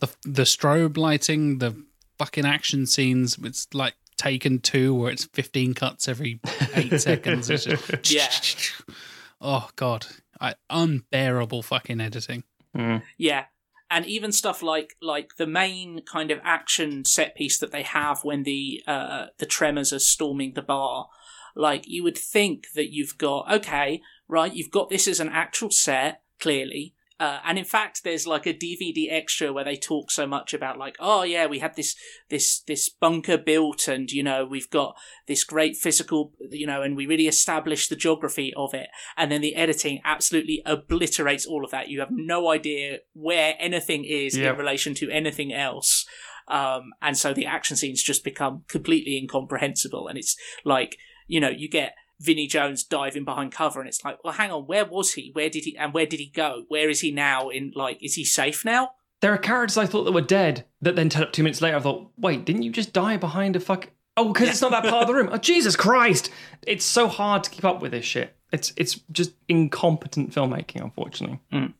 the 0.00 0.08
the 0.24 0.42
strobe 0.42 0.96
lighting, 0.98 1.58
the 1.58 1.82
fucking 2.18 2.44
action 2.44 2.86
scenes, 2.86 3.38
it's 3.42 3.66
like 3.72 3.94
taken 4.16 4.58
two 4.58 4.94
where 4.94 5.10
it's 5.10 5.24
15 5.24 5.74
cuts 5.74 6.08
every 6.08 6.40
eight 6.74 7.00
seconds. 7.00 7.50
It's 7.50 7.64
just, 7.64 8.10
Yeah. 8.10 8.28
Oh, 9.40 9.68
God. 9.76 10.06
I, 10.40 10.54
unbearable 10.70 11.62
fucking 11.62 12.00
editing. 12.00 12.44
Mm. 12.76 13.02
Yeah. 13.18 13.44
And 13.90 14.04
even 14.06 14.32
stuff 14.32 14.62
like 14.62 14.96
like 15.00 15.36
the 15.38 15.46
main 15.46 16.02
kind 16.02 16.30
of 16.30 16.40
action 16.42 17.04
set 17.04 17.36
piece 17.36 17.58
that 17.58 17.70
they 17.70 17.82
have 17.82 18.24
when 18.24 18.42
the 18.42 18.82
uh, 18.86 19.26
the 19.38 19.46
tremors 19.46 19.92
are 19.92 20.00
storming 20.00 20.54
the 20.54 20.62
bar, 20.62 21.06
like 21.54 21.84
you 21.86 22.02
would 22.02 22.18
think 22.18 22.64
that 22.74 22.92
you've 22.92 23.16
got 23.16 23.52
okay, 23.52 24.00
right? 24.26 24.52
You've 24.52 24.72
got 24.72 24.90
this 24.90 25.06
as 25.06 25.20
an 25.20 25.28
actual 25.28 25.70
set, 25.70 26.22
clearly, 26.40 26.95
uh, 27.18 27.38
and 27.46 27.58
in 27.58 27.64
fact, 27.64 28.04
there's 28.04 28.26
like 28.26 28.46
a 28.46 28.52
DVD 28.54 29.06
extra 29.10 29.52
where 29.52 29.64
they 29.64 29.76
talk 29.76 30.10
so 30.10 30.26
much 30.26 30.52
about 30.52 30.78
like, 30.78 30.96
oh 31.00 31.22
yeah, 31.22 31.46
we 31.46 31.60
had 31.60 31.74
this 31.76 31.96
this 32.28 32.60
this 32.60 32.88
bunker 32.88 33.38
built, 33.38 33.88
and 33.88 34.10
you 34.10 34.22
know 34.22 34.44
we've 34.44 34.70
got 34.70 34.96
this 35.26 35.42
great 35.44 35.76
physical, 35.76 36.32
you 36.50 36.66
know, 36.66 36.82
and 36.82 36.96
we 36.96 37.06
really 37.06 37.26
established 37.26 37.88
the 37.90 37.96
geography 37.96 38.52
of 38.56 38.74
it 38.74 38.88
and 39.16 39.32
then 39.32 39.40
the 39.40 39.56
editing 39.56 40.00
absolutely 40.04 40.62
obliterates 40.66 41.46
all 41.46 41.64
of 41.64 41.70
that. 41.70 41.88
You 41.88 42.00
have 42.00 42.10
no 42.12 42.50
idea 42.50 42.98
where 43.14 43.54
anything 43.58 44.04
is 44.04 44.36
Yep. 44.36 44.52
in 44.52 44.58
relation 44.58 44.94
to 44.94 45.10
anything 45.10 45.52
else. 45.52 46.06
Um, 46.48 46.92
and 47.02 47.16
so 47.16 47.32
the 47.34 47.46
action 47.46 47.76
scenes 47.76 48.02
just 48.02 48.22
become 48.22 48.64
completely 48.68 49.16
incomprehensible. 49.16 50.06
And 50.06 50.16
it's 50.16 50.36
like, 50.64 50.96
you 51.26 51.40
know, 51.40 51.48
you 51.48 51.68
get 51.68 51.94
Vinnie 52.20 52.46
Jones 52.46 52.82
diving 52.82 53.24
behind 53.24 53.52
cover 53.52 53.80
and 53.80 53.88
it's 53.88 54.04
like, 54.04 54.22
well, 54.24 54.32
hang 54.32 54.50
on, 54.50 54.62
where 54.66 54.84
was 54.84 55.14
he? 55.14 55.30
Where 55.32 55.50
did 55.50 55.64
he, 55.64 55.76
and 55.76 55.92
where 55.92 56.06
did 56.06 56.20
he 56.20 56.26
go? 56.26 56.64
Where 56.68 56.88
is 56.88 57.00
he 57.00 57.10
now 57.10 57.48
in, 57.48 57.72
like, 57.74 58.02
is 58.02 58.14
he 58.14 58.24
safe 58.24 58.64
now? 58.64 58.92
There 59.20 59.32
are 59.32 59.38
characters 59.38 59.76
I 59.76 59.86
thought 59.86 60.04
that 60.04 60.12
were 60.12 60.20
dead 60.20 60.66
that 60.82 60.96
then 60.96 61.08
turned 61.08 61.26
up 61.26 61.32
two 61.32 61.42
minutes 61.42 61.62
later. 61.62 61.76
I 61.76 61.80
thought, 61.80 62.10
wait, 62.16 62.44
didn't 62.44 62.62
you 62.62 62.70
just 62.70 62.92
die 62.92 63.16
behind 63.16 63.56
a 63.56 63.60
fuck? 63.60 63.90
Oh, 64.16 64.32
because 64.32 64.48
it's 64.48 64.62
not 64.62 64.70
that 64.70 64.84
part 64.84 65.02
of 65.02 65.08
the 65.08 65.14
room. 65.14 65.28
Oh, 65.30 65.36
Jesus 65.36 65.76
Christ! 65.76 66.30
It's 66.66 66.84
so 66.84 67.06
hard 67.06 67.44
to 67.44 67.50
keep 67.50 67.64
up 67.64 67.82
with 67.82 67.92
this 67.92 68.04
shit. 68.04 68.34
It's 68.50 68.72
it's 68.76 69.00
just 69.12 69.32
incompetent 69.48 70.32
filmmaking, 70.32 70.82
unfortunately. 70.82 71.40
Mm. 71.52 71.74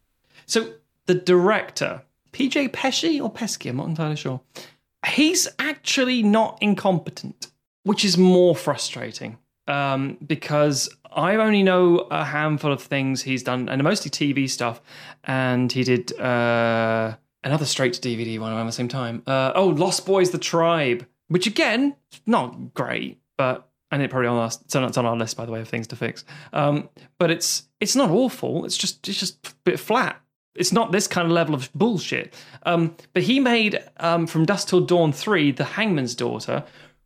So 0.44 0.74
the 1.06 1.14
director, 1.14 2.02
PJ 2.32 2.70
Pesci 2.70 3.22
or 3.22 3.30
Pesky, 3.30 3.70
I'm 3.70 3.76
not 3.76 3.88
entirely 3.88 4.16
sure. 4.16 4.40
He's 5.06 5.48
actually 5.58 6.22
not 6.22 6.58
incompetent, 6.60 7.48
which 7.84 8.04
is 8.04 8.18
more 8.18 8.54
frustrating 8.54 9.38
um, 9.68 10.18
because 10.26 10.88
I 11.12 11.36
only 11.36 11.62
know 11.62 12.00
a 12.10 12.24
handful 12.24 12.72
of 12.72 12.82
things 12.82 13.22
he's 13.22 13.42
done, 13.42 13.68
and 13.68 13.82
mostly 13.82 14.10
TV 14.10 14.48
stuff. 14.48 14.80
And 15.24 15.72
he 15.72 15.84
did 15.84 16.18
uh, 16.20 17.16
another 17.42 17.64
straight 17.64 17.94
to 17.94 18.00
DVD 18.00 18.38
one 18.38 18.52
around 18.52 18.66
the 18.66 18.72
same 18.72 18.88
time. 18.88 19.22
Uh, 19.26 19.52
oh, 19.54 19.68
Lost 19.68 20.06
Boys: 20.06 20.30
The 20.30 20.38
Tribe, 20.38 21.06
which 21.28 21.46
again, 21.46 21.96
not 22.26 22.74
great, 22.74 23.20
but 23.36 23.68
and 23.90 24.02
it 24.02 24.10
probably 24.10 24.28
on 24.28 24.36
our 24.36 24.50
on, 24.74 24.84
it's 24.84 24.98
on 24.98 25.06
our 25.06 25.16
list 25.16 25.36
by 25.36 25.46
the 25.46 25.52
way 25.52 25.60
of 25.60 25.68
things 25.68 25.86
to 25.88 25.96
fix. 25.96 26.24
Um, 26.52 26.88
but 27.18 27.30
it's 27.30 27.68
it's 27.80 27.96
not 27.96 28.10
awful. 28.10 28.64
It's 28.64 28.76
just 28.76 29.08
it's 29.08 29.18
just 29.18 29.46
a 29.46 29.54
bit 29.64 29.80
flat. 29.80 30.20
It's 30.56 30.72
not 30.72 30.92
this 30.92 31.06
kind 31.06 31.26
of 31.26 31.32
level 31.32 31.54
of 31.54 31.70
bullshit. 31.74 32.34
Um, 32.64 32.96
but 33.12 33.22
he 33.22 33.40
made 33.40 33.78
um, 33.98 34.26
From 34.26 34.46
Dusk 34.46 34.68
Till 34.68 34.80
Dawn 34.80 35.12
3, 35.12 35.52
The 35.52 35.64
Hangman's 35.64 36.14
Daughter, 36.14 36.64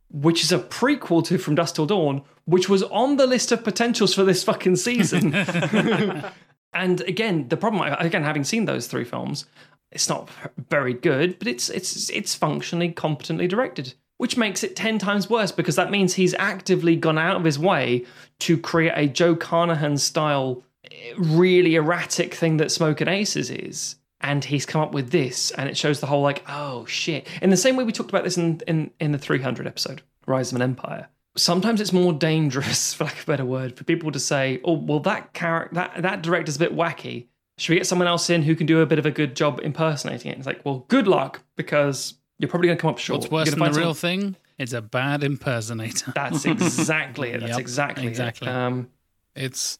which 0.09 0.43
is 0.43 0.51
a 0.51 0.59
prequel 0.59 1.23
to 1.25 1.37
From 1.37 1.55
Dusk 1.55 1.75
Till 1.75 1.85
Dawn, 1.85 2.21
which 2.45 2.69
was 2.69 2.83
on 2.83 3.17
the 3.17 3.27
list 3.27 3.51
of 3.51 3.63
potentials 3.63 4.13
for 4.13 4.23
this 4.23 4.43
fucking 4.43 4.75
season. 4.75 5.33
and 6.73 7.01
again, 7.01 7.47
the 7.49 7.57
problem, 7.57 7.93
again, 7.99 8.23
having 8.23 8.43
seen 8.43 8.65
those 8.65 8.87
three 8.87 9.03
films, 9.03 9.45
it's 9.91 10.09
not 10.09 10.29
very 10.69 10.93
good, 10.93 11.37
but 11.37 11.47
it's 11.47 11.69
it's 11.69 12.09
it's 12.09 12.33
functionally 12.33 12.91
competently 12.91 13.47
directed, 13.47 13.93
which 14.17 14.37
makes 14.37 14.63
it 14.63 14.75
ten 14.75 14.97
times 14.97 15.29
worse 15.29 15.51
because 15.51 15.75
that 15.75 15.91
means 15.91 16.13
he's 16.13 16.33
actively 16.35 16.95
gone 16.95 17.17
out 17.17 17.35
of 17.35 17.43
his 17.43 17.59
way 17.59 18.05
to 18.39 18.57
create 18.57 18.93
a 18.95 19.07
Joe 19.07 19.35
Carnahan 19.35 19.97
style, 19.97 20.63
eh, 20.89 21.13
really 21.17 21.75
erratic 21.75 22.33
thing 22.33 22.57
that 22.57 22.71
Smoking 22.71 23.07
Aces 23.07 23.49
is. 23.49 23.95
And 24.23 24.45
he's 24.45 24.67
come 24.67 24.81
up 24.81 24.93
with 24.93 25.09
this, 25.09 25.49
and 25.51 25.67
it 25.67 25.75
shows 25.75 25.99
the 25.99 26.05
whole 26.05 26.21
like, 26.21 26.43
oh 26.47 26.85
shit. 26.85 27.27
In 27.41 27.49
the 27.49 27.57
same 27.57 27.75
way 27.75 27.83
we 27.83 27.91
talked 27.91 28.11
about 28.11 28.23
this 28.23 28.37
in 28.37 28.61
in, 28.67 28.91
in 28.99 29.11
the 29.11 29.17
300 29.17 29.67
episode, 29.67 30.03
Rise 30.27 30.51
of 30.51 30.57
an 30.57 30.61
Empire. 30.61 31.09
Sometimes 31.37 31.79
it's 31.79 31.93
more 31.93 32.13
dangerous, 32.13 32.93
for 32.95 33.05
lack 33.05 33.17
of 33.17 33.23
a 33.23 33.25
better 33.27 33.45
word, 33.45 33.77
for 33.77 33.83
people 33.83 34.11
to 34.11 34.19
say, 34.19 34.59
"Oh, 34.63 34.73
well, 34.73 34.99
that 35.01 35.33
character, 35.33 35.75
that 35.75 36.01
that 36.01 36.21
director's 36.23 36.55
a 36.57 36.59
bit 36.59 36.75
wacky. 36.75 37.27
Should 37.57 37.71
we 37.73 37.77
get 37.77 37.87
someone 37.87 38.07
else 38.07 38.29
in 38.29 38.43
who 38.43 38.55
can 38.55 38.65
do 38.65 38.79
a 38.81 38.85
bit 38.85 38.99
of 38.99 39.05
a 39.05 39.11
good 39.11 39.35
job 39.35 39.59
impersonating 39.63 40.31
it?" 40.31 40.37
It's 40.37 40.47
like, 40.47 40.63
well, 40.65 40.85
good 40.87 41.07
luck 41.07 41.43
because 41.55 42.15
you're 42.39 42.49
probably 42.49 42.67
going 42.67 42.77
to 42.77 42.81
come 42.81 42.89
up 42.91 42.97
short. 42.97 43.21
What's 43.21 43.31
worse 43.31 43.49
than 43.51 43.59
the 43.59 43.65
real 43.65 43.93
someone- 43.93 43.95
thing? 43.95 44.35
It's 44.57 44.73
a 44.73 44.81
bad 44.81 45.23
impersonator. 45.23 46.11
That's 46.15 46.45
exactly 46.45 47.29
it. 47.31 47.39
That's 47.39 47.51
Yep, 47.51 47.59
exactly 47.59 48.07
exactly. 48.07 48.47
It. 48.47 48.51
Um, 48.53 48.89
It's 49.35 49.79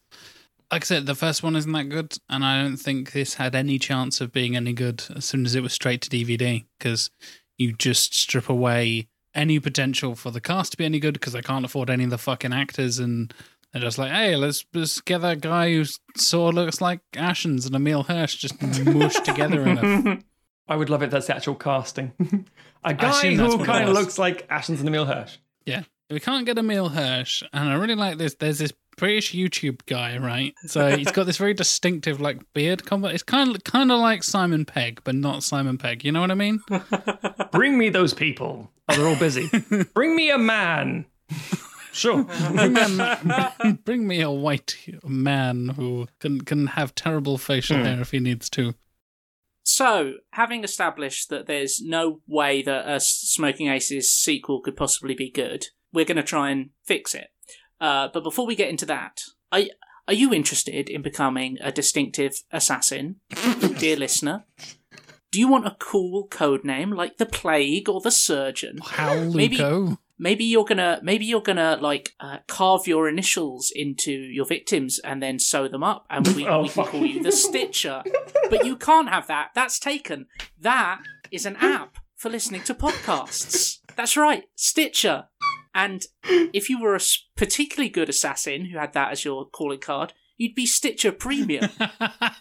like 0.71 0.83
I 0.83 0.85
said, 0.85 1.05
the 1.05 1.13
first 1.15 1.43
one 1.43 1.55
isn't 1.55 1.71
that 1.73 1.89
good, 1.89 2.17
and 2.29 2.43
I 2.43 2.61
don't 2.63 2.77
think 2.77 3.11
this 3.11 3.35
had 3.35 3.53
any 3.53 3.77
chance 3.77 4.21
of 4.21 4.31
being 4.31 4.55
any 4.55 4.73
good 4.73 5.03
as 5.15 5.25
soon 5.25 5.45
as 5.45 5.53
it 5.53 5.61
was 5.61 5.73
straight 5.73 6.01
to 6.01 6.09
DVD 6.09 6.63
because 6.79 7.11
you 7.59 7.73
just 7.73 8.15
strip 8.15 8.49
away 8.49 9.07
any 9.33 9.59
potential 9.59 10.15
for 10.15 10.31
the 10.31 10.41
cast 10.41 10.71
to 10.71 10.77
be 10.77 10.85
any 10.85 10.99
good 10.99 11.13
because 11.13 11.33
they 11.33 11.41
can't 11.41 11.65
afford 11.65 11.89
any 11.89 12.03
of 12.03 12.09
the 12.09 12.17
fucking 12.17 12.53
actors, 12.53 12.99
and 12.99 13.33
they're 13.71 13.81
just 13.81 13.97
like, 13.97 14.11
hey, 14.11 14.35
let's 14.35 14.65
just 14.73 15.05
get 15.05 15.21
that 15.21 15.41
guy 15.41 15.71
who 15.71 15.85
sort 16.15 16.55
of 16.55 16.63
looks 16.63 16.81
like 16.81 16.99
Ashens 17.13 17.65
and 17.65 17.75
Emile 17.75 18.03
Hirsch 18.03 18.35
just 18.35 18.61
mushed 18.85 19.25
together 19.25 19.61
in 19.67 19.77
a. 19.77 20.19
I 20.67 20.75
would 20.75 20.89
love 20.89 21.03
it. 21.03 21.11
That's 21.11 21.27
the 21.27 21.35
actual 21.35 21.55
casting. 21.55 22.13
a 22.83 22.93
guy 22.93 23.35
who 23.35 23.63
kind 23.65 23.89
of 23.89 23.93
looks 23.93 24.17
like 24.17 24.47
Ashens 24.49 24.79
and 24.79 24.87
Emile 24.87 25.05
Hirsch. 25.05 25.37
Yeah, 25.65 25.83
we 26.09 26.19
can't 26.19 26.45
get 26.45 26.57
Emile 26.57 26.89
Hirsch, 26.89 27.43
and 27.53 27.69
I 27.69 27.75
really 27.75 27.95
like 27.95 28.17
this. 28.17 28.35
There's 28.35 28.59
this 28.59 28.73
British 28.97 29.33
YouTube 29.33 29.85
guy, 29.85 30.17
right? 30.17 30.53
So 30.65 30.95
he's 30.95 31.11
got 31.11 31.25
this 31.25 31.37
very 31.37 31.53
distinctive 31.53 32.21
like 32.21 32.41
beard 32.53 32.85
combo. 32.85 33.07
It's 33.07 33.23
kind 33.23 33.55
of 33.55 33.63
kind 33.63 33.91
of 33.91 33.99
like 33.99 34.23
Simon 34.23 34.65
Pegg, 34.65 35.01
but 35.03 35.15
not 35.15 35.43
Simon 35.43 35.77
Pegg. 35.77 36.03
You 36.03 36.11
know 36.11 36.21
what 36.21 36.31
I 36.31 36.35
mean? 36.35 36.61
Bring 37.51 37.77
me 37.77 37.89
those 37.89 38.13
people. 38.13 38.69
Oh, 38.91 38.95
they're 38.97 39.07
all 39.07 39.15
busy. 39.19 39.49
Bring 39.93 40.15
me 40.15 40.29
a 40.31 40.37
man. 40.37 41.05
Sure. 41.93 42.23
bring, 42.23 42.73
me 42.73 42.81
a, 42.81 43.77
bring 43.85 44.07
me 44.07 44.21
a 44.21 44.31
white 44.31 44.77
man 45.03 45.69
who 45.69 46.07
can 46.19 46.39
can 46.41 46.67
have 46.67 46.95
terrible 46.95 47.37
facial 47.37 47.77
Hmm. 47.77 47.83
hair 47.83 48.01
if 48.01 48.11
he 48.11 48.19
needs 48.19 48.49
to. 48.51 48.75
So, 49.63 50.13
having 50.31 50.63
established 50.63 51.29
that 51.29 51.47
there's 51.47 51.81
no 51.81 52.21
way 52.27 52.61
that 52.63 52.87
a 52.89 52.99
Smoking 52.99 53.67
Aces 53.67 54.11
sequel 54.13 54.61
could 54.61 54.75
possibly 54.75 55.13
be 55.13 55.29
good, 55.29 55.67
we're 55.93 56.05
going 56.05 56.17
to 56.17 56.23
try 56.23 56.49
and 56.49 56.69
fix 56.83 57.13
it. 57.13 57.27
Uh, 57.79 58.07
but 58.13 58.23
before 58.23 58.45
we 58.47 58.55
get 58.55 58.69
into 58.69 58.85
that, 58.87 59.21
are, 59.51 59.61
are 60.07 60.13
you 60.13 60.33
interested 60.33 60.89
in 60.89 61.01
becoming 61.01 61.57
a 61.61 61.71
distinctive 61.71 62.41
assassin, 62.51 63.17
dear 63.77 63.95
listener? 63.97 64.45
Do 65.31 65.39
you 65.39 65.47
want 65.47 65.65
a 65.65 65.75
cool 65.79 66.27
code 66.27 66.65
name 66.65 66.91
like 66.91 67.17
the 67.17 67.25
Plague 67.25 67.87
or 67.87 68.01
the 68.01 68.11
Surgeon? 68.11 68.79
How 68.83 69.15
Maybe- 69.15 69.57
Luco? 69.57 69.97
Maybe 70.19 70.43
you're 70.43 70.65
gonna, 70.65 70.99
maybe 71.01 71.25
you're 71.25 71.41
gonna 71.41 71.79
like 71.81 72.13
uh, 72.19 72.37
carve 72.47 72.85
your 72.85 73.09
initials 73.09 73.71
into 73.75 74.11
your 74.11 74.45
victims 74.45 74.99
and 74.99 75.19
then 75.23 75.39
sew 75.39 75.67
them 75.67 75.83
up, 75.83 76.05
and 76.11 76.27
we, 76.35 76.45
Oh, 76.47 76.61
we 76.61 76.69
can 76.69 76.85
call 76.85 77.03
you 77.03 77.23
the 77.23 77.31
Stitcher. 77.31 78.03
But 78.51 78.63
you 78.63 78.75
can't 78.75 79.09
have 79.09 79.25
that. 79.27 79.49
That's 79.55 79.79
taken. 79.79 80.27
That 80.59 80.99
is 81.31 81.47
an 81.47 81.55
app 81.55 81.97
for 82.17 82.29
listening 82.29 82.61
to 82.63 82.75
podcasts. 82.75 83.79
That's 83.95 84.15
right, 84.15 84.43
Stitcher. 84.55 85.25
And 85.73 86.03
if 86.23 86.69
you 86.69 86.79
were 86.79 86.95
a 86.95 86.99
particularly 87.35 87.89
good 87.89 88.09
assassin 88.09 88.65
who 88.65 88.77
had 88.77 88.93
that 88.93 89.11
as 89.13 89.25
your 89.25 89.47
calling 89.49 89.79
card, 89.79 90.13
you'd 90.37 90.53
be 90.53 90.67
Stitcher 90.67 91.13
Premium, 91.13 91.71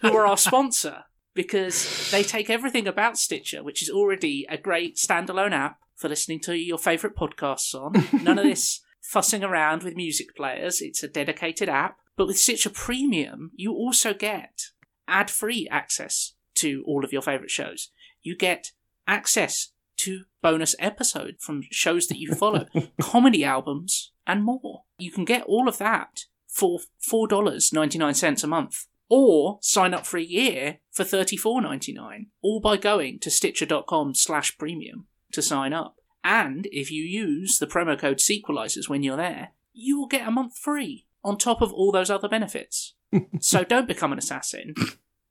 who 0.02 0.14
are 0.14 0.26
our 0.26 0.36
sponsor. 0.36 1.04
Because 1.34 2.10
they 2.10 2.22
take 2.22 2.50
everything 2.50 2.86
about 2.86 3.18
Stitcher, 3.18 3.62
which 3.62 3.82
is 3.82 3.90
already 3.90 4.46
a 4.48 4.58
great 4.58 4.96
standalone 4.96 5.52
app 5.52 5.78
for 5.94 6.08
listening 6.08 6.40
to 6.40 6.56
your 6.56 6.78
favourite 6.78 7.16
podcasts 7.16 7.74
on. 7.74 7.92
None 8.24 8.38
of 8.38 8.44
this 8.44 8.80
fussing 9.00 9.44
around 9.44 9.82
with 9.82 9.96
music 9.96 10.34
players. 10.34 10.80
It's 10.80 11.02
a 11.02 11.08
dedicated 11.08 11.68
app. 11.68 11.98
But 12.16 12.26
with 12.26 12.38
Stitcher 12.38 12.70
Premium, 12.70 13.50
you 13.54 13.72
also 13.72 14.12
get 14.12 14.66
ad 15.08 15.30
free 15.30 15.68
access 15.70 16.34
to 16.56 16.84
all 16.86 17.04
of 17.04 17.12
your 17.12 17.22
favourite 17.22 17.50
shows. 17.50 17.90
You 18.22 18.36
get 18.36 18.72
access 19.06 19.72
to 19.98 20.22
bonus 20.42 20.74
episodes 20.78 21.44
from 21.44 21.62
shows 21.70 22.06
that 22.08 22.18
you 22.18 22.34
follow, 22.34 22.66
comedy 23.00 23.44
albums, 23.44 24.12
and 24.26 24.44
more. 24.44 24.84
You 24.98 25.10
can 25.10 25.24
get 25.24 25.42
all 25.44 25.68
of 25.68 25.78
that 25.78 26.24
for 26.48 26.80
$4.99 27.10 28.44
a 28.44 28.46
month. 28.46 28.86
Or 29.10 29.58
sign 29.60 29.92
up 29.92 30.06
for 30.06 30.18
a 30.18 30.22
year 30.22 30.78
for 30.92 31.04
$34.99, 31.04 32.28
all 32.42 32.60
by 32.60 32.76
going 32.76 33.18
to 33.18 33.30
stitcher.com 33.30 34.14
slash 34.14 34.56
premium 34.56 35.06
to 35.32 35.42
sign 35.42 35.72
up. 35.72 35.96
And 36.22 36.68
if 36.70 36.90
you 36.90 37.02
use 37.02 37.58
the 37.58 37.66
promo 37.66 37.98
code 37.98 38.18
Sequelizers 38.18 38.88
when 38.88 39.02
you're 39.02 39.16
there, 39.16 39.50
you 39.72 39.98
will 39.98 40.06
get 40.06 40.28
a 40.28 40.30
month 40.30 40.56
free 40.56 41.06
on 41.24 41.36
top 41.36 41.60
of 41.60 41.72
all 41.72 41.90
those 41.90 42.10
other 42.10 42.28
benefits. 42.28 42.94
so 43.40 43.64
don't 43.64 43.88
become 43.88 44.12
an 44.12 44.18
assassin 44.18 44.74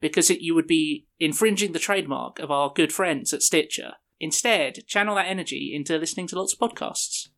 because 0.02 0.30
it, 0.30 0.42
you 0.42 0.54
would 0.56 0.68
be 0.68 1.08
infringing 1.20 1.72
the 1.72 1.80
trademark 1.80 2.40
of 2.40 2.52
our 2.52 2.72
good 2.74 2.92
friends 2.92 3.34
at 3.34 3.44
Stitcher. 3.44 3.94
Instead, 4.20 4.86
channel 4.88 5.16
that 5.16 5.28
energy 5.28 5.72
into 5.74 5.98
listening 5.98 6.28
to 6.28 6.38
lots 6.38 6.54
of 6.54 6.60
podcasts. 6.60 7.30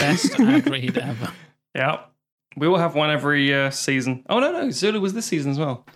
Best 0.00 0.38
ad 0.40 0.70
read 0.70 0.96
ever. 0.96 1.32
Yeah. 1.74 2.04
We 2.56 2.68
will 2.68 2.78
have 2.78 2.94
one 2.94 3.10
every 3.10 3.54
uh, 3.54 3.70
season. 3.70 4.24
Oh, 4.28 4.40
no, 4.40 4.52
no. 4.52 4.70
Zulu 4.70 5.00
was 5.00 5.14
this 5.14 5.26
season 5.26 5.52
as 5.52 5.58
well. 5.58 5.86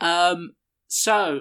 Um, 0.00 0.52
so, 0.86 1.40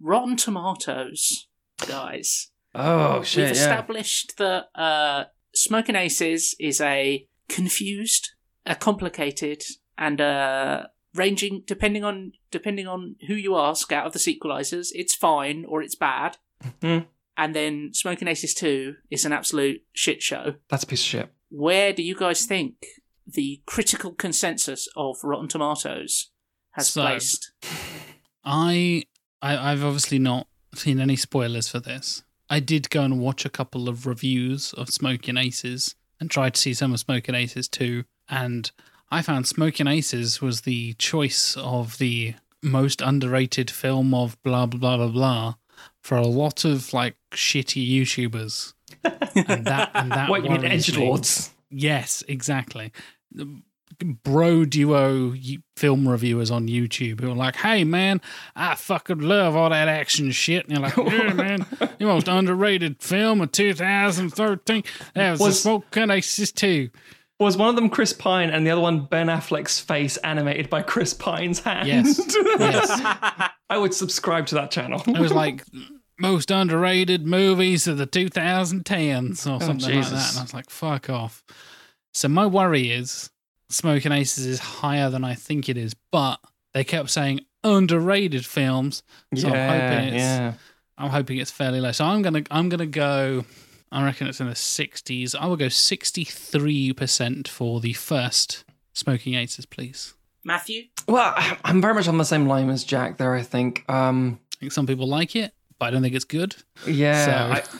Rotten 0.00 0.36
Tomatoes, 0.36 1.48
guys. 1.86 2.50
Oh, 2.74 3.22
shit! 3.22 3.48
We've 3.48 3.48
shit. 3.48 3.56
Yeah. 3.56 3.62
established 3.62 4.36
that 4.38 4.64
uh, 4.74 5.24
Smoking 5.54 5.96
Aces 5.96 6.56
is 6.58 6.80
a 6.80 7.26
confused, 7.48 8.30
a 8.66 8.74
complicated, 8.74 9.62
and 9.96 10.20
uh, 10.20 10.84
ranging 11.14 11.62
depending 11.66 12.02
on 12.02 12.32
depending 12.50 12.88
on 12.88 13.16
who 13.28 13.34
you 13.34 13.56
ask 13.56 13.92
out 13.92 14.06
of 14.06 14.12
the 14.12 14.18
sequelizers, 14.18 14.88
it's 14.92 15.14
fine 15.14 15.64
or 15.68 15.82
it's 15.82 15.94
bad. 15.94 16.38
Hmm. 16.82 17.00
And 17.36 17.54
then 17.54 17.90
Smoking 17.92 18.28
Aces 18.28 18.54
Two 18.54 18.94
is 19.10 19.24
an 19.24 19.32
absolute 19.32 19.82
shit 19.92 20.22
show. 20.22 20.54
That's 20.68 20.82
a 20.84 20.86
piece 20.86 21.00
of 21.00 21.06
shit. 21.06 21.33
Where 21.56 21.92
do 21.92 22.02
you 22.02 22.16
guys 22.16 22.46
think 22.46 22.84
the 23.26 23.60
critical 23.64 24.12
consensus 24.12 24.88
of 24.96 25.18
Rotten 25.22 25.46
Tomatoes 25.46 26.30
has 26.72 26.88
So- 26.88 27.02
placed? 27.02 27.52
I, 28.44 29.04
I 29.40 29.56
I've 29.70 29.84
obviously 29.84 30.18
not 30.18 30.48
seen 30.74 30.98
any 31.00 31.14
spoilers 31.16 31.68
for 31.68 31.78
this. 31.78 32.24
I 32.50 32.58
did 32.60 32.90
go 32.90 33.02
and 33.02 33.20
watch 33.20 33.44
a 33.44 33.50
couple 33.50 33.88
of 33.88 34.04
reviews 34.04 34.72
of 34.74 34.90
Smoking 34.90 35.36
Aces 35.36 35.94
and 36.18 36.28
tried 36.30 36.54
to 36.54 36.60
see 36.60 36.74
some 36.74 36.92
of 36.92 36.98
Smoking 37.00 37.34
Aces 37.36 37.68
too, 37.68 38.04
and 38.28 38.70
I 39.10 39.22
found 39.22 39.46
Smoking 39.46 39.86
Aces 39.86 40.42
was 40.42 40.62
the 40.62 40.94
choice 40.94 41.56
of 41.56 41.98
the 41.98 42.34
most 42.62 43.00
underrated 43.00 43.70
film 43.70 44.12
of 44.12 44.42
blah 44.42 44.66
blah 44.66 44.78
blah 44.80 44.96
blah 44.96 45.08
blah 45.08 45.54
for 46.02 46.16
a 46.16 46.26
lot 46.26 46.64
of 46.64 46.92
like 46.92 47.16
shitty 47.32 47.88
YouTubers. 47.88 48.73
And 49.04 49.64
that 49.66 49.90
and 49.94 50.10
that 50.12 50.28
what, 50.30 50.44
you 50.44 50.50
mean 50.50 50.64
edge 50.64 50.96
lords? 50.96 51.52
Yes, 51.70 52.22
exactly. 52.28 52.92
Bro 54.24 54.64
duo 54.64 55.34
film 55.76 56.08
reviewers 56.08 56.50
on 56.50 56.66
YouTube 56.66 57.20
who 57.20 57.30
are 57.30 57.34
like, 57.36 57.54
"Hey 57.56 57.84
man, 57.84 58.20
I 58.56 58.74
fucking 58.74 59.20
love 59.20 59.54
all 59.54 59.70
that 59.70 59.86
action 59.86 60.32
shit," 60.32 60.66
and 60.66 60.72
you're 60.72 60.82
like, 60.82 60.96
"Yeah 61.12 61.32
man, 61.32 61.64
the 61.78 62.04
most 62.06 62.26
underrated 62.26 63.00
film 63.00 63.40
of 63.40 63.52
2013. 63.52 64.82
That 65.14 65.30
was, 65.32 65.40
Was- 65.40 65.54
the 65.56 65.60
Smoking 65.60 66.10
Aces 66.10 66.50
2." 66.52 66.90
Was 67.40 67.56
one 67.56 67.68
of 67.68 67.74
them 67.74 67.90
Chris 67.90 68.12
Pine 68.12 68.50
and 68.50 68.64
the 68.64 68.70
other 68.70 68.80
one 68.80 69.06
Ben 69.06 69.26
Affleck's 69.26 69.80
face 69.80 70.16
animated 70.18 70.70
by 70.70 70.82
Chris 70.82 71.12
Pine's 71.12 71.58
hand? 71.60 71.88
Yes. 71.88 72.20
Yes, 72.58 73.50
I 73.68 73.76
would 73.76 73.92
subscribe 73.92 74.46
to 74.46 74.54
that 74.56 74.70
channel. 74.70 75.02
it 75.06 75.18
was 75.18 75.32
like 75.32 75.64
most 76.18 76.50
underrated 76.50 77.26
movies 77.26 77.86
of 77.86 77.98
the 77.98 78.06
2010s 78.06 79.32
or 79.50 79.60
something 79.60 79.94
like 79.96 80.04
that, 80.10 80.30
and 80.30 80.38
I 80.38 80.42
was 80.42 80.54
like, 80.54 80.70
"Fuck 80.70 81.10
off." 81.10 81.42
So 82.12 82.28
my 82.28 82.46
worry 82.46 82.90
is 82.90 83.30
Smoking 83.70 84.12
Aces 84.12 84.46
is 84.46 84.58
higher 84.60 85.10
than 85.10 85.24
I 85.24 85.34
think 85.34 85.68
it 85.68 85.76
is, 85.76 85.94
but 86.12 86.38
they 86.72 86.84
kept 86.84 87.10
saying 87.10 87.40
underrated 87.64 88.44
films, 88.46 89.02
so 89.34 89.48
I'm 89.48 89.54
hoping 89.80 90.08
it's 90.14 90.16
yeah. 90.22 90.52
I'm 90.98 91.10
hoping 91.10 91.38
it's 91.38 91.50
fairly 91.50 91.80
low. 91.80 91.92
So 91.92 92.04
I'm 92.04 92.22
gonna 92.22 92.42
I'm 92.50 92.68
gonna 92.68 92.86
go. 92.86 93.44
I 93.92 94.04
reckon 94.04 94.26
it's 94.26 94.40
in 94.40 94.48
the 94.48 94.54
60s. 94.54 95.36
I 95.38 95.46
will 95.46 95.56
go 95.56 95.66
63% 95.66 97.48
for 97.48 97.80
the 97.80 97.92
first 97.92 98.64
Smoking 98.92 99.34
Aces, 99.34 99.66
please. 99.66 100.14
Matthew? 100.44 100.84
Well, 101.08 101.32
I- 101.36 101.56
I'm 101.64 101.80
very 101.80 101.94
much 101.94 102.08
on 102.08 102.18
the 102.18 102.24
same 102.24 102.46
line 102.46 102.70
as 102.70 102.84
Jack 102.84 103.18
there, 103.18 103.34
I 103.34 103.42
think. 103.42 103.84
Um, 103.88 104.40
I 104.54 104.56
think 104.60 104.72
some 104.72 104.86
people 104.86 105.06
like 105.08 105.36
it, 105.36 105.52
but 105.84 105.88
I 105.88 105.90
don't 105.90 106.02
think 106.02 106.14
it's 106.14 106.24
good. 106.24 106.56
yeah. 106.86 107.26
So- 107.26 107.76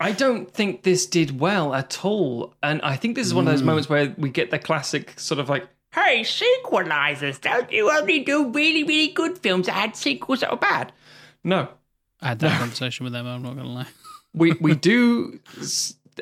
I, 0.00 0.08
I 0.08 0.12
don't 0.12 0.50
think 0.50 0.84
this 0.84 1.04
did 1.06 1.38
well 1.38 1.74
at 1.74 2.02
all. 2.02 2.54
And 2.62 2.80
I 2.80 2.96
think 2.96 3.14
this 3.14 3.26
is 3.26 3.34
one 3.34 3.46
of 3.46 3.52
those 3.52 3.60
mm. 3.60 3.66
moments 3.66 3.90
where 3.90 4.14
we 4.16 4.30
get 4.30 4.50
the 4.50 4.58
classic 4.58 5.20
sort 5.20 5.38
of 5.38 5.50
like, 5.50 5.68
hey, 5.92 6.22
sequelizers, 6.22 7.40
don't 7.40 7.70
you 7.70 7.90
only 7.90 8.20
do 8.20 8.48
really, 8.48 8.84
really 8.84 9.12
good 9.12 9.38
films 9.38 9.66
that 9.66 9.74
had 9.74 9.96
sequels 9.96 10.40
that 10.40 10.50
were 10.50 10.56
bad? 10.56 10.92
No. 11.44 11.68
I 12.22 12.28
had 12.28 12.38
that 12.38 12.58
conversation 12.58 13.04
with 13.04 13.12
them. 13.12 13.26
I'm 13.26 13.42
not 13.42 13.54
gonna 13.54 13.68
lie. 13.68 13.86
we 14.32 14.52
we 14.60 14.74
do 14.74 15.38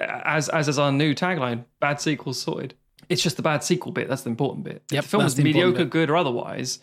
as 0.01 0.49
as 0.49 0.69
is 0.69 0.79
our 0.79 0.91
new 0.91 1.15
tagline 1.15 1.65
bad 1.79 2.01
sequels 2.01 2.41
sorted 2.41 2.75
it's 3.09 3.23
just 3.23 3.37
the 3.37 3.43
bad 3.43 3.63
sequel 3.63 3.93
bit 3.93 4.09
that's 4.09 4.23
the 4.23 4.31
important 4.31 4.65
bit 4.65 4.83
if 4.93 5.05
the 5.05 5.09
film 5.09 5.25
was 5.25 5.37
mediocre 5.39 5.85
good 5.85 6.11
or 6.11 6.17
otherwise 6.17 6.81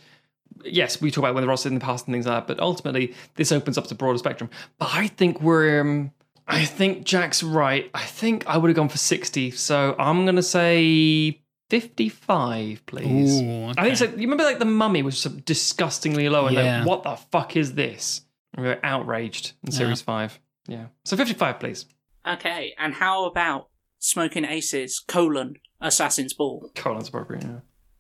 yes 0.66 1.02
we 1.02 1.10
talk 1.12 1.24
about 1.24 1.34
when 1.36 1.42
the 1.42 1.48
ross 1.48 1.66
in 1.66 1.74
the 1.74 1.80
past 1.80 2.08
and 2.08 2.14
things 2.14 2.26
like 2.26 2.36
that 2.36 2.48
but 2.48 2.60
ultimately 2.62 3.14
this 3.36 3.52
opens 3.52 3.78
up 3.78 3.88
to 3.88 3.96
broader 3.96 4.18
spectrum 4.18 4.50
but 4.80 4.90
i 4.94 5.08
think 5.08 5.42
we're 5.42 5.82
um, 5.82 6.12
i 6.48 6.64
think 6.66 7.04
jack's 7.06 7.42
right 7.44 7.90
i 7.94 8.04
think 8.04 8.46
i 8.48 8.58
would 8.58 8.70
have 8.70 8.76
gone 8.76 8.90
for 8.90 8.98
60 8.98 9.52
so 9.52 9.96
i'm 10.00 10.26
gonna 10.26 10.42
say 10.44 11.42
55 11.70 12.86
please 12.86 13.42
Ooh, 13.42 13.68
I 13.78 13.84
think 13.84 13.98
so. 13.98 14.06
okay. 14.06 14.16
You 14.16 14.22
remember, 14.22 14.44
like 14.46 14.60
the 14.60 14.66
Mummy 14.66 15.02
was 15.02 15.18
so 15.20 15.30
disgustingly 15.30 16.30
low, 16.30 16.46
and 16.48 16.56
Yeah. 16.56 16.78
like, 16.80 16.88
what 16.88 17.04
the 17.04 17.16
fuck 17.32 17.56
is 17.58 17.74
this? 17.74 18.22
We 18.58 18.64
were 18.64 18.80
outraged 18.84 19.52
in 19.64 19.72
Yeah. 19.72 19.78
Series 19.78 20.02
Five. 20.02 20.40
Yeah. 20.68 20.86
So 21.04 21.18
fifty-five, 21.18 21.60
please. 21.60 21.86
Okay, 22.26 22.74
and 22.78 22.94
how 22.94 23.26
about 23.26 23.68
Smoking 24.00 24.46
Aces, 24.46 25.00
colon, 25.08 25.56
Assassin's 25.82 26.34
Ball? 26.34 26.72
Colon's 26.76 27.10
appropriate. 27.10 27.44
Yeah. 27.44 27.60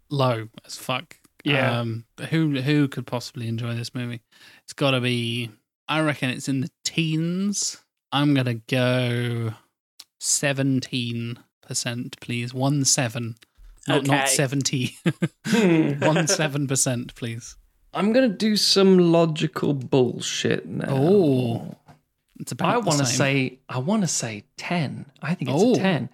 Low 0.09 0.47
as 0.65 0.77
fuck. 0.77 1.17
Yeah. 1.51 1.79
Um, 1.79 2.05
who 2.29 2.61
who 2.61 2.87
could 2.87 3.07
possibly 3.07 3.47
enjoy 3.47 3.75
this 3.75 3.93
movie? 3.95 4.21
It's 4.63 4.73
got 4.73 4.91
to 4.91 5.01
be. 5.01 5.49
I 5.87 6.01
reckon 6.01 6.29
it's 6.29 6.49
in 6.49 6.61
the 6.61 6.69
teens. 6.83 7.83
I'm 8.11 8.33
gonna 8.33 8.55
go 8.55 9.53
seventeen 10.19 11.39
percent, 11.61 12.19
please. 12.19 12.53
One 12.53 12.83
seven, 12.85 13.35
not 13.87 13.99
Okay. 13.99 14.07
not 14.07 14.29
seventy. 14.29 14.97
One 15.99 16.27
seven 16.27 16.67
percent, 16.67 17.15
please. 17.15 17.55
I'm 17.93 18.13
gonna 18.13 18.27
do 18.29 18.55
some 18.57 18.97
logical 18.99 19.73
bullshit 19.73 20.65
now. 20.67 20.87
Oh, 20.89 21.75
it's 22.39 22.51
about. 22.51 22.73
I 22.73 22.77
want 22.77 22.99
to 22.99 23.05
say. 23.05 23.59
I 23.69 23.79
want 23.79 24.01
to 24.03 24.07
say 24.07 24.43
ten. 24.57 25.05
I 25.21 25.33
think 25.35 25.49
it's 25.49 25.61
Oh. 25.63 25.73
a 25.73 25.77
ten. 25.77 26.09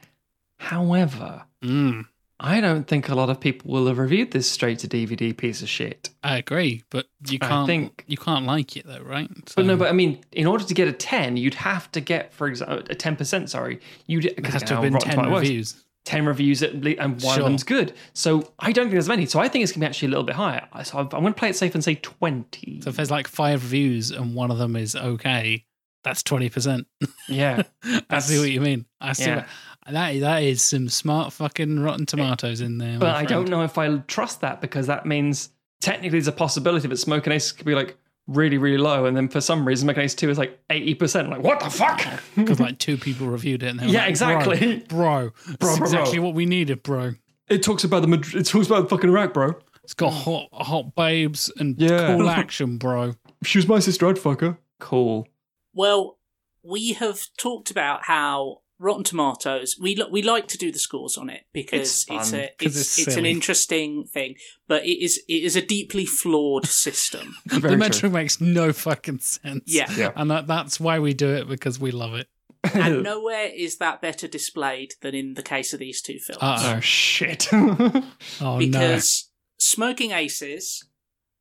However, 0.60 1.44
Mm, 1.64 2.06
I 2.46 2.60
don't 2.60 2.86
think 2.88 3.08
a 3.08 3.16
lot 3.16 3.30
of 3.30 3.40
people 3.40 3.72
will 3.72 3.88
have 3.88 3.98
reviewed 3.98 4.32
this 4.32 4.52
straight 4.52 4.80
to 4.80 4.88
DVD 4.88 5.36
piece 5.36 5.62
of 5.62 5.70
shit. 5.70 6.10
I 6.24 6.38
agree, 6.38 6.84
but 6.90 7.06
you 7.30 7.40
can't. 7.40 7.52
I 7.64 7.66
think- 7.66 8.04
you 8.06 8.18
can't 8.18 8.46
like 8.46 8.76
it 8.76 8.86
though, 8.86 9.00
right? 9.02 9.30
But 9.56 9.66
no, 9.66 9.78
but 9.78 9.88
I 9.88 9.94
mean, 9.94 10.20
in 10.34 10.46
order 10.46 10.66
to 10.66 10.74
get 10.74 10.90
a 10.90 10.92
ten, 10.94 11.38
you'd 11.38 11.54
have 11.54 11.90
to 11.94 12.02
get, 12.02 12.34
for 12.34 12.48
example, 12.48 12.80
uh, 12.80 12.82
a 12.90 12.96
ten 12.96 13.16
percent. 13.16 13.50
Sorry, 13.50 13.80
you'd 14.08 14.26
it 14.26 14.46
has 14.46 14.62
to 14.64 14.74
have 14.76 14.84
been 14.84 15.00
ten 15.00 15.32
reviews. 15.32 15.84
10 16.06 16.26
reviews 16.26 16.62
at 16.62 16.76
le- 16.84 16.90
and 17.00 17.14
one 17.14 17.20
Sure. 17.22 17.32
of 17.38 17.44
them's 17.46 17.64
good. 17.64 17.94
So 18.12 18.52
I 18.60 18.74
don't 18.74 18.88
think 18.88 18.92
there's 18.92 19.08
many. 19.08 19.26
So 19.26 19.40
I 19.40 19.48
think 19.48 19.64
it's 19.64 19.72
going 19.72 19.80
to 19.80 19.86
be 19.86 19.88
actually 19.88 20.08
a 20.08 20.10
little 20.10 20.26
bit 20.26 20.36
higher. 20.36 20.68
So 20.84 20.98
I'm 21.00 21.08
going 21.08 21.28
to 21.28 21.32
play 21.40 21.48
it 21.48 21.56
safe 21.56 21.74
and 21.76 21.82
say 21.82 21.96
20. 21.96 22.82
So 22.82 22.90
if 22.90 22.98
there's 22.98 23.10
like 23.10 23.26
five 23.26 23.64
reviews 23.64 24.12
and 24.12 24.36
one 24.36 24.52
of 24.52 24.58
them 24.58 24.76
is 24.76 24.98
okay, 24.98 25.64
that's 26.04 26.22
twenty 26.22 26.50
percent. 26.50 26.88
yeah. 27.30 27.64
I 28.10 28.20
see 28.20 28.38
what 28.38 28.50
you 28.50 28.60
mean. 28.60 28.86
I 29.00 29.14
see. 29.14 29.24
Yeah. 29.28 29.36
What, 29.38 29.46
that 29.90 30.20
that 30.22 30.44
is 30.44 30.62
some 30.62 30.90
smart 30.90 31.34
fucking 31.34 31.80
Rotten 31.80 32.06
Tomatoes 32.06 32.62
in 32.62 32.78
there. 32.78 33.00
But 33.00 33.16
I 33.16 33.26
don't 33.26 33.50
know 33.50 33.64
if 33.64 33.78
I 33.78 33.98
trust 34.08 34.42
that 34.42 34.62
because 34.62 34.88
that 34.88 35.06
means 35.06 35.50
technically 35.82 36.10
there's 36.20 36.28
a 36.28 36.32
possibility 36.32 36.88
that 36.88 36.98
Smoke 36.98 37.26
and 37.28 37.34
Ace 37.34 37.52
could 37.52 37.66
be 37.66 37.76
like 37.76 37.98
really, 38.28 38.58
really 38.58 38.78
low. 38.78 39.06
And 39.06 39.18
then 39.18 39.28
for 39.28 39.42
some 39.42 39.68
reason, 39.68 39.86
Smoke 39.86 39.98
and 39.98 40.06
Ace 40.06 40.16
2 40.16 40.30
is 40.30 40.38
like 40.38 40.58
80%. 40.70 41.30
like, 41.30 41.42
what 41.44 41.60
the 41.60 41.70
fuck? 41.70 42.02
because 42.36 42.60
like 42.60 42.80
two 42.80 42.98
people 42.98 43.28
reviewed 43.28 43.64
it 43.64 43.68
and 43.68 43.80
they 43.80 43.86
were 43.88 43.92
Yeah, 43.92 44.02
like, 44.02 44.10
exactly. 44.10 44.78
bro, 44.88 44.88
bro, 44.88 45.30
Bro, 45.30 45.32
that's 45.46 45.78
bro, 45.78 45.86
exactly 45.88 46.18
bro. 46.20 46.26
what 46.28 46.34
we 46.36 46.46
needed, 46.46 46.84
bro. 46.84 47.16
it 47.50 47.64
talks 47.64 47.84
about 47.84 48.02
the 48.02 48.08
Madrid, 48.08 48.42
it 48.42 48.50
talks 48.50 48.68
about 48.68 48.90
fucking 48.90 49.10
Iraq, 49.10 49.34
bro. 49.34 49.56
It's 49.84 49.94
got 49.94 50.12
hot, 50.14 50.48
hot 50.54 50.96
babes 50.96 51.52
and 51.58 51.76
Yeah. 51.78 52.16
cool 52.16 52.30
action, 52.30 52.78
bro. 52.78 53.16
If 53.42 53.48
she 53.50 53.58
was 53.58 53.68
my 53.68 53.80
sister, 53.80 54.08
I'd 54.08 54.18
fuck 54.18 54.40
her. 54.40 54.58
Cool. 54.80 55.28
Well, 55.74 56.18
we 56.64 56.94
have 56.94 57.20
talked 57.38 57.70
about 57.72 58.06
how 58.06 58.62
Rotten 58.84 59.04
Tomatoes. 59.04 59.78
We 59.80 59.96
li- 59.96 60.08
we 60.12 60.22
like 60.22 60.48
to 60.50 60.58
do 60.58 60.72
the 60.72 60.78
scores 60.80 61.18
on 61.18 61.30
it 61.30 61.46
because 61.54 61.80
It's 61.90 62.06
it's, 62.10 62.32
fun, 62.32 62.40
a 62.42 62.50
'cause 62.60 62.76
it's, 62.78 62.98
it's 63.00 63.08
it's, 63.08 63.18
an 63.18 63.26
interesting 63.26 64.04
thing, 64.06 64.36
but 64.68 64.86
it 64.86 65.02
is 65.04 65.24
it 65.30 65.44
is 65.44 65.56
a 65.56 65.66
deeply 65.66 66.06
flawed 66.06 66.68
system. 66.68 67.36
Very 67.46 67.62
the 67.62 67.68
true. 67.70 67.78
metric 67.78 68.12
makes 68.12 68.42
no 68.42 68.74
fucking 68.74 69.20
sense. 69.20 69.64
Yeah. 69.66 69.90
Yeah. 69.96 70.12
And 70.16 70.30
that, 70.30 70.48
that's 70.48 70.80
why 70.80 71.00
we 71.00 71.14
do 71.14 71.30
it 71.34 71.48
because 71.48 71.80
we 71.80 71.92
love 71.92 72.14
it. 72.14 72.28
and 72.74 73.04
nowhere 73.12 73.50
is 73.56 73.78
that 73.78 74.02
better 74.02 74.28
displayed 74.28 74.94
than 75.02 75.16
in 75.16 75.34
the 75.36 75.44
case 75.44 75.74
of 75.74 75.80
these 75.80 76.02
two 76.02 76.20
films. 76.20 76.42
Uh-oh. 76.42 76.74
Oh 76.76 76.80
shit. 76.82 77.50
Oh, 78.42 78.58
because 78.60 79.30
Smoking 79.58 80.12
Aces. 80.12 80.86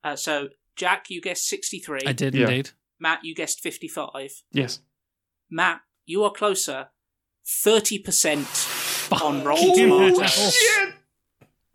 Uh, 0.04 0.14
so 0.16 0.48
Jack, 0.76 1.10
you 1.10 1.20
guessed 1.20 1.46
sixty 1.48 1.80
three. 1.80 2.00
I 2.06 2.12
did 2.12 2.34
Yeah. 2.34 2.48
indeed. 2.48 2.70
Matt, 3.00 3.20
you 3.24 3.34
guessed 3.34 3.60
fifty 3.60 3.88
five. 3.88 4.30
yes. 4.52 4.80
Matt, 5.50 5.80
you 6.06 6.22
are 6.24 6.30
closer. 6.32 6.88
Thirty 7.46 7.98
percent 7.98 8.46
on 9.22 9.44
Rotten 9.44 9.68
Fucking 9.68 9.88
Tomatoes. 9.88 10.54
shit. 10.54 10.94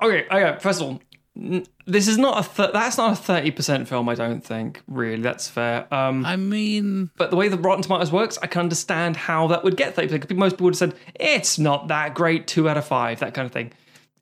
Okay, 0.01 0.25
okay. 0.31 0.57
First 0.59 0.81
of 0.81 0.87
all, 0.87 1.01
n- 1.35 1.65
this 1.85 2.07
is 2.07 2.17
not 2.17 2.45
a 2.45 2.55
th- 2.55 2.71
that's 2.73 2.97
not 2.97 3.13
a 3.13 3.15
thirty 3.15 3.51
percent 3.51 3.87
film. 3.87 4.07
I 4.09 4.15
don't 4.15 4.41
think. 4.41 4.81
Really, 4.87 5.21
that's 5.21 5.47
fair. 5.49 5.91
Um, 5.93 6.25
I 6.25 6.35
mean, 6.35 7.09
but 7.17 7.29
the 7.31 7.35
way 7.35 7.47
the 7.49 7.57
Rotten 7.57 7.83
Tomatoes 7.83 8.11
works, 8.11 8.37
I 8.41 8.47
can 8.47 8.61
understand 8.61 9.17
how 9.17 9.47
that 9.47 9.63
would 9.63 9.75
get 9.77 9.95
thirty 9.95 10.07
percent. 10.07 10.37
Most 10.37 10.53
people 10.53 10.65
would 10.65 10.73
have 10.73 10.77
said 10.91 10.95
it's 11.15 11.57
not 11.59 11.87
that 11.89 12.13
great. 12.13 12.47
Two 12.47 12.69
out 12.69 12.77
of 12.77 12.85
five. 12.85 13.19
That 13.19 13.33
kind 13.33 13.45
of 13.45 13.51
thing. 13.51 13.71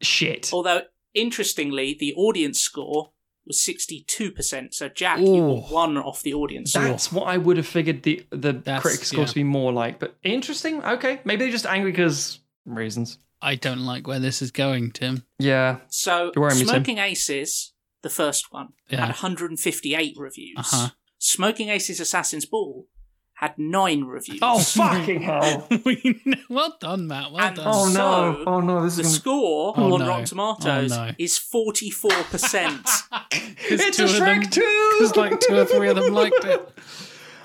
Shit. 0.01 0.49
Although, 0.53 0.81
interestingly, 1.13 1.95
the 1.99 2.13
audience 2.15 2.59
score 2.59 3.11
was 3.47 3.57
62%. 3.57 4.73
So, 4.73 4.89
Jack, 4.89 5.19
you 5.19 5.43
were 5.43 5.55
one 5.61 5.97
off 5.97 6.21
the 6.21 6.33
audience 6.33 6.73
score. 6.73 6.83
That's 6.83 7.11
what 7.11 7.23
I 7.27 7.37
would 7.37 7.57
have 7.57 7.67
figured 7.67 8.03
the 8.03 8.25
the 8.29 8.53
That's- 8.53 8.81
critic 8.81 9.03
score 9.05 9.21
yeah. 9.21 9.25
to 9.27 9.35
be 9.35 9.43
more 9.43 9.71
like. 9.73 9.99
But 9.99 10.15
interesting. 10.23 10.83
Okay, 10.83 11.19
maybe 11.25 11.43
they're 11.43 11.51
just 11.51 11.65
angry 11.65 11.91
because 11.91 12.39
reasons. 12.65 13.17
I 13.41 13.55
don't 13.55 13.85
like 13.85 14.07
where 14.07 14.19
this 14.19 14.41
is 14.41 14.51
going, 14.51 14.91
Tim. 14.91 15.23
Yeah. 15.37 15.77
So, 15.89 16.31
You're 16.35 16.49
me, 16.49 16.63
Smoking 16.65 16.97
Aces, 16.97 17.73
the 18.01 18.09
first 18.09 18.51
one, 18.51 18.69
Yeah. 18.89 19.01
had 19.01 19.09
158 19.09 20.15
reviews. 20.17 20.57
Uh-huh. 20.57 20.89
Smoking 21.19 21.69
Aces 21.69 21.99
Assassin's 21.99 22.45
Ball 22.45 22.87
had 23.35 23.53
nine 23.57 24.05
reviews. 24.05 24.39
Oh 24.41 24.59
fucking 24.59 25.21
hell. 25.21 25.67
We 25.85 26.21
well 26.49 26.75
done, 26.79 27.07
Matt. 27.07 27.31
Well 27.31 27.45
And- 27.45 27.55
done. 27.55 27.67
Oh 27.67 27.85
no. 27.87 27.91
So, 27.91 28.43
Oh 28.47 28.59
no. 28.61 28.83
This 28.83 28.95
the 28.95 29.01
is 29.01 29.07
gonna 29.07 29.15
score 29.19 29.73
Oh, 29.77 29.93
on 29.93 29.99
no. 29.99 30.07
Rotten 30.07 30.25
Tomatoes 30.25 30.91
Oh, 30.91 31.05
no. 31.07 31.11
is 31.17 31.37
44%. 31.37 32.89
It's 33.67 33.99
a 33.99 34.03
of 34.03 34.11
them- 34.13 34.41
Shrek 34.41 34.51
2! 34.51 34.89
Because 34.99 35.15
like 35.15 35.39
two 35.39 35.55
or 35.57 35.65
three 35.65 35.89
of 35.89 35.95
them 35.95 36.13
liked 36.13 36.43
it. 36.45 36.61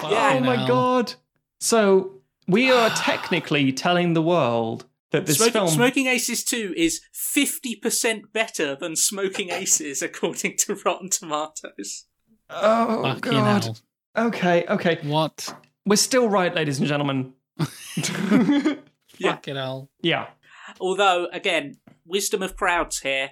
Yeah. 0.03 0.09
Oh 0.09 0.09
Fucking 0.11 0.45
my 0.47 0.67
god. 0.69 1.15
So 1.61 2.21
we 2.47 2.71
are 2.71 2.91
technically 2.97 3.73
telling 3.73 4.15
the 4.15 4.23
world 4.23 4.87
that 5.13 5.27
this 5.27 5.37
Smoking, 5.39 5.53
film 5.53 5.69
Smoking 5.69 6.07
Aces 6.07 6.45
2 6.45 6.75
is 6.77 7.01
50% 7.15 8.33
better 8.33 8.77
than 8.77 8.95
Smoking 8.97 9.51
Aces, 9.51 10.03
according 10.03 10.57
to 10.59 10.75
Rotten 10.85 11.09
Tomatoes. 11.11 12.05
Oh 12.49 13.03
Fucking 13.03 13.33
god. 13.33 13.65
hell. 13.65 13.77
Okay, 14.17 14.65
okay. 14.69 14.99
What? 15.03 15.55
We're 15.87 15.97
still 15.97 16.29
right, 16.29 16.55
ladies 16.55 16.79
and 16.79 16.87
gentlemen. 16.89 17.33
Yeah. 17.59 17.65
Fucking 19.23 19.57
hell. 19.57 19.91
yeah. 20.03 20.29
Although, 20.81 21.27
again, 21.33 21.77
wisdom 22.07 22.43
of 22.43 22.57
crowds 22.57 23.01
here. 23.01 23.31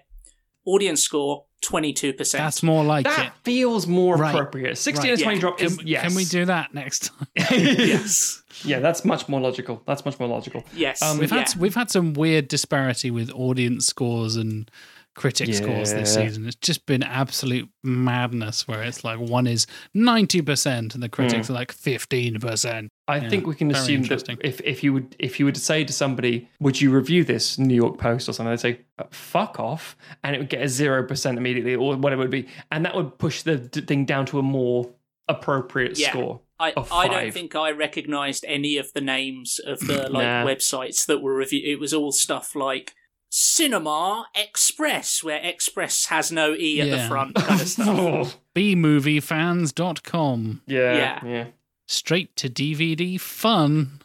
Audience 0.67 1.03
score, 1.03 1.45
22%. 1.65 2.33
That's 2.33 2.63
more 2.63 2.85
like 2.85 3.05
That 3.07 3.27
it. 3.29 3.33
feels 3.43 3.87
more 3.87 4.17
Right. 4.17 4.35
appropriate. 4.35 4.77
16 4.77 5.03
Right. 5.03 5.13
and 5.13 5.23
20 5.23 5.37
Yeah. 5.37 5.41
drop 5.41 5.59
Can, 5.59 5.67
is 5.67 5.83
yes. 5.83 6.03
can 6.07 6.15
we 6.15 6.25
do 6.27 6.45
that 6.45 6.75
next 6.75 7.07
time? 7.11 7.27
yes. 7.37 8.43
Yeah, 8.65 8.81
that's 8.81 9.03
much 9.05 9.29
more 9.31 9.41
logical. 9.41 9.83
That's 9.87 10.05
much 10.05 10.19
more 10.21 10.29
logical. 10.29 10.65
Yes. 10.75 11.01
Um, 11.01 11.17
We've 11.19 11.31
yeah. 11.33 11.39
had 11.39 11.55
we've 11.57 11.75
had 11.75 11.91
some 11.91 12.13
weird 12.13 12.49
disparity 12.49 13.11
with 13.11 13.31
audience 13.31 13.87
scores 13.87 14.37
and 14.37 14.71
critic 15.19 15.53
scores 15.53 15.93
this 15.93 16.15
season. 16.15 16.47
It's 16.47 16.57
just 16.57 16.87
been 16.87 17.03
absolute 17.03 17.69
madness 17.83 18.69
where 18.69 18.83
it's 18.83 19.03
like 19.05 19.19
one 19.19 19.47
is 19.47 19.67
ninety 19.93 20.41
percent 20.43 20.95
and 20.95 21.03
the 21.03 21.09
critics 21.09 21.51
are 21.51 21.55
like 21.55 21.73
fifteen 21.73 22.39
percent. 22.39 22.89
I 23.09 23.19
Yeah, 23.19 23.29
think 23.31 23.47
we 23.47 23.55
can 23.55 23.71
assume 23.71 24.03
that 24.05 24.29
if, 24.43 24.61
if 24.61 24.85
you 24.85 24.93
would 24.93 25.17
if 25.19 25.41
you 25.41 25.47
were 25.47 25.53
to 25.53 25.61
say 25.61 25.83
to 25.85 25.93
somebody, 25.93 26.49
would 26.61 26.81
you 26.81 26.91
review 26.91 27.25
this 27.25 27.59
New 27.59 27.75
York 27.75 27.99
Post 27.99 28.29
or 28.29 28.33
something, 28.33 28.51
they'd 28.51 28.61
say, 28.61 28.81
"Uh, 28.99 29.05
fuck 29.11 29.59
off, 29.59 29.97
and 30.23 30.37
it 30.37 30.39
would 30.39 30.49
get 30.51 30.63
a 30.63 30.69
zero 30.69 31.03
percent 31.07 31.37
immediately 31.39 31.75
or 31.75 31.97
whatever 31.97 32.23
it 32.23 32.27
would 32.27 32.31
be, 32.31 32.47
and 32.71 32.85
that 32.85 32.95
would 32.95 33.19
push 33.19 33.43
the 33.43 33.57
d- 33.57 33.81
thing 33.81 34.05
down 34.05 34.25
to 34.27 34.39
a 34.39 34.43
more 34.43 34.91
appropriate 35.29 35.99
Yeah. 35.99 36.11
score. 36.11 36.41
I, 36.61 36.73
I 36.91 37.07
don't 37.09 37.33
think 37.33 37.55
I 37.55 37.71
recognised 37.71 38.45
any 38.49 38.79
of 38.79 38.93
the 38.93 39.01
names 39.01 39.61
of 39.65 39.79
the 39.81 40.09
like 40.11 40.25
Nah. 40.25 40.45
websites 40.45 41.07
that 41.07 41.23
were 41.23 41.35
review. 41.37 41.63
It 41.65 41.79
was 41.79 41.95
all 41.95 42.11
stuff 42.13 42.57
like 42.57 42.95
Cinema 43.31 44.27
Express, 44.35 45.23
where 45.23 45.41
Express 45.43 46.07
has 46.07 46.33
no 46.33 46.55
e 46.55 46.81
at 46.81 46.89
the 46.91 47.07
front, 47.09 47.35
kind 47.35 47.61
of 47.61 47.69
stuff. 47.69 48.39
bmoviefans.com. 48.55 50.63
yeah, 50.67 50.95
Yeah. 50.95 51.27
yeah. 51.27 51.45
Straight 51.87 52.37
to 52.37 52.49
DVD 52.51 53.19
fun. 53.21 54.01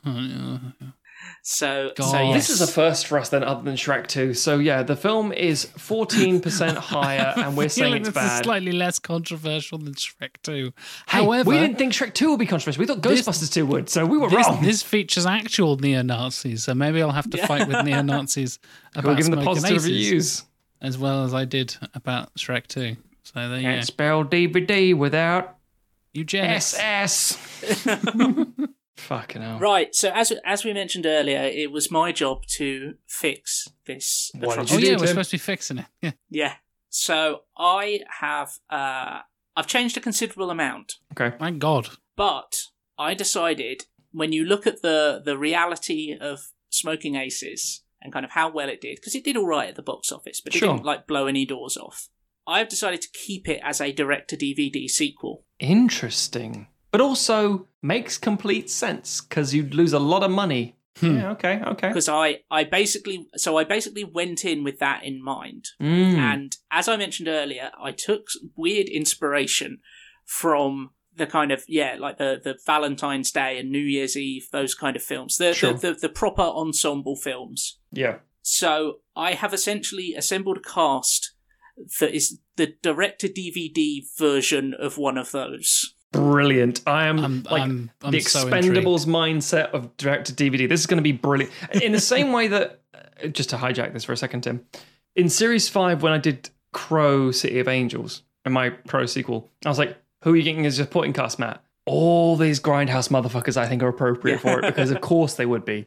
Yeah. 1.43 1.45
So, 1.45 1.91
so 1.99 2.21
yes. 2.21 2.47
This 2.47 2.49
is 2.51 2.61
a 2.61 2.71
first 2.71 3.05
for 3.07 3.17
us 3.19 3.27
then, 3.27 3.43
other 3.43 3.61
than 3.63 3.75
Shrek 3.75 4.07
2. 4.07 4.33
So 4.33 4.59
yeah, 4.59 4.81
the 4.81 4.95
film 4.95 5.33
is 5.33 5.65
14% 5.77 6.75
higher, 6.77 7.33
and 7.35 7.57
we're 7.57 7.67
saying 7.67 7.95
it's 8.05 8.09
bad. 8.11 8.45
slightly 8.45 8.71
less 8.71 8.97
controversial 8.97 9.77
than 9.77 9.93
Shrek 9.93 10.35
2. 10.43 10.53
Hey, 10.63 10.71
However, 11.17 11.49
we 11.49 11.59
didn't 11.59 11.77
think 11.77 11.91
Shrek 11.91 12.13
2 12.13 12.29
would 12.29 12.39
be 12.39 12.45
controversial. 12.45 12.79
We 12.79 12.85
thought 12.87 13.01
This- 13.01 13.27
Ghostbusters 13.27 13.51
2 13.51 13.65
would, 13.65 13.89
so 13.89 14.05
we 14.05 14.17
were 14.17 14.29
this, 14.29 14.47
wrong. 14.47 14.63
this 14.63 14.81
features 14.81 15.25
actual 15.25 15.75
neo 15.77 16.01
Nazis, 16.01 16.63
so 16.63 16.73
maybe 16.73 17.01
I'll 17.01 17.11
have 17.11 17.29
to 17.31 17.45
fight 17.45 17.67
with 17.67 17.83
neo 17.85 18.01
Nazis 18.01 18.57
about 18.95 19.17
giving 19.17 19.35
the 19.35 19.41
positive 19.43 19.77
Aces, 19.79 19.85
reviews. 19.85 20.45
as 20.81 20.97
well 20.97 21.25
as 21.25 21.33
I 21.33 21.43
did 21.43 21.75
about 21.93 22.33
Shrek 22.35 22.67
2. 22.67 22.95
So 23.23 23.49
there 23.49 23.57
you 23.57 23.63
go. 23.63 23.69
Can't 23.69 23.85
spell 23.85 24.23
DVD 24.23 24.93
without 24.97 25.57
Eugenics. 26.13 26.73
SS. 26.79 27.37
Fucking 28.97 29.41
hell. 29.41 29.59
right. 29.59 29.93
So 29.95 30.11
as 30.13 30.31
as 30.45 30.63
we 30.63 30.73
mentioned 30.73 31.05
earlier, 31.05 31.41
it 31.41 31.71
was 31.71 31.89
my 31.91 32.11
job 32.11 32.45
to 32.57 32.95
fix 33.07 33.67
this. 33.85 34.31
What 34.35 34.41
did 34.41 34.47
Oh 34.49 34.51
atrocity. 34.63 34.87
yeah, 34.87 34.97
we're 34.97 35.07
supposed 35.07 35.31
to 35.31 35.35
be 35.35 35.39
fixing 35.39 35.79
it. 35.79 35.85
Yeah. 36.01 36.11
Yeah. 36.29 36.53
So 36.89 37.41
I 37.57 38.01
have 38.19 38.51
uh 38.69 39.19
I've 39.55 39.67
changed 39.67 39.97
a 39.97 40.01
considerable 40.01 40.49
amount, 40.51 40.93
Okay. 41.13 41.35
My 41.39 41.51
God. 41.51 41.89
but 42.15 42.53
I 42.97 43.13
decided 43.15 43.85
when 44.11 44.31
you 44.31 44.45
look 44.45 44.67
at 44.67 44.81
the 44.83 45.21
the 45.23 45.37
reality 45.37 46.15
of 46.19 46.39
Smoking 46.69 47.15
Aces 47.15 47.83
and 48.01 48.11
kind 48.13 48.25
of 48.25 48.31
how 48.31 48.49
well 48.51 48.69
it 48.69 48.81
did, 48.81 48.97
because 48.97 49.15
it 49.15 49.23
did 49.23 49.37
all 49.37 49.47
right 49.47 49.69
at 49.69 49.75
the 49.75 49.81
box 49.81 50.11
office, 50.11 50.39
but 50.41 50.53
it 50.55 50.59
Sure. 50.59 50.73
didn't 50.73 50.85
like 50.85 51.07
blow 51.07 51.25
any 51.27 51.45
doors 51.45 51.77
off. 51.77 52.09
I've 52.45 52.67
decided 52.67 53.01
to 53.01 53.07
keep 53.13 53.47
it 53.47 53.61
as 53.63 53.79
a 53.79 53.91
direct 53.93 54.29
to 54.31 54.37
DVD 54.37 54.87
sequel. 54.89 55.45
Interesting. 55.59 56.67
But 56.93 57.01
also 57.01 57.67
makes 57.81 58.17
complete 58.17 58.69
sense 58.69 59.19
because 59.19 59.53
you'd 59.53 59.73
lose 59.73 59.91
a 59.93 59.99
lot 59.99 60.23
of 60.23 60.31
money. 60.31 60.77
Hmm. 60.97 61.17
Yeah, 61.17 61.31
okay, 61.31 61.59
okay. 61.65 61.87
Because 61.87 62.07
I, 62.07 62.41
I 62.51 62.63
basically 62.65 63.27
so 63.35 63.57
I 63.57 63.63
basically 63.63 64.03
went 64.03 64.45
in 64.45 64.63
with 64.63 64.77
that 64.77 65.03
in 65.03 65.23
mind. 65.23 65.65
Mm. 65.81 66.13
And 66.17 66.57
as 66.69 66.87
I 66.87 66.95
mentioned 66.95 67.27
earlier, 67.27 67.71
I 67.81 67.91
took 67.91 68.27
weird 68.55 68.87
inspiration 68.87 69.79
from 70.23 70.91
the 71.15 71.25
kind 71.25 71.51
of 71.51 71.63
yeah, 71.67 71.95
like 71.99 72.19
the 72.19 72.39
the 72.43 72.59
Valentine's 72.65 73.31
Day 73.31 73.57
and 73.57 73.71
New 73.71 73.79
Year's 73.79 74.15
Eve, 74.15 74.47
those 74.51 74.75
kind 74.75 74.95
of 74.95 75.01
films, 75.01 75.37
the 75.37 75.53
Sure. 75.53 75.73
the, 75.73 75.93
the, 75.93 75.99
the 76.01 76.09
proper 76.09 76.43
ensemble 76.43 77.15
films. 77.15 77.79
yeah. 77.91 78.17
So 78.45 78.99
I 79.15 79.33
have 79.33 79.53
essentially 79.53 80.15
assembled 80.15 80.57
a 80.57 80.61
cast 80.61 81.33
that 81.99 82.13
is 82.13 82.39
the 82.57 82.75
director 82.83 83.27
DVD 83.27 84.01
version 84.19 84.73
of 84.77 84.97
one 84.97 85.17
of 85.17 85.31
those. 85.31 85.95
Brilliant. 86.13 86.81
I 86.87 87.07
am 87.07 87.19
I'm, 87.19 87.43
like 87.43 87.61
I'm, 87.63 87.91
I'm 88.01 88.11
the 88.11 88.21
so 88.21 88.47
intrigued. 88.47 88.77
Expendables 88.77 89.05
mindset 89.05 89.71
of 89.71 89.95
direct 89.97 90.27
to 90.27 90.33
DVD. 90.33 90.69
This 90.69 90.79
is 90.79 90.85
going 90.85 90.97
to 90.97 91.03
be 91.03 91.11
brilliant. 91.11 91.51
In 91.81 91.91
the 91.91 91.99
same 91.99 92.31
way 92.31 92.47
that, 92.47 92.81
uh, 92.93 93.27
just 93.27 93.49
to 93.49 93.57
hijack 93.57 93.93
this 93.93 94.03
for 94.05 94.13
a 94.13 94.17
second, 94.17 94.41
Tim, 94.41 94.65
in 95.15 95.27
series 95.27 95.67
five, 95.67 96.03
when 96.03 96.13
I 96.13 96.17
did 96.17 96.49
Crow 96.71 97.31
City 97.31 97.59
of 97.59 97.67
Angels 97.67 98.21
and 98.45 98.53
my 98.53 98.69
Crow 98.69 99.05
sequel, 99.05 99.49
I 99.65 99.69
was 99.69 99.79
like, 99.79 99.97
who 100.21 100.33
are 100.33 100.35
you 100.35 100.43
getting 100.43 100.65
as 100.65 100.77
your 100.77 100.85
supporting 100.85 101.13
cast, 101.13 101.39
Matt? 101.39 101.61
All 101.85 102.37
these 102.37 102.59
grindhouse 102.61 103.09
motherfuckers 103.09 103.57
I 103.57 103.67
think 103.67 103.83
are 103.83 103.89
appropriate 103.89 104.39
for 104.39 104.59
it 104.59 104.61
because, 104.65 104.91
of 104.91 105.01
course, 105.01 105.33
they 105.33 105.45
would 105.45 105.65
be. 105.65 105.85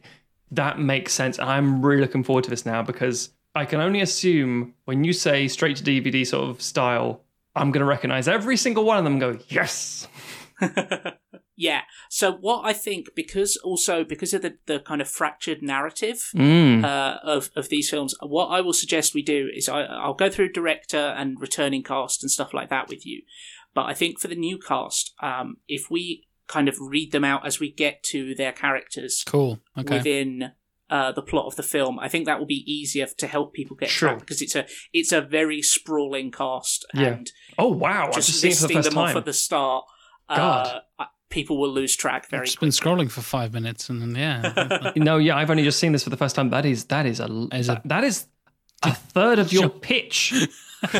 That 0.51 0.79
makes 0.79 1.13
sense. 1.13 1.39
I'm 1.39 1.83
really 1.83 2.01
looking 2.01 2.23
forward 2.23 2.43
to 2.43 2.49
this 2.49 2.65
now 2.65 2.83
because 2.83 3.31
I 3.55 3.65
can 3.65 3.81
only 3.81 4.01
assume 4.01 4.75
when 4.85 5.03
you 5.03 5.13
say 5.13 5.47
straight 5.47 5.77
to 5.77 5.83
DVD 5.83 6.25
sort 6.25 6.49
of 6.49 6.61
style, 6.61 7.21
I'm 7.55 7.71
going 7.71 7.81
to 7.81 7.87
recognize 7.87 8.27
every 8.27 8.55
single 8.55 8.85
one 8.85 8.97
of 8.97 9.03
them 9.03 9.13
and 9.13 9.21
go, 9.21 9.39
yes. 9.49 10.07
Yeah. 11.59 11.81
So 12.11 12.33
what 12.33 12.65
I 12.65 12.73
think, 12.73 13.07
because 13.15 13.57
also 13.57 14.03
because 14.03 14.31
of 14.31 14.43
the, 14.43 14.57
the 14.67 14.79
kind 14.79 15.01
of 15.01 15.07
fractured 15.09 15.63
narrative 15.63 16.29
Mm. 16.35 16.83
uh, 16.85 17.17
of 17.23 17.49
of 17.55 17.69
these 17.69 17.89
films, 17.89 18.13
what 18.21 18.47
I 18.47 18.61
will 18.61 18.73
suggest 18.73 19.15
we 19.15 19.23
do 19.23 19.49
is 19.51 19.67
I, 19.67 19.81
I'll 19.81 20.13
go 20.13 20.29
through 20.29 20.51
director 20.53 21.15
and 21.17 21.41
returning 21.41 21.81
cast 21.83 22.21
and 22.21 22.29
stuff 22.29 22.53
like 22.53 22.69
that 22.69 22.89
with 22.89 23.07
you. 23.07 23.23
But 23.73 23.85
I 23.87 23.95
think 23.95 24.19
for 24.19 24.27
the 24.27 24.35
new 24.35 24.59
cast, 24.59 25.13
um, 25.21 25.57
if 25.67 25.89
we 25.89 26.27
kind 26.47 26.69
of 26.69 26.75
read 26.79 27.11
them 27.11 27.25
out 27.25 27.45
as 27.45 27.59
we 27.59 27.71
get 27.71 28.03
to 28.03 28.35
their 28.35 28.51
characters 28.53 29.23
Cool. 29.25 29.59
Okay. 29.77 29.97
within 29.97 30.51
uh, 30.91 31.11
the 31.11 31.21
plot 31.23 31.47
of 31.47 31.55
the 31.55 31.63
film, 31.63 31.97
I 31.99 32.07
think 32.07 32.25
that 32.27 32.37
will 32.39 32.45
be 32.45 32.63
easier 32.71 33.07
to 33.17 33.25
help 33.27 33.53
people 33.55 33.75
get 33.75 33.89
Sure. 33.89 34.09
track 34.09 34.19
because 34.19 34.43
it's 34.43 34.55
a 34.55 34.67
it's 34.93 35.11
a 35.11 35.21
very 35.21 35.63
sprawling 35.63 36.29
cast 36.29 36.85
Yeah. 36.93 37.07
and 37.07 37.31
oh 37.57 37.69
wow! 37.69 38.09
I've 38.09 38.13
just, 38.13 38.27
just 38.27 38.41
seen 38.41 38.51
it 38.51 38.57
for 38.57 38.67
the 38.67 38.75
listing 38.75 38.77
first 38.83 38.89
them 38.91 38.99
off 38.99 39.15
at 39.15 39.25
the 39.25 39.33
start. 39.33 39.85
God. 40.35 40.81
Uh, 40.99 41.05
people 41.29 41.57
will 41.57 41.71
lose 41.71 41.95
track 41.95 42.29
very 42.29 42.41
I've 42.41 42.45
just 42.47 42.59
been 42.59 42.69
scrolling 42.69 43.09
for 43.11 43.21
five 43.21 43.53
minutes 43.53 43.89
and 43.89 44.01
then, 44.01 44.15
yeah. 44.15 44.91
No, 44.95 45.17
yeah, 45.17 45.35
I've 45.37 45.49
only 45.49 45.63
just 45.63 45.79
seen 45.79 45.91
this 45.91 46.03
for 46.03 46.09
the 46.09 46.17
first 46.17 46.35
time. 46.35 46.49
That 46.49 46.65
is 46.65 46.85
that 46.85 47.05
is 47.05 47.19
a 47.19 47.47
Is 47.53 47.67
that, 47.67 47.77
it- 47.77 47.87
that 47.89 48.03
is 48.03 48.27
a 48.83 48.93
third 48.93 49.39
of 49.39 49.51
your 49.53 49.69
pitch. 49.69 50.33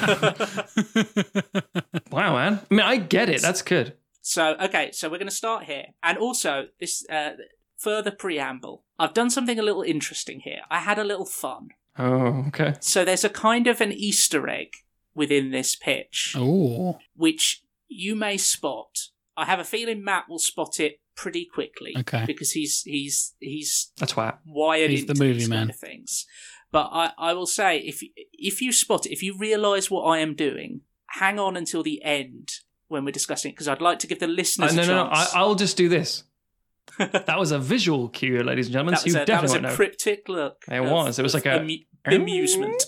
Wow, 2.11 2.35
man. 2.35 2.59
I 2.71 2.73
mean, 2.73 2.81
I 2.85 2.97
get 2.97 3.29
it. 3.29 3.41
That's 3.41 3.61
good. 3.61 3.93
So, 4.21 4.55
okay, 4.61 4.91
so 4.91 5.09
we're 5.09 5.17
going 5.19 5.29
to 5.29 5.35
start 5.35 5.65
here. 5.65 5.85
And 6.03 6.17
also, 6.17 6.67
this 6.79 7.05
uh, 7.09 7.31
further 7.77 8.11
preamble. 8.11 8.83
I've 8.97 9.13
done 9.13 9.29
something 9.29 9.59
a 9.59 9.61
little 9.61 9.83
interesting 9.83 10.39
here. 10.41 10.61
I 10.69 10.79
had 10.79 10.97
a 10.99 11.03
little 11.03 11.25
fun. 11.25 11.69
Oh, 11.97 12.45
okay. 12.47 12.75
So, 12.79 13.05
there's 13.05 13.23
a 13.23 13.29
kind 13.29 13.67
of 13.67 13.81
an 13.81 13.91
Easter 13.91 14.47
egg 14.49 14.73
within 15.13 15.51
this 15.51 15.75
pitch, 15.75 16.33
oh, 16.37 16.97
which 17.15 17.63
you 17.87 18.15
may 18.15 18.37
spot. 18.37 19.09
I 19.37 19.45
have 19.45 19.59
a 19.59 19.63
feeling 19.63 20.03
Matt 20.03 20.27
will 20.27 20.39
spot 20.39 20.79
it 20.79 20.99
pretty 21.15 21.45
quickly. 21.45 21.95
Okay. 21.99 22.25
Because 22.25 22.51
he's 22.51 22.81
he's 22.81 23.35
he's 23.39 23.91
That's 23.97 24.15
why. 24.17 24.33
wired 24.45 24.89
He's 24.89 25.01
into 25.01 25.13
the 25.13 25.19
movie 25.23 25.39
these 25.39 25.47
kind 25.47 25.59
man. 25.61 25.69
of 25.69 25.75
things. 25.77 26.25
But 26.71 26.89
I, 26.91 27.11
I 27.17 27.33
will 27.33 27.45
say, 27.47 27.77
if 27.79 28.01
if 28.33 28.61
you 28.61 28.71
spot 28.73 29.05
it, 29.05 29.13
if 29.13 29.23
you 29.23 29.37
realise 29.37 29.89
what 29.89 30.01
I 30.03 30.19
am 30.19 30.33
doing, 30.35 30.81
hang 31.11 31.39
on 31.39 31.55
until 31.55 31.81
the 31.83 32.03
end 32.03 32.49
when 32.89 33.05
we're 33.05 33.11
discussing 33.11 33.49
it, 33.49 33.53
because 33.55 33.67
I'd 33.69 33.81
like 33.81 33.99
to 33.99 34.07
give 34.07 34.19
the 34.19 34.25
Uh, 34.25 34.29
listeners 34.29 34.75
no, 34.75 34.83
a 34.83 34.85
no, 34.87 35.03
no. 35.05 35.09
I, 35.11 35.27
I'll 35.35 35.55
just 35.55 35.77
do 35.77 35.87
this. 35.87 36.23
that 36.97 37.37
was 37.37 37.51
a 37.51 37.59
visual 37.59 38.09
cue, 38.09 38.41
ladies 38.43 38.67
and 38.67 38.73
gentlemen. 38.73 38.93
that 38.95 39.03
was, 39.03 39.13
you 39.13 39.21
a, 39.21 39.25
that 39.25 39.41
was 39.41 39.51
a 39.51 39.53
won't 39.55 39.63
know. 39.63 39.75
cryptic 39.75 40.27
look. 40.29 40.63
It 40.69 40.77
of- 40.81 40.89
was. 40.89 41.19
It 41.19 41.23
was 41.23 41.33
like 41.33 41.45
a- 41.45 41.59
amu- 41.59 41.83
amusement. 42.05 42.83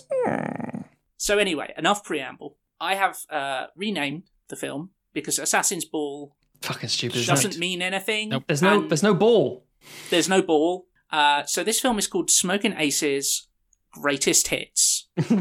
So 1.16 1.38
anyway, 1.38 1.72
enough 1.76 2.02
preamble. 2.04 2.56
I 2.80 2.94
have 2.94 3.18
uh, 3.30 3.66
renamed 3.76 4.24
the 4.48 4.56
film 4.56 4.90
because 5.12 5.38
Assassin's 5.38 5.84
Ball 5.84 6.34
Fucking 6.62 6.88
stupid. 6.88 7.16
isn't 7.18 7.34
doesn't 7.34 7.54
it? 7.54 7.58
mean 7.58 7.82
anything. 7.82 8.30
Nope. 8.30 8.44
There's 8.46 8.62
no. 8.62 8.86
There's 8.86 9.02
no 9.02 9.14
ball. 9.14 9.64
there's 10.10 10.28
no 10.28 10.42
ball. 10.42 10.86
Uh, 11.10 11.44
so 11.44 11.64
this 11.64 11.80
film 11.80 11.98
is 11.98 12.06
called 12.06 12.30
Smoking 12.30 12.74
Aces 12.76 13.48
Greatest 13.92 14.48
Hits. 14.48 15.08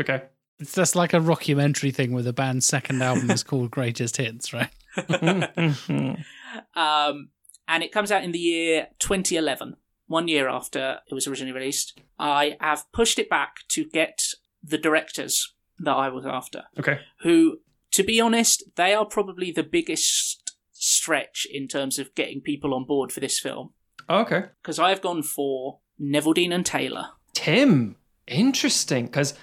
okay. 0.00 0.22
it's 0.58 0.74
just 0.74 0.96
like 0.96 1.12
a 1.12 1.18
rockumentary 1.18 1.94
thing 1.94 2.12
where 2.12 2.22
the 2.22 2.32
band's 2.32 2.66
second 2.66 3.02
album 3.02 3.30
is 3.30 3.42
called 3.42 3.70
Greatest 3.70 4.16
Hits, 4.16 4.52
right? 4.52 4.70
Um, 6.74 7.28
and 7.68 7.84
it 7.84 7.92
comes 7.92 8.10
out 8.10 8.24
in 8.24 8.32
the 8.32 8.38
year 8.38 8.88
2011, 8.98 9.76
one 10.08 10.26
year 10.26 10.48
after 10.48 10.98
it 11.08 11.14
was 11.14 11.28
originally 11.28 11.52
released. 11.52 11.96
I 12.18 12.56
have 12.60 12.90
pushed 12.92 13.18
it 13.20 13.30
back 13.30 13.58
to 13.68 13.84
get 13.84 14.24
the 14.62 14.78
directors 14.78 15.54
that 15.78 15.94
I 15.94 16.08
was 16.08 16.26
after, 16.26 16.64
okay. 16.78 16.98
who, 17.20 17.58
to 17.92 18.02
be 18.02 18.20
honest, 18.20 18.64
they 18.74 18.94
are 18.94 19.04
probably 19.04 19.52
the 19.52 19.62
biggest 19.62 20.39
stretch 20.80 21.46
in 21.52 21.68
terms 21.68 21.98
of 21.98 22.14
getting 22.14 22.40
people 22.40 22.74
on 22.74 22.84
board 22.84 23.12
for 23.12 23.20
this 23.20 23.38
film. 23.38 23.70
Okay. 24.08 24.44
Because 24.62 24.78
I've 24.78 25.02
gone 25.02 25.22
for 25.22 25.78
Neveldine 26.00 26.52
and 26.54 26.64
Taylor. 26.64 27.08
Tim, 27.34 27.96
interesting. 28.26 29.04
Because 29.06 29.34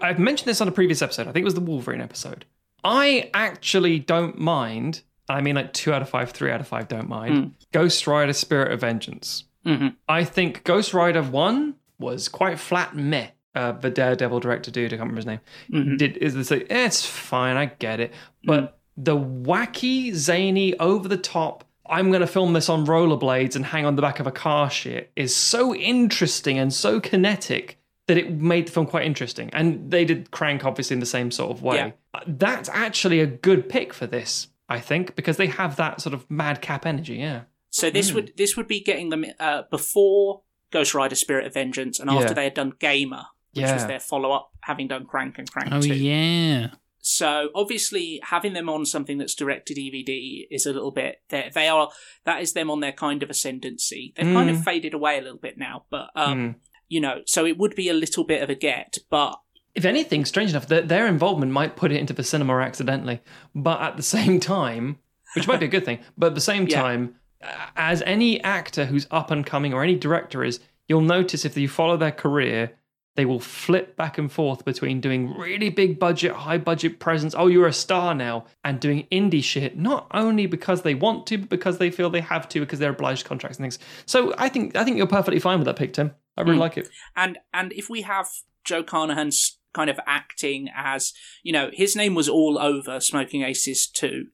I've 0.00 0.18
mentioned 0.18 0.48
this 0.48 0.60
on 0.60 0.68
a 0.68 0.72
previous 0.72 1.02
episode. 1.02 1.28
I 1.28 1.32
think 1.32 1.42
it 1.42 1.44
was 1.44 1.54
the 1.54 1.60
Wolverine 1.60 2.00
episode. 2.00 2.44
I 2.84 3.30
actually 3.34 3.98
don't 3.98 4.38
mind. 4.38 5.02
I 5.28 5.40
mean, 5.40 5.56
like 5.56 5.72
two 5.72 5.92
out 5.92 6.02
of 6.02 6.08
five, 6.08 6.30
three 6.30 6.50
out 6.52 6.60
of 6.60 6.68
five 6.68 6.86
don't 6.88 7.08
mind. 7.08 7.34
Mm. 7.34 7.52
Ghost 7.72 8.06
Rider: 8.06 8.32
Spirit 8.32 8.70
of 8.72 8.80
Vengeance. 8.80 9.44
hmm 9.64 9.88
I 10.08 10.22
think 10.22 10.62
Ghost 10.62 10.94
Rider 10.94 11.22
one 11.22 11.74
was 11.98 12.28
quite 12.28 12.60
flat 12.60 12.94
meh. 12.94 13.28
Uh, 13.56 13.72
the 13.72 13.90
Daredevil 13.90 14.38
director 14.38 14.70
dude, 14.70 14.92
I 14.92 14.96
can't 14.98 15.10
remember 15.10 15.16
his 15.16 15.26
name. 15.26 15.40
Mhm. 15.72 15.98
Did 15.98 16.16
is 16.18 16.34
this 16.34 16.50
like, 16.50 16.66
eh, 16.70 16.84
it's 16.86 17.04
fine, 17.04 17.56
I 17.56 17.66
get 17.66 17.98
it. 18.00 18.12
But 18.44 18.78
the 18.96 19.16
wacky, 19.16 20.14
zany, 20.14 20.78
over 20.78 21.08
the 21.08 21.16
top, 21.16 21.64
I'm 21.88 22.10
gonna 22.10 22.26
film 22.26 22.52
this 22.52 22.68
on 22.68 22.86
rollerblades 22.86 23.54
and 23.56 23.64
hang 23.64 23.84
on 23.86 23.96
the 23.96 24.02
back 24.02 24.18
of 24.20 24.26
a 24.26 24.32
car 24.32 24.70
shit 24.70 25.12
is 25.16 25.34
so 25.34 25.74
interesting 25.74 26.58
and 26.58 26.72
so 26.72 27.00
kinetic 27.00 27.78
that 28.06 28.16
it 28.16 28.30
made 28.30 28.68
the 28.68 28.72
film 28.72 28.86
quite 28.86 29.04
interesting. 29.04 29.50
And 29.52 29.90
they 29.90 30.04
did 30.04 30.30
Crank 30.30 30.64
obviously 30.64 30.94
in 30.94 31.00
the 31.00 31.06
same 31.06 31.30
sort 31.30 31.50
of 31.50 31.62
way. 31.62 31.76
Yeah. 31.76 31.90
Uh, 32.14 32.20
That's 32.26 32.68
actually 32.72 33.20
a 33.20 33.26
good 33.26 33.68
pick 33.68 33.92
for 33.92 34.06
this, 34.06 34.48
I 34.68 34.80
think, 34.80 35.14
because 35.16 35.36
they 35.36 35.48
have 35.48 35.76
that 35.76 36.00
sort 36.00 36.14
of 36.14 36.28
madcap 36.30 36.86
energy, 36.86 37.16
yeah. 37.16 37.42
So 37.70 37.90
this 37.90 38.12
would 38.12 38.32
this 38.36 38.56
would 38.56 38.66
be 38.68 38.80
getting 38.80 39.10
them 39.10 39.26
uh, 39.38 39.62
before 39.70 40.40
Ghost 40.70 40.94
Rider: 40.94 41.14
Spirit 41.14 41.46
of 41.46 41.52
Vengeance, 41.52 42.00
and 42.00 42.08
after 42.08 42.28
Yeah. 42.28 42.32
they 42.32 42.44
had 42.44 42.54
done 42.54 42.72
Gamer, 42.78 43.26
which 43.52 43.64
was 43.70 43.86
their 43.86 44.00
follow 44.00 44.32
up, 44.32 44.50
having 44.62 44.88
done 44.88 45.04
Crank 45.04 45.38
and 45.38 45.50
Crank 45.50 45.68
Oh, 45.72 45.82
yeah. 45.82 46.68
So 47.08 47.50
obviously, 47.54 48.20
having 48.24 48.52
them 48.52 48.68
on 48.68 48.84
something 48.84 49.16
that's 49.16 49.36
direct 49.36 49.68
to 49.68 49.74
DVD 49.74 50.46
is 50.50 50.66
a 50.66 50.72
little 50.72 50.90
bit. 50.90 51.22
They 51.28 51.50
they 51.54 51.68
are 51.68 51.88
that 52.24 52.42
is 52.42 52.52
them 52.52 52.68
on 52.68 52.80
their 52.80 52.90
kind 52.92 53.22
of 53.22 53.30
ascendancy. 53.30 54.12
They've 54.16 54.34
kind 54.34 54.50
of 54.50 54.56
Mm. 54.56 54.64
faded 54.64 54.92
away 54.92 55.18
a 55.18 55.22
little 55.22 55.38
bit 55.38 55.56
now, 55.56 55.84
but 55.88 56.10
um, 56.16 56.38
Mm. 56.38 56.54
you 56.88 57.00
know, 57.00 57.22
so 57.24 57.46
it 57.46 57.58
would 57.58 57.76
be 57.76 57.88
a 57.88 57.94
little 57.94 58.24
bit 58.24 58.42
of 58.42 58.50
a 58.50 58.56
get, 58.56 58.98
but 59.08 59.38
if 59.76 59.84
anything, 59.84 60.24
strange 60.24 60.50
enough, 60.50 60.66
their, 60.66 60.80
their 60.82 61.06
involvement 61.06 61.52
might 61.52 61.76
put 61.76 61.92
it 61.92 62.00
into 62.00 62.12
the 62.14 62.24
cinema 62.24 62.58
accidentally. 62.58 63.20
But 63.54 63.80
at 63.82 63.96
the 63.96 64.02
same 64.16 64.40
time, 64.40 64.98
which 65.36 65.46
might 65.46 65.60
be 65.60 65.66
a 65.66 65.68
good 65.76 65.84
thing, 65.84 66.00
but 66.18 66.28
at 66.28 66.34
the 66.34 66.40
same 66.40 66.66
Yeah. 66.66 66.80
time, 66.82 67.14
as 67.76 68.02
any 68.02 68.42
actor 68.42 68.86
who's 68.86 69.06
up 69.12 69.30
and 69.30 69.46
coming 69.46 69.72
or 69.72 69.84
any 69.84 69.94
director 69.94 70.42
is, 70.42 70.58
you'll 70.88 71.02
notice 71.02 71.44
if 71.44 71.56
you 71.56 71.68
follow 71.68 71.96
their 71.96 72.10
career, 72.10 72.72
they 73.16 73.24
will 73.24 73.40
flip 73.40 73.96
back 73.96 74.18
and 74.18 74.30
forth 74.30 74.64
between 74.64 75.00
doing 75.00 75.32
really 75.36 75.68
big 75.70 75.98
budget, 75.98 76.32
high 76.32 76.58
budget 76.58 77.00
presence. 77.00 77.34
Oh, 77.36 77.46
you're 77.48 77.66
a 77.66 77.72
star 77.72 78.14
now, 78.14 78.44
and 78.64 78.78
doing 78.78 79.06
indie 79.10 79.42
shit. 79.42 79.76
Not 79.76 80.06
only 80.12 80.46
because 80.46 80.82
they 80.82 80.94
want 80.94 81.26
to, 81.28 81.38
but 81.38 81.48
because 81.48 81.78
they 81.78 81.90
feel 81.90 82.10
they 82.10 82.20
have 82.20 82.48
to, 82.50 82.60
because 82.60 82.78
they're 82.78 82.90
obliged 82.90 83.22
to 83.22 83.28
contracts 83.28 83.58
and 83.58 83.64
things. 83.64 83.78
So 84.06 84.34
I 84.38 84.48
think 84.48 84.76
I 84.76 84.84
think 84.84 84.96
you're 84.98 85.06
perfectly 85.06 85.40
fine 85.40 85.58
with 85.58 85.66
that 85.66 85.76
pick, 85.76 85.92
Tim. 85.94 86.12
I 86.36 86.42
really 86.42 86.56
Mm. 86.58 86.60
like 86.60 86.76
it. 86.78 86.88
and 87.16 87.38
and 87.52 87.72
if 87.72 87.88
we 87.90 88.02
have 88.02 88.28
Joe 88.64 88.82
Carnahan's 88.82 89.58
kind 89.74 89.90
of 89.90 89.98
acting 90.06 90.68
as 90.74 91.12
you 91.42 91.52
know, 91.52 91.70
his 91.72 91.96
name 91.96 92.14
was 92.14 92.28
all 92.28 92.58
over 92.58 93.00
Smoking 93.00 93.42
Aces 93.42 93.86
too. 93.86 94.26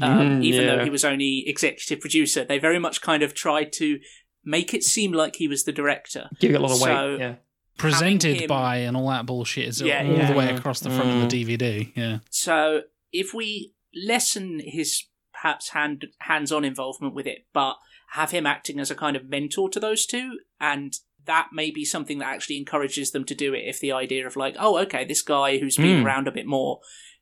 Um, 0.00 0.40
Mm, 0.40 0.44
even 0.44 0.62
yeah. 0.64 0.76
though 0.76 0.84
he 0.84 0.90
was 0.90 1.04
only 1.04 1.44
executive 1.46 2.00
producer, 2.00 2.44
they 2.44 2.58
very 2.58 2.78
much 2.80 3.00
kind 3.00 3.22
of 3.22 3.32
tried 3.32 3.72
to 3.74 4.00
make 4.44 4.74
it 4.74 4.82
seem 4.82 5.12
like 5.12 5.36
he 5.36 5.46
was 5.48 5.64
the 5.64 5.72
director. 5.72 6.28
Give 6.40 6.50
it 6.52 6.56
a 6.56 6.60
lot 6.60 6.72
of 6.72 6.80
weight. 6.82 7.18
Yeah. 7.20 7.34
Presented 7.78 8.42
him- 8.42 8.48
by 8.48 8.76
and 8.78 8.96
all 8.96 9.08
that 9.08 9.26
bullshit 9.26 9.66
is 9.68 9.80
Yeah, 9.80 10.04
all 10.06 10.12
yeah. 10.16 10.30
the 10.30 10.36
way 10.38 10.50
across 10.54 10.80
the 10.80 10.90
front 10.90 11.10
Mm. 11.10 11.24
of 11.24 11.30
the 11.30 11.44
DVD. 11.44 11.92
Yeah. 11.96 12.18
So 12.30 12.82
if 13.12 13.34
we 13.34 13.74
lessen 13.94 14.60
his 14.64 15.04
perhaps 15.32 15.70
hand 15.70 16.06
hands-on 16.20 16.64
involvement 16.64 17.14
with 17.14 17.26
it, 17.26 17.46
but 17.52 17.76
have 18.12 18.30
him 18.30 18.46
acting 18.46 18.78
as 18.78 18.90
a 18.90 18.94
kind 18.94 19.16
of 19.16 19.28
mentor 19.28 19.68
to 19.70 19.80
those 19.80 20.06
two, 20.06 20.38
and 20.60 20.94
that 21.26 21.48
may 21.52 21.70
be 21.70 21.84
something 21.84 22.18
that 22.18 22.28
actually 22.28 22.56
encourages 22.58 23.10
them 23.10 23.24
to 23.24 23.34
do 23.34 23.54
it. 23.54 23.62
If 23.66 23.80
the 23.80 23.92
idea 23.92 24.26
of 24.26 24.36
like, 24.36 24.54
oh, 24.58 24.78
okay, 24.78 25.04
this 25.04 25.22
guy 25.22 25.58
who's 25.58 25.76
been 25.76 26.02
Mm. 26.02 26.04
around 26.04 26.28
a 26.28 26.32
bit 26.32 26.46
more 26.46 26.80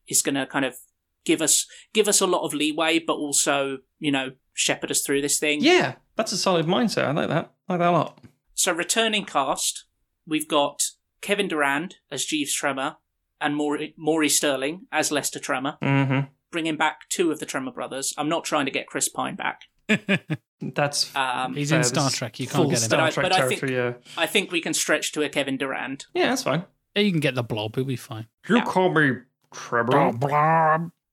is 0.08 0.22
going 0.22 0.34
to 0.34 0.46
kind 0.46 0.64
of 0.64 0.76
give 1.24 1.40
us 1.40 1.66
give 1.94 2.08
us 2.08 2.20
a 2.20 2.26
lot 2.26 2.42
of 2.44 2.52
leeway, 2.52 2.98
but 2.98 3.14
also 3.14 3.78
you 3.98 4.10
know 4.10 4.32
shepherd 4.54 4.90
us 4.90 5.00
through 5.02 5.22
this 5.22 5.38
thing. 5.38 5.62
Yeah, 5.62 5.94
that's 6.16 6.32
a 6.32 6.36
solid 6.36 6.66
mindset. 6.66 7.04
I 7.06 7.12
like 7.12 7.28
that. 7.28 7.52
I 7.68 7.72
like 7.74 7.80
that 7.80 7.88
a 7.88 7.92
lot. 7.92 8.18
So 8.54 8.72
returning 8.72 9.24
cast, 9.24 9.84
we've 10.26 10.48
got 10.48 10.82
Kevin 11.20 11.48
Durand 11.48 11.96
as 12.10 12.24
Jeeves 12.24 12.52
Tremor 12.54 12.96
and 13.40 13.56
Maury, 13.56 13.94
Maury 13.96 14.28
Sterling 14.28 14.86
as 14.92 15.10
Lester 15.12 15.38
Tremor 15.40 15.78
Mm-hmm. 15.82 16.26
bringing 16.50 16.76
back 16.76 17.08
two 17.08 17.30
of 17.30 17.40
the 17.40 17.46
Tremor 17.46 17.72
brothers. 17.72 18.12
I'm 18.18 18.28
not 18.28 18.44
trying 18.44 18.66
to 18.66 18.70
get 18.72 18.86
Chris 18.86 19.08
Pine 19.08 19.36
back. 19.36 19.62
That's 20.60 21.14
Um, 21.16 21.54
He's 21.54 21.72
in 21.72 21.82
Star 21.82 22.08
Trek. 22.10 22.38
You 22.38 22.46
can't 22.46 22.70
get 22.70 22.78
him. 22.82 22.88
But 22.88 22.96
Star 22.96 23.00
I- 23.00 23.10
Trek 23.10 23.24
but 23.24 23.32
I 23.32 23.48
think- 23.48 23.60
territory. 23.60 23.74
yeah. 23.76 23.94
I 24.16 24.26
think 24.26 24.52
we 24.52 24.60
can 24.60 24.74
stretch 24.74 25.12
to 25.12 25.22
a 25.22 25.28
Kevin 25.28 25.56
Durand. 25.56 26.06
yeah, 26.14 26.28
that's 26.28 26.44
fine. 26.44 26.64
Yeah, 26.94 27.02
you 27.02 27.10
can 27.10 27.20
get 27.20 27.34
the 27.34 27.42
blob. 27.42 27.72
It'll 27.76 27.84
be 27.86 27.96
fine. 27.96 28.26
You 28.48 28.56
Yeah. 28.58 28.64
call 28.64 28.92
me 28.92 29.12
Trevor. 29.52 30.12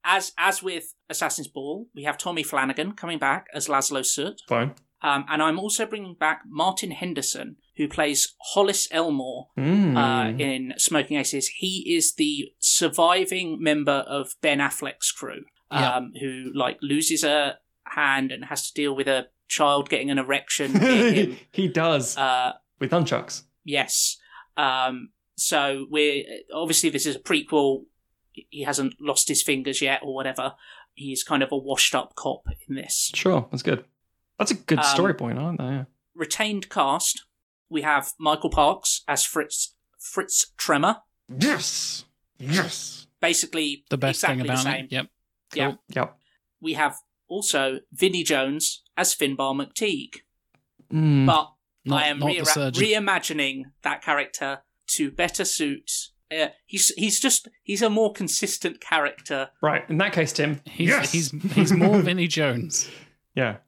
As 0.04 0.32
as 0.38 0.62
with 0.62 0.94
Assassin's 1.10 1.48
Ball, 1.48 1.86
we 1.94 2.04
have 2.04 2.16
Tommy 2.16 2.42
Flanagan 2.42 2.92
coming 2.92 3.18
back 3.18 3.46
as 3.52 3.66
Laszlo 3.68 4.04
Soot. 4.04 4.40
Fine. 4.48 4.74
Um, 5.02 5.24
and 5.28 5.42
I'm 5.42 5.58
also 5.58 5.84
bringing 5.86 6.14
back 6.14 6.42
Martin 6.46 6.90
Henderson, 6.90 7.56
who 7.80 7.88
plays 7.88 8.34
Hollis 8.52 8.86
Elmore 8.90 9.48
Mm. 9.58 9.96
uh, 9.96 10.36
in 10.38 10.74
Smoking 10.76 11.16
Aces. 11.16 11.48
He 11.48 11.94
is 11.96 12.14
the 12.14 12.52
surviving 12.58 13.56
member 13.62 14.04
of 14.06 14.34
Ben 14.42 14.58
Affleck's 14.58 15.10
crew, 15.10 15.44
Yeah. 15.72 15.96
um, 15.96 16.12
who 16.20 16.50
like 16.54 16.76
loses 16.82 17.24
a 17.24 17.58
hand 17.86 18.32
and 18.32 18.44
has 18.44 18.68
to 18.68 18.74
deal 18.74 18.94
with 18.94 19.08
a 19.08 19.28
child 19.48 19.88
getting 19.88 20.10
an 20.10 20.18
erection 20.18 20.74
he 21.52 21.68
does 21.68 22.16
Uh, 22.18 22.52
with 22.78 22.90
nunchucks. 22.90 23.44
yes. 23.64 24.18
Um, 24.58 25.08
so 25.36 25.86
we're 25.90 26.22
obviously 26.52 26.90
this 26.90 27.06
is 27.06 27.16
a 27.16 27.20
prequel. 27.20 27.84
He 28.32 28.62
hasn't 28.62 28.94
lost 29.00 29.26
his 29.28 29.42
fingers 29.42 29.80
yet, 29.80 30.00
or 30.02 30.14
whatever. 30.14 30.54
He's 30.92 31.24
kind 31.24 31.42
of 31.42 31.50
a 31.50 31.56
washed-up 31.56 32.14
cop 32.14 32.42
in 32.68 32.74
this. 32.76 33.10
Sure, 33.14 33.48
that's 33.50 33.62
good. 33.62 33.84
That's 34.38 34.50
a 34.50 34.54
good 34.54 34.78
Um, 34.80 34.84
story 34.84 35.14
point, 35.14 35.38
aren't 35.38 35.58
they? 35.58 35.64
Yeah. 35.64 35.84
Retained 36.14 36.68
cast. 36.68 37.24
We 37.70 37.82
have 37.82 38.12
Michael 38.18 38.50
Parks 38.50 39.02
as 39.08 39.24
Fritz 39.24 39.74
Fritz 39.98 40.52
Tremor. 40.56 40.98
Yes, 41.38 42.04
yes. 42.38 43.06
Basically, 43.20 43.84
The 43.90 43.98
best 43.98 44.18
exactly 44.24 44.42
thing 44.42 44.50
about 44.50 44.56
the 44.64 44.70
same. 44.72 44.84
it. 44.86 44.92
Yep. 44.92 45.06
Cool. 45.54 45.78
Yep. 45.94 46.16
We 46.60 46.72
have 46.74 46.96
also 47.28 47.80
Vinnie 47.92 48.24
Jones 48.24 48.82
as 48.96 49.14
Finbar 49.14 49.54
McTeague. 49.54 50.20
Mm. 50.92 51.26
But 51.26 51.50
Not, 51.84 52.02
I 52.02 52.06
am 52.08 52.18
not 52.18 52.26
rea- 52.28 52.40
the 52.40 52.72
reimagining 52.74 53.64
that 53.82 54.02
character 54.02 54.62
to 54.88 55.10
better 55.10 55.44
suit. 55.44 55.90
Uh, 56.32 56.48
he's 56.66 56.88
he's 56.96 57.20
just 57.20 57.48
he's 57.62 57.82
a 57.82 57.90
more 57.90 58.12
consistent 58.12 58.80
character. 58.80 59.50
right. 59.62 59.88
In 59.90 59.98
that 59.98 60.12
case, 60.12 60.32
Tim. 60.32 60.60
he's, 60.64 60.88
yes. 60.88 61.12
he's 61.12 61.30
he's 61.52 61.72
more 61.72 61.98
Vinnie 62.02 62.26
Jones. 62.28 62.88
yeah. 63.34 63.58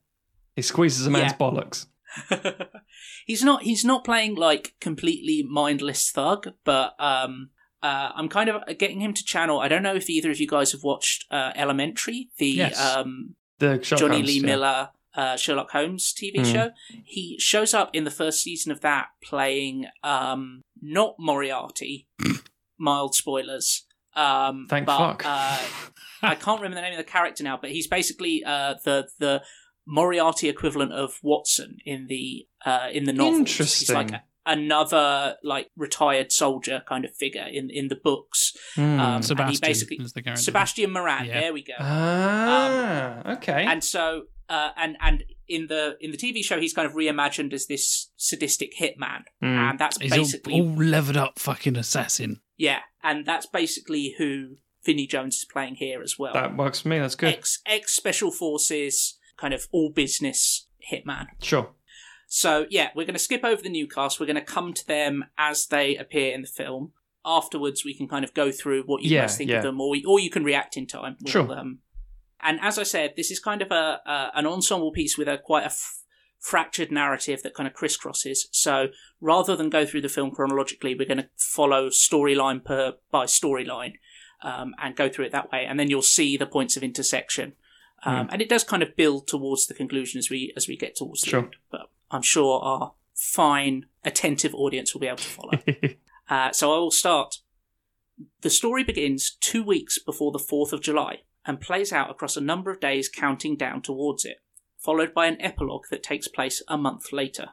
He 0.57 0.63
squeezes 0.63 1.07
a 1.07 1.11
man's 1.11 1.33
Yeah. 1.33 1.39
bollocks. 1.39 1.87
he's 3.27 3.43
not 3.43 3.63
he's 3.63 3.85
not 3.85 4.05
playing 4.05 4.35
like 4.35 4.75
completely 4.81 5.43
mindless 5.49 6.11
thug, 6.11 6.49
but 6.65 6.95
um, 6.99 7.51
uh, 7.83 8.11
I'm 8.15 8.29
kind 8.29 8.49
of 8.49 8.63
getting 8.79 9.01
him 9.01 9.13
to 9.15 9.25
channel. 9.25 9.61
I 9.61 9.69
don't 9.69 9.83
know 9.83 9.95
if 9.95 10.09
either 10.11 10.31
of 10.31 10.41
you 10.41 10.47
guys 10.47 10.73
have 10.73 10.83
watched 10.83 11.25
uh, 11.31 11.53
Elementary, 11.57 12.31
the 12.39 12.47
Yes. 12.49 12.81
um, 12.81 13.35
The 13.59 13.83
Sherlock 13.83 14.01
Jonny 14.01 14.17
Holmes, 14.17 14.27
Lee 14.29 14.41
yeah. 14.41 14.47
Miller 14.47 14.89
uh, 15.15 15.37
Sherlock 15.37 15.71
Holmes 15.73 16.15
TV 16.15 16.37
Mhm. 16.41 16.53
show. 16.53 16.71
He 17.05 17.37
shows 17.39 17.75
up 17.75 17.91
in 17.95 18.05
the 18.05 18.11
first 18.11 18.41
season 18.43 18.73
of 18.73 18.81
that 18.81 19.09
playing 19.23 19.87
um, 20.03 20.63
not 20.81 21.17
Moriarty. 21.19 22.07
mild 22.79 23.15
spoilers. 23.15 23.85
Um, 24.15 24.67
Thank 24.69 24.87
but, 24.87 24.99
fuck. 24.99 25.23
Uh, 25.25 25.59
I 26.23 26.35
can't 26.35 26.61
remember 26.61 26.75
the 26.77 26.83
name 26.83 26.93
of 26.93 26.99
the 26.99 27.11
character 27.11 27.43
now, 27.45 27.57
but 27.61 27.71
he's 27.71 27.87
basically 27.87 28.43
uh, 28.45 28.75
the 28.85 29.09
the 29.19 29.43
Moriarty 29.87 30.49
equivalent 30.49 30.93
of 30.93 31.19
Watson 31.23 31.79
in 31.85 32.07
the 32.09 32.47
uh, 32.65 32.89
in 32.93 33.05
the 33.05 33.13
novels. 33.13 33.51
He's 33.57 33.91
like 33.91 34.13
a, 34.13 34.23
another 34.47 35.37
like 35.43 35.71
retired 35.77 36.31
soldier 36.33 36.83
kind 36.89 37.05
of 37.05 37.15
figure 37.15 37.47
in 37.51 37.69
in 37.71 37.89
the 37.89 37.97
books. 37.97 38.53
Hmm. 38.75 39.01
Um, 39.01 39.23
Sebastian 39.23 39.61
basically 39.63 39.97
is 39.97 40.13
the 40.13 40.23
character. 40.23 40.43
Sebastian 40.43 40.93
Moran. 40.93 41.27
Yeah. 41.27 41.41
There 41.41 41.53
we 41.53 41.63
go. 41.63 41.75
ah, 41.81 43.33
okay. 43.35 43.65
And 43.67 43.83
so, 43.83 44.23
uh, 44.49 44.71
and 44.77 44.97
and 45.01 45.25
in 45.49 45.67
the 45.67 45.97
in 46.01 46.11
the 46.11 46.17
TV 46.17 46.43
show, 46.45 46.61
he's 46.61 46.73
kind 46.73 46.87
of 46.87 46.95
reimagined 46.95 47.53
as 47.53 47.67
this 47.67 48.11
sadistic 48.17 48.73
hitman, 48.79 49.23
Hmm. 49.41 49.47
and 49.47 49.79
that's 49.79 49.99
He's 49.99 50.13
all, 50.13 50.19
basically 50.19 50.55
all 50.55 50.75
levered 50.75 51.17
up 51.17 51.39
fucking 51.39 51.77
assassin. 51.77 52.41
yeah, 52.57 52.81
and 53.03 53.27
that's 53.27 53.47
basically 53.47 54.15
who 54.19 54.57
Vinnie 54.85 55.07
Jones 55.07 55.37
is 55.37 55.45
playing 55.45 55.77
here 55.77 56.03
as 56.03 56.19
well. 56.19 56.33
that 56.35 56.57
works 56.57 56.81
for 56.81 56.89
me. 56.89 56.99
That's 56.99 57.15
good. 57.15 57.35
Ex 57.35 57.61
ex 57.67 57.93
special 57.95 58.31
forces, 58.31 59.19
kind 59.43 59.53
of 59.55 59.63
all 59.73 59.91
business 59.91 60.67
hitman. 60.91 61.27
Sure. 61.43 61.67
So 62.29 62.67
yeah, 62.71 62.89
we're 62.95 63.05
going 63.11 63.21
to 63.23 63.29
skip 63.29 63.45
over 63.45 63.61
the 63.63 63.69
new 63.79 63.87
cast. 63.87 64.19
We're 64.19 64.27
going 64.33 64.37
to 64.47 64.55
come 64.57 64.73
to 64.73 64.87
them 64.87 65.15
as 65.37 65.67
they 65.67 65.97
appear 65.97 66.33
in 66.37 66.43
the 66.43 66.49
film. 66.63 66.93
Afterwards, 67.25 67.85
we 67.85 67.95
can 67.95 68.09
kind 68.09 68.25
of 68.25 68.33
go 68.35 68.51
through 68.51 68.83
what 68.87 69.03
you 69.03 69.11
Yeah, 69.11 69.23
guys 69.23 69.37
think 69.37 69.51
yeah. 69.51 69.59
of 69.59 69.65
them, 69.65 69.81
or 69.81 69.95
or 70.11 70.19
you 70.19 70.31
can 70.31 70.45
react 70.45 70.77
in 70.77 70.87
time. 70.87 71.17
We'll, 71.21 71.33
Sure. 71.33 71.53
Um, 71.59 71.79
and 72.41 72.59
as 72.61 72.79
I 72.79 72.83
said, 72.85 73.15
this 73.17 73.31
is 73.31 73.39
kind 73.39 73.63
of 73.63 73.71
a, 73.71 74.01
a 74.07 74.31
an 74.35 74.47
ensemble 74.47 74.93
piece 74.93 75.19
with 75.19 75.29
a 75.29 75.39
quite 75.39 75.63
a 75.65 75.67
f- 75.67 75.99
fractured 76.41 76.91
narrative 76.91 77.43
that 77.43 77.55
kind 77.55 77.69
of 77.69 77.75
crisscrosses. 77.75 78.39
So 78.51 78.89
rather 79.21 79.55
than 79.55 79.71
go 79.71 79.85
through 79.87 80.01
the 80.03 80.09
film 80.17 80.31
chronologically, 80.33 80.95
we're 80.97 81.07
going 81.15 81.25
to 81.25 81.29
follow 81.37 81.89
storyline 81.91 82.65
per 82.65 82.95
by 83.13 83.27
storyline 83.27 83.95
um, 84.43 84.75
and 84.83 84.97
go 84.97 85.09
through 85.09 85.27
it 85.27 85.33
that 85.33 85.53
way, 85.53 85.65
and 85.69 85.79
then 85.79 85.89
you'll 85.91 86.03
see 86.19 86.37
the 86.37 86.47
points 86.57 86.77
of 86.77 86.83
intersection. 86.83 87.53
Um, 88.05 88.29
And 88.33 88.43
it 88.43 88.49
does 88.49 88.65
kind 88.65 88.83
of 88.83 88.97
build 88.97 89.29
towards 89.29 89.67
the 89.67 89.75
conclusion 89.75 90.19
as 90.19 90.29
we 90.31 90.53
as 90.57 90.67
we 90.69 90.77
get 90.77 90.97
towards 90.97 91.21
the 91.23 91.31
Sure. 91.31 91.41
end. 91.41 91.57
But 91.71 91.91
I'm 92.11 92.23
sure 92.23 92.61
our 92.61 92.95
fine, 93.15 93.87
attentive 94.05 94.55
audience 94.55 94.93
will 94.93 95.01
be 95.01 95.07
able 95.07 95.19
to 95.19 95.23
follow. 95.25 95.59
Uh, 96.31 96.51
so 96.53 96.73
I 96.73 96.79
will 96.79 96.91
start. 96.93 97.39
The 98.41 98.49
story 98.49 98.85
begins 98.85 99.37
two 99.41 99.63
weeks 99.63 99.99
before 99.99 100.33
the 100.33 100.39
4th 100.39 100.73
of 100.73 100.81
July 100.81 101.23
and 101.45 101.61
plays 101.61 101.93
out 101.93 102.11
across 102.11 102.37
a 102.37 102.41
number 102.41 102.71
of 102.71 102.81
days 102.81 103.09
counting 103.09 103.57
down 103.57 103.83
towards 103.83 104.25
it, 104.25 104.39
followed 104.79 105.13
by 105.13 105.27
an 105.27 105.37
epilogue 105.43 105.87
that 105.91 106.03
takes 106.03 106.29
place 106.29 106.63
a 106.69 106.79
month 106.79 107.13
later. 107.13 107.49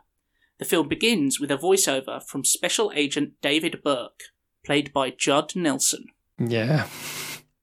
The 0.59 0.65
film 0.65 0.87
begins 0.87 1.39
with 1.41 1.51
a 1.51 1.57
voiceover 1.57 2.23
from 2.23 2.45
Special 2.45 2.91
Agent 2.95 3.33
David 3.41 3.81
Burke, 3.83 4.21
played 4.63 4.93
by 4.93 5.09
Judd 5.09 5.55
Nelson, 5.55 6.05
yeah. 6.37 6.87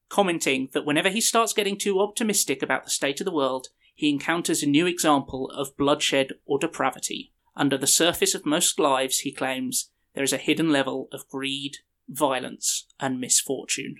Commenting 0.09 0.69
that 0.73 0.85
whenever 0.85 1.09
he 1.09 1.21
starts 1.21 1.53
getting 1.53 1.77
too 1.77 1.99
optimistic 1.99 2.63
about 2.63 2.83
the 2.83 2.89
state 2.89 3.19
of 3.19 3.25
the 3.25 3.31
world, 3.31 3.67
he 3.93 4.09
encounters 4.09 4.63
a 4.63 4.67
new 4.67 4.85
example 4.85 5.49
of 5.51 5.75
bloodshed 5.75 6.33
or 6.45 6.59
depravity. 6.59 7.33
Under 7.55 7.77
the 7.77 7.87
surface 7.87 8.35
of 8.35 8.45
most 8.45 8.79
lives, 8.79 9.19
he 9.19 9.31
claims, 9.31 9.89
there 10.13 10.23
is 10.23 10.33
a 10.33 10.37
hidden 10.37 10.71
level 10.71 11.09
of 11.11 11.27
greed, 11.27 11.77
violence, 12.07 12.85
and 12.99 13.19
misfortune. 13.19 13.95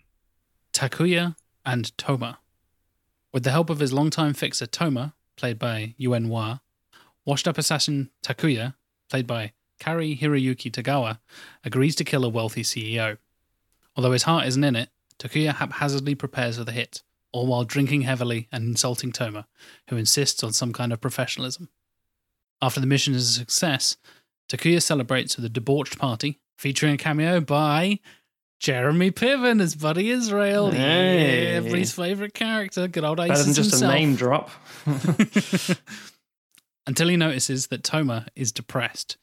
Takuya 0.74 1.36
and 1.66 1.98
Toma. 1.98 2.40
With 3.34 3.44
the 3.44 3.52
help 3.52 3.70
of 3.70 3.80
his 3.80 3.92
longtime 3.92 4.34
fixer 4.34 4.68
Toma, 4.68 5.16
played 5.36 5.60
by 5.60 5.96
Yuen 5.98 6.30
Wah, 6.30 6.60
washed 7.26 7.48
up 7.48 7.58
assassin 7.58 8.10
Takuya, 8.24 8.76
played 9.10 9.28
by 9.28 9.54
Cary 9.80 10.16
Hiroyuki 10.16 10.72
Tagawa, 10.72 11.20
agrees 11.64 11.96
to 11.96 12.04
kill 12.04 12.24
a 12.24 12.30
wealthy 12.30 12.64
CEO. 12.64 13.18
Although 13.96 14.12
his 14.12 14.24
heart 14.24 14.48
isn't 14.48 14.64
in 14.64 14.76
it, 14.76 14.90
Takuya 15.19 15.56
haphazardly 15.56 16.15
prepares 16.15 16.57
for 16.57 16.64
the 16.64 16.72
hit, 16.72 17.03
all 17.31 17.48
while 17.48 17.64
drinking 17.64 18.02
heavily 18.02 18.48
and 18.52 18.65
insulting 18.65 19.11
Toma, 19.11 19.48
who 19.89 19.98
insists 19.98 20.44
on 20.44 20.53
some 20.53 20.73
kind 20.73 20.94
of 20.94 21.02
professionalism. 21.02 21.69
After 22.61 22.80
the 22.80 22.88
mission 22.88 23.14
is 23.14 23.30
a 23.30 23.34
success, 23.34 23.98
Takuya 24.49 24.81
celebrates 24.81 25.35
with 25.35 25.45
a 25.45 25.49
debauched 25.49 25.98
party, 25.98 26.39
featuring 26.57 26.94
a 26.94 26.98
cameo 26.98 27.39
by 27.39 27.99
Jeremy 28.60 29.11
Piven 29.11 29.61
as 29.61 29.76
Buddy 29.76 30.10
Israel. 30.10 30.72
Hey. 30.72 31.44
Yeah, 31.44 31.57
everybody's 31.57 31.94
favourite 31.94 32.34
character. 32.34 32.88
Good 32.88 33.03
old 33.03 33.18
Better 33.18 33.34
Isis 33.34 33.45
than 33.45 33.56
just 33.56 33.72
himself. 33.72 33.94
a 33.94 33.95
name 33.95 34.15
drop. 34.15 34.49
Until 36.88 37.10
he 37.10 37.18
notices 37.18 37.68
that 37.68 37.84
Toma 37.84 38.27
is 38.35 38.52
depressed, 38.52 39.18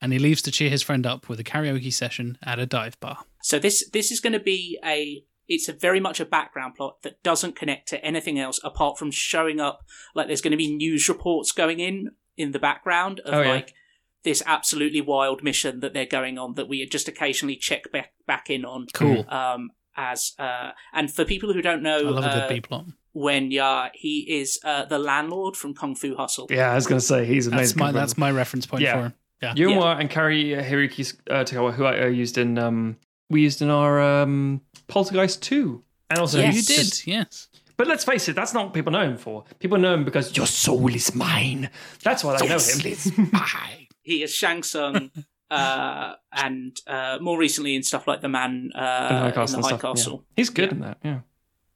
and 0.00 0.12
he 0.12 0.18
leaves 0.18 0.42
to 0.42 0.50
cheer 0.50 0.70
his 0.70 0.82
friend 0.82 1.06
up 1.06 1.28
with 1.28 1.38
a 1.38 1.44
karaoke 1.44 1.92
session 1.92 2.38
at 2.42 2.58
a 2.58 2.66
dive 2.66 2.98
bar. 3.00 3.18
So 3.42 3.58
this 3.58 3.88
this 3.90 4.10
is 4.10 4.20
going 4.20 4.32
to 4.32 4.40
be 4.40 4.78
a 4.84 5.22
it's 5.50 5.68
a 5.68 5.72
very 5.74 6.00
much 6.00 6.18
a 6.20 6.24
background 6.24 6.74
plot 6.76 7.02
that 7.02 7.22
doesn't 7.22 7.54
connect 7.56 7.88
to 7.88 8.02
anything 8.02 8.38
else 8.38 8.58
apart 8.64 8.98
from 8.98 9.10
showing 9.10 9.60
up 9.60 9.84
like 10.14 10.26
there's 10.28 10.40
going 10.40 10.52
to 10.52 10.56
be 10.56 10.74
news 10.74 11.08
reports 11.08 11.52
going 11.52 11.80
in 11.80 12.12
in 12.38 12.52
the 12.52 12.58
background 12.58 13.20
of 13.26 13.34
Oh, 13.34 13.42
yeah. 13.42 13.50
like 13.50 13.74
this 14.22 14.42
absolutely 14.46 15.00
wild 15.00 15.42
mission 15.42 15.80
that 15.80 15.92
they're 15.94 16.06
going 16.20 16.38
on 16.38 16.54
that 16.54 16.68
we 16.68 16.86
just 16.86 17.08
occasionally 17.08 17.56
check 17.56 17.90
back 17.92 18.12
back 18.26 18.48
in 18.50 18.64
on. 18.64 18.86
Cool. 18.94 19.24
Um, 19.28 19.70
as 19.96 20.32
uh, 20.38 20.70
and 20.92 21.12
for 21.12 21.24
people 21.24 21.52
who 21.52 21.60
don't 21.62 21.82
know, 21.82 21.96
I 21.98 22.10
love 22.10 22.24
a 22.24 22.28
uh, 22.28 22.48
good 22.48 22.54
B 22.54 22.60
plot. 22.60 22.84
when 23.12 23.50
Ya 23.50 23.88
he 23.94 24.20
is 24.40 24.58
uh, 24.64 24.84
the 24.84 24.98
landlord 24.98 25.56
from 25.56 25.74
Kung 25.74 25.94
Fu 25.96 26.14
Hustle. 26.16 26.46
Yeah, 26.50 26.70
I 26.70 26.74
was 26.76 26.86
going 26.86 27.00
to 27.00 27.04
say 27.06 27.24
he's 27.24 27.46
That's 27.46 27.72
amazing. 27.72 27.78
my 27.78 27.92
that's 27.92 28.16
my 28.16 28.30
reference 28.30 28.66
point 28.66 28.82
Yeah. 28.82 28.94
for 28.94 29.02
him. 29.06 29.14
Yeah. 29.42 29.54
Yuma 29.56 29.96
and 29.98 30.08
Cary 30.10 30.54
uh, 30.54 30.62
Hiroki 30.62 31.16
uh, 31.30 31.42
Tagawa, 31.44 31.72
who 31.72 31.84
I 31.84 32.02
uh, 32.02 32.06
used 32.06 32.36
in 32.38 32.58
um, 32.58 32.96
we 33.30 33.40
used 33.42 33.62
in 33.62 33.70
our 33.70 34.00
um, 34.00 34.60
Poltergeist 34.88 35.42
two, 35.42 35.82
and 36.10 36.18
also 36.18 36.38
Yes. 36.38 36.56
You 36.68 36.76
did, 36.76 37.06
yes. 37.06 37.48
But 37.78 37.86
let's 37.86 38.04
face 38.04 38.28
it, 38.28 38.36
that's 38.36 38.52
not 38.52 38.64
what 38.66 38.74
people 38.74 38.92
know 38.92 39.00
him 39.08 39.16
for. 39.16 39.44
People 39.58 39.78
know 39.78 39.94
him 39.94 40.04
because 40.04 40.36
your 40.36 40.46
soul 40.46 40.94
is 40.94 41.14
mine. 41.14 41.70
That's 42.02 42.22
why 42.22 42.36
they 42.38 42.46
know 42.48 42.58
him. 42.58 43.30
He 44.02 44.22
is 44.22 44.34
Shang 44.34 44.62
Tsung. 44.62 45.10
Uh, 45.50 46.14
and 46.32 46.78
uh, 46.86 47.18
more 47.20 47.38
recently 47.38 47.74
in 47.74 47.82
stuff 47.82 48.06
like 48.06 48.20
the 48.20 48.28
man 48.28 48.70
uh, 48.74 49.08
In 49.10 49.16
High 49.16 49.30
Castle. 49.32 49.56
the 49.62 49.62
High 49.62 49.68
stuff, 49.68 49.82
yeah. 49.82 49.88
Castle. 49.90 50.24
He's 50.36 50.50
good 50.50 50.68
Yeah. 50.68 50.74
in 50.74 50.80
that. 50.80 50.98
Yeah. 51.04 51.18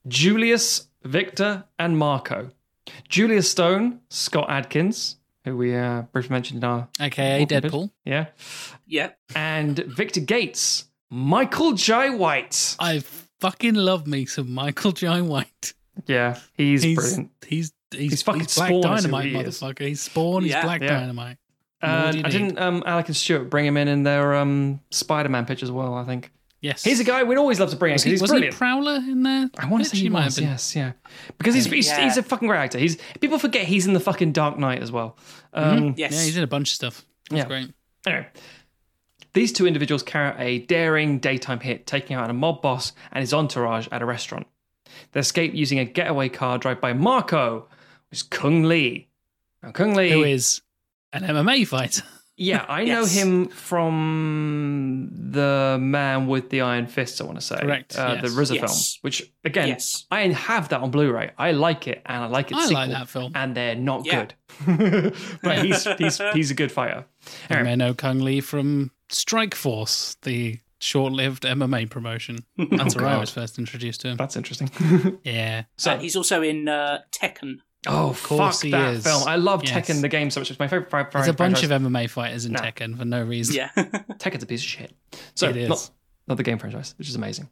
Julius, 0.07 0.89
Victor, 1.03 1.65
and 1.79 1.97
Marco. 1.99 2.51
Julius 3.09 3.51
Stone, 3.51 4.01
Scott 4.11 4.47
Adkins, 4.51 5.17
who 5.45 5.57
we 5.57 5.75
uh, 5.75 6.03
briefly 6.13 6.31
mentioned 6.35 6.63
in 6.63 6.69
our 6.69 6.89
AKA 7.01 7.41
Walking 7.41 7.47
Dead. 7.47 7.63
Deadpool. 7.65 7.91
yeah, 8.05 8.27
Yeah, 8.87 9.11
and 9.35 9.79
Victor 9.79 10.21
Gates, 10.21 10.85
Michael 11.15 11.73
Jai 11.73 12.11
White. 12.11 12.77
I 12.79 13.01
fucking 13.41 13.75
love 13.75 14.07
me 14.07 14.27
some 14.27 14.53
Michael 14.53 14.93
Jai 14.93 15.21
White. 15.23 15.75
Yeah, 16.07 16.39
he's, 16.55 16.83
He's 16.83 16.97
brilliant. 16.97 17.31
he's 17.47 17.73
he's, 17.93 18.11
He's 18.11 18.23
fucking 18.23 18.41
Black 18.41 18.51
Spawn 18.51 18.71
is 18.73 18.85
who 19.05 19.11
Dynamite, 19.11 19.25
he 19.27 19.33
motherfucker. 19.35 19.87
He's 19.87 20.01
Spawn. 20.01 20.43
He's 20.43 20.51
Yeah. 20.51 20.63
Black 20.65 20.81
Yeah. 20.83 20.89
Dynamite. 21.01 21.37
Uh, 21.81 22.13
I 22.25 22.31
didn't 22.31 22.59
um, 22.59 22.83
Alec 22.87 23.07
and 23.09 23.17
Stewart 23.17 23.49
bring 23.51 23.67
him 23.67 23.77
in 23.77 23.89
in 23.89 24.03
their 24.05 24.35
um, 24.35 24.81
Spider-Man 24.91 25.45
pitch 25.47 25.63
as 25.63 25.71
well. 25.71 25.95
I 25.95 26.05
think. 26.05 26.33
Yes. 26.63 26.83
He's 26.83 26.99
a 26.99 27.05
guy 27.05 27.23
we'd 27.25 27.37
always 27.37 27.61
love 27.61 27.69
to 27.71 27.77
bring 27.77 27.91
in 27.91 27.95
Was, 27.97 28.03
'cause 28.03 28.05
he, 28.07 28.11
he's 28.13 28.23
was 28.23 28.31
he. 28.33 28.51
Prowler 28.51 28.95
in 28.97 29.23
there? 29.23 29.51
I 29.59 29.67
want 29.67 29.85
to 29.85 29.91
say 29.91 29.99
he 29.99 30.09
might 30.09 30.21
have 30.21 30.29
was, 30.29 30.37
been. 30.39 30.49
yes, 30.49 30.75
yeah. 30.75 30.93
Because 31.37 31.55
he's 31.55 31.67
he's, 31.67 31.87
Yeah. 31.89 32.05
he's 32.05 32.17
a 32.17 32.23
fucking 32.23 32.49
great 32.49 32.59
actor. 32.59 32.79
He's 32.79 32.97
people 33.21 33.39
forget 33.39 33.67
he's 33.67 33.87
in 33.87 33.93
the 33.93 34.01
fucking 34.01 34.33
Dark 34.33 34.59
Knight 34.59 34.81
as 34.83 34.91
well. 34.91 35.19
Um, 35.53 35.95
Yes. 35.99 36.13
Yeah, 36.13 36.23
he's 36.23 36.37
in 36.39 36.43
a 36.43 36.47
bunch 36.47 36.71
of 36.71 36.75
stuff. 36.75 37.05
That's 37.29 37.41
Yeah. 37.43 37.47
great. 37.49 37.71
Anyway, 38.07 38.27
these 39.35 39.53
two 39.53 39.67
individuals 39.67 40.03
carry 40.03 40.29
out 40.31 40.37
a 40.41 40.59
daring 40.61 41.19
daytime 41.19 41.61
hit, 41.61 41.87
taking 41.87 42.17
out 42.17 42.31
a 42.31 42.33
mob 42.33 42.63
boss 42.63 42.93
and 43.13 43.21
his 43.21 43.35
entourage 43.35 43.87
at 43.93 44.01
a 44.03 44.07
restaurant. 44.07 44.47
They 45.13 45.21
escape 45.21 45.55
using 45.55 45.79
a 45.79 45.85
getaway 45.85 46.29
car 46.29 46.57
driven 46.59 46.81
by 46.81 46.93
Marco, 46.95 47.69
which 48.11 48.19
is 48.21 48.23
Cung 48.23 48.65
Le. 48.65 49.01
Now, 49.63 49.73
Cung 49.73 49.95
Le, 49.95 50.09
Who 50.09 50.23
is 50.25 50.63
an 51.13 51.23
MMA 51.25 51.67
fighter? 51.67 52.03
yeah, 52.37 52.65
I 52.69 52.85
know 52.85 53.05
him 53.05 53.49
from 53.49 55.11
the 55.33 55.79
man 55.81 56.27
with 56.27 56.51
the 56.51 56.61
iron 56.61 56.87
fists. 56.87 57.21
I 57.21 57.25
want 57.25 57.39
to 57.39 57.45
say, 57.45 57.57
Correct, 57.57 57.97
uh, 57.99 58.17
the 58.17 58.29
yes. 58.29 58.33
RZA 58.37 58.55
Yes. 58.55 58.95
film, 58.95 58.99
which 59.03 59.33
again, 59.45 59.69
Yes. 59.69 60.07
I 60.11 60.29
have 60.29 60.69
that 60.71 60.81
on 60.81 60.91
Blu-ray. 60.91 61.31
I 61.39 61.53
like 61.53 61.89
it, 61.89 62.03
and 62.07 62.23
I 62.25 62.27
like 62.27 62.51
it. 62.51 62.57
I 62.57 62.63
sequel, 62.67 62.75
like 62.75 62.91
that 62.91 63.09
film. 63.09 63.33
and 63.35 63.55
they're 63.57 63.75
not 63.75 64.05
Yeah. 64.07 64.27
good. 64.27 65.15
but 65.43 65.65
he's 65.65 65.85
he's 65.99 66.21
he's 66.33 66.51
a 66.51 66.55
good 66.55 66.71
fighter. 66.71 67.05
You 67.51 67.57
Anyway, 67.57 67.71
may 67.71 67.77
know 67.77 67.95
Cung 67.95 68.21
Le 68.23 68.41
from 68.41 68.91
Strikeforce, 69.11 70.17
the 70.23 70.59
short-lived 70.81 71.45
MMA 71.45 71.89
promotion. 71.91 72.45
That's 72.71 72.95
where 72.97 73.07
I 73.07 73.13
God. 73.15 73.21
was 73.21 73.31
first 73.31 73.59
introduced 73.59 74.01
to 74.03 74.09
him. 74.09 74.17
that's 74.17 74.37
interesting. 74.37 74.71
Yeah. 75.25 75.65
so 75.79 75.93
Uh, 75.93 75.99
he's 75.99 76.17
also 76.17 76.43
in 76.43 76.69
uh, 76.69 77.01
Tekken. 77.11 77.59
Oh, 77.87 78.17
course 78.23 78.57
fuck 78.59 78.65
he 78.65 78.71
that 78.71 78.95
is. 78.95 79.05
film. 79.05 79.23
I 79.27 79.37
love 79.37 79.63
Yes. 79.65 79.73
Tekken, 79.89 80.01
the 80.01 80.09
game, 80.09 80.31
so 80.31 80.41
much. 80.41 80.51
It's 80.51 80.59
my 80.59 80.69
favorite. 80.69 80.91
fri- 80.91 81.05
There's 81.13 81.29
a 81.29 81.33
bunch 81.35 81.59
franchise. 81.61 81.71
of 81.71 81.83
MMA 81.93 82.09
fighters 82.11 82.45
in 82.47 82.53
No. 82.53 82.61
Tekken 82.61 82.97
for 82.99 83.05
no 83.05 83.23
reason. 83.23 83.57
Yeah. 83.57 83.69
Tekken's 83.77 84.43
a 84.43 84.47
piece 84.47 84.63
of 84.63 84.69
shit. 84.69 84.93
So, 85.35 85.49
It 85.51 85.57
is. 85.59 85.69
Not, 85.69 85.91
not 86.29 86.37
the 86.39 86.43
game 86.43 86.59
franchise, 86.59 86.95
which 86.99 87.09
is 87.09 87.15
amazing. 87.15 87.49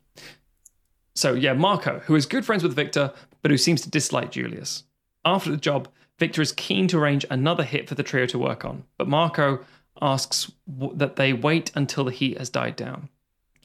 So, 1.15 1.35
yeah, 1.35 1.53
Marco, 1.53 1.99
who 2.01 2.15
is 2.15 2.25
good 2.25 2.45
friends 2.47 2.63
with 2.63 2.75
Victor, 2.75 3.13
but 3.43 3.51
who 3.51 3.59
seems 3.59 3.83
to 3.83 3.91
dislike 3.91 4.31
Julius. 4.31 4.85
After 5.25 5.51
the 5.51 5.59
job, 5.59 5.89
Victor 6.19 6.41
is 6.41 6.53
keen 6.53 6.89
to 6.89 6.99
arrange 6.99 7.27
another 7.31 7.65
hit 7.65 7.87
for 7.89 7.95
the 7.95 8.03
trio 8.03 8.25
to 8.27 8.39
work 8.39 8.65
on, 8.65 8.85
but 8.99 9.09
Marco 9.09 9.61
asks 10.01 10.51
w- 10.69 10.97
that 10.97 11.17
they 11.17 11.33
wait 11.33 11.71
until 11.75 12.05
the 12.05 12.11
heat 12.13 12.39
has 12.39 12.51
died 12.51 12.77
down. 12.77 13.09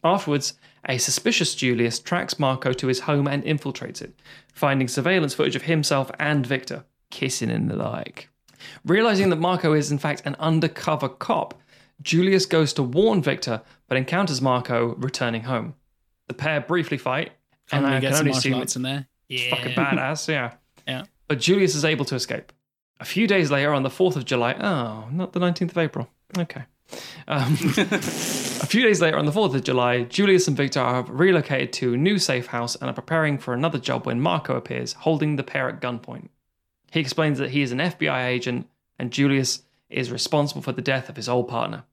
Afterwards, 0.04 0.54
a 0.88 0.98
suspicious 0.98 1.56
Julius 1.56 1.99
tracks 1.99 2.40
Marco 2.40 2.72
to 2.74 2.88
his 2.88 3.02
home 3.02 3.28
and 3.28 3.44
infiltrates 3.44 4.02
it, 4.02 4.20
finding 4.54 4.88
surveillance 4.88 5.34
footage 5.34 5.56
of 5.56 5.64
himself 5.64 6.12
and 6.20 6.45
Victor 6.45 6.86
kissing 7.10 7.49
and 7.49 7.70
the 7.70 7.76
like. 7.76 8.30
Realizing 8.86 9.30
that 9.30 9.38
Marco 9.38 9.74
is, 9.74 9.91
in 9.91 9.98
fact, 9.98 10.22
an 10.26 10.36
undercover 10.40 11.10
cop, 11.10 11.60
Julius 12.02 12.45
goes 12.45 12.74
to 12.74 12.84
warn 12.84 13.22
Victor, 13.22 13.62
but 13.88 13.98
encounters 13.98 14.41
Marco 14.41 14.95
returning 14.95 15.44
home. 15.44 15.74
The 16.28 16.34
pair 16.34 16.62
briefly 16.62 16.98
fight, 16.98 17.32
and 17.72 17.86
I 17.86 17.99
can 17.99 18.14
only 18.14 18.32
martial 18.32 18.38
assume 18.38 18.62
it's 18.62 18.76
in 18.76 18.82
there. 18.84 19.08
Yeah. 19.30 19.56
fucking 19.56 19.74
badass, 19.74 20.28
yeah. 20.28 20.54
Yeah. 20.88 21.04
But 21.28 21.41
Julius 21.41 21.76
is 21.76 21.84
able 21.84 22.06
to 22.06 22.16
escape. 22.16 22.54
A 23.02 23.06
few 23.06 23.28
days 23.28 23.52
later, 23.52 23.74
on 23.74 23.84
the 23.84 23.90
4th 23.90 24.16
of 24.16 24.24
July, 24.24 24.54
oh, 24.54 25.10
not 25.12 25.34
the 25.34 25.40
19th 25.41 25.72
of 25.72 25.78
April. 25.78 26.08
Okay. 26.38 26.64
Um, 27.28 27.54
a 27.78 28.66
few 28.66 28.84
days 28.84 29.02
later, 29.02 29.18
on 29.18 29.26
the 29.26 29.32
4th 29.32 29.56
of 29.56 29.64
July, 29.64 30.04
Julius 30.04 30.48
and 30.48 30.56
Victor 30.56 30.80
are 30.80 31.04
relocated 31.04 31.74
to 31.74 31.94
a 31.94 31.98
new 31.98 32.18
safe 32.18 32.48
house 32.48 32.76
and 32.76 32.90
are 32.90 32.94
preparing 32.94 33.38
for 33.38 33.54
another 33.54 33.78
job 33.78 34.06
when 34.06 34.22
Marco 34.22 34.56
appears, 34.56 34.94
holding 34.94 35.36
the 35.36 35.44
pair 35.44 35.70
at 35.70 35.82
gunpoint. 35.82 36.30
He 36.91 36.99
explains 36.99 37.38
that 37.40 37.52
he 37.52 37.62
is 37.62 37.72
an 37.72 37.80
FBI 37.80 38.26
agent 38.28 38.68
and 38.98 39.12
Julius 39.12 39.64
is 39.90 40.12
responsible 40.12 40.62
for 40.62 40.72
the 40.72 40.82
death 40.82 41.10
of 41.10 41.16
his 41.16 41.30
old 41.30 41.48
partner. 41.48 41.84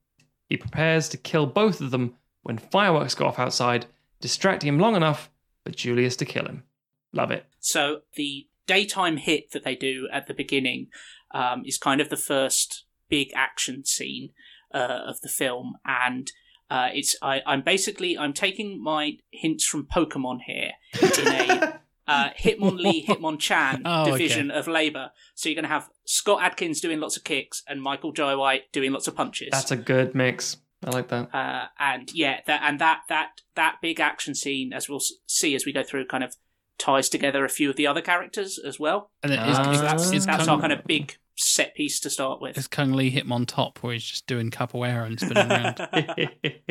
He 0.48 0.56
prepares 0.56 1.09
to 1.09 1.16
kill 1.16 1.47
both 1.47 1.81
of 1.81 1.90
them 1.90 2.15
when 2.43 2.59
fireworks 2.59 3.15
go 3.15 3.27
off 3.27 3.39
outside, 3.39 3.86
distracting 4.20 4.69
him 4.69 4.78
long 4.78 4.94
enough 4.94 5.31
for 5.65 5.73
Julius 5.73 6.16
to 6.16 6.24
kill 6.24 6.47
him. 6.47 6.65
Love 7.12 7.31
it. 7.31 7.47
So 7.61 8.02
the 8.15 8.47
daytime 8.66 9.16
hit 9.16 9.52
that 9.52 9.65
they 9.65 9.74
do 9.74 10.09
at 10.12 10.27
the 10.27 10.35
beginning 10.35 10.89
um, 11.32 11.62
is 11.65 11.78
kind 11.78 12.01
of 12.01 12.09
the 12.09 12.16
first 12.16 12.84
big 13.09 13.31
action 13.35 13.85
scene 13.85 14.31
uh, 14.72 15.01
of 15.06 15.20
the 15.20 15.28
film, 15.28 15.74
and 15.85 16.31
uh, 16.70 16.89
it's 16.93 17.16
I, 17.22 17.43
I'm 17.47 17.62
basically 17.62 18.16
I'm 18.18 18.32
taking 18.32 18.82
my 18.82 19.18
hints 19.31 19.64
from 19.66 19.86
Pokemon 19.86 20.39
here 20.47 20.72
in 21.01 21.26
a 21.28 21.81
uh, 22.09 22.31
Hitmonlee 22.39 23.05
Hitmonchan 23.06 23.82
Oh, 23.85 24.02
okay. 24.02 24.10
division 24.12 24.51
of 24.51 24.66
Labour. 24.66 25.10
So 25.35 25.48
you're 25.48 25.55
going 25.56 25.64
to 25.64 25.68
have 25.68 25.89
Scott 26.05 26.43
Adkins 26.43 26.81
doing 26.81 27.01
lots 27.01 27.16
of 27.16 27.24
kicks 27.24 27.62
and 27.68 27.82
Michael 27.82 28.12
Jai 28.12 28.35
White 28.35 28.72
doing 28.72 28.93
lots 28.93 29.06
of 29.09 29.14
punches. 29.16 29.48
That's 29.52 29.70
a 29.70 29.76
good 29.76 30.14
mix. 30.14 30.56
I 30.85 30.90
like 30.90 31.09
that. 31.09 31.35
uh, 31.35 31.66
and 31.78 32.12
yeah, 32.12 32.40
that 32.47 32.60
and 32.64 32.78
that 32.78 33.02
that 33.09 33.40
that 33.55 33.76
big 33.81 34.01
action 34.01 34.35
scene, 34.35 34.72
as 34.74 34.86
we'll 34.89 35.01
see 35.26 35.55
as 35.55 35.64
we 35.64 35.72
go 35.72 35.82
through, 35.82 36.06
kind 36.06 36.22
of 36.24 36.36
ties 36.76 37.09
together 37.09 37.44
a 37.44 37.48
few 37.48 37.70
of 37.70 37.76
the 37.76 37.86
other 37.86 38.02
characters 38.02 38.59
as 38.59 38.78
well. 38.81 39.10
And 39.22 39.32
it 39.32 39.39
is, 39.39 39.56
Ah. 39.59 39.70
is, 39.72 39.81
That's, 39.81 40.12
is, 40.12 40.26
that's 40.26 40.44
Kung, 40.47 40.56
our 40.56 40.60
kind 40.60 40.72
of 40.72 40.85
big 40.85 41.16
set 41.36 41.74
piece 41.74 42.01
to 42.01 42.11
start 42.11 42.40
with. 42.40 42.56
is 42.59 42.69
Cung 42.69 42.93
Le 42.93 43.05
hit 43.05 43.31
on 43.31 43.47
top, 43.47 43.78
where 43.82 43.93
he's 43.93 44.05
just 44.05 44.27
doing 44.27 44.51
capoeira 44.51 45.06
and 45.06 45.19
spinning 45.20 45.51
around? 45.51 45.78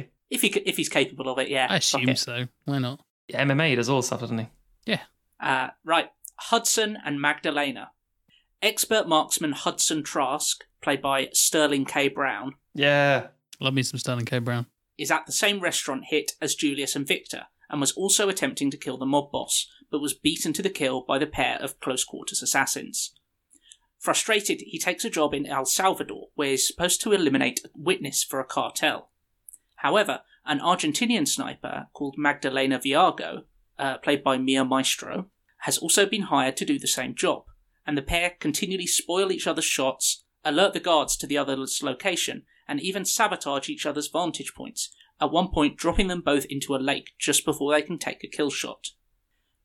If 0.30 0.42
he 0.42 0.48
if 0.48 0.78
he's 0.78 0.90
capable 0.90 1.30
of 1.30 1.38
it, 1.38 1.48
yeah. 1.50 1.68
I 1.70 1.76
assume 1.78 2.10
it. 2.10 2.18
so. 2.18 2.48
Why 2.66 2.80
not? 2.80 3.02
Yeah, 3.28 3.44
MMA 3.46 3.76
does 3.76 3.88
all 3.88 4.02
stuff, 4.02 4.22
doesn't 4.22 4.40
he? 4.40 4.48
Yeah. 4.88 5.02
Uh, 5.40 5.68
right, 5.86 6.10
Hudson 6.38 6.98
and 7.06 7.22
Magdalena. 7.22 7.92
Expert 8.60 9.08
marksman 9.08 9.52
Hudson 9.52 10.02
Trask, 10.02 10.64
played 10.82 11.04
by 11.04 11.30
Sterling 11.34 11.86
K. 11.86 12.08
Brown, 12.08 12.56
Yeah. 12.74 13.28
Love 13.60 13.76
me 13.76 13.84
some 13.84 14.00
Sterling 14.00 14.26
K. 14.26 14.40
Brown. 14.40 14.66
is 14.98 15.12
at 15.12 15.26
the 15.28 15.32
same 15.32 15.60
restaurant 15.60 16.06
hit 16.06 16.32
as 16.42 16.56
Julius 16.56 16.96
and 16.96 17.08
Victor, 17.08 17.44
and 17.70 17.80
was 17.80 17.92
also 17.92 18.28
attempting 18.28 18.72
to 18.72 18.78
kill 18.78 18.98
the 18.98 19.06
mob 19.06 19.32
boss, 19.32 19.70
but 19.92 20.02
was 20.02 20.16
beaten 20.16 20.52
to 20.54 20.64
the 20.64 20.70
kill 20.70 21.02
by 21.08 21.20
the 21.20 21.28
pair 21.28 21.58
of 21.62 21.80
close 21.80 22.04
quarters 22.04 22.42
assassins. 22.42 23.14
Frustrated, 24.04 24.64
he 24.66 24.78
takes 24.78 25.06
a 25.06 25.10
job 25.10 25.34
in 25.34 25.46
El 25.46 25.64
Salvador, 25.64 26.28
where 26.36 26.50
he's 26.50 26.68
supposed 26.68 27.02
to 27.02 27.14
eliminate 27.14 27.62
a 27.64 27.70
witness 27.74 28.22
for 28.22 28.42
a 28.42 28.46
cartel. 28.46 29.12
However, 29.78 30.24
an 30.46 30.60
Argentinian 30.60 31.26
sniper 31.26 31.88
called 31.94 32.16
Magdalena 32.18 32.80
Viago, 32.80 33.44
uh, 33.80 34.00
played 34.00 34.22
by 34.22 34.38
Mia 34.38 34.66
Maestro, 34.66 35.28
has 35.60 35.78
also 35.78 36.06
been 36.06 36.24
hired 36.24 36.58
to 36.58 36.66
do 36.66 36.78
the 36.78 36.86
same 36.86 37.16
job, 37.16 37.46
and 37.88 37.98
the 37.98 38.02
pair 38.02 38.32
continually 38.42 38.88
spoil 38.88 39.32
each 39.32 39.48
other's 39.48 39.64
shots, 39.64 40.26
alert 40.44 40.74
the 40.74 40.82
guards 40.82 41.16
to 41.16 41.26
the 41.26 41.38
other's 41.38 41.82
location, 41.82 42.44
and 42.68 42.82
even 42.82 43.06
sabotage 43.06 43.70
each 43.70 43.86
other's 43.86 44.10
vantage 44.10 44.54
points, 44.54 44.94
at 45.22 45.32
one 45.32 45.48
point 45.48 45.78
dropping 45.78 46.10
them 46.10 46.20
both 46.20 46.44
into 46.50 46.76
a 46.76 46.78
lake 46.78 47.12
just 47.18 47.46
before 47.46 47.74
they 47.74 47.82
can 47.82 47.98
take 47.98 48.22
a 48.22 48.28
kill 48.28 48.50
shot. 48.50 48.90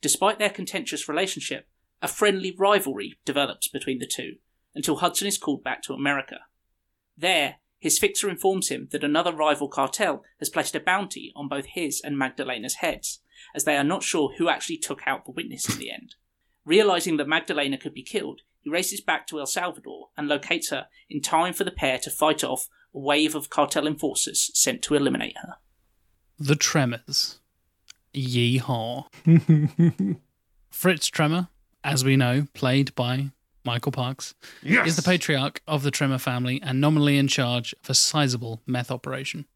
Despite 0.01 0.39
their 0.39 0.49
contentious 0.49 1.09
relationship, 1.09 1.67
a 2.01 2.09
friendly 2.09 2.55
rivalry 2.57 3.19
develops 3.25 3.69
between 3.69 3.99
the 3.99 4.07
two, 4.07 4.37
until 4.75 4.97
Hudson 4.97 5.27
is 5.27 5.39
called 5.39 5.65
back 5.65 5.83
to 5.83 5.93
America. 5.93 6.41
There, 7.17 7.57
his 7.81 7.99
fixer 7.99 8.29
informs 8.29 8.69
him 8.69 8.89
that 8.93 9.05
another 9.05 9.33
rival 9.33 9.69
cartel 9.69 10.25
has 10.39 10.49
placed 10.49 10.75
a 10.75 10.81
bounty 10.81 11.33
on 11.37 11.49
both 11.49 11.67
his 11.67 12.01
and 12.03 12.19
Magdalena's 12.19 12.77
heads, 12.77 13.21
as 13.55 13.65
they 13.65 13.77
are 13.77 13.85
not 13.85 14.03
sure 14.03 14.35
who 14.39 14.49
actually 14.49 14.79
took 14.79 15.07
out 15.07 15.25
the 15.25 15.33
witness 15.33 15.69
in 15.69 15.79
the 15.79 15.91
end. 15.91 16.15
Realizing 16.65 17.17
that 17.17 17.29
Magdalena 17.29 17.79
could 17.79 17.95
be 17.95 18.03
killed, 18.03 18.43
he 18.61 18.71
races 18.71 19.01
back 19.01 19.27
to 19.29 19.41
El 19.41 19.47
Salvador 19.47 20.09
and 20.17 20.29
locates 20.29 20.71
her 20.71 20.89
in 21.09 21.23
time 21.23 21.55
for 21.55 21.65
the 21.65 21.71
pair 21.71 21.99
to 21.99 22.11
fight 22.11 22.45
off 22.45 22.69
a 22.95 22.99
wave 22.99 23.35
of 23.35 23.51
cartel 23.51 23.87
enforcers 23.87 24.51
sent 24.55 24.83
to 24.83 24.95
eliminate 24.95 25.37
her. 25.39 25.55
The 26.39 26.57
Tremors. 26.57 27.41
Yeehaw. 28.15 29.07
Fritz 30.71 31.09
Tremor, 31.09 31.49
as 31.85 32.05
we 32.05 32.17
know, 32.17 32.47
played 32.55 32.95
by 32.95 33.31
Michael 33.65 33.93
Parks, 33.93 34.35
Yes. 34.63 34.89
is 34.89 34.97
the 34.97 35.03
patriarch 35.03 35.61
of 35.67 35.83
the 35.83 35.91
Tremor 35.91 36.19
family 36.19 36.61
and 36.63 36.81
nominally 36.81 37.19
in 37.19 37.29
charge 37.29 37.75
of 37.83 37.91
a 37.91 37.95
sizable 37.95 38.63
meth 38.67 38.91
operation. 38.91 39.47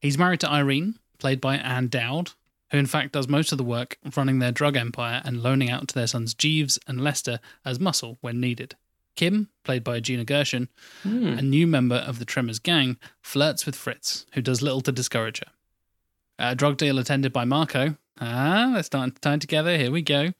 He's 0.00 0.18
married 0.18 0.40
to 0.40 0.50
Irene, 0.50 0.98
played 1.18 1.40
by 1.40 1.56
Ann 1.56 1.88
Dowd, 1.88 2.32
who 2.70 2.78
in 2.78 2.86
fact 2.86 3.12
does 3.12 3.28
most 3.28 3.52
of 3.52 3.58
the 3.58 3.64
work 3.64 3.98
running 4.16 4.38
their 4.40 4.52
drug 4.52 4.76
empire 4.76 5.22
and 5.24 5.42
loaning 5.42 5.70
out 5.70 5.86
to 5.88 5.94
their 5.94 6.06
sons 6.08 6.34
Jeeves 6.34 6.78
and 6.86 7.00
Lester 7.02 7.38
as 7.64 7.78
muscle 7.78 8.18
when 8.20 8.40
needed. 8.40 8.74
Kim, 9.14 9.48
played 9.64 9.82
by 9.84 9.98
Gina 10.00 10.24
Gershon, 10.24 10.68
Hmm. 11.02 11.26
a 11.38 11.42
new 11.42 11.66
member 11.66 11.94
of 11.96 12.18
the 12.18 12.24
Tremors 12.26 12.58
gang, 12.58 12.98
flirts 13.22 13.64
with 13.64 13.74
Fritz, 13.76 14.26
who 14.32 14.42
does 14.42 14.60
little 14.60 14.82
to 14.82 14.92
discourage 14.92 15.38
her. 15.38 15.52
A 16.38 16.54
drug 16.54 16.76
deal 16.76 16.98
attended 16.98 17.32
by 17.32 17.44
Marco. 17.46 17.96
Ah, 18.20 18.72
they're 18.74 18.82
starting 18.82 19.14
to 19.14 19.20
tie 19.20 19.38
together. 19.38 19.78
Here 19.78 19.90
we 19.90 20.02
go. 20.02 20.32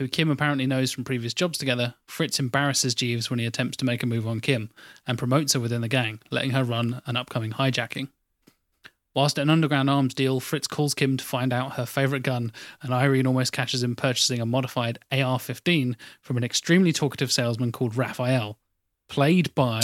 Who 0.00 0.08
Kim 0.08 0.30
apparently 0.30 0.66
knows 0.66 0.90
from 0.90 1.04
previous 1.04 1.34
jobs 1.34 1.58
together. 1.58 1.92
Fritz 2.06 2.40
embarrasses 2.40 2.94
Jeeves 2.94 3.28
when 3.28 3.38
he 3.38 3.44
attempts 3.44 3.76
to 3.76 3.84
make 3.84 4.02
a 4.02 4.06
move 4.06 4.26
on 4.26 4.40
Kim 4.40 4.70
and 5.06 5.18
promotes 5.18 5.52
her 5.52 5.60
within 5.60 5.82
the 5.82 5.88
gang, 5.88 6.20
letting 6.30 6.52
her 6.52 6.64
run 6.64 7.02
an 7.04 7.18
upcoming 7.18 7.50
hijacking. 7.50 8.08
Whilst 9.12 9.38
at 9.38 9.42
an 9.42 9.50
underground 9.50 9.90
arms 9.90 10.14
deal, 10.14 10.40
Fritz 10.40 10.66
calls 10.66 10.94
Kim 10.94 11.18
to 11.18 11.24
find 11.24 11.52
out 11.52 11.74
her 11.74 11.84
favourite 11.84 12.22
gun, 12.22 12.50
and 12.80 12.94
Irene 12.94 13.26
almost 13.26 13.52
catches 13.52 13.82
him 13.82 13.94
purchasing 13.94 14.40
a 14.40 14.46
modified 14.46 14.98
AR 15.12 15.38
15 15.38 15.98
from 16.22 16.38
an 16.38 16.44
extremely 16.44 16.94
talkative 16.94 17.30
salesman 17.30 17.70
called 17.70 17.94
Raphael, 17.94 18.56
played 19.06 19.54
by 19.54 19.82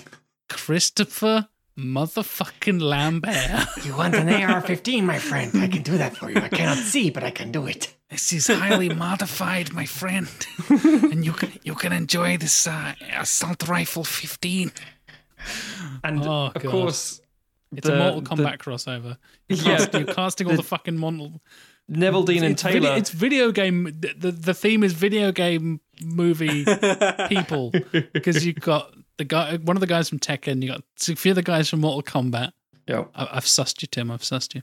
Christopher 0.48 1.48
Motherfucking 1.78 2.80
Lambert. 2.82 3.66
You 3.84 3.96
want 3.96 4.14
an 4.16 4.28
AR-15, 4.28 5.04
my 5.04 5.18
friend? 5.18 5.52
I 5.56 5.68
can 5.68 5.82
do 5.82 5.96
that 5.96 6.16
for 6.16 6.28
you. 6.30 6.36
I 6.38 6.48
cannot 6.48 6.78
see, 6.78 7.10
but 7.10 7.22
I 7.22 7.30
can 7.30 7.52
do 7.52 7.66
it. 7.66 7.94
This 8.10 8.32
is 8.32 8.48
highly 8.48 8.88
modified, 8.88 9.72
my 9.72 9.84
friend, 9.86 10.28
and 10.68 11.24
you 11.24 11.32
can 11.32 11.52
you 11.62 11.74
can 11.74 11.92
enjoy 11.92 12.36
this 12.38 12.66
uh, 12.66 12.94
assault 13.18 13.68
rifle 13.68 14.02
15. 14.02 14.72
And 16.02 16.20
Oh, 16.26 16.46
of 16.54 16.62
God. 16.62 16.70
course, 16.70 17.20
It's 17.76 17.86
the- 17.86 17.94
a 17.94 17.98
Mortal 17.98 18.20
the- 18.22 18.42
Kombat 18.42 18.58
crossover. 18.58 19.16
You're, 19.48 19.58
Yeah. 19.58 19.76
cast- 19.76 19.94
you're 19.94 20.14
casting 20.14 20.46
all 20.50 20.56
the, 20.56 20.62
fucking 20.62 20.96
Mortal. 20.98 21.40
Neveldine 21.90 22.42
and 22.42 22.52
it's, 22.52 22.62
video, 22.62 22.80
Taylor. 22.80 22.96
it's 22.96 23.10
video 23.10 23.52
game. 23.52 23.84
The, 23.84 24.14
the 24.18 24.30
the 24.32 24.54
theme 24.54 24.82
is 24.82 24.92
video 24.94 25.30
game 25.32 25.80
movie 26.02 26.64
people 27.28 27.72
because 28.12 28.44
you've 28.44 28.60
got 28.60 28.92
the 29.18 29.24
guy, 29.24 29.56
one 29.58 29.76
of 29.76 29.80
the 29.80 29.86
guys 29.86 30.08
from 30.08 30.18
Tekken. 30.18 30.62
You 30.62 30.68
got 30.68 30.82
a 31.08 31.16
few 31.16 31.32
of 31.32 31.36
the 31.36 31.42
guys 31.42 31.68
from 31.68 31.80
Mortal 31.80 32.02
Kombat. 32.02 32.52
yeah. 32.86 33.04
I, 33.14 33.28
I've 33.32 33.44
sussed 33.44 33.82
you, 33.82 33.88
Tim. 33.88 34.10
I've 34.10 34.22
sussed 34.22 34.54
you. 34.54 34.62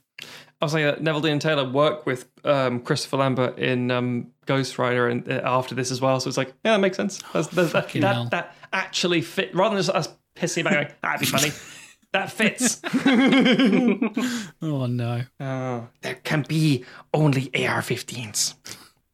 I 0.61 0.65
was 0.65 0.71
saying 0.71 0.85
that 0.85 1.01
Neveldine 1.01 1.39
Taylor 1.39 1.69
work 1.69 2.05
with 2.05 2.27
um, 2.43 2.79
Christopher 2.79 3.17
Lambert 3.17 3.59
in 3.59 3.91
um, 3.91 4.31
Ghost 4.45 4.79
Rider 4.79 5.07
and 5.07 5.29
uh, 5.29 5.41
after 5.43 5.75
this 5.75 5.91
as 5.91 6.01
well. 6.01 6.19
So 6.19 6.29
it's 6.29 6.37
like, 6.37 6.53
yeah, 6.63 6.71
that 6.71 6.79
makes 6.79 6.97
sense. 6.97 7.21
That's, 7.33 7.47
that's, 7.49 7.73
that, 7.73 7.91
that, 7.93 8.31
that 8.31 8.55
actually 8.73 9.21
fit 9.21 9.53
rather 9.53 9.75
than 9.75 9.83
just 9.83 9.95
us 9.95 10.09
pissing 10.35 10.61
about 10.61 10.73
going, 10.73 10.87
that'd 11.01 11.19
be 11.19 11.25
funny. 11.25 11.51
that 12.13 12.31
fits. 12.31 12.81
Oh 14.61 14.85
no! 14.87 15.23
Oh, 15.39 15.87
there 16.01 16.15
can 16.23 16.43
be 16.47 16.85
only 17.13 17.49
AR-15s. 17.53 18.55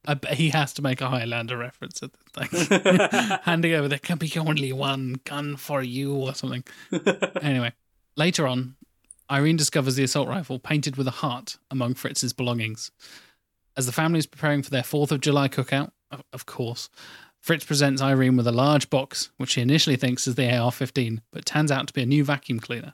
I 0.05 0.13
bet 0.13 0.33
he 0.35 0.49
has 0.49 0.73
to 0.73 0.81
make 0.81 1.01
a 1.01 1.09
Highlander 1.09 1.57
reference 1.57 2.01
at 2.03 2.13
the 2.13 2.19
thing. 2.33 3.39
Handing 3.43 3.73
over, 3.73 3.87
there 3.87 3.99
can 3.99 4.17
be 4.17 4.31
only 4.37 4.71
one 4.73 5.19
gun 5.25 5.57
for 5.57 5.81
you, 5.81 6.13
or 6.13 6.33
something. 6.33 6.63
anyway, 7.41 7.73
later 8.15 8.47
on, 8.47 8.75
Irene 9.31 9.57
discovers 9.57 9.95
the 9.95 10.03
assault 10.03 10.27
rifle 10.27 10.59
painted 10.59 10.95
with 10.97 11.07
a 11.07 11.11
heart 11.11 11.57
among 11.69 11.93
Fritz's 11.95 12.33
belongings. 12.33 12.91
As 13.77 13.85
the 13.85 13.91
family 13.93 14.19
is 14.19 14.27
preparing 14.27 14.61
for 14.63 14.69
their 14.69 14.81
4th 14.81 15.11
of 15.11 15.21
July 15.21 15.47
cookout, 15.47 15.91
of- 16.11 16.23
of 16.33 16.45
course, 16.45 16.89
Fritz 17.39 17.65
presents 17.65 18.01
Irene 18.01 18.37
with 18.37 18.45
a 18.47 18.51
large 18.51 18.89
box, 18.89 19.29
which 19.37 19.51
she 19.51 19.61
initially 19.61 19.95
thinks 19.95 20.27
is 20.27 20.35
the 20.35 20.53
AR 20.55 20.71
15, 20.71 21.21
but 21.31 21.45
turns 21.45 21.71
out 21.71 21.87
to 21.87 21.93
be 21.93 22.03
a 22.03 22.05
new 22.05 22.23
vacuum 22.23 22.59
cleaner. 22.59 22.93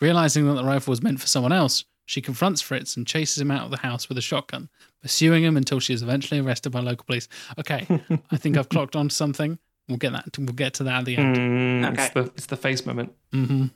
Realizing 0.00 0.46
that 0.46 0.54
the 0.54 0.64
rifle 0.64 0.90
was 0.92 1.02
meant 1.02 1.20
for 1.20 1.26
someone 1.26 1.52
else, 1.52 1.84
she 2.06 2.20
confronts 2.20 2.60
Fritz 2.60 2.96
and 2.96 3.06
chases 3.06 3.40
him 3.40 3.50
out 3.50 3.64
of 3.64 3.70
the 3.70 3.78
house 3.78 4.08
with 4.08 4.18
a 4.18 4.22
shotgun, 4.22 4.68
pursuing 5.02 5.42
him 5.44 5.56
until 5.56 5.80
she 5.80 5.92
is 5.94 6.02
eventually 6.02 6.40
arrested 6.40 6.70
by 6.70 6.80
local 6.80 7.04
police. 7.04 7.28
Okay, 7.58 7.86
I 8.30 8.36
think 8.36 8.56
I've 8.56 8.68
clocked 8.68 8.94
on 8.96 9.08
to 9.08 9.14
something. 9.14 9.58
We'll 9.88 9.98
get 9.98 10.12
that. 10.12 10.36
We'll 10.38 10.48
get 10.48 10.74
to 10.74 10.84
that 10.84 11.00
at 11.00 11.04
the 11.04 11.16
end. 11.16 11.36
Mm, 11.36 11.92
Okay. 11.92 12.04
it's, 12.04 12.14
the, 12.14 12.20
it's 12.36 12.46
the 12.46 12.56
face 12.56 12.84
moment. 12.86 13.12
hmm 13.32 13.66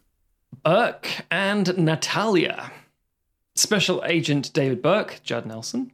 Burke 0.64 1.08
and 1.30 1.76
Natalia. 1.76 2.72
Special 3.54 4.02
Agent 4.06 4.52
David 4.52 4.80
Burke, 4.80 5.20
Judd 5.24 5.44
Nelson, 5.44 5.92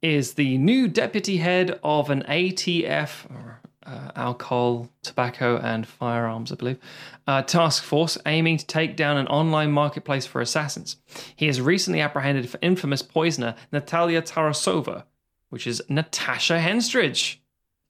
is 0.00 0.34
the 0.34 0.56
new 0.58 0.86
deputy 0.88 1.38
head 1.38 1.78
of 1.82 2.08
an 2.08 2.22
ATF, 2.28 3.28
or 3.30 3.59
uh, 3.86 4.10
alcohol, 4.14 4.88
tobacco, 5.02 5.58
and 5.58 5.86
firearms, 5.86 6.52
I 6.52 6.54
believe, 6.54 6.78
uh, 7.26 7.42
task 7.42 7.82
force 7.82 8.18
aiming 8.26 8.58
to 8.58 8.66
take 8.66 8.96
down 8.96 9.16
an 9.16 9.26
online 9.28 9.72
marketplace 9.72 10.26
for 10.26 10.40
assassins. 10.40 10.96
He 11.34 11.46
has 11.46 11.60
recently 11.60 12.00
apprehended 12.00 12.48
for 12.48 12.58
infamous 12.62 13.02
poisoner 13.02 13.54
Natalia 13.72 14.22
Tarasova, 14.22 15.04
which 15.48 15.66
is 15.66 15.82
Natasha 15.88 16.58
Henstridge. 16.58 17.36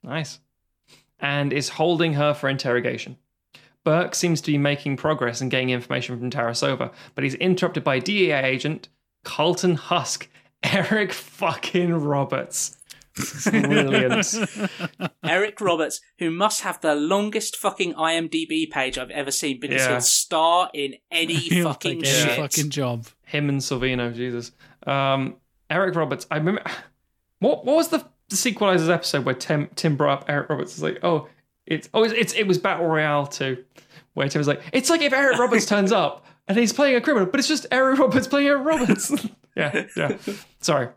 Nice. 0.03 0.39
And 1.19 1.53
is 1.53 1.71
holding 1.71 2.15
her 2.15 2.33
for 2.33 2.49
interrogation. 2.49 3.17
Burke 3.85 4.15
seems 4.15 4.41
to 4.43 4.53
be 4.53 4.59
making 4.59 4.97
progress 4.97 5.41
and 5.41 5.51
getting 5.51 5.71
information 5.71 6.19
from 6.19 6.31
Tarasova, 6.31 6.93
but 7.15 7.25
he's 7.25 7.35
interrupted 7.35 7.83
by 7.83 7.99
DEA 7.99 8.33
agent 8.33 8.89
Carlton 9.25 9.75
Husk, 9.75 10.29
Eric 10.63 11.13
fucking 11.13 11.93
Roberts. 11.95 12.77
Brilliant. 13.51 14.35
Eric 15.25 15.61
Roberts, 15.61 16.01
who 16.19 16.31
must 16.31 16.63
have 16.63 16.81
the 16.81 16.95
longest 16.95 17.57
fucking 17.57 17.95
IMDb 17.95 18.71
page 18.71 18.99
I've 18.99 19.11
ever 19.11 19.31
seen 19.31 19.61
because 19.61 19.83
Yeah. 19.83 19.89
he'll 19.93 20.01
star 20.01 20.71
in 20.75 20.95
any 21.11 21.35
He'll 21.35 21.69
fucking 21.73 22.03
take 22.03 22.09
any 22.13 22.29
shit. 22.29 22.37
fucking 22.39 22.71
job. 22.71 23.07
Him 23.27 23.49
and 23.49 23.61
Silvino, 23.61 24.15
Jesus. 24.15 24.53
Um, 24.87 25.37
Eric 25.69 25.95
Roberts, 25.95 26.27
I 26.31 26.37
remember. 26.37 26.63
What 27.41 27.65
what 27.65 27.77
was 27.77 27.89
the, 27.89 28.05
the 28.29 28.37
Sequelizers 28.37 28.91
episode 28.93 29.25
where 29.25 29.35
Tim 29.35 29.71
Tim 29.75 29.97
brought 29.97 30.19
up 30.21 30.25
Eric 30.29 30.51
Roberts? 30.51 30.75
It's 30.75 30.83
like, 30.83 30.99
oh, 31.03 31.27
it's 31.65 31.89
oh, 31.95 32.03
it's, 32.05 32.13
it's 32.13 32.33
it 32.35 32.47
was 32.47 32.59
Battle 32.59 32.85
Royale 32.87 33.27
too, 33.27 33.65
where 34.13 34.29
Tim 34.29 34.41
was 34.41 34.47
like, 34.47 34.61
it's 34.75 34.91
like 34.91 35.01
if 35.01 35.15
Eric 35.15 35.39
Roberts 35.39 35.65
turns 35.67 35.91
up 35.91 36.27
and 36.49 36.59
he's 36.59 36.75
playing 36.75 36.97
a 36.97 37.01
criminal, 37.01 37.25
but 37.27 37.41
it's 37.41 37.49
just 37.49 37.65
Eric 37.71 37.99
Roberts 37.99 38.27
playing 38.27 38.49
Eric 38.49 38.67
Roberts. 38.67 39.11
yeah, 39.57 39.87
yeah. 39.97 40.19
Sorry. 40.61 40.89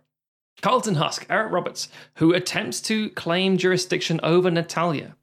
Carlton 0.62 0.96
Husk, 0.96 1.26
Eric 1.30 1.52
Roberts, 1.52 1.90
who 2.16 2.34
attempts 2.34 2.80
to 2.82 3.10
claim 3.12 3.58
jurisdiction 3.58 4.20
over 4.24 4.50
Natalia. 4.50 5.16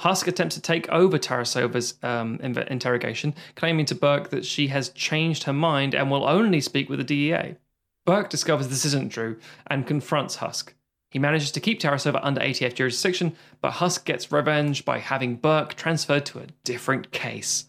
Husk 0.00 0.26
attempts 0.26 0.54
to 0.56 0.60
take 0.60 0.88
over 0.88 1.18
Tarasova's 1.18 1.94
um, 2.02 2.38
interrogation, 2.42 3.34
claiming 3.54 3.86
to 3.86 3.94
Burke 3.94 4.30
that 4.30 4.44
she 4.44 4.68
has 4.68 4.90
changed 4.90 5.44
her 5.44 5.52
mind 5.52 5.94
and 5.94 6.10
will 6.10 6.26
only 6.26 6.60
speak 6.60 6.88
with 6.90 6.98
the 6.98 7.04
DEA. 7.04 7.56
Burke 8.04 8.28
discovers 8.28 8.68
this 8.68 8.84
isn't 8.84 9.12
true 9.12 9.38
and 9.68 9.86
confronts 9.86 10.36
Husk. 10.36 10.74
He 11.10 11.18
manages 11.18 11.50
to 11.52 11.60
keep 11.60 11.78
Tarasova 11.78 12.20
under 12.22 12.40
ATF 12.40 12.74
jurisdiction, 12.74 13.36
but 13.60 13.72
Husk 13.72 14.04
gets 14.04 14.32
revenge 14.32 14.84
by 14.84 14.98
having 14.98 15.36
Burke 15.36 15.74
transferred 15.74 16.26
to 16.26 16.40
a 16.40 16.46
different 16.64 17.12
case. 17.12 17.66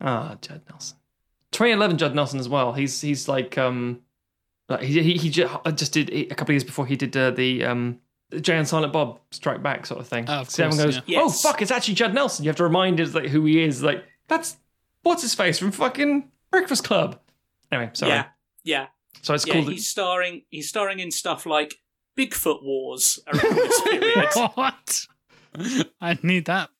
Ah, 0.00 0.36
Judd 0.40 0.62
Nelson. 0.68 0.98
2011 1.52 1.98
Judd 1.98 2.14
Nelson 2.16 2.40
as 2.40 2.48
well. 2.48 2.72
He's 2.72 3.00
he's 3.00 3.28
like 3.28 3.56
um 3.56 4.00
like 4.68 4.80
he 4.82 5.02
he, 5.02 5.14
he 5.18 5.30
ju- 5.30 5.48
just 5.74 5.92
did 5.92 6.10
a 6.10 6.26
couple 6.26 6.52
of 6.52 6.54
years 6.54 6.64
before 6.64 6.86
he 6.86 6.96
did 6.96 7.16
uh, 7.16 7.30
the 7.30 7.64
um 7.64 8.00
Jay 8.40 8.56
and 8.56 8.66
Silent 8.66 8.92
Bob 8.92 9.20
Strike 9.30 9.62
Back 9.62 9.86
sort 9.86 10.00
of 10.00 10.08
thing. 10.08 10.24
Oh, 10.28 10.40
of 10.40 10.50
so 10.50 10.64
everyone 10.64 10.84
course, 10.86 10.96
goes, 10.96 11.04
yeah. 11.06 11.20
"Oh 11.20 11.26
Yes. 11.26 11.42
fuck, 11.42 11.62
it's 11.62 11.70
actually 11.70 11.94
Judd 11.94 12.14
Nelson." 12.14 12.44
You 12.44 12.48
have 12.48 12.56
to 12.56 12.64
remind 12.64 13.00
us 13.00 13.14
like 13.14 13.26
who 13.26 13.44
he 13.44 13.62
is. 13.62 13.82
Like 13.82 14.04
that's 14.28 14.56
what's 15.02 15.22
his 15.22 15.34
face 15.34 15.58
from 15.58 15.70
fucking 15.70 16.30
Breakfast 16.50 16.84
Club. 16.84 17.20
Anyway, 17.70 17.90
sorry. 17.94 18.12
Yeah, 18.12 18.26
yeah, 18.64 18.86
So 19.22 19.34
it's 19.34 19.46
yeah. 19.46 19.52
called 19.54 19.68
He's 19.70 19.86
starring. 19.88 20.42
He's 20.50 20.68
starring 20.68 20.98
in 21.00 21.10
stuff 21.10 21.44
like 21.46 21.74
Bigfoot 22.16 22.62
Wars 22.64 23.18
around 23.26 23.56
this 23.56 23.80
period. 23.82 24.28
what? 24.54 25.06
I 26.00 26.18
need 26.22 26.46
that, 26.46 26.70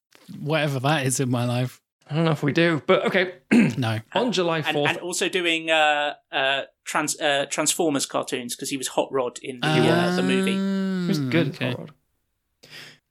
whatever 0.40 0.80
that 0.80 1.06
is 1.06 1.20
in 1.20 1.30
my 1.30 1.44
life. 1.44 1.80
I 2.10 2.14
don't 2.16 2.24
know 2.26 2.32
if 2.32 2.42
we 2.42 2.52
do, 2.52 2.82
but 2.86 3.06
okay. 3.06 3.34
No. 3.78 3.98
On 4.14 4.30
July 4.30 4.60
fourth, 4.62 4.90
and 4.90 4.98
also 4.98 5.28
doing 5.28 5.70
uh, 5.70 6.14
uh, 6.30 6.62
trans, 6.84 7.18
uh, 7.20 7.46
Transformers 7.50 8.04
cartoons 8.06 8.54
because 8.54 8.70
he 8.70 8.76
was 8.76 8.88
Hot 8.88 9.08
Rod 9.10 9.38
in 9.42 9.60
the, 9.60 9.66
Ah. 9.68 10.08
uh, 10.12 10.16
the 10.16 10.22
movie. 10.22 10.52
It 11.04 11.08
was 11.08 11.18
good. 11.18 11.48
Okay. 11.54 11.70
Hot 11.70 11.78
Rod. 11.78 11.90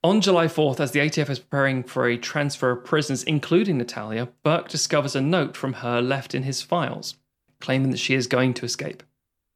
On 0.03 0.19
July 0.21 0.47
4th, 0.47 0.79
as 0.81 0.91
the 0.91 0.99
ATF 0.99 1.29
is 1.29 1.39
preparing 1.39 1.81
for 1.81 2.07
a 2.07 2.17
transfer 2.17 2.71
of 2.71 2.83
prisoners, 2.83 3.23
including 3.23 3.77
Natalia, 3.77 4.27
Burke 4.43 4.67
discovers 4.67 5.15
a 5.15 5.21
note 5.21 5.55
from 5.55 5.73
her 5.73 6.01
left 6.01 6.35
in 6.35 6.43
his 6.43 6.61
files, 6.61 7.15
claiming 7.61 7.89
that 7.91 7.99
she 7.99 8.13
is 8.13 8.27
going 8.27 8.53
to 8.55 8.65
escape. 8.65 9.01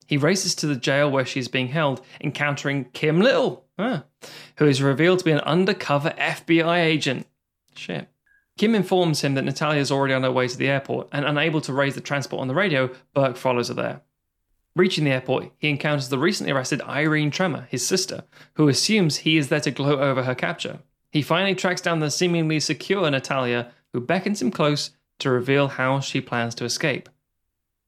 He 0.06 0.16
races 0.16 0.56
to 0.56 0.68
the 0.68 0.78
jail 0.78 1.12
where 1.12 1.26
she 1.26 1.42
is 1.42 1.50
being 1.50 1.68
held, 1.68 2.00
encountering 2.22 2.86
Kim 2.94 3.20
Little, 3.20 3.66
ah, 3.78 4.06
who 4.56 4.66
is 4.66 4.82
revealed 4.82 5.20
to 5.20 5.26
be 5.26 5.32
an 5.32 5.40
undercover 5.42 6.12
FBI 6.18 6.78
agent. 6.80 7.28
Shit. 7.76 8.08
Kim 8.58 8.74
informs 8.74 9.22
him 9.22 9.36
that 9.36 9.46
Natalia 9.46 9.80
is 9.80 9.92
already 9.92 10.14
on 10.14 10.24
her 10.24 10.32
way 10.32 10.48
to 10.48 10.58
the 10.58 10.68
airport, 10.68 11.08
and 11.12 11.26
unable 11.26 11.62
to 11.62 11.74
raise 11.74 11.96
the 11.96 12.02
transport 12.02 12.42
on 12.42 12.48
the 12.48 12.56
radio, 12.56 12.90
Burke 13.14 13.38
follows 13.38 13.68
her 13.68 13.76
there. 13.76 14.02
Reaching 14.76 15.06
the 15.06 15.12
airport, 15.12 15.52
he 15.58 15.70
encounters 15.70 16.10
the 16.10 16.20
recently 16.20 16.52
arrested 16.52 16.82
Irene 16.82 17.32
Tremor, 17.32 17.68
his 17.70 17.86
sister, 17.86 18.24
who 18.54 18.68
assumes 18.68 19.18
he 19.18 19.38
is 19.38 19.50
there 19.50 19.60
to 19.62 19.72
gloat 19.72 20.00
over 20.00 20.24
her 20.24 20.36
capture. 20.36 20.80
He 21.12 21.22
finally 21.22 21.56
tracks 21.56 21.82
down 21.82 22.00
the 22.00 22.12
seemingly 22.12 22.60
secure 22.60 23.10
Natalia, 23.10 23.72
who 23.94 24.02
beckons 24.02 24.42
him 24.42 24.52
close 24.52 24.92
to 25.20 25.30
reveal 25.30 25.68
how 25.68 26.00
she 26.00 26.22
plans 26.22 26.54
to 26.56 26.66
escape. 26.66 27.10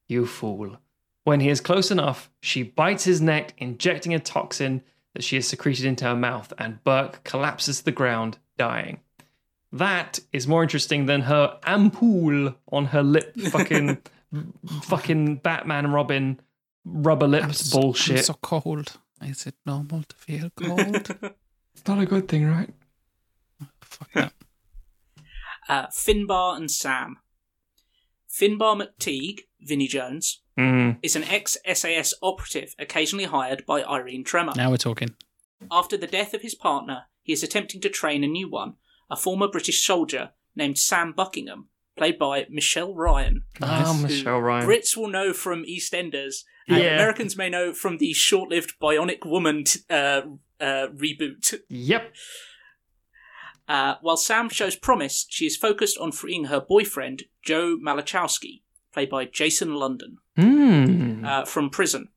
You 0.08 0.26
fool. 0.26 0.78
When 1.24 1.40
he 1.40 1.48
is 1.48 1.60
close 1.60 1.90
enough, 1.90 2.30
she 2.40 2.62
bites 2.62 3.04
his 3.04 3.20
neck, 3.20 3.54
injecting 3.58 4.14
a 4.14 4.18
toxin 4.18 4.82
that 5.14 5.22
she 5.22 5.36
has 5.36 5.46
secreted 5.46 5.84
into 5.84 6.04
her 6.04 6.16
mouth, 6.16 6.52
and 6.58 6.82
Burke 6.82 7.22
collapses 7.24 7.78
to 7.78 7.84
the 7.84 7.92
ground, 7.92 8.38
dying. 8.56 9.00
That 9.72 10.18
is 10.32 10.46
more 10.48 10.62
interesting 10.62 11.06
than 11.06 11.22
her 11.22 11.58
ampoule 11.64 12.54
on 12.72 12.86
her 12.86 13.02
lip, 13.02 13.34
fucking, 13.50 13.98
fucking 14.82 15.36
Batman 15.36 15.84
and 15.86 15.94
Robin 15.94 16.40
rubber 16.84 17.28
lips 17.28 17.70
so, 17.70 17.80
bullshit. 17.80 18.18
I'm 18.18 18.24
so 18.24 18.34
cold. 18.42 18.92
Is 19.22 19.46
it 19.46 19.54
normal 19.66 20.02
to 20.04 20.16
feel 20.16 20.50
cold? 20.50 21.16
It's 21.72 21.86
not 21.86 22.00
a 22.00 22.04
good 22.06 22.28
thing, 22.28 22.46
right? 22.46 22.68
Fuck 23.80 24.12
that. 24.14 24.32
Uh, 25.68 25.86
Finbar 25.86 26.56
and 26.56 26.68
Sam. 26.68 27.18
Finbar 28.28 28.76
McTeague, 28.82 29.40
Vinnie 29.60 29.86
Jones, 29.86 30.40
Mm. 30.58 30.98
is 31.02 31.14
an 31.16 31.24
ex 31.24 31.56
SAS 31.72 32.12
operative 32.22 32.74
occasionally 32.78 33.24
hired 33.24 33.64
by 33.66 33.82
Irene 33.84 34.24
Tremor. 34.24 34.52
Now 34.56 34.70
we're 34.70 34.76
talking. 34.78 35.14
After 35.70 35.96
the 35.96 36.08
death 36.08 36.34
of 36.34 36.42
his 36.42 36.54
partner, 36.56 37.04
he 37.22 37.32
is 37.32 37.42
attempting 37.42 37.80
to 37.82 37.88
train 37.88 38.24
a 38.24 38.26
new 38.26 38.50
one, 38.50 38.74
a 39.10 39.16
former 39.16 39.48
British 39.48 39.84
soldier 39.84 40.30
named 40.54 40.78
Sam 40.78 41.12
Buckingham, 41.12 41.68
played 41.96 42.18
by 42.18 42.46
Michelle 42.50 42.94
Ryan. 42.94 43.42
Ah, 43.62 43.92
who 43.94 44.02
Michelle 44.02 44.40
Ryan. 44.40 44.68
Brits 44.68 44.96
will 44.96 45.08
know 45.08 45.32
from 45.32 45.64
EastEnders, 45.64 46.44
and 46.68 46.82
Yeah. 46.82 46.94
Americans 46.94 47.36
may 47.36 47.48
know 47.48 47.72
from 47.72 47.98
the 47.98 48.12
short-lived 48.12 48.74
Bionic 48.80 49.24
Woman 49.26 49.64
t- 49.64 49.80
uh, 49.90 50.22
uh, 50.60 50.88
reboot. 50.94 51.54
Yep. 51.68 52.12
Uh, 53.68 53.94
while 54.00 54.16
Sam 54.16 54.48
shows 54.48 54.74
promise, 54.76 55.26
she 55.30 55.46
is 55.46 55.56
focused 55.56 55.96
on 55.98 56.10
freeing 56.12 56.44
her 56.44 56.60
boyfriend, 56.60 57.24
Joe 57.42 57.76
Malachowski, 57.76 58.62
played 58.92 59.08
by 59.10 59.24
Jason 59.26 59.74
London, 59.74 60.18
uh, 61.24 61.44
from 61.44 61.70
prison. 61.70 62.08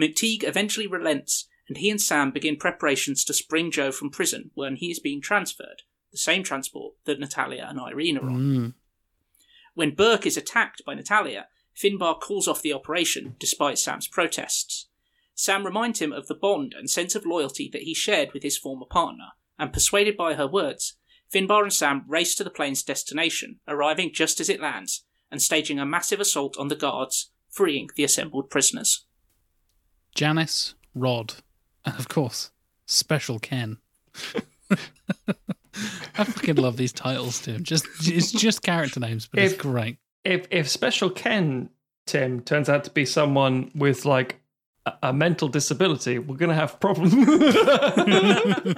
McTeague 0.00 0.42
eventually 0.42 0.86
relents, 0.88 1.48
and 1.68 1.76
he 1.78 1.88
and 1.90 2.00
Sam 2.00 2.32
begin 2.32 2.56
preparations 2.56 3.24
to 3.24 3.34
spring 3.34 3.70
Joe 3.70 3.92
from 3.92 4.10
prison 4.10 4.50
when 4.54 4.76
he 4.76 4.90
is 4.90 4.98
being 4.98 5.20
transferred, 5.20 5.82
the 6.12 6.18
same 6.18 6.42
transport 6.42 6.94
that 7.04 7.18
Natalia 7.18 7.66
and 7.68 7.80
Irene 7.80 8.18
are 8.18 8.28
on. 8.28 8.36
Mm. 8.36 8.74
When 9.74 9.94
Burke 9.94 10.26
is 10.26 10.36
attacked 10.36 10.84
by 10.84 10.94
Natalia, 10.94 11.48
Finbar 11.74 12.20
calls 12.20 12.46
off 12.46 12.62
the 12.62 12.72
operation 12.72 13.34
despite 13.38 13.78
Sam's 13.78 14.06
protests. 14.06 14.86
Sam 15.34 15.64
reminds 15.64 16.00
him 16.00 16.12
of 16.12 16.28
the 16.28 16.34
bond 16.34 16.74
and 16.76 16.90
sense 16.90 17.14
of 17.14 17.24
loyalty 17.24 17.68
that 17.72 17.82
he 17.82 17.94
shared 17.94 18.32
with 18.32 18.42
his 18.42 18.58
former 18.58 18.84
partner, 18.84 19.28
and 19.58 19.72
persuaded 19.72 20.16
by 20.16 20.34
her 20.34 20.46
words, 20.46 20.98
Finbar 21.32 21.62
and 21.62 21.72
Sam 21.72 22.04
race 22.06 22.34
to 22.34 22.44
the 22.44 22.50
plane's 22.50 22.82
destination, 22.82 23.60
arriving 23.66 24.12
just 24.12 24.38
as 24.40 24.50
it 24.50 24.60
lands, 24.60 25.04
and 25.30 25.40
staging 25.40 25.78
a 25.78 25.86
massive 25.86 26.20
assault 26.20 26.58
on 26.58 26.68
the 26.68 26.76
guards, 26.76 27.30
freeing 27.48 27.88
the 27.96 28.04
assembled 28.04 28.50
prisoners. 28.50 29.06
Janice, 30.14 30.74
Rod, 30.94 31.36
and 31.86 31.98
of 31.98 32.08
course, 32.08 32.50
Special 32.84 33.38
Ken. 33.38 33.78
I 36.18 36.24
fucking 36.24 36.56
love 36.56 36.76
these 36.76 36.92
titles, 36.92 37.40
Tim. 37.40 37.62
Just 37.62 37.86
it's 38.02 38.32
just 38.32 38.62
character 38.62 39.00
names, 39.00 39.26
but 39.26 39.40
it's 39.42 39.54
great. 39.54 39.98
If 40.24 40.46
if 40.50 40.68
Special 40.68 41.10
Ken 41.10 41.70
Tim 42.06 42.40
turns 42.42 42.68
out 42.68 42.84
to 42.84 42.90
be 42.90 43.06
someone 43.06 43.70
with 43.74 44.04
like 44.04 44.40
a, 44.86 44.92
a 45.04 45.12
mental 45.12 45.48
disability, 45.48 46.18
we're 46.18 46.36
gonna 46.36 46.54
have 46.54 46.78
problems. 46.80 47.14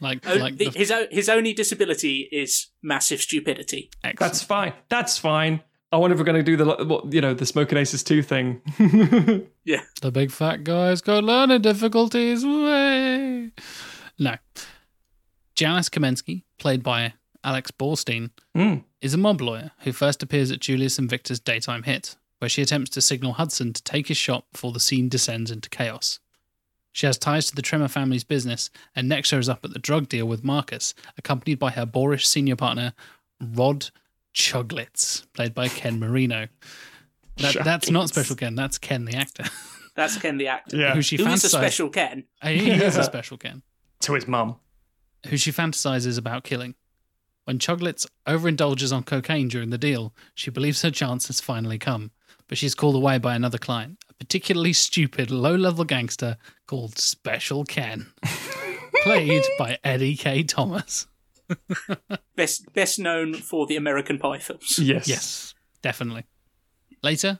Like 0.00 0.24
Oh, 0.26 0.34
like 0.34 0.56
the- 0.58 0.68
the 0.70 0.78
his, 0.78 0.90
o- 0.90 1.06
his 1.10 1.28
only 1.28 1.52
disability 1.52 2.28
is 2.32 2.66
massive 2.82 3.20
stupidity. 3.20 3.90
excellent. 4.02 4.18
That's 4.18 4.42
fine. 4.42 4.72
That's 4.88 5.18
fine. 5.18 5.60
I 5.92 5.96
wonder 5.96 6.14
if 6.14 6.18
we're 6.18 6.24
going 6.26 6.36
to 6.36 6.42
do 6.42 6.56
the 6.56 6.84
what 6.84 7.12
you 7.12 7.20
know 7.20 7.32
the 7.32 7.46
Smoking 7.46 7.78
Aces 7.78 8.02
two 8.02 8.22
thing. 8.22 8.60
Yeah, 9.64 9.80
the 10.02 10.10
big 10.10 10.30
fat 10.30 10.62
guy's 10.64 11.00
got 11.00 11.24
learning 11.24 11.62
difficulties. 11.62 12.44
Way. 12.44 13.50
No. 14.18 14.34
Janice 15.54 15.88
Kamensky, 15.88 16.42
played 16.58 16.82
by 16.82 17.14
Alex 17.42 17.70
Borstein, 17.70 18.30
Mm. 18.56 18.84
is 19.00 19.14
a 19.14 19.18
mob 19.18 19.40
lawyer 19.40 19.72
who 19.80 19.92
first 19.92 20.22
appears 20.22 20.50
at 20.50 20.60
Julius 20.60 20.98
and 20.98 21.08
Victor's 21.10 21.40
daytime 21.40 21.82
hit, 21.84 22.16
where 22.38 22.48
she 22.48 22.62
attempts 22.62 22.90
to 22.90 23.00
signal 23.00 23.34
Hudson 23.34 23.72
to 23.72 23.82
take 23.82 24.08
his 24.08 24.16
shot 24.16 24.44
before 24.52 24.72
the 24.72 24.80
scene 24.80 25.08
descends 25.08 25.50
into 25.50 25.68
chaos. 25.70 26.18
She 26.92 27.06
has 27.06 27.18
ties 27.18 27.46
to 27.46 27.54
the 27.56 27.62
Tremor 27.62 27.88
family's 27.88 28.24
business 28.24 28.70
and 28.94 29.08
next 29.08 29.28
shows 29.28 29.48
up 29.48 29.64
at 29.64 29.72
the 29.72 29.78
drug 29.80 30.08
deal 30.08 30.26
with 30.26 30.44
Marcus, 30.44 30.94
accompanied 31.18 31.58
by 31.58 31.70
her 31.72 31.84
boorish 31.84 32.26
senior 32.26 32.56
partner, 32.56 32.92
Rod 33.40 33.90
Chuglitz, 34.32 35.24
played 35.32 35.54
by 35.54 35.68
Ken 35.68 35.98
Marino. 35.98 36.48
That, 37.38 37.56
that's 37.64 37.90
not 37.90 38.08
Special 38.08 38.36
Ken, 38.36 38.54
that's 38.54 38.78
Ken 38.78 39.04
the 39.04 39.16
actor. 39.16 39.44
That's 39.96 40.16
Ken 40.18 40.38
the 40.38 40.48
actor. 40.48 40.76
Yeah. 40.76 40.94
who 40.94 41.02
she 41.02 41.16
Who 41.16 41.26
is 41.26 41.44
a 41.44 41.48
special 41.48 41.88
Ken? 41.88 42.24
he 42.42 42.70
is 42.70 42.96
a 42.96 43.04
special 43.04 43.36
Ken. 43.38 43.62
to 44.00 44.14
his 44.14 44.26
mum. 44.28 44.56
Who 45.28 45.36
she 45.36 45.52
fantasizes 45.52 46.18
about 46.18 46.44
killing. 46.44 46.74
When 47.44 47.58
Chuglitz 47.58 48.06
overindulges 48.26 48.94
on 48.94 49.02
cocaine 49.02 49.48
during 49.48 49.70
the 49.70 49.78
deal, 49.78 50.14
she 50.34 50.50
believes 50.50 50.82
her 50.82 50.90
chance 50.90 51.26
has 51.26 51.40
finally 51.40 51.78
come, 51.78 52.10
but 52.48 52.56
she's 52.56 52.74
called 52.74 52.94
away 52.94 53.18
by 53.18 53.34
another 53.34 53.58
client, 53.58 53.98
a 54.08 54.14
particularly 54.14 54.72
stupid, 54.72 55.30
low 55.30 55.54
level 55.54 55.84
gangster 55.84 56.38
called 56.66 56.98
Special 56.98 57.64
Ken, 57.64 58.06
played 59.02 59.42
by 59.58 59.78
Eddie 59.84 60.16
Kaye 60.16 60.42
Thomas. 60.42 61.06
Best 62.36 62.72
best 62.72 62.98
known 62.98 63.34
for 63.34 63.66
the 63.66 63.76
American 63.76 64.18
Pie 64.18 64.38
films. 64.38 64.78
Yes. 64.78 65.06
Yes, 65.06 65.54
definitely. 65.82 66.24
Later, 67.02 67.38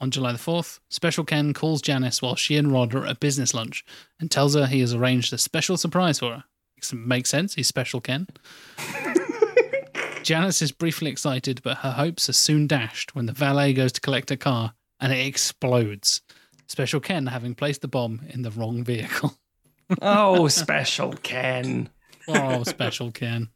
on 0.00 0.10
July 0.10 0.32
the 0.32 0.38
4th, 0.38 0.80
Special 0.90 1.24
Ken 1.24 1.54
calls 1.54 1.80
Janice 1.80 2.20
while 2.20 2.36
she 2.36 2.56
and 2.56 2.70
Rod 2.70 2.94
are 2.94 3.06
at 3.06 3.12
a 3.12 3.18
business 3.18 3.54
lunch 3.54 3.86
and 4.20 4.30
tells 4.30 4.54
her 4.54 4.66
he 4.66 4.80
has 4.80 4.92
arranged 4.92 5.32
a 5.32 5.38
special 5.38 5.78
surprise 5.78 6.18
for 6.18 6.34
her. 6.34 6.44
Makes 6.92 7.30
sense, 7.30 7.54
he's 7.54 7.68
Special 7.68 8.00
Ken. 8.00 8.26
Janice 10.22 10.60
is 10.60 10.72
briefly 10.72 11.10
excited, 11.10 11.60
but 11.62 11.78
her 11.78 11.92
hopes 11.92 12.28
are 12.28 12.34
soon 12.34 12.66
dashed 12.66 13.14
when 13.14 13.26
the 13.26 13.32
valet 13.32 13.72
goes 13.72 13.92
to 13.92 14.00
collect 14.00 14.30
her 14.30 14.36
car 14.36 14.74
and 15.00 15.12
it 15.12 15.26
explodes. 15.26 16.20
Special 16.66 17.00
Ken 17.00 17.26
having 17.26 17.54
placed 17.54 17.80
the 17.80 17.88
bomb 17.88 18.20
in 18.28 18.42
the 18.42 18.50
wrong 18.50 18.84
vehicle. 18.84 19.34
Oh, 20.02 20.48
Special 20.48 21.14
Ken. 21.14 21.88
Oh, 22.28 22.62
Special 22.62 23.10
Ken. 23.10 23.48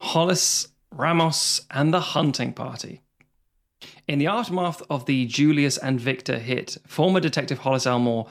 Hollis, 0.00 0.68
Ramos, 0.90 1.60
and 1.70 1.92
the 1.92 2.00
hunting 2.00 2.54
party. 2.54 3.02
In 4.08 4.18
the 4.18 4.28
aftermath 4.28 4.80
of 4.88 5.04
the 5.04 5.26
Julius 5.26 5.76
and 5.76 6.00
Victor 6.00 6.38
hit, 6.38 6.78
former 6.86 7.20
Detective 7.20 7.58
Hollis 7.58 7.86
Elmore, 7.86 8.26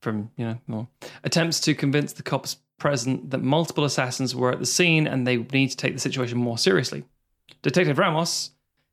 from 0.00 0.30
you 0.36 0.46
know 0.46 0.58
more, 0.68 0.86
attempts 1.24 1.58
to 1.62 1.74
convince 1.74 2.12
the 2.12 2.22
cops 2.22 2.58
present 2.78 3.30
that 3.30 3.42
multiple 3.42 3.84
assassins 3.84 4.34
were 4.34 4.52
at 4.52 4.58
the 4.58 4.66
scene 4.66 5.06
and 5.06 5.26
they 5.26 5.36
need 5.36 5.70
to 5.70 5.76
take 5.76 5.94
the 5.94 6.00
situation 6.00 6.38
more 6.38 6.58
seriously. 6.58 7.04
Detective 7.62 7.98
Ramos, 7.98 8.50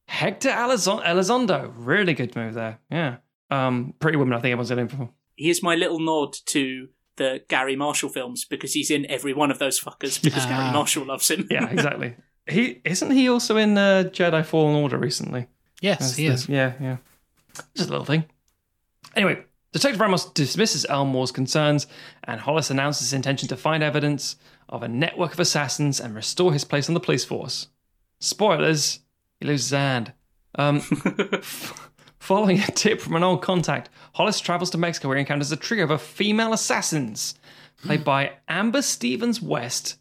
Hector 0.07 0.49
Elizo- 0.49 1.03
Elizondo, 1.03 1.71
really 1.75 2.13
good 2.13 2.35
move 2.35 2.53
there. 2.53 2.79
Yeah, 2.89 3.17
um, 3.49 3.93
Pretty 3.99 4.17
Woman. 4.17 4.33
I 4.33 4.41
think 4.41 4.51
everyone's 4.53 4.71
in 4.71 4.87
for. 4.87 5.09
Here's 5.37 5.63
my 5.63 5.75
little 5.75 5.99
nod 5.99 6.35
to 6.47 6.89
the 7.17 7.41
Garry 7.49 7.75
Marshall 7.75 8.09
films 8.09 8.45
because 8.45 8.73
he's 8.73 8.91
in 8.91 9.05
every 9.09 9.33
one 9.33 9.51
of 9.51 9.59
those 9.59 9.79
fuckers 9.79 10.21
because 10.21 10.45
Ah. 10.45 10.49
Garry 10.49 10.71
Marshall 10.73 11.05
loves 11.05 11.29
him. 11.31 11.47
Yeah, 11.49 11.69
exactly. 11.71 12.15
he 12.49 12.81
isn't 12.85 13.11
he 13.11 13.29
also 13.29 13.57
in 13.57 13.77
uh, 13.77 14.03
Jedi 14.11 14.45
Fallen 14.45 14.75
Order 14.75 14.97
recently? 14.97 15.47
Yes, 15.81 15.99
That's 15.99 16.15
he 16.15 16.27
the- 16.27 16.33
is. 16.33 16.49
Yeah, 16.49 16.73
yeah. 16.79 16.97
Just 17.75 17.89
a 17.89 17.91
little 17.91 18.05
thing. 18.05 18.25
Anyway, 19.15 19.43
Detective 19.71 20.01
Ramos 20.01 20.25
dismisses 20.25 20.85
Elmore's 20.89 21.31
concerns, 21.31 21.87
and 22.25 22.41
Hollis 22.41 22.69
announces 22.69 23.07
his 23.07 23.13
intention 23.13 23.47
to 23.47 23.55
find 23.55 23.81
evidence 23.81 24.35
of 24.67 24.83
a 24.83 24.87
network 24.87 25.33
of 25.33 25.39
assassins 25.39 25.99
and 25.99 26.13
restore 26.13 26.51
his 26.51 26.65
place 26.65 26.89
on 26.89 26.93
the 26.93 26.99
police 26.99 27.23
force. 27.23 27.67
Spoilers: 28.19 28.99
he 29.39 29.47
loses 29.47 29.69
his 29.69 29.77
hand. 29.77 30.13
Um, 30.55 30.77
f- 31.33 31.89
following 32.19 32.59
a 32.59 32.67
tip 32.67 32.99
from 32.99 33.15
an 33.15 33.23
old 33.23 33.41
contact, 33.41 33.89
Hollis 34.13 34.41
travels 34.41 34.69
to 34.71 34.77
Mexico 34.77 35.07
where 35.07 35.17
he 35.17 35.21
encounters 35.21 35.51
a 35.51 35.57
trio 35.57 35.87
of 35.87 36.01
female 36.01 36.51
assassins, 36.51 37.35
played 37.83 38.03
by 38.03 38.33
Amber 38.49 38.81
Stevens 38.81 39.41
West, 39.41 39.97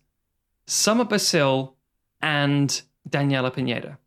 Summer 0.67 1.05
Bishil, 1.05 1.75
and 2.21 2.83
Daniela 3.09 3.55
Pineda. 3.55 3.99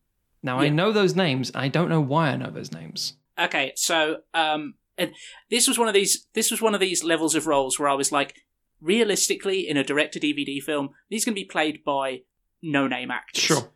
Now, 0.44 0.60
I 0.60 0.68
know 0.68 0.92
those 0.92 1.16
names. 1.16 1.52
I 1.56 1.70
don't 1.70 1.88
know 1.88 2.02
why 2.02 2.30
I 2.30 2.36
know 2.36 2.52
those 2.52 2.74
names. 2.74 3.14
Okay, 3.40 3.72
so 3.76 4.18
um, 4.34 4.76
and 4.98 5.12
this 5.50 5.68
was 5.68 5.78
one 5.78 5.88
of 5.88 5.94
these. 5.94 6.28
This 6.34 6.52
was 6.52 6.62
one 6.62 6.74
of 6.74 6.80
these 6.80 7.04
levels 7.04 7.36
of 7.36 7.48
roles 7.48 7.80
where 7.80 7.90
I 7.90 7.94
was 7.94 8.12
like, 8.12 8.36
realistically, 8.82 9.68
in 9.68 9.78
a 9.78 9.84
direct-to-DVD 9.84 10.62
film, 10.62 10.90
these 11.10 11.26
can 11.26 11.34
be 11.34 11.46
played 11.46 11.84
by 11.84 12.22
no-name 12.62 13.12
actors. 13.12 13.44
Sure. 13.44 13.72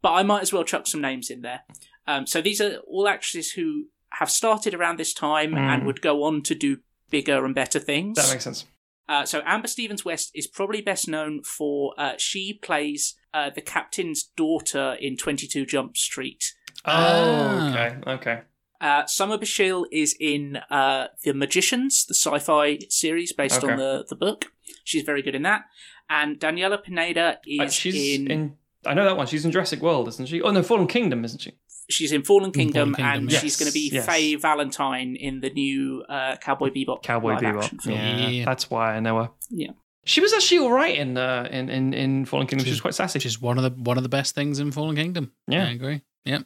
But 0.00 0.12
I 0.12 0.22
might 0.22 0.42
as 0.42 0.52
well 0.52 0.64
chuck 0.64 0.86
some 0.86 1.00
names 1.00 1.30
in 1.30 1.42
there. 1.42 1.60
Um, 2.06 2.26
so 2.26 2.40
these 2.40 2.60
are 2.60 2.76
all 2.88 3.06
actresses 3.08 3.52
who 3.52 3.86
have 4.14 4.30
started 4.30 4.74
around 4.74 4.98
this 4.98 5.12
time 5.14 5.54
and 5.56 5.82
Mm. 5.82 5.86
would 5.86 6.02
go 6.02 6.22
on 6.24 6.42
to 6.42 6.54
do 6.54 6.78
bigger 7.10 7.44
and 7.44 7.54
better 7.54 7.78
things. 7.78 8.16
That 8.16 8.30
makes 8.32 8.44
sense. 8.44 8.64
Uh, 9.08 9.24
so 9.24 9.42
Amber 9.44 9.68
Stevens 9.68 10.04
West 10.04 10.30
is 10.34 10.46
probably 10.46 10.80
best 10.80 11.08
known 11.08 11.42
for 11.42 11.92
uh, 11.98 12.14
she 12.18 12.54
plays 12.54 13.14
uh, 13.34 13.50
the 13.50 13.60
captain's 13.60 14.22
daughter 14.36 14.96
in 15.00 15.16
Twenty 15.16 15.46
Two 15.46 15.66
Jump 15.66 15.96
Street. 15.96 16.54
Oh, 16.84 17.68
okay, 17.70 17.96
okay. 18.06 18.40
Uh, 18.82 19.06
Summer 19.06 19.38
Bishil 19.38 19.84
is 19.92 20.14
in 20.20 20.56
uh, 20.68 21.06
The 21.22 21.32
Magicians, 21.32 22.04
the 22.04 22.14
sci-fi 22.14 22.80
series 22.90 23.32
based 23.32 23.62
on 23.62 23.76
the, 23.76 24.04
the 24.08 24.16
book. 24.16 24.46
She's 24.84 25.04
very 25.04 25.22
good 25.22 25.34
in 25.34 25.42
that. 25.42 25.62
And 26.10 26.38
Daniela 26.38 26.82
Pineda 26.82 27.38
is 27.46 27.60
Uh, 27.60 27.68
she's 27.70 28.18
in, 28.18 28.30
in... 28.30 28.56
I 28.84 28.94
know 28.94 29.04
that 29.04 29.16
one. 29.16 29.26
She's 29.28 29.44
in 29.44 29.52
Jurassic 29.52 29.80
World, 29.80 30.08
isn't 30.08 30.26
she? 30.28 30.42
Oh 30.42 30.50
no, 30.50 30.62
Fallen 30.62 30.88
Kingdom, 30.88 31.24
isn't 31.24 31.40
she? 31.40 31.52
she's 31.88 32.12
in 32.12 32.22
Fallen 32.22 32.50
Kingdom, 32.52 32.94
Kingdom, 32.94 33.04
and 33.04 33.30
yes. 33.30 33.40
she's 33.40 33.56
going 33.56 33.68
to 33.68 33.72
be 33.72 33.90
Yes. 33.92 34.06
Faye 34.06 34.34
Valentine 34.34 35.16
in 35.16 35.40
the 35.40 35.50
new 35.50 36.02
uh, 36.08 36.36
Cowboy 36.36 36.70
Bebop 36.70 37.02
Cowboy 37.02 37.34
Bebop. 37.34 37.86
Yeah, 37.86 38.28
Yeah. 38.28 38.44
that's 38.44 38.70
why 38.70 38.96
I 38.96 39.00
know 39.00 39.18
her. 39.18 39.30
Yeah. 39.50 39.72
She 40.04 40.20
was 40.20 40.32
actually 40.32 40.58
all 40.58 40.72
right 40.72 40.96
in 40.96 41.16
uh, 41.16 41.48
in, 41.50 41.68
in 41.68 41.94
in 41.94 42.24
Fallen 42.24 42.46
Kingdom. 42.48 42.64
She 42.64 42.72
was 42.72 42.80
quite 42.80 42.94
sassy. 42.94 43.18
Which 43.18 43.26
is 43.26 43.40
one 43.40 43.56
of 43.58 43.62
the 43.64 43.70
one 43.82 43.96
of 43.96 44.02
the 44.02 44.08
best 44.08 44.34
things 44.34 44.58
in 44.58 44.72
Fallen 44.72 44.96
Kingdom. 44.96 45.32
Yeah. 45.46 45.66
I 45.66 45.70
agree. 45.70 46.02
Yeah. 46.24 46.40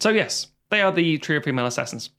So 0.00 0.10
yes, 0.10 0.48
they 0.70 0.80
are 0.80 0.92
the 0.92 1.18
trio 1.18 1.38
of 1.38 1.44
female 1.44 1.66
assassins. 1.66 2.10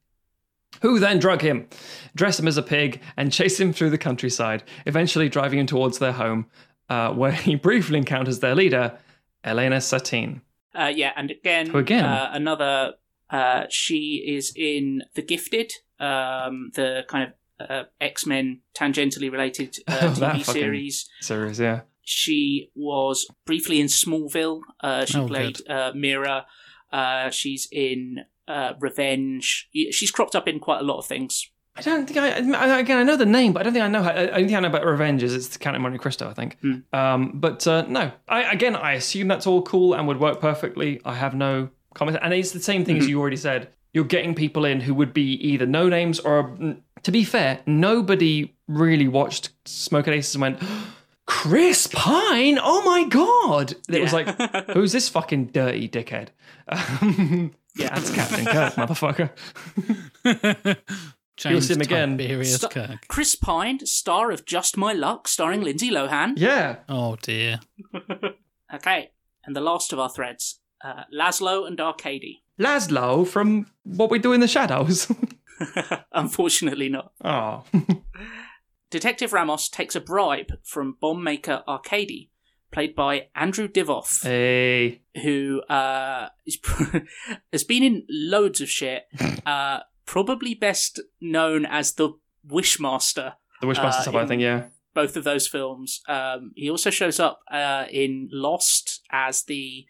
Who 0.82 1.00
then 1.00 1.20
drug 1.20 1.42
him, 1.42 1.68
dress 2.16 2.40
him 2.40 2.48
as 2.48 2.58
a 2.58 2.62
pig, 2.64 3.02
and 3.16 3.32
chase 3.32 3.60
him 3.60 3.74
through 3.74 3.90
the 3.90 3.98
countryside, 3.98 4.64
eventually 4.86 5.30
driving 5.30 5.60
him 5.60 5.66
towards 5.66 6.00
their 6.00 6.12
home, 6.12 6.48
uh, 6.90 7.14
where 7.14 7.32
he 7.32 7.56
briefly 7.68 7.98
encounters 7.98 8.40
their 8.40 8.56
leader, 8.56 8.98
Elena 9.44 9.80
Satine. 9.82 10.42
Uh, 10.78 10.92
yeah, 10.94 11.12
and 11.16 11.32
again, 11.32 11.68
Who 11.70 11.78
again? 11.80 12.06
Uh, 12.06 12.30
another. 12.34 12.94
Uh, 13.30 13.64
she 13.70 14.24
is 14.28 14.54
in 14.56 15.04
The 15.16 15.22
Gifted, 15.22 15.72
um, 16.00 16.72
the 16.76 17.04
kind 17.10 17.34
of 17.60 17.70
uh, 17.70 17.84
X 18.00 18.26
Men 18.26 18.62
tangentially 18.78 19.32
related 19.32 19.78
uh, 19.88 19.98
Oh, 20.02 20.10
TV 20.12 20.46
series. 20.46 21.10
Series, 21.22 21.60
yeah. 21.60 21.82
She 22.04 22.70
was 22.76 23.28
briefly 23.46 23.82
in 23.82 23.88
Smallville. 23.88 24.62
Uh, 24.80 25.04
she 25.06 25.18
Oh, 25.18 25.28
played 25.28 25.60
uh, 25.70 25.92
Mira. 25.96 26.46
Uh, 26.92 27.30
she's 27.32 27.68
in 27.72 28.20
uh, 28.48 28.74
Revenge. 28.80 29.70
She's 29.92 30.12
cropped 30.12 30.36
up 30.36 30.48
in 30.48 30.60
quite 30.60 30.80
a 30.80 30.84
lot 30.84 30.98
of 31.00 31.06
things. 31.06 31.50
I 31.76 31.82
don't 31.82 32.08
think 32.08 32.18
I, 32.18 32.80
again 32.80 32.98
I 32.98 33.04
know 33.04 33.16
the 33.18 33.26
name, 33.26 33.54
but 33.54 33.60
I 33.60 33.64
don't 33.64 33.74
think 33.74 33.86
I 33.86 33.88
know. 33.88 34.02
How, 34.02 34.10
I 34.10 34.30
only 34.30 34.48
thing 34.48 34.56
I 34.56 34.62
know 34.62 34.70
about 34.70 34.84
Revenge 34.86 35.22
is 35.22 35.36
it's 35.36 35.50
the 35.50 35.60
Count 35.60 35.76
of 35.76 35.82
Monte 35.84 36.00
Cristo, 36.00 36.28
I 36.28 36.34
think. 36.34 36.58
Hmm. 36.62 36.74
Um, 36.92 37.32
but 37.36 37.68
uh, 37.68 37.84
no, 37.88 38.12
I 38.28 38.52
again 38.52 38.76
I 38.76 38.94
assume 38.94 39.28
that's 39.28 39.46
all 39.46 39.62
cool 39.62 39.94
and 39.94 40.08
would 40.08 40.20
work 40.20 40.42
perfectly. 40.42 41.00
I 41.06 41.14
have 41.14 41.36
no 41.36 41.70
comment, 41.94 42.18
and 42.22 42.34
it's 42.34 42.52
the 42.52 42.60
same 42.60 42.84
thing 42.84 42.96
Mm-hmm. 42.96 43.04
as 43.04 43.10
you 43.10 43.20
already 43.20 43.38
said. 43.38 43.70
You're 43.94 44.06
getting 44.06 44.36
people 44.36 44.66
in 44.66 44.82
who 44.82 44.94
would 44.96 45.14
be 45.14 45.34
either 45.48 45.66
no 45.66 45.88
names 45.90 46.20
or, 46.20 46.50
mm, 46.50 46.78
to 47.02 47.12
be 47.12 47.24
fair, 47.24 47.62
nobody 47.66 48.54
really 48.68 49.08
watched 49.08 49.50
Smoking 49.66 50.14
Aces 50.14 50.36
and 50.36 50.42
went. 50.42 50.60
Chris 51.26 51.88
Pine, 51.88 52.58
oh 52.62 52.84
my 52.86 53.04
god! 53.06 53.74
It 53.90 54.02
was 54.02 54.14
like, 54.14 54.28
who's 54.72 54.94
this 54.94 55.10
fucking 55.10 55.48
dirty 55.48 55.88
dickhead? 55.88 56.30
Um, 56.70 57.54
Yeah. 57.78 57.94
that's 57.96 58.12
Captain 58.14 58.46
Kirk, 58.46 58.74
motherfucker. 58.74 59.30
James 61.38 61.68
see 61.68 61.74
him 61.76 61.82
again. 61.82 62.18
Tiberius 62.18 62.56
St- 62.56 62.72
Kirk. 62.72 63.08
Chris 63.08 63.36
Pine, 63.36 63.86
star 63.86 64.32
of 64.32 64.46
Just 64.46 64.76
My 64.76 64.92
Luck, 64.94 65.28
starring 65.28 65.62
Lindsay 65.62 65.92
Lohan. 65.92 66.34
Yeah, 66.38 66.78
Oh 66.90 67.16
dear. 67.22 67.60
Okay, 68.74 69.12
and 69.46 69.56
the 69.56 69.62
last 69.62 69.94
of 69.94 70.00
our 70.00 70.10
threads 70.10 70.60
uh, 70.84 71.04
Laszlo 71.18 71.66
and 71.66 71.80
Arcady. 71.80 72.44
Laszlo 72.60 73.26
from 73.26 73.68
What 73.84 74.10
We 74.12 74.20
Do 74.20 74.34
in 74.34 74.42
the 74.42 74.48
Shadows. 74.48 75.10
Unfortunately, 76.12 76.90
not. 76.90 77.14
oh. 77.24 77.64
Detective 78.90 79.32
Ramos 79.34 79.70
takes 79.70 79.96
a 79.96 80.02
bribe 80.02 80.52
from 80.64 80.98
bomb 81.00 81.24
maker 81.24 81.64
Arcady, 81.68 82.30
played 82.78 82.96
by 82.96 83.28
Andrew 83.34 83.68
Divoff, 83.68 84.22
Hey. 84.24 85.02
who 85.24 85.62
uh, 85.64 86.30
is 86.46 86.60
has 87.52 87.64
been 87.64 87.82
in 87.84 88.06
loads 88.10 88.62
of 88.62 88.70
shit. 88.70 89.04
Uh, 89.48 89.80
probably 90.06 90.54
best 90.54 91.00
known 91.22 91.66
as 91.66 91.94
the 91.94 92.10
Wishmaster. 92.46 93.34
The 93.62 93.68
Wishmaster 93.68 93.86
Uh, 94.00 94.02
stuff, 94.02 94.16
I 94.16 94.26
think, 94.26 94.42
yeah. 94.42 94.66
both 94.94 95.16
of 95.16 95.24
those 95.24 95.48
films. 95.48 96.02
Um, 96.10 96.52
he 96.56 96.70
also 96.70 96.90
shows 96.90 97.18
up 97.18 97.40
uh, 97.50 97.86
in 97.90 98.28
Lost 98.32 99.02
as 99.10 99.44
the 99.44 99.86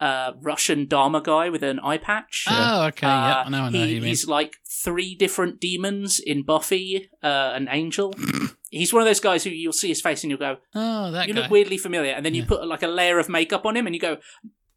uh, 0.00 0.32
Russian 0.40 0.86
Dharma 0.88 1.20
guy 1.20 1.50
with 1.50 1.62
an 1.62 1.78
eye 1.80 1.98
patch. 1.98 2.46
Oh, 2.48 2.86
okay. 2.86 3.06
yeah, 3.06 3.42
Uh, 3.44 3.48
now 3.50 3.64
I 3.66 3.68
know 3.70 3.78
he- 3.78 3.84
who 3.84 3.94
you 3.96 4.00
mean. 4.00 4.08
He's 4.08 4.26
like 4.26 4.56
three 4.66 5.14
different 5.14 5.60
demons 5.60 6.18
in 6.18 6.42
Buffy, 6.42 7.10
uh, 7.22 7.52
an 7.54 7.68
angel. 7.70 8.14
he's 8.72 8.92
one 8.92 9.02
of 9.02 9.06
those 9.06 9.20
guys 9.20 9.44
who 9.44 9.50
you'll 9.50 9.72
see 9.72 9.88
his 9.88 10.00
face 10.00 10.24
and 10.24 10.30
you'll 10.30 10.40
go, 10.40 10.56
Oh, 10.74 11.10
that 11.12 11.28
you 11.28 11.34
guy. 11.34 11.42
look 11.42 11.50
weirdly 11.50 11.78
familiar, 11.78 12.12
and 12.12 12.24
then 12.26 12.34
you 12.34 12.42
Yeah. 12.42 12.48
put 12.48 12.66
like 12.66 12.82
a 12.82 12.88
layer 12.88 13.18
of 13.20 13.28
makeup 13.28 13.64
on 13.64 13.76
him 13.76 13.86
and 13.86 13.94
you 13.94 14.00
go, 14.00 14.16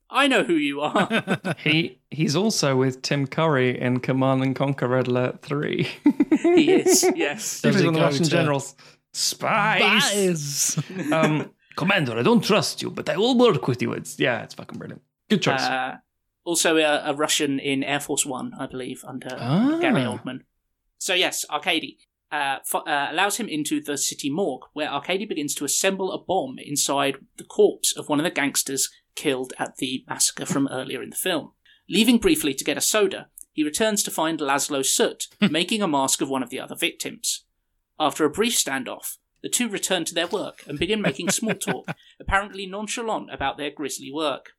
I 0.09 0.27
know 0.27 0.43
who 0.43 0.53
you 0.53 0.81
are. 0.81 1.55
He 1.57 1.99
he's 2.11 2.35
also 2.35 2.75
with 2.75 3.01
Tim 3.01 3.25
Curry 3.25 3.79
in 3.81 3.99
Command 4.01 4.43
and 4.43 4.55
Conquer 4.55 4.87
Red 4.87 5.07
Alert 5.07 5.41
3. 5.41 5.87
he 6.43 6.71
is, 6.71 7.03
yes. 7.15 7.61
He 7.63 7.67
Does 7.69 7.75
was 7.75 7.81
he 7.81 7.87
one 7.87 7.95
of 7.95 7.99
the 8.01 8.05
Russian 8.05 8.25
generals. 8.25 8.75
Spies! 9.13 10.43
Spies. 10.73 11.11
um, 11.11 11.51
Commander, 11.75 12.17
I 12.17 12.21
don't 12.23 12.43
trust 12.43 12.81
you, 12.81 12.89
but 12.91 13.09
I 13.09 13.17
will 13.17 13.37
work 13.37 13.67
with 13.67 13.81
you. 13.81 13.93
It's 13.93 14.19
Yeah, 14.19 14.43
it's 14.43 14.53
fucking 14.53 14.77
brilliant. 14.77 15.01
Good 15.29 15.41
choice. 15.41 15.61
Uh, 15.61 15.97
also 16.43 16.77
a, 16.77 17.09
a 17.11 17.13
Russian 17.15 17.59
in 17.59 17.83
Air 17.83 17.99
Force 17.99 18.25
One, 18.25 18.53
I 18.59 18.67
believe, 18.67 19.03
under 19.07 19.35
Ah. 19.39 19.79
Gary 19.81 20.01
Oldman. 20.01 20.41
So 20.99 21.13
yes, 21.13 21.45
Arcady 21.49 21.97
uh, 22.31 22.57
uh, 22.73 23.07
allows 23.11 23.37
him 23.37 23.47
into 23.47 23.81
the 23.81 23.97
city 23.97 24.29
morgue, 24.29 24.63
where 24.73 24.89
Arcady 24.89 25.25
begins 25.25 25.55
to 25.55 25.65
assemble 25.65 26.11
a 26.11 26.21
bomb 26.21 26.57
inside 26.59 27.17
the 27.37 27.43
corpse 27.43 27.95
of 27.95 28.09
one 28.09 28.19
of 28.19 28.23
the 28.23 28.31
gangsters 28.31 28.89
killed 29.15 29.53
at 29.57 29.77
the 29.77 30.03
massacre 30.07 30.45
from 30.45 30.67
earlier 30.69 31.01
in 31.01 31.09
the 31.09 31.15
film. 31.15 31.53
Leaving 31.89 32.17
briefly 32.17 32.53
to 32.53 32.63
get 32.63 32.77
a 32.77 32.81
soda, 32.81 33.27
he 33.53 33.63
returns 33.63 34.03
to 34.03 34.11
find 34.11 34.39
Laszlo 34.39 34.85
Soot 34.85 35.27
making 35.51 35.81
a 35.81 35.87
mask 35.87 36.21
of 36.21 36.29
one 36.29 36.43
of 36.43 36.49
the 36.49 36.59
other 36.59 36.75
victims. 36.75 37.45
After 37.99 38.25
a 38.25 38.29
brief 38.29 38.53
standoff, 38.53 39.17
the 39.41 39.49
two 39.49 39.69
return 39.69 40.03
to 40.05 40.13
their 40.13 40.27
work 40.27 40.63
and 40.67 40.79
begin 40.79 41.01
making 41.01 41.29
small 41.29 41.53
talk, 41.53 41.89
apparently 42.19 42.65
nonchalant 42.65 43.31
about 43.31 43.57
their 43.57 43.71
grisly 43.71 44.11
work. 44.11 44.53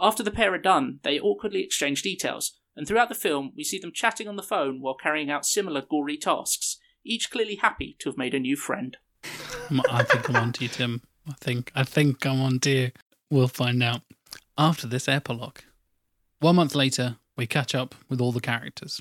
After 0.00 0.22
the 0.22 0.30
pair 0.30 0.52
are 0.52 0.58
done, 0.58 0.98
they 1.02 1.20
awkwardly 1.20 1.62
exchange 1.62 2.02
details, 2.02 2.59
and 2.76 2.86
throughout 2.86 3.08
the 3.08 3.14
film, 3.14 3.52
we 3.56 3.64
see 3.64 3.78
them 3.78 3.92
chatting 3.92 4.28
on 4.28 4.36
the 4.36 4.42
phone 4.42 4.80
while 4.80 4.94
carrying 4.94 5.30
out 5.30 5.44
similar 5.44 5.82
gory 5.82 6.16
tasks, 6.16 6.78
each 7.04 7.30
clearly 7.30 7.56
happy 7.56 7.96
to 8.00 8.08
have 8.08 8.18
made 8.18 8.34
a 8.34 8.38
new 8.38 8.56
friend. 8.56 8.96
I 9.90 10.02
think 10.02 10.28
I'm 10.28 10.36
on 10.36 10.52
to 10.54 10.64
you, 10.64 10.68
Tim. 10.68 11.02
I 11.28 11.34
think 11.40 11.70
I 11.74 11.84
think 11.84 12.24
I'm 12.24 12.40
on 12.40 12.58
to 12.60 12.70
you. 12.70 12.90
We'll 13.30 13.48
find 13.48 13.82
out 13.82 14.02
after 14.56 14.86
this 14.86 15.08
epilogue. 15.08 15.58
One 16.40 16.56
month 16.56 16.74
later, 16.74 17.16
we 17.36 17.46
catch 17.46 17.74
up 17.74 17.94
with 18.08 18.20
all 18.20 18.32
the 18.32 18.40
characters. 18.40 19.00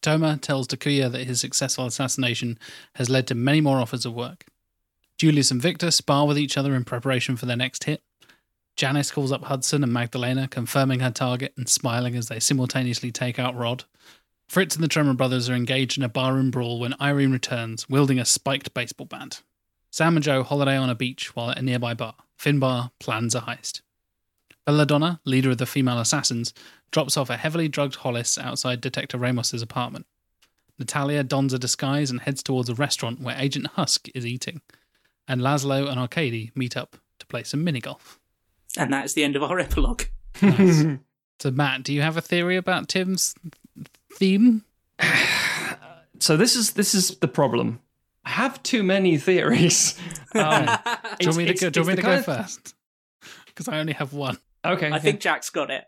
Toma 0.00 0.36
tells 0.36 0.68
Takuya 0.68 1.10
that 1.10 1.26
his 1.26 1.40
successful 1.40 1.86
assassination 1.86 2.58
has 2.94 3.10
led 3.10 3.26
to 3.26 3.34
many 3.34 3.60
more 3.60 3.78
offers 3.78 4.06
of 4.06 4.14
work. 4.14 4.46
Julius 5.18 5.50
and 5.50 5.60
Victor 5.60 5.90
spar 5.90 6.26
with 6.26 6.38
each 6.38 6.56
other 6.56 6.74
in 6.74 6.84
preparation 6.84 7.36
for 7.36 7.46
their 7.46 7.56
next 7.56 7.84
hit. 7.84 8.02
Janice 8.78 9.10
calls 9.10 9.32
up 9.32 9.42
Hudson 9.42 9.82
and 9.82 9.92
Magdalena, 9.92 10.46
confirming 10.46 11.00
her 11.00 11.10
target 11.10 11.52
and 11.56 11.68
smiling 11.68 12.14
as 12.14 12.28
they 12.28 12.38
simultaneously 12.38 13.10
take 13.10 13.36
out 13.36 13.56
Rod. 13.56 13.82
Fritz 14.46 14.76
and 14.76 14.84
the 14.84 14.88
Tremor 14.88 15.14
brothers 15.14 15.50
are 15.50 15.54
engaged 15.54 15.98
in 15.98 16.04
a 16.04 16.08
barroom 16.08 16.52
brawl 16.52 16.78
when 16.78 16.94
Irene 17.00 17.32
returns, 17.32 17.88
wielding 17.88 18.20
a 18.20 18.24
spiked 18.24 18.72
baseball 18.74 19.08
bat. 19.08 19.42
Sam 19.90 20.16
and 20.16 20.22
Joe 20.22 20.44
holiday 20.44 20.76
on 20.76 20.88
a 20.88 20.94
beach 20.94 21.34
while 21.34 21.50
at 21.50 21.58
a 21.58 21.62
nearby 21.62 21.92
bar. 21.92 22.14
Finbar 22.38 22.92
plans 23.00 23.34
a 23.34 23.40
heist. 23.40 23.80
Belladonna, 24.64 25.18
leader 25.24 25.50
of 25.50 25.58
the 25.58 25.66
female 25.66 25.98
assassins, 25.98 26.54
drops 26.92 27.16
off 27.16 27.30
a 27.30 27.36
heavily 27.36 27.66
drugged 27.66 27.96
Hollis 27.96 28.38
outside 28.38 28.80
Detective 28.80 29.20
Ramos's 29.20 29.60
apartment. 29.60 30.06
Natalia 30.78 31.24
dons 31.24 31.52
a 31.52 31.58
disguise 31.58 32.12
and 32.12 32.20
heads 32.20 32.44
towards 32.44 32.68
a 32.68 32.76
restaurant 32.76 33.20
where 33.20 33.34
Agent 33.36 33.66
Husk 33.74 34.08
is 34.14 34.24
eating. 34.24 34.60
And 35.26 35.40
Laszlo 35.40 35.90
and 35.90 35.98
Arcady 35.98 36.52
meet 36.54 36.76
up 36.76 36.96
to 37.18 37.26
play 37.26 37.42
some 37.42 37.64
mini 37.64 37.80
golf. 37.80 38.20
And 38.76 38.92
that 38.92 39.04
is 39.04 39.14
the 39.14 39.24
end 39.24 39.36
of 39.36 39.42
our 39.42 39.58
epilogue. 39.68 40.02
Nice. 40.42 40.84
so, 41.40 41.50
Matt, 41.50 41.82
do 41.82 41.92
you 41.92 42.02
have 42.02 42.16
a 42.16 42.20
theory 42.20 42.56
about 42.56 42.88
Tim's 42.88 43.34
theme? 44.12 44.64
so 46.18 46.36
this 46.36 46.56
is 46.56 46.72
this 46.72 46.94
is 46.94 47.16
the 47.18 47.28
problem. 47.28 47.80
I 48.24 48.30
have 48.30 48.62
too 48.62 48.82
many 48.82 49.16
theories. 49.18 49.98
Um, 50.34 50.66
Do 51.18 51.24
you 51.24 51.28
want 51.28 51.36
me 51.38 51.46
to 51.46 51.54
go, 51.54 51.70
do 51.70 51.80
you 51.80 51.86
want 51.86 51.96
me 51.96 52.02
to 52.02 52.02
go 52.02 52.20
first? 52.22 52.74
Because 53.46 53.66
I 53.66 53.78
only 53.80 53.94
have 53.94 54.12
one. 54.12 54.36
okay. 54.62 54.92
I 54.92 54.98
think 54.98 55.20
Jack's 55.20 55.48
got 55.48 55.70
it. 55.70 55.84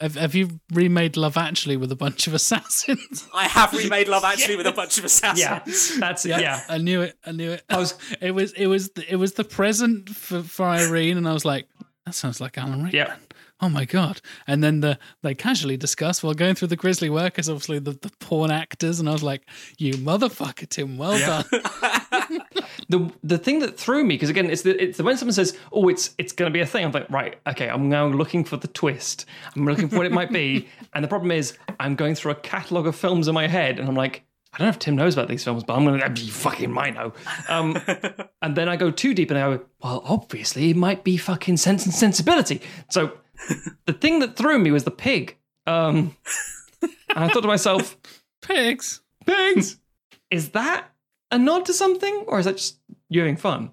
Have, 0.00 0.14
have 0.14 0.36
you 0.36 0.60
remade 0.72 1.16
Love 1.16 1.36
Actually 1.36 1.76
with 1.76 1.90
a 1.90 1.96
bunch 1.96 2.28
of 2.28 2.32
assassins? 2.34 3.26
I 3.34 3.48
have 3.48 3.72
remade 3.72 4.06
Love 4.06 4.22
Actually 4.22 4.54
with 4.56 4.68
a 4.68 4.72
bunch 4.72 4.98
of 4.98 5.04
assassins. 5.04 5.40
yeah, 5.40 5.98
that's 6.00 6.24
it. 6.24 6.40
Yeah. 6.40 6.60
I 6.68 6.78
knew 6.78 7.02
it. 7.02 7.18
I 7.26 7.32
knew 7.32 7.50
it. 7.50 7.64
I 7.68 7.76
was 7.78 7.98
It 8.20 8.30
was 8.30 8.52
it 8.52 8.66
was 8.68 8.88
it 9.08 9.16
was 9.16 9.32
the 9.32 9.44
present 9.44 10.10
for, 10.10 10.42
for 10.44 10.64
Irene, 10.66 11.16
and 11.18 11.26
I 11.28 11.32
was 11.32 11.44
like, 11.44 11.66
that 12.06 12.14
sounds 12.14 12.40
like 12.40 12.56
Alan 12.56 12.84
Rickman. 12.84 12.92
Yeah. 12.94 13.16
Oh 13.60 13.68
my 13.68 13.84
god! 13.86 14.20
And 14.46 14.62
then 14.62 14.80
the 14.80 14.98
they 15.22 15.34
casually 15.34 15.76
discuss 15.76 16.22
while 16.22 16.34
going 16.34 16.54
through 16.54 16.68
the 16.68 16.76
grisly 16.76 17.08
work 17.10 17.38
is 17.38 17.48
obviously 17.48 17.78
the, 17.78 17.92
the 17.92 18.10
porn 18.20 18.50
actors, 18.50 19.00
and 19.00 19.08
I 19.08 19.12
was 19.12 19.22
like, 19.22 19.42
you 19.78 19.94
motherfucker, 19.94 20.68
Tim, 20.68 20.98
well 20.98 21.18
Yeah. 21.18 21.42
done. 21.50 22.40
the 22.88 23.10
the 23.24 23.38
thing 23.38 23.60
that 23.60 23.78
threw 23.78 24.04
me 24.04 24.14
because 24.14 24.28
again 24.30 24.50
it's 24.50 24.62
the 24.62 24.80
it's 24.82 24.98
the, 24.98 25.04
when 25.04 25.16
someone 25.16 25.32
says 25.32 25.56
oh 25.72 25.88
it's 25.88 26.14
it's 26.18 26.32
going 26.32 26.50
to 26.50 26.52
be 26.52 26.60
a 26.60 26.66
thing 26.66 26.84
I'm 26.84 26.92
like 26.92 27.08
right 27.10 27.36
okay 27.46 27.68
I'm 27.68 27.88
now 27.88 28.06
looking 28.06 28.44
for 28.44 28.56
the 28.56 28.68
twist 28.68 29.26
I'm 29.54 29.64
looking 29.64 29.88
for 29.88 29.96
what 29.96 30.06
it 30.06 30.12
might 30.12 30.30
be 30.30 30.68
and 30.94 31.02
the 31.04 31.08
problem 31.08 31.30
is 31.30 31.56
I'm 31.80 31.94
going 31.94 32.14
through 32.14 32.32
a 32.32 32.36
catalogue 32.36 32.86
of 32.86 32.94
films 32.96 33.28
in 33.28 33.34
my 33.34 33.46
head 33.48 33.78
and 33.78 33.88
I'm 33.88 33.94
like 33.96 34.24
I 34.56 34.60
don't 34.60 34.66
know 34.66 34.70
if 34.70 34.78
Tim 34.78 34.96
knows 34.96 35.12
about 35.14 35.28
these 35.28 35.44
films 35.44 35.64
but 35.64 35.74
I'm 35.74 35.84
gonna 35.84 36.10
you 36.18 36.30
fucking 36.32 36.72
might 36.72 36.94
know 36.94 37.12
um, 37.48 37.78
and 38.42 38.56
then 38.56 38.68
I 38.68 38.76
go 38.76 38.90
too 38.90 39.12
deep 39.14 39.30
and 39.30 39.38
I 39.38 39.56
go 39.56 39.64
well 39.82 40.02
obviously 40.06 40.70
it 40.70 40.76
might 40.76 41.04
be 41.04 41.16
fucking 41.16 41.58
Sense 41.58 41.84
and 41.84 41.94
Sensibility 41.94 42.60
so 42.90 43.12
the 43.84 43.92
thing 43.92 44.18
that 44.20 44.36
threw 44.36 44.58
me 44.58 44.70
was 44.70 44.84
the 44.84 44.90
pig 44.90 45.36
um, 45.66 46.16
and 46.82 46.90
I 47.24 47.28
thought 47.28 47.42
to 47.42 47.48
myself 47.48 47.96
Pigs. 48.42 49.00
pigs 49.26 49.78
is 50.30 50.50
that 50.50 50.90
a 51.30 51.38
nod 51.38 51.66
to 51.66 51.72
something 51.74 52.24
or 52.26 52.38
is 52.38 52.46
that 52.46 52.56
just 52.56 52.78
you 53.08 53.20
having 53.20 53.36
fun 53.36 53.70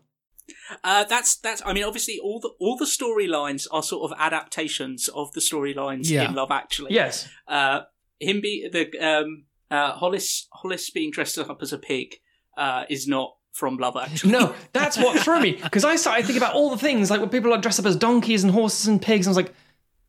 Uh, 0.84 1.04
that's 1.06 1.38
that's. 1.38 1.62
I 1.66 1.72
mean, 1.74 1.84
obviously, 1.84 2.20
all 2.20 2.40
the 2.40 2.50
all 2.60 2.76
the 2.78 2.86
storylines 2.86 3.68
are 3.72 3.84
sort 3.84 4.12
of 4.12 4.18
adaptations 4.20 5.08
of 5.10 5.32
the 5.34 5.40
storylines 5.40 6.10
Yeah. 6.10 6.28
in 6.28 6.34
Love 6.36 6.52
Actually. 6.52 6.94
yes 6.94 7.28
Uh, 7.48 7.82
him 8.20 8.42
be 8.42 8.68
the 8.72 8.84
um 9.00 9.46
uh 9.74 9.92
Hollis 9.94 10.48
Hollis 10.52 10.90
being 10.90 11.12
dressed 11.12 11.38
up 11.38 11.62
as 11.62 11.74
a 11.74 11.78
pig 11.78 12.16
uh 12.58 12.84
is 12.90 13.08
not 13.08 13.36
from 13.52 13.78
Love 13.78 13.98
Actually. 13.98 14.32
No, 14.32 14.56
that's 14.74 14.98
what 14.98 15.20
threw 15.20 15.40
me 15.40 15.54
because 15.54 15.86
I 15.86 15.96
started 15.96 16.26
thinking 16.26 16.42
about 16.42 16.56
all 16.56 16.70
the 16.70 16.78
things 16.78 17.10
like 17.12 17.20
when 17.20 17.30
people 17.30 17.54
are 17.54 17.60
dressed 17.60 17.80
up 17.80 17.86
as 17.86 17.96
donkeys 17.96 18.44
and 18.44 18.52
horses 18.52 18.88
and 18.88 19.02
pigs. 19.02 19.28
And 19.28 19.32
I 19.36 19.38
was 19.38 19.46
like, 19.46 19.54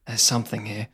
there's 0.07 0.23
something 0.23 0.67
here. 0.67 0.89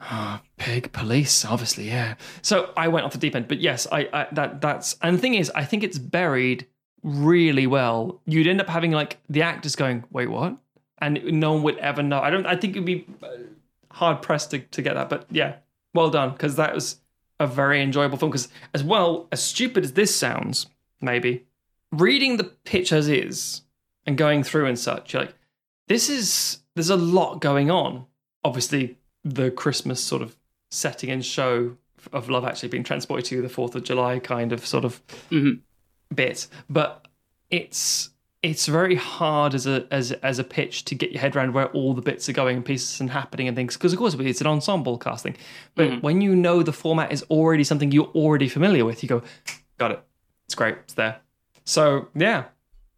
Oh, 0.00 0.40
pig 0.58 0.92
police, 0.92 1.44
obviously, 1.46 1.88
yeah. 1.88 2.16
So 2.42 2.72
I 2.76 2.88
went 2.88 3.06
off 3.06 3.12
the 3.12 3.18
deep 3.18 3.34
end, 3.34 3.48
but 3.48 3.60
yes, 3.60 3.86
I, 3.90 4.08
I 4.12 4.26
that 4.32 4.60
that's 4.60 4.96
and 5.00 5.16
the 5.16 5.20
thing 5.20 5.34
is, 5.34 5.50
I 5.54 5.64
think 5.64 5.82
it's 5.82 5.98
buried 5.98 6.66
really 7.02 7.66
well. 7.66 8.20
You'd 8.26 8.46
end 8.46 8.60
up 8.60 8.68
having 8.68 8.90
like 8.92 9.18
the 9.30 9.42
actors 9.42 9.76
going, 9.76 10.04
"Wait, 10.10 10.26
what?" 10.26 10.58
and 10.98 11.22
no 11.24 11.52
one 11.54 11.62
would 11.62 11.78
ever 11.78 12.02
know. 12.02 12.20
I 12.20 12.30
don't. 12.30 12.46
I 12.46 12.56
think 12.56 12.76
it'd 12.76 12.86
be 12.86 13.06
uh, 13.22 13.28
hard 13.90 14.22
pressed 14.22 14.50
to, 14.52 14.58
to 14.58 14.82
get 14.82 14.94
that, 14.94 15.08
but 15.08 15.26
yeah, 15.30 15.56
well 15.94 16.10
done 16.10 16.32
because 16.32 16.56
that 16.56 16.74
was 16.74 16.96
a 17.40 17.46
very 17.46 17.82
enjoyable 17.82 18.16
film. 18.18 18.30
Because 18.30 18.48
as 18.72 18.82
well 18.82 19.28
as 19.32 19.42
stupid 19.42 19.84
as 19.84 19.92
this 19.92 20.14
sounds, 20.14 20.66
maybe 21.00 21.44
reading 21.92 22.36
the 22.36 22.44
pitch 22.44 22.92
as 22.92 23.08
is 23.08 23.62
and 24.06 24.16
going 24.16 24.42
through 24.42 24.66
and 24.66 24.78
such, 24.78 25.12
you're 25.12 25.22
like, 25.22 25.34
this 25.88 26.08
is 26.08 26.58
there's 26.74 26.90
a 26.90 26.96
lot 26.96 27.40
going 27.40 27.70
on. 27.70 28.06
Obviously, 28.42 28.98
the 29.24 29.50
Christmas 29.50 30.02
sort 30.02 30.22
of 30.22 30.36
setting 30.70 31.10
and 31.10 31.24
show 31.24 31.76
of 32.12 32.28
Love 32.28 32.44
Actually 32.44 32.68
being 32.68 32.84
transported 32.84 33.24
to 33.26 33.40
the 33.40 33.48
Fourth 33.48 33.74
of 33.74 33.84
July 33.84 34.18
kind 34.18 34.52
of 34.52 34.66
sort 34.66 34.84
of 34.84 35.00
Mhm. 35.30 35.60
bit, 36.14 36.46
but 36.68 37.06
it's 37.50 38.10
it's 38.44 38.66
very 38.66 38.94
hard 38.94 39.54
as 39.54 39.66
a 39.66 39.86
as 39.90 40.12
as 40.12 40.38
a 40.38 40.44
pitch 40.44 40.84
to 40.84 40.94
get 40.94 41.12
your 41.12 41.20
head 41.20 41.34
around 41.34 41.54
where 41.54 41.68
all 41.68 41.94
the 41.94 42.02
bits 42.02 42.28
are 42.28 42.34
going 42.34 42.56
and 42.56 42.64
pieces 42.64 43.00
and 43.00 43.08
happening 43.08 43.48
and 43.48 43.56
things 43.56 43.74
because 43.74 43.94
of 43.94 43.98
course 43.98 44.14
it's 44.14 44.40
an 44.42 44.46
ensemble 44.46 44.98
casting. 44.98 45.34
But 45.74 45.90
mm. 45.90 46.02
when 46.02 46.20
you 46.20 46.36
know 46.36 46.62
the 46.62 46.72
format 46.72 47.10
is 47.10 47.22
already 47.30 47.64
something 47.64 47.90
you're 47.90 48.12
already 48.14 48.48
familiar 48.48 48.84
with, 48.84 49.02
you 49.02 49.08
go, 49.08 49.22
got 49.78 49.92
it. 49.92 50.04
It's 50.44 50.54
great. 50.54 50.74
It's 50.84 50.92
there. 50.92 51.20
So 51.64 52.08
yeah, 52.14 52.44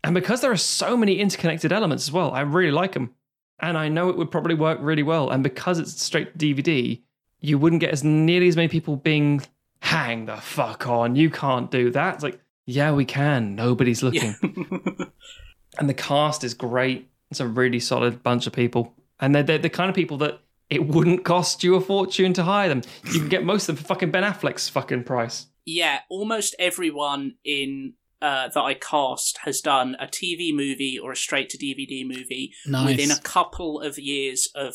and 0.03 0.15
because 0.15 0.41
there 0.41 0.51
are 0.51 0.57
so 0.57 0.97
many 0.97 1.21
interconnected 1.21 1.73
elements 1.73 2.09
as 2.09 2.13
well, 2.13 2.33
I 2.33 2.41
really 2.41 2.73
like 2.73 2.93
them. 2.93 3.15
And 3.61 3.79
I 3.79 3.89
know 3.89 4.11
it 4.11 4.19
would 4.19 4.33
probably 4.33 4.57
work 4.57 4.79
really 4.83 5.05
well. 5.05 5.31
And 5.31 5.45
because 5.45 5.79
it's 5.79 6.03
straight 6.03 6.37
DVD, 6.37 7.01
you 7.41 7.57
wouldn't 7.57 7.81
get 7.81 7.91
as 7.91 8.03
nearly 8.03 8.49
as 8.49 8.57
many 8.57 8.69
people 8.69 8.97
being 8.97 9.43
hang 9.81 10.27
the 10.27 10.37
fuck 10.37 10.89
on. 10.89 11.15
You 11.15 11.31
can't 11.31 11.71
do 11.71 11.91
that. 11.93 12.17
It's 12.17 12.25
like, 12.25 12.41
yeah, 12.67 12.93
we 12.93 13.05
can. 13.05 13.55
Nobody's 13.55 14.03
looking. 14.03 14.35
and 15.79 15.89
the 15.89 15.95
cast 15.95 16.45
is 16.45 16.55
great. 16.55 17.09
It's 17.31 17.41
a 17.41 17.47
really 17.49 17.81
solid 17.81 18.23
bunch 18.23 18.47
of 18.47 18.53
people. 18.53 18.95
And 19.21 19.35
they're, 19.35 19.43
they're 19.43 19.59
the 19.59 19.71
kind 19.71 19.89
of 19.89 19.95
people 19.97 20.19
that 20.19 20.41
it 20.69 20.87
wouldn't 20.87 21.25
cost 21.25 21.63
you 21.65 21.77
a 21.77 21.81
fortune 21.81 22.33
to 22.35 22.43
hire 22.43 22.69
them. 22.69 22.83
You 23.05 23.21
can 23.21 23.29
get 23.29 23.45
most 23.45 23.69
of 23.69 23.77
them 23.77 23.83
for 23.83 23.89
fucking 23.89 24.11
Ben 24.11 24.25
Affleck's 24.25 24.69
fucking 24.69 25.05
price. 25.05 25.47
yeah, 25.65 26.01
almost 26.11 26.55
everyone 26.59 27.37
in 27.45 27.95
uh, 28.23 28.49
that 28.49 28.61
I 28.61 28.75
cast 28.75 29.39
has 29.45 29.61
done 29.61 29.97
a 30.01 30.07
TV 30.07 30.53
movie 30.55 30.99
or 30.99 31.13
a 31.13 31.17
straight 31.17 31.49
to 31.51 31.59
DVD 31.59 32.07
movie 32.07 32.53
Nice. 32.67 32.87
within 32.97 33.11
a 33.11 33.19
couple 33.21 33.81
of 33.81 33.99
years 33.99 34.49
of 34.55 34.75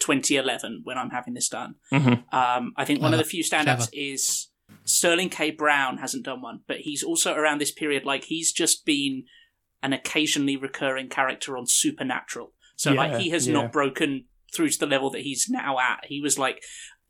2011 0.00 0.80
when 0.84 0.98
I'm 0.98 1.10
having 1.10 1.34
this 1.34 1.48
done. 1.48 1.76
Mhm. 1.92 2.24
Um, 2.34 2.72
I 2.76 2.84
think 2.84 3.00
one 3.00 3.12
of 3.14 3.18
the 3.18 3.24
few 3.24 3.42
standouts 3.44 3.76
Clever. 3.76 3.90
is 3.92 4.48
Sterling 4.84 5.30
K. 5.30 5.50
Brown 5.50 5.98
hasn't 5.98 6.24
done 6.24 6.42
one, 6.42 6.60
but 6.66 6.78
he's 6.78 7.02
also 7.02 7.34
around 7.34 7.60
this 7.60 7.72
period 7.72 8.04
like 8.04 8.24
he's 8.24 8.52
just 8.52 8.84
been 8.84 9.24
an 9.82 9.92
occasionally 9.92 10.56
recurring 10.56 11.08
character 11.08 11.56
on 11.56 11.66
Supernatural. 11.66 12.52
So 12.76 12.92
Yeah, 12.92 12.96
like 12.98 13.20
he 13.20 13.30
has 13.30 13.46
yeah. 13.46 13.54
not 13.54 13.72
broken 13.72 14.24
through 14.54 14.70
to 14.70 14.78
the 14.78 14.86
level 14.86 15.10
that 15.10 15.22
he's 15.22 15.48
now 15.48 15.78
at. 15.78 16.04
He 16.04 16.20
was 16.20 16.38
like 16.38 16.62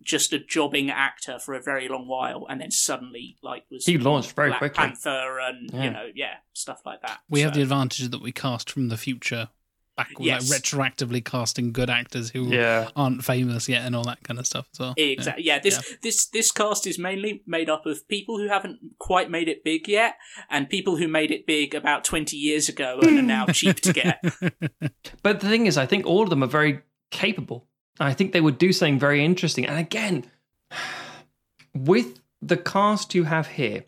just 0.02 0.32
a 0.32 0.38
jobbing 0.38 0.90
actor 0.90 1.38
for 1.38 1.54
a 1.54 1.62
very 1.62 1.88
long 1.88 2.06
while, 2.06 2.46
and 2.48 2.60
then 2.60 2.70
suddenly 2.70 3.36
like 3.42 3.64
was 3.70 3.86
He 3.86 3.96
launched 3.98 4.32
very 4.32 4.50
Black 4.50 4.58
quickly. 4.60 4.84
Panther 4.84 5.38
and 5.40 5.70
Yeah. 5.72 5.84
you 5.84 5.90
know 5.90 6.06
yeah 6.14 6.34
stuff 6.52 6.80
like 6.84 7.00
that. 7.02 7.20
We 7.28 7.40
have 7.40 7.54
the 7.54 7.62
advantage 7.62 8.08
that 8.10 8.22
we 8.22 8.32
cast 8.32 8.70
from 8.70 8.88
the 8.88 8.96
future, 8.96 9.48
back 9.96 10.10
Yes. 10.18 10.50
like 10.50 10.60
retroactively 10.62 11.24
casting 11.24 11.72
good 11.72 11.88
actors 11.90 12.30
who 12.30 12.48
Yeah. 12.52 12.90
aren't 12.96 13.24
famous 13.24 13.68
yet 13.68 13.84
and 13.86 13.94
all 13.94 14.04
that 14.04 14.22
kind 14.24 14.38
of 14.40 14.46
stuff 14.46 14.66
as 14.72 14.80
well. 14.80 14.94
Exactly. 14.96 15.44
Yeah. 15.44 15.58
this 15.60 15.96
this 16.02 16.26
this 16.26 16.50
cast 16.52 16.86
is 16.86 16.98
mainly 16.98 17.42
made 17.46 17.70
up 17.70 17.86
of 17.86 18.06
people 18.08 18.38
who 18.38 18.48
haven't 18.48 18.78
quite 18.98 19.30
made 19.30 19.48
it 19.48 19.62
big 19.64 19.88
yet, 19.88 20.16
and 20.50 20.68
people 20.68 20.96
who 20.96 21.06
made 21.08 21.30
it 21.30 21.46
big 21.46 21.74
about 21.74 22.04
twenty 22.04 22.36
years 22.36 22.68
ago 22.68 22.98
and 23.02 23.18
are 23.18 23.22
now 23.22 23.46
cheap 23.46 23.80
to 23.80 23.92
get. 23.92 24.22
But 25.22 25.40
the 25.40 25.48
thing 25.48 25.66
is, 25.66 25.76
I 25.78 25.86
think 25.86 26.06
all 26.06 26.22
of 26.24 26.30
them 26.30 26.42
are 26.42 26.46
very 26.48 26.80
capable. 27.10 27.66
I 28.00 28.12
think 28.12 28.32
they 28.32 28.40
would 28.40 28.58
do 28.58 28.72
something 28.72 28.98
very 28.98 29.24
interesting. 29.24 29.64
And 29.66 29.78
again, 29.78 30.24
with 31.74 32.20
the 32.42 32.56
cast 32.56 33.14
you 33.14 33.24
have 33.24 33.46
here, 33.48 33.84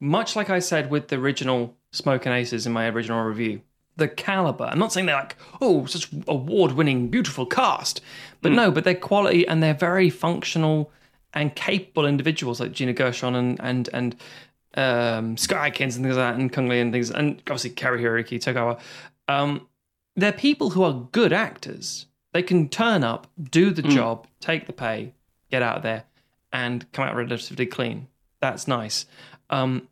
much 0.00 0.36
like 0.36 0.50
I 0.50 0.58
said 0.58 0.90
with 0.90 1.08
the 1.08 1.16
original 1.16 1.76
Smoking 1.92 2.32
Aces 2.32 2.66
in 2.66 2.72
my 2.72 2.88
original 2.88 3.22
review, 3.24 3.62
the 3.96 4.08
caliber. 4.08 4.64
I'm 4.64 4.78
not 4.78 4.92
saying 4.92 5.06
they're 5.06 5.16
like, 5.16 5.36
oh, 5.60 5.86
such 5.86 6.08
award-winning, 6.26 7.08
beautiful 7.08 7.46
cast, 7.46 8.00
but 8.42 8.52
no, 8.52 8.70
but 8.70 8.84
they're 8.84 8.94
quality 8.94 9.46
and 9.46 9.62
they're 9.62 9.74
very 9.74 10.10
functional 10.10 10.90
and 11.32 11.54
capable 11.54 12.06
individuals 12.06 12.60
like 12.60 12.72
Gina 12.72 12.92
Gershon 12.92 13.34
and 13.34 13.60
and 13.60 13.88
and 13.92 14.16
um, 14.76 15.36
Scott 15.36 15.66
Adkins 15.66 15.96
and 15.96 16.04
things 16.04 16.16
like 16.16 16.34
that, 16.34 16.40
and 16.40 16.52
Cung 16.52 16.68
Le 16.68 16.76
and 16.76 16.92
things, 16.92 17.10
and 17.10 17.38
obviously 17.46 17.70
Cary-Hiroyuki 17.70 18.38
Tagawa. 18.38 18.80
Um, 19.28 19.68
they're 20.16 20.32
people 20.32 20.70
who 20.70 20.82
are 20.82 20.92
good 21.12 21.32
actors. 21.32 22.06
They 22.32 22.42
can 22.42 22.68
turn 22.68 23.04
up, 23.04 23.28
do 23.50 23.70
the 23.70 23.82
job, 23.82 24.26
take 24.40 24.66
the 24.66 24.72
pay, 24.72 25.12
get 25.50 25.62
out 25.62 25.76
of 25.76 25.82
there, 25.84 26.04
and 26.52 26.90
come 26.92 27.06
out 27.06 27.14
relatively 27.14 27.66
clean. 27.66 28.08
That's 28.40 28.66
nice. 28.66 29.06
Um, 29.50 29.88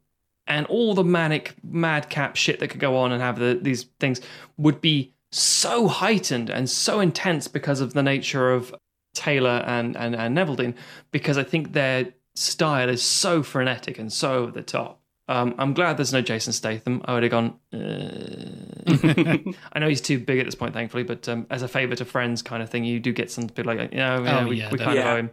and 0.46 0.66
all 0.66 0.94
the 0.94 1.04
manic, 1.04 1.54
madcap 1.62 2.36
shit 2.36 2.60
that 2.60 2.68
could 2.68 2.80
go 2.80 2.96
on 2.96 3.12
and 3.12 3.22
have 3.22 3.38
the, 3.38 3.58
these 3.60 3.84
things 4.00 4.20
would 4.56 4.80
be 4.80 5.14
so 5.30 5.88
heightened 5.88 6.50
and 6.50 6.68
so 6.68 7.00
intense 7.00 7.48
because 7.48 7.80
of 7.80 7.94
the 7.94 8.02
nature 8.02 8.52
of 8.52 8.74
Taylor 9.14 9.62
and, 9.66 9.96
and, 9.96 10.14
and 10.14 10.36
Neveldine, 10.36 10.74
because 11.10 11.38
I 11.38 11.42
think 11.42 11.72
their 11.72 12.12
style 12.34 12.88
is 12.88 13.02
so 13.02 13.42
frenetic 13.42 13.98
and 13.98 14.12
so 14.12 14.34
over 14.34 14.52
the 14.52 14.62
top. 14.62 15.00
Um, 15.28 15.54
I'm 15.56 15.72
glad 15.72 15.96
there's 15.96 16.12
no 16.12 16.20
Jason 16.20 16.52
Statham. 16.52 17.00
I 17.04 17.14
would 17.14 17.22
have 17.22 17.30
gone. 17.30 17.54
Uh... 17.72 19.52
I 19.72 19.78
know 19.78 19.88
he's 19.88 20.00
too 20.00 20.18
big 20.18 20.38
at 20.40 20.46
this 20.46 20.54
point, 20.54 20.74
thankfully, 20.74 21.04
but 21.04 21.28
um, 21.28 21.46
as 21.48 21.62
a 21.62 21.68
favour 21.68 21.94
to 21.96 22.04
friends, 22.04 22.42
kind 22.42 22.62
of 22.62 22.68
thing, 22.68 22.84
you 22.84 22.98
do 23.00 23.12
get 23.12 23.30
some 23.30 23.48
people 23.48 23.74
like, 23.74 23.92
you 23.92 23.98
know, 23.98 24.22
yeah, 24.24 24.40
Oh, 24.40 24.48
we, 24.48 24.56
yeah, 24.56 24.70
we 24.70 24.78
kind 24.78 24.90
of 24.90 24.96
definitely. 24.96 25.10
owe 25.12 25.16
him. 25.16 25.30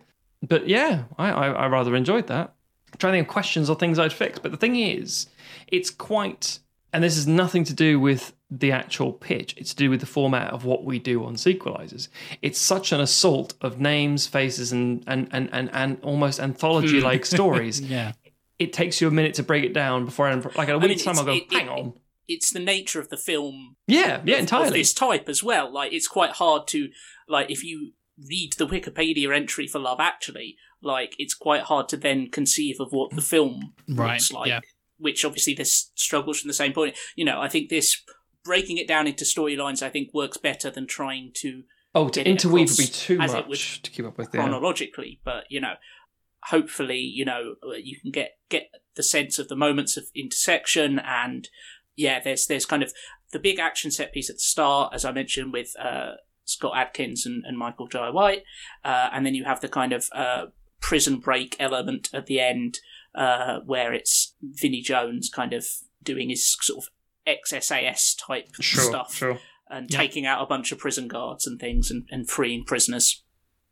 But 0.47 0.67
yeah, 0.69 1.03
I, 1.17 1.31
I, 1.31 1.47
I 1.49 1.67
rather 1.67 1.95
enjoyed 1.95 2.27
that. 2.27 2.53
Trying 2.97 3.13
to 3.13 3.17
think 3.17 3.27
of 3.27 3.31
questions 3.33 3.69
or 3.69 3.75
things 3.75 3.99
I'd 3.99 4.13
fix. 4.13 4.39
But 4.39 4.51
the 4.51 4.57
thing 4.57 4.75
is, 4.75 5.27
it's 5.67 5.89
quite, 5.89 6.59
and 6.91 7.03
this 7.03 7.17
is 7.17 7.27
nothing 7.27 7.63
to 7.65 7.73
do 7.73 7.99
with 7.99 8.33
the 8.51 8.71
actual 8.71 9.13
pitch. 9.13 9.53
It's 9.57 9.69
to 9.71 9.75
do 9.75 9.89
with 9.91 9.99
the 9.99 10.05
format 10.07 10.51
of 10.51 10.65
what 10.65 10.83
we 10.83 10.97
do 10.99 11.23
on 11.23 11.35
sequelizers. 11.35 12.07
It's 12.41 12.59
such 12.59 12.91
an 12.91 12.99
assault 12.99 13.53
of 13.61 13.79
names, 13.79 14.25
faces, 14.27 14.71
and 14.71 15.03
and 15.07 15.29
and 15.31 15.49
and, 15.53 15.69
and 15.73 15.99
almost 16.03 16.39
anthology-like 16.39 17.25
stories. 17.37 17.79
Yeah. 17.89 18.13
It 18.57 18.73
takes 18.73 18.99
you 18.99 19.07
a 19.07 19.11
minute 19.11 19.35
to 19.35 19.43
break 19.43 19.63
it 19.63 19.71
down 19.73 20.03
before, 20.03 20.27
I, 20.27 20.33
like 20.33 20.57
at 20.67 20.69
a 20.69 20.73
I 20.73 20.75
week's 20.77 21.03
time, 21.03 21.17
I'll 21.17 21.23
go, 21.23 21.31
it- 21.33 21.49
hang 21.53 21.67
it- 21.67 21.69
on. 21.69 21.93
It's 22.27 22.51
the 22.51 22.59
nature 22.59 22.99
of 22.99 23.09
the 23.09 23.17
film 23.17 23.75
Yeah, 23.87 24.21
yeah, 24.23 24.35
of 24.35 24.39
entirely. 24.41 24.79
this 24.79 24.93
type 24.93 25.27
as 25.29 25.41
well. 25.41 25.71
Like 25.73 25.93
it's 25.93 26.07
quite 26.07 26.31
hard 26.33 26.67
to 26.67 26.89
like 27.27 27.49
if 27.49 27.63
you 27.63 27.93
read 28.27 28.53
the 28.57 28.67
Wikipedia 28.67 29.35
entry 29.35 29.65
for 29.65 29.79
Love 29.79 29.99
Actually, 29.99 30.55
like 30.81 31.15
it's 31.17 31.33
quite 31.33 31.63
hard 31.63 31.89
to 31.89 31.97
then 31.97 32.29
conceive 32.31 32.77
of 32.79 32.91
what 32.91 33.11
the 33.15 33.21
film 33.21 33.73
Right, 33.87 34.13
looks 34.13 34.31
like. 34.31 34.47
yeah. 34.49 34.59
Which 34.97 35.23
obviously 35.25 35.53
this 35.53 35.91
struggles 35.95 36.39
from 36.39 36.47
the 36.49 36.53
same 36.53 36.73
point. 36.73 36.95
You 37.15 37.25
know, 37.25 37.39
I 37.41 37.47
think 37.47 37.69
this 37.69 38.01
breaking 38.43 38.77
it 38.77 38.87
down 38.87 39.07
into 39.07 39.23
storylines, 39.25 39.81
I 39.81 39.89
think 39.89 40.13
works 40.13 40.37
better 40.37 40.69
than 40.71 40.87
trying 40.87 41.31
to 41.35 41.63
Oh, 41.95 42.07
to 42.09 42.21
it 42.21 42.27
interweave 42.27 42.69
would 42.69 42.77
be 42.77 42.85
too 42.85 43.19
as 43.19 43.33
it 43.33 43.47
much 43.49 43.81
to 43.81 43.89
keep 43.91 44.05
up 44.05 44.17
with. 44.17 44.29
Yeah. 44.33 44.41
chronologically. 44.41 45.19
But 45.23 45.45
you 45.49 45.59
know, 45.61 45.73
hopefully, 46.43 46.99
you 46.99 47.25
know, 47.25 47.55
you 47.81 47.97
can 47.99 48.11
get 48.11 48.31
get 48.49 48.69
the 48.95 49.03
sense 49.03 49.39
of 49.39 49.47
the 49.47 49.55
moments 49.55 49.97
of 49.97 50.05
intersection 50.15 50.99
and 50.99 51.47
yeah, 51.95 52.19
there's 52.23 52.45
there's 52.47 52.65
kind 52.65 52.83
of 52.83 52.93
the 53.31 53.39
big 53.39 53.59
action 53.59 53.91
set 53.91 54.13
piece 54.13 54.29
at 54.29 54.37
the 54.37 54.39
start, 54.41 54.93
as 54.93 55.05
I 55.05 55.11
mentioned 55.11 55.51
with 55.53 55.73
uh, 55.79 56.13
Scott 56.45 56.73
Adkins 56.75 57.25
and, 57.25 57.43
and 57.45 57.57
Michael 57.57 57.87
Jai 57.87 58.09
White, 58.09 58.43
uh, 58.83 59.09
and 59.13 59.25
then 59.25 59.35
you 59.35 59.43
have 59.45 59.59
the 59.61 59.67
kind 59.67 59.93
of 59.93 60.07
uh, 60.15 60.45
prison 60.89 61.19
break 61.19 61.55
element 61.59 62.09
at 62.13 62.25
the 62.25 62.39
end, 62.39 62.79
uh, 63.13 63.59
where 63.65 63.93
it's 63.93 64.33
Vinnie 64.41 64.81
Jones 64.81 65.29
kind 65.29 65.53
of 65.53 65.65
doing 66.01 66.29
his 66.29 66.57
sort 66.61 66.83
of 66.85 66.89
XSAS 67.27 68.15
type 68.27 68.47
Sure, 68.59 68.83
stuff 68.83 69.13
sure. 69.13 69.39
and 69.69 69.87
Yeah. 69.91 69.97
taking 69.99 70.25
out 70.25 70.41
a 70.41 70.47
bunch 70.47 70.71
of 70.71 70.79
prison 70.79 71.07
guards 71.07 71.45
and 71.45 71.59
things 71.59 71.91
and, 71.91 72.07
and 72.09 72.27
freeing 72.27 72.63
prisoners. 72.65 73.23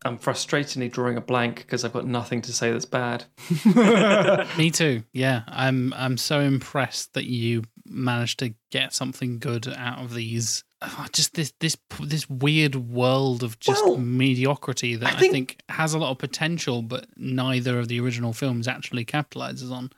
I'm 0.04 0.16
frustratingly 0.16 0.92
drawing 0.92 1.16
a 1.16 1.20
blank 1.20 1.56
because 1.56 1.84
I've 1.84 1.92
got 1.92 2.06
nothing 2.06 2.40
to 2.42 2.52
say 2.52 2.70
that's 2.70 2.84
bad. 2.84 3.24
Me 4.56 4.70
too. 4.70 5.02
Yeah, 5.12 5.42
I'm. 5.48 5.92
I'm 5.94 6.16
so 6.16 6.38
impressed 6.38 7.14
that 7.14 7.24
you 7.24 7.64
managed 7.84 8.38
to 8.38 8.54
get 8.70 8.94
something 8.94 9.40
good 9.40 9.66
out 9.76 9.98
of 9.98 10.14
these. 10.14 10.62
Oh, 10.82 11.06
just 11.12 11.34
this 11.34 11.52
this 11.60 11.76
this 12.00 12.28
weird 12.28 12.74
world 12.74 13.42
of 13.42 13.58
just 13.60 13.84
Well, 13.84 13.96
mediocrity 13.96 14.96
that 14.96 15.12
I 15.12 15.16
I 15.16 15.18
think- 15.18 15.32
think, 15.32 15.60
has 15.68 15.94
a 15.94 15.98
lot 15.98 16.10
of 16.10 16.18
potential, 16.18 16.82
but 16.82 17.06
neither 17.16 17.78
of 17.78 17.88
the 17.88 18.00
original 18.00 18.32
films 18.32 18.68
actually 18.68 19.04
capitalizes 19.04 19.70
on. 19.70 19.90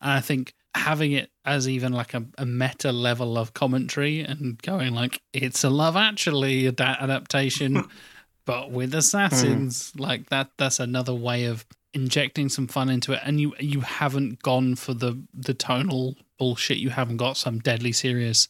And 0.00 0.12
I 0.12 0.20
think 0.20 0.54
having 0.74 1.12
it 1.12 1.30
as 1.44 1.68
even 1.68 1.92
like 1.92 2.14
a, 2.14 2.24
a 2.36 2.46
meta 2.46 2.92
level 2.92 3.36
of 3.36 3.54
commentary 3.54 4.20
and 4.20 4.60
going 4.62 4.94
like 4.94 5.22
it's 5.32 5.64
a 5.64 5.70
Love 5.70 5.96
Actually 5.96 6.68
ad- 6.68 6.80
adaptation. 6.80 7.84
but 8.48 8.70
with 8.70 8.92
hmm. 8.92 8.98
assassins. 8.98 9.92
Like 9.98 10.30
that 10.30 10.50
that's 10.56 10.80
another 10.80 11.14
way 11.14 11.44
of 11.44 11.66
injecting 11.92 12.48
some 12.48 12.66
fun 12.66 12.88
into 12.88 13.12
it 13.12 13.20
and 13.24 13.40
you 13.40 13.54
you 13.58 13.80
haven't 13.80 14.42
gone 14.42 14.74
for 14.74 14.92
the 14.94 15.18
the 15.32 15.54
tonal 15.54 16.16
bullshit 16.38 16.76
you 16.76 16.90
haven't 16.90 17.16
got 17.16 17.36
some 17.36 17.58
deadly 17.58 17.92
serious 17.92 18.46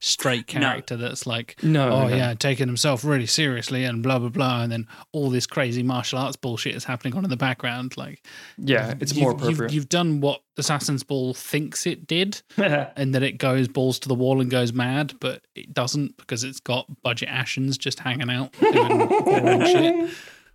straight 0.00 0.52
No. 0.54 0.60
character 0.60 0.96
that's 0.96 1.26
like 1.26 1.56
No, 1.62 1.90
oh 1.90 2.08
no. 2.08 2.14
yeah 2.16 2.34
taking 2.34 2.68
himself 2.68 3.04
really 3.04 3.26
seriously 3.26 3.84
and 3.84 4.02
blah 4.02 4.18
blah 4.20 4.28
blah 4.28 4.62
and 4.62 4.70
then 4.70 4.86
all 5.12 5.28
this 5.30 5.46
crazy 5.46 5.82
martial 5.82 6.18
arts 6.20 6.36
bullshit 6.36 6.74
is 6.76 6.84
happening 6.84 7.14
on 7.16 7.24
in 7.24 7.30
the 7.30 7.36
background 7.36 7.96
like 7.96 8.24
Yeah, 8.58 8.94
it's 9.00 9.12
you've- 9.12 9.22
more 9.22 9.32
you've- 9.32 9.42
appropriate. 9.44 9.72
you've, 9.72 9.88
done 9.88 10.20
what 10.20 10.42
assassin's 10.56 11.02
ball 11.02 11.34
thinks 11.34 11.86
it 11.86 12.06
did 12.06 12.42
and 12.56 13.14
that 13.14 13.22
it 13.24 13.38
goes 13.38 13.66
balls 13.68 13.98
to 14.00 14.08
the 14.08 14.14
wall 14.14 14.40
and 14.40 14.50
goes 14.50 14.72
mad, 14.72 15.14
but 15.20 15.42
it 15.54 15.72
doesn't 15.74 16.16
because 16.16 16.44
it's 16.44 16.60
got 16.60 16.86
budget 17.02 17.28
Ashens 17.28 17.78
just 17.78 17.98
hanging 18.00 18.30
out 18.30 18.52
doing 18.60 19.08
boring 19.08 19.60
shit. 19.66 20.10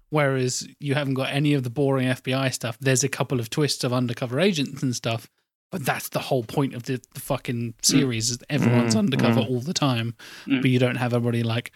Whereas 0.10 0.68
you 0.80 0.94
haven't 0.94 1.16
got 1.16 1.32
any 1.32 1.54
of 1.56 1.64
the 1.64 1.70
boring 1.72 2.08
FBI 2.08 2.54
stuff. 2.54 2.78
There's 2.80 3.04
a 3.04 3.10
couple 3.10 3.40
of 3.40 3.50
twists 3.50 3.84
of 3.84 3.92
undercover 3.92 4.40
agents 4.40 4.84
and 4.84 4.96
stuff, 4.96 5.28
but 5.74 5.84
that's 5.86 6.10
the 6.10 6.20
whole 6.20 6.44
point 6.44 6.76
of 6.76 6.84
the, 6.84 7.02
the 7.16 7.20
fucking 7.20 7.74
series. 7.82 8.30
Is 8.30 8.38
everyone's 8.50 8.94
Mm, 8.96 9.00
undercover 9.00 9.42
mm. 9.42 9.50
all 9.50 9.60
the 9.60 9.74
time, 9.74 10.14
Mm. 10.48 10.62
but 10.62 10.70
you 10.72 10.78
don't 10.80 10.98
have 10.98 11.14
everybody 11.14 11.42
like, 11.44 11.72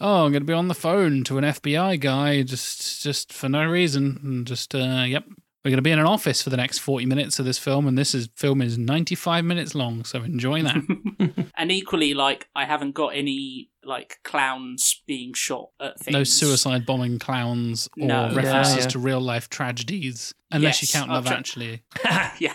oh, 0.00 0.24
I'm 0.24 0.32
going 0.32 0.42
to 0.42 0.46
be 0.46 0.52
on 0.54 0.68
the 0.68 0.74
phone 0.74 1.22
to 1.24 1.36
an 1.38 1.44
FBI 1.44 2.00
guy 2.00 2.42
just 2.42 3.02
just 3.02 3.30
for 3.32 3.48
no 3.50 3.64
reason, 3.66 4.18
and 4.24 4.46
just 4.46 4.74
uh, 4.74 5.04
yep. 5.06 5.24
We're 5.64 5.70
going 5.70 5.76
to 5.78 5.82
be 5.82 5.92
in 5.92 6.00
an 6.00 6.06
office 6.06 6.42
for 6.42 6.50
the 6.50 6.56
next 6.56 6.78
40 6.78 7.06
minutes 7.06 7.38
of 7.38 7.44
this 7.44 7.56
film, 7.56 7.86
and 7.86 7.96
this 7.96 8.16
is 8.16 8.28
film 8.34 8.60
is 8.60 8.76
95 8.78 9.44
minutes 9.44 9.76
long, 9.76 10.04
so 10.04 10.20
enjoy 10.24 10.60
that. 10.64 10.74
and 11.56 11.70
equally, 11.70 12.14
like 12.14 12.48
I 12.56 12.64
haven't 12.64 12.96
got 12.96 13.14
any 13.14 13.70
like 13.84 14.18
clowns 14.24 15.02
being 15.06 15.32
shot 15.34 15.68
at 15.80 16.00
things. 16.00 16.12
no 16.12 16.24
suicide 16.24 16.84
bombing 16.84 17.20
clowns 17.20 17.88
or 18.00 18.06
No. 18.08 18.34
references 18.34 18.74
Yeah, 18.76 18.82
yeah. 18.82 18.88
to 18.88 18.98
real 18.98 19.20
life 19.20 19.48
tragedies, 19.50 20.34
unless 20.50 20.82
Yes, 20.82 20.94
you 20.94 20.98
count 20.98 21.10
I'll 21.10 21.16
Love 21.18 21.26
try- 21.26 21.36
Actually. 21.36 21.82
yeah. 22.40 22.54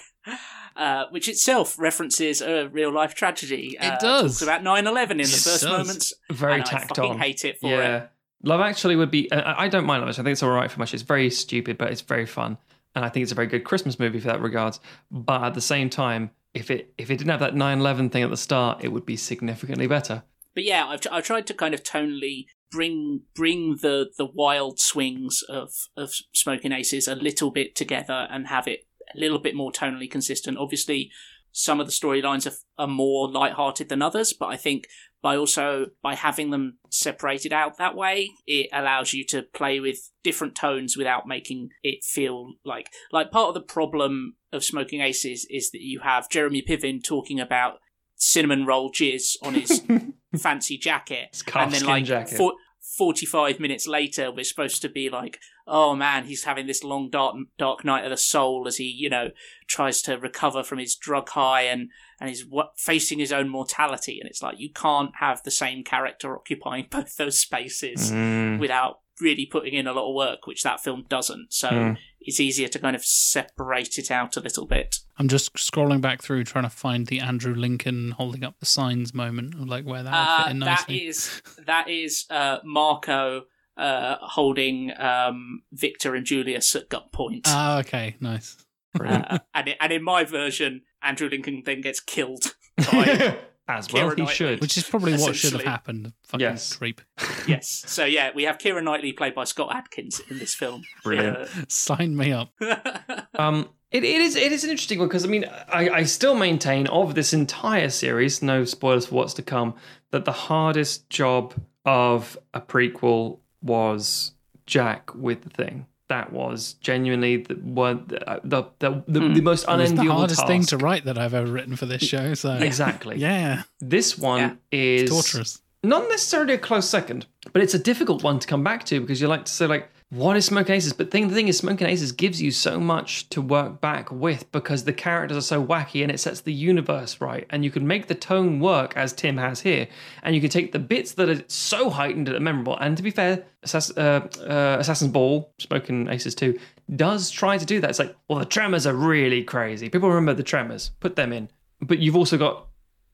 Uh, 0.78 1.06
which 1.10 1.28
itself 1.28 1.80
references 1.80 2.40
a 2.40 2.68
real 2.68 2.94
life 2.94 3.16
tragedy. 3.16 3.76
It 3.82 3.94
uh, 3.94 3.98
does. 3.98 4.34
Talks 4.34 4.41
about 4.44 4.62
9 4.62 4.86
11 4.86 5.20
in 5.20 5.26
the 5.26 5.30
It 5.30 5.32
first 5.32 5.64
does. 5.64 5.66
moments. 5.66 6.14
Very 6.30 6.54
and 6.54 6.64
I 6.64 6.80
fucking 6.82 7.04
on. 7.04 7.18
hate 7.20 7.44
it 7.45 7.60
for 7.60 7.70
yeah. 7.72 7.98
it. 7.98 8.10
Love 8.44 8.62
Actually 8.62 8.95
would 8.95 9.10
be. 9.10 9.32
I 9.32 9.64
I 9.64 9.68
don't 9.70 9.86
mind 9.86 10.02
Love 10.02 10.10
Actually. 10.10 10.22
I 10.22 10.26
think 10.26 10.32
it's 10.34 10.44
all 10.44 10.52
right 10.52 10.70
for 10.70 10.80
much. 10.80 10.94
It's 10.94 11.04
very 11.04 11.32
stupid, 11.32 11.80
but 11.80 11.91
it's 11.91 12.02
very 12.02 12.28
fun, 12.28 12.58
and 12.95 13.04
I 13.04 13.10
think 13.10 13.24
it's 13.24 13.32
a 13.32 13.36
very 13.36 13.48
good 13.48 13.64
Christmas 13.64 13.99
movie 13.99 14.20
for 14.20 14.28
that 14.28 14.40
regards. 14.40 14.80
But 15.10 15.44
at 15.44 15.54
the 15.56 15.62
same 15.62 15.90
time, 15.90 16.30
if 16.54 16.70
it 16.70 16.94
if 16.98 17.10
it 17.10 17.18
didn't 17.18 17.32
have 17.32 17.40
that 17.40 17.56
9/11 17.56 18.12
thing 18.12 18.24
at 18.24 18.30
the 18.30 18.38
start, 18.38 18.84
it 18.84 18.90
would 18.90 19.06
be 19.06 19.18
significantly 19.18 19.88
better. 19.88 20.24
But 20.54 20.64
yeah, 20.64 20.86
I've, 20.88 21.02
I've 21.12 21.24
tried 21.24 21.48
to 21.48 21.54
kind 21.54 21.74
of 21.74 21.84
tonally 21.84 22.45
bring 22.72 23.22
bring 23.36 23.78
the 23.82 24.12
the 24.18 24.26
wild 24.26 24.80
swings 24.80 25.44
of 25.48 25.72
of 25.95 26.14
Smoking 26.34 26.72
Aces 26.72 27.08
a 27.08 27.16
little 27.16 27.52
bit 27.52 27.76
together 27.76 28.28
and 28.30 28.48
have 28.48 28.68
it 28.68 28.86
a 29.15 29.19
little 29.19 29.39
bit 29.39 29.55
more 29.55 29.71
tonally 29.71 30.09
consistent. 30.09 30.57
Obviously, 30.57 31.11
some 31.51 31.79
of 31.79 31.88
the 31.88 31.91
storylines 31.93 32.45
are, 32.45 32.55
are 32.77 32.88
more 32.88 33.29
light-hearted 33.31 33.89
than 33.89 34.01
others, 34.01 34.34
but 34.34 34.47
I 34.47 34.57
think 34.57 34.88
by 35.21 35.35
also 35.35 35.88
by 36.03 36.13
having 36.15 36.51
them 36.51 36.77
separated 36.89 37.51
out 37.51 37.77
that 37.77 37.95
way, 37.95 38.29
it 38.45 38.69
allows 38.71 39.13
you 39.13 39.25
to 39.25 39.41
play 39.41 39.79
with 39.79 40.11
different 40.23 40.55
tones 40.55 40.95
without 40.95 41.27
making 41.27 41.69
it 41.81 42.03
feel 42.03 42.53
like 42.63 42.89
like 43.11 43.31
part 43.31 43.47
of 43.49 43.53
the 43.55 43.61
problem 43.61 44.35
of 44.53 44.63
Smoking 44.63 45.01
Aces 45.01 45.47
is 45.49 45.71
that 45.71 45.81
you 45.81 46.01
have 46.01 46.29
Jeremy 46.29 46.61
Piven 46.61 47.03
talking 47.03 47.39
about 47.39 47.79
cinnamon 48.15 48.65
roll 48.65 48.91
jizz 48.91 49.35
on 49.41 49.55
his 49.55 49.81
fancy 50.38 50.77
jacket, 50.77 51.29
It's 51.31 51.43
and 51.55 51.71
then 51.71 51.85
like 51.85 52.05
jacket. 52.05 52.38
for, 52.38 52.53
45 52.95 53.59
minutes 53.59 53.85
later 53.88 54.31
we're 54.31 54.43
supposed 54.43 54.81
to 54.81 54.89
be 54.89 55.09
like 55.09 55.39
oh 55.68 55.95
man 55.95 56.26
he's 56.26 56.45
having 56.45 56.68
this 56.68 56.84
long 56.84 57.09
dark 57.09 57.35
dark 57.57 57.84
night 57.84 58.03
of 58.05 58.09
the 58.11 58.18
soul 58.18 58.65
as 58.68 58.77
he 58.77 58.85
you 58.85 59.09
know 59.09 59.30
tries 59.68 60.01
to 60.01 60.15
recover 60.18 60.64
from 60.64 60.80
his 60.80 60.95
drug 60.95 61.30
high 61.30 61.64
and 61.64 61.89
and 62.19 62.30
he's 62.30 62.45
wa- 62.45 62.69
facing 62.77 63.19
his 63.19 63.31
own 63.34 63.49
mortality 63.49 64.19
and 64.19 64.30
it's 64.30 64.41
like 64.41 64.59
you 64.59 64.72
can't 64.72 65.11
have 65.19 65.43
the 65.43 65.51
same 65.51 65.84
character 65.84 66.35
occupying 66.35 66.88
both 66.91 67.18
those 67.18 67.38
spaces 67.38 68.11
Mm. 68.11 68.59
without 68.59 68.99
really 69.22 69.45
putting 69.45 69.73
in 69.73 69.88
a 69.88 69.94
lot 69.94 70.10
of 70.10 70.15
work 70.15 70.45
which 70.48 70.64
that 70.64 70.80
film 70.81 71.03
doesn't 71.10 71.52
so 71.53 71.69
Mm. 71.69 71.98
it's 72.22 72.39
easier 72.39 72.68
to 72.68 72.80
kind 72.80 72.95
of 72.95 73.03
separate 73.03 73.98
it 73.98 74.11
out 74.11 74.38
a 74.38 74.39
little 74.39 74.65
bit 74.65 74.95
I'm 75.18 75.27
just 75.27 75.53
scrolling 75.56 76.02
back 76.02 76.22
through 76.22 76.44
trying 76.44 76.64
to 76.65 76.69
find 76.69 77.07
the 77.07 77.19
Andrew 77.19 77.53
Lincoln 77.56 78.11
holding 78.11 78.44
up 78.44 78.56
the 78.60 78.65
signs 78.68 79.14
moment 79.14 79.56
of 79.56 79.68
like 79.68 79.85
where 79.85 80.03
that 80.03 80.11
would 80.11 80.18
Uh, 80.18 80.44
fit 80.44 80.52
in 80.52 80.60
nicely. 80.60 81.07
is 81.07 81.41
that 81.65 81.89
is 81.89 82.26
uh, 82.30 82.57
Marco 82.64 83.44
uh, 83.77 84.15
holding 84.22 84.91
um, 84.99 85.61
Victor 85.72 86.15
and 86.15 86.26
Julius 86.26 86.76
at 86.76 86.89
gunpoint. 86.89 87.41
Ah, 87.45 87.77
okay, 87.80 88.15
nice. 88.19 88.57
Uh, 88.99 89.38
and, 89.53 89.68
in- 89.68 89.76
and 89.80 89.94
in 89.94 90.03
my 90.03 90.23
version, 90.23 90.81
Andrew 91.03 91.30
Lincoln 91.30 91.61
then 91.64 91.81
gets 91.81 91.99
killed. 91.99 92.56
By, 92.91 93.38
As 93.69 93.91
well, 93.91 94.10
Keira 94.10 94.15
he 94.15 94.22
Knightley. 94.22 94.35
should. 94.35 94.61
Which 94.61 94.77
is 94.77 94.84
probably 94.84 95.18
what 95.18 95.35
should 95.35 95.53
have 95.53 95.64
happened. 95.64 96.14
Fucking 96.23 96.39
Yes. 96.39 96.76
creep. 96.76 97.02
yes. 97.48 97.84
So 97.88 98.06
yeah, 98.06 98.31
we 98.34 98.44
have 98.44 98.57
Keira 98.57 98.81
Knightley 98.84 99.11
played 99.14 99.35
by 99.35 99.44
Scott 99.44 99.76
Adkins 99.76 100.22
in 100.30 100.39
this 100.39 100.53
film. 100.56 100.84
Brilliant. 101.03 101.49
Sign 101.72 102.15
me 102.15 102.31
up. 102.31 102.52
Uh, 102.61 102.76
Um, 103.38 103.69
it, 103.91 104.03
it 104.03 104.19
is 104.22 104.35
it 104.35 104.52
is 104.52 104.64
an 104.64 104.69
interesting 104.72 104.99
one 104.99 105.07
because 105.07 105.23
I 105.23 105.27
mean 105.27 105.45
I, 105.72 105.89
I 105.89 106.03
still 106.03 106.35
maintain 106.35 106.88
of 106.88 107.14
this 107.15 107.34
entire 107.34 107.89
series, 107.89 108.41
no 108.41 108.65
spoilers 108.65 109.06
for 109.07 109.15
what's 109.15 109.34
to 109.35 109.44
come, 109.44 109.76
that 110.11 110.26
the 110.26 110.31
hardest 110.31 111.10
job 111.10 111.53
of 111.85 112.38
a 112.53 112.60
prequel 112.61 113.39
was 113.61 114.31
Jack 114.65 115.14
with 115.15 115.41
the 115.44 115.49
thing. 115.49 115.85
That 116.09 116.31
was 116.31 116.73
genuinely 116.75 117.38
the 117.38 117.55
one 117.55 118.07
uh, 118.25 118.39
the 118.43 118.63
the 118.79 119.03
the, 119.07 119.19
the, 119.19 119.29
the 119.35 119.41
most 119.41 119.65
It 119.67 119.75
was 119.77 119.93
the 119.93 120.05
hardest 120.05 120.39
task. 120.39 120.47
thing 120.47 120.63
to 120.67 120.77
write 120.77 121.03
that 121.05 121.17
I've 121.17 121.34
ever 121.34 121.51
written 121.51 121.75
for 121.75 121.85
this 121.85 122.01
show. 122.01 122.34
So 122.34 122.53
Exactly. 122.53 123.17
yeah, 123.19 123.63
This 123.81 124.17
one 124.17 124.39
Yeah. 124.39 124.53
is 124.71 125.09
torturous. 125.09 125.61
not 125.84 126.07
necessarily 126.09 126.53
a 126.53 126.57
close 126.57 126.89
second, 126.89 127.25
but 127.51 127.61
it's 127.61 127.73
a 127.73 127.79
difficult 127.79 128.23
one 128.23 128.39
to 128.39 128.47
come 128.47 128.63
back 128.63 128.85
to 128.85 129.01
because 129.01 129.19
you 129.19 129.27
like 129.27 129.45
to 129.45 129.51
say 129.51 129.67
like, 129.67 129.89
what 130.09 130.38
is 130.38 130.45
Smoking 130.45 130.75
Aces? 130.75 130.93
But 130.93 131.11
thing, 131.11 131.27
the 131.27 131.35
thing 131.35 131.47
is, 131.47 131.57
Smoking 131.57 131.88
Aces 131.88 132.11
gives 132.11 132.41
you 132.41 132.51
so 132.51 132.79
much 132.79 133.29
to 133.29 133.41
work 133.41 133.81
back 133.81 134.11
with 134.11 134.51
because 134.51 134.85
the 134.85 134.93
characters 134.93 135.38
are 135.38 135.41
so 135.41 135.63
wacky 135.63 136.01
and 136.01 136.11
it 136.11 136.19
sets 136.19 136.41
the 136.41 136.53
universe 136.53 137.19
right, 137.19 137.45
and 137.49 137.63
you 137.65 137.71
can 137.71 137.85
make 137.85 138.07
the 138.07 138.15
tone 138.15 138.59
work 138.59 138.95
as 138.95 139.13
Tim 139.13 139.38
has 139.38 139.61
here, 139.61 139.88
and 140.23 140.34
you 140.34 140.41
can 140.41 140.49
take 140.49 140.71
the 140.71 140.79
bits 140.79 141.13
that 141.13 141.29
are 141.29 141.43
so 141.47 141.89
heightened 141.89 142.29
and 142.29 142.43
memorable. 142.43 142.77
And 142.77 142.95
to 142.97 143.03
be 143.03 143.11
fair, 143.11 143.43
Assass- 143.65 143.97
uh, 143.97 144.27
uh, 144.43 144.77
Assassin's 144.79 145.11
Ball, 145.11 145.51
Smoking 145.59 146.07
Aces 146.07 146.35
Two, 146.35 146.59
does 146.95 147.29
try 147.29 147.57
to 147.57 147.65
do 147.65 147.81
that. 147.81 147.89
It's 147.89 147.99
like, 147.99 148.15
well, 148.29 148.39
the 148.39 148.45
Tremors 148.45 148.88
are 148.88 148.93
really 148.93 149.43
crazy. 149.43 149.89
People 149.89 150.09
remember 150.09 150.34
the 150.34 150.43
Tremors, 150.43 150.91
put 150.99 151.15
them 151.15 151.34
in, 151.34 151.49
but 151.81 151.99
you've 151.99 152.15
also 152.15 152.38
got 152.38 152.67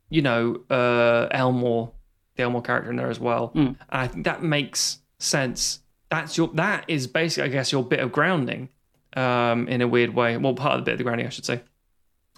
you 0.09 0.21
know, 0.21 0.61
uh, 0.69 1.27
Elmore, 1.31 1.91
the 2.35 2.43
Elmore 2.43 2.61
character 2.61 2.91
in 2.91 2.97
there 2.97 3.09
as 3.09 3.19
well. 3.19 3.51
And 3.55 3.77
I 3.89 4.07
think 4.07 4.25
that 4.25 4.43
makes 4.43 4.99
sense. 5.17 5.79
That's 6.13 6.37
your 6.37 6.49
that 6.49 6.85
is 6.87 7.07
basically, 7.07 7.49
I 7.49 7.51
guess, 7.51 7.71
your 7.71 7.83
bit 7.83 7.99
of 7.99 8.11
grounding, 8.11 8.69
um, 9.15 9.67
in 9.67 9.81
a 9.81 9.87
weird 9.87 10.13
way. 10.13 10.37
Well, 10.37 10.53
part 10.53 10.75
of 10.75 10.81
the 10.81 10.85
bit 10.85 10.91
of 10.91 10.97
the 10.99 11.03
grounding, 11.03 11.25
I 11.25 11.29
should 11.29 11.43
say. 11.43 11.61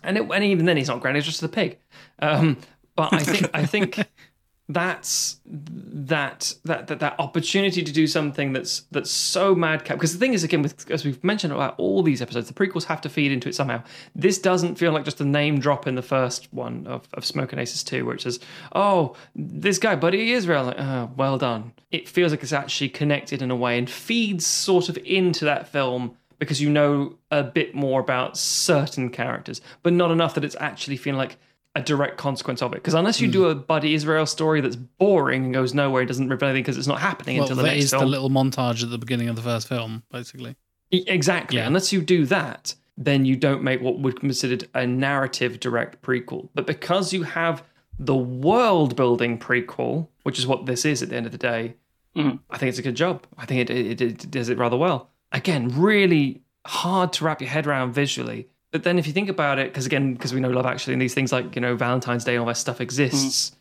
And 0.02 0.18
it, 0.18 0.24
and 0.32 0.44
even 0.46 0.66
then, 0.66 0.78
he's 0.78 0.88
not 0.88 1.02
grounding; 1.02 1.20
it's 1.20 1.28
just 1.28 1.42
the 1.42 1.50
pig. 1.50 1.78
Um, 2.20 2.58
but 2.96 3.12
I 3.12 3.20
think 3.20 3.50
I 3.54 3.66
think 3.66 4.00
that's 4.68 5.40
that 5.46 6.56
that 6.64 6.88
that 6.88 7.00
that 7.00 7.16
opportunity 7.20 7.84
to 7.84 7.92
do 7.92 8.08
something 8.08 8.52
that's 8.52 8.82
that's 8.92 9.12
so 9.12 9.54
madcap. 9.54 9.98
Because 9.98 10.14
the 10.14 10.20
thing 10.20 10.34
is 10.34 10.44
again 10.44 10.64
with 10.64 10.90
as 10.90 11.06
we've 11.06 11.24
mentioned 11.24 11.54
about 11.54 11.76
all 11.78 12.02
these 12.02 12.22
episodes 12.22 12.48
the 12.48 12.54
prequels 12.54 12.86
have 12.86 13.00
to 13.02 13.10
feed 13.10 13.32
into 13.32 13.48
it 13.48 13.54
somehow. 13.54 13.84
This 14.16 14.40
doesn't 14.40 14.76
feel 14.76 14.92
like 14.92 15.06
just 15.06 15.22
a 15.22 15.26
name 15.26 15.60
drop 15.60 15.86
in 15.86 15.94
the 15.94 16.02
first 16.02 16.52
one 16.52 16.88
of, 16.88 17.08
of 17.14 17.24
smoking 17.24 17.60
aces 17.60 17.84
2 17.84 18.06
where 18.06 18.16
it 18.16 18.22
says 18.22 18.40
oh 18.74 19.16
this 19.36 19.78
guy 19.78 19.96
buddy 19.96 20.32
israel 20.32 20.66
like 20.66 20.80
oh 20.80 21.12
well 21.16 21.38
done. 21.38 21.72
It 21.92 22.10
feels 22.10 22.32
like 22.32 22.42
it's 22.42 22.54
actually 22.54 22.90
connected 22.90 23.44
in 23.44 23.52
a 23.52 23.56
way 23.56 23.78
and 23.78 23.88
feeds 23.88 24.48
sort 24.48 24.90
of 24.90 24.98
into 25.06 25.46
that 25.46 25.68
film 25.68 26.18
because 26.40 26.60
you 26.60 26.72
know 26.72 27.16
a 27.30 27.44
bit 27.44 27.76
more 27.76 28.02
about 28.02 28.36
certain 28.36 29.10
characters 29.10 29.62
but 29.84 29.94
not 29.94 30.10
enough 30.10 30.34
that 30.34 30.44
it's 30.44 30.56
actually 30.60 30.98
feeling 30.98 31.20
like 31.20 31.38
a 31.76 31.82
direct 31.82 32.18
consequence 32.18 32.62
of 32.62 32.72
it. 32.74 32.76
Because 32.78 32.94
unless 32.94 33.20
you 33.20 33.28
do 33.28 33.46
a 33.50 33.56
Buddy 33.56 33.94
Israel 33.94 34.26
story 34.26 34.62
that's 34.62 34.76
boring 34.78 35.46
and 35.46 35.54
goes 35.54 35.74
nowhere, 35.74 36.02
it 36.04 36.06
doesn't 36.06 36.30
reveal 36.30 36.50
anything 36.50 36.64
because 36.64 36.78
it's 36.78 36.88
not 36.88 37.02
happening 37.02 37.38
Well, 37.38 37.44
until 37.48 37.58
the 37.58 37.64
next 37.70 37.84
is 37.86 37.90
film. 37.92 38.04
the 38.04 38.08
little 38.10 38.30
montage 38.30 38.82
at 38.84 38.90
the 38.90 38.98
beginning 38.98 39.28
of 39.28 39.36
the 39.36 39.42
first 39.42 39.68
film, 39.68 40.04
basically. 40.12 40.56
Exactly. 40.92 41.58
Yeah. 41.58 41.68
Unless 41.68 41.92
you 41.92 42.02
do 42.02 42.26
that, 42.28 42.76
then 42.98 43.26
you 43.26 43.36
don't 43.36 43.62
make 43.64 43.82
what 43.82 44.00
would 44.00 44.16
be 44.16 44.20
considered 44.22 44.68
a 44.74 44.88
narrative 44.88 45.60
direct 45.60 46.02
prequel. 46.02 46.48
But 46.54 46.66
because 46.66 47.12
you 47.12 47.24
have 47.24 47.64
the 48.00 48.16
world 48.16 48.96
building 48.96 49.38
prequel, 49.38 50.08
which 50.24 50.40
is 50.40 50.48
what 50.48 50.66
this 50.66 50.86
is 50.86 51.04
at 51.04 51.10
the 51.10 51.16
end 51.16 51.26
of 51.26 51.32
the 51.32 51.38
day, 51.38 51.76
Mhm. 52.16 52.40
I 52.50 52.58
think 52.58 52.70
it's 52.70 52.80
a 52.80 52.82
good 52.82 52.96
job. 52.96 53.26
I 53.38 53.46
think 53.46 53.70
it, 53.70 53.74
it, 53.76 54.02
it 54.02 54.32
does 54.32 54.48
it 54.48 54.58
rather 54.58 54.78
well. 54.78 55.10
Again, 55.34 55.70
really 55.76 56.42
hard 56.66 57.12
to 57.14 57.26
wrap 57.26 57.42
your 57.42 57.50
head 57.50 57.68
around 57.68 57.92
visually. 57.94 58.48
But 58.76 58.84
then 58.84 59.00
if 59.00 59.08
you 59.08 59.14
think 59.14 59.30
about 59.30 59.58
it, 59.58 59.72
because 59.72 59.86
again, 59.86 60.16
because 60.16 60.34
we 60.34 60.42
know 60.42 60.50
Love 60.50 60.66
Actually 60.66 60.96
and 60.96 61.02
these 61.02 61.14
things 61.14 61.32
like, 61.32 61.56
you 61.56 61.62
know, 61.62 61.78
Valentine's 61.78 62.26
Day 62.26 62.34
and 62.34 62.42
all 62.42 62.48
that 62.48 62.58
stuff 62.58 62.82
exists. 62.82 63.52
Mm. 63.52 63.56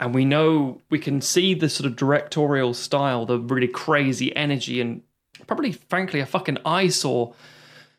and 0.00 0.14
we 0.14 0.24
know 0.24 0.80
we 0.88 0.98
can 0.98 1.20
see 1.20 1.52
the 1.52 1.68
sort 1.68 1.86
of 1.86 1.96
directorial 1.96 2.72
style, 2.72 3.26
the 3.26 3.38
really 3.38 3.68
crazy 3.68 4.34
energy, 4.34 4.80
and 4.80 5.02
probably, 5.46 5.72
frankly, 5.72 6.20
a 6.20 6.24
fucking 6.24 6.56
eyesore. 6.64 7.34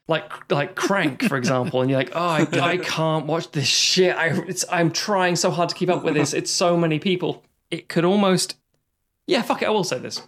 Like 0.08 0.52
like 0.52 0.74
Crank, 0.74 1.22
for 1.26 1.38
example, 1.38 1.82
and 1.82 1.90
you're 1.92 2.00
like, 2.00 2.14
oh, 2.16 2.20
I, 2.20 2.48
I 2.60 2.78
can't 2.84 3.28
watch 3.28 3.52
this 3.52 3.68
shit. 3.68 4.16
I, 4.16 4.30
it's, 4.48 4.66
I'm 4.72 4.90
trying 4.90 5.36
so 5.36 5.52
hard 5.52 5.70
to 5.70 5.76
keep 5.76 5.90
up 5.90 6.04
with 6.04 6.16
this. 6.16 6.34
It's 6.34 6.50
so 6.50 6.76
many 6.76 6.98
people. 6.98 7.44
It 7.70 7.90
could 7.90 8.06
almost, 8.06 8.58
yeah, 9.28 9.44
fuck 9.44 9.62
it. 9.62 9.68
I 9.68 9.70
will 9.70 9.84
say 9.84 10.00
this. 10.00 10.20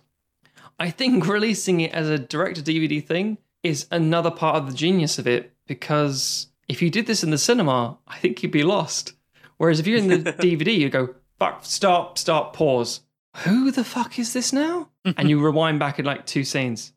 I 0.80 0.92
think 0.92 1.28
releasing 1.28 1.82
it 1.82 1.94
as 1.94 2.08
a 2.08 2.20
direct 2.20 2.58
to 2.58 2.62
DVD 2.62 3.04
thing 3.04 3.40
is 3.64 3.88
another 3.90 4.30
part 4.30 4.58
of 4.58 4.70
the 4.70 4.78
genius 4.78 5.18
of 5.18 5.26
it 5.26 5.52
because 5.68 6.48
if 6.68 6.82
you 6.82 6.90
did 6.90 7.08
this 7.08 7.24
in 7.24 7.30
the 7.30 7.38
cinema, 7.38 7.98
I 8.08 8.18
think 8.18 8.42
you'd 8.42 8.52
be 8.52 8.64
lost. 8.64 9.14
Whereas 9.58 9.80
if 9.80 9.88
you're 9.88 9.98
in 9.98 10.08
the 10.08 10.18
DVD, 10.34 10.78
you 10.78 10.90
go, 10.90 11.16
fuck, 11.40 11.66
stop, 11.66 12.18
stop, 12.18 12.56
pause. 12.56 13.02
Who 13.38 13.72
the 13.72 13.84
fuck 13.84 14.18
is 14.18 14.34
this 14.34 14.52
now? 14.52 14.90
and 15.06 15.30
you 15.30 15.40
rewind 15.46 15.80
back 15.80 16.00
in 16.00 16.06
like 16.06 16.26
two 16.26 16.44
scenes. 16.44 16.94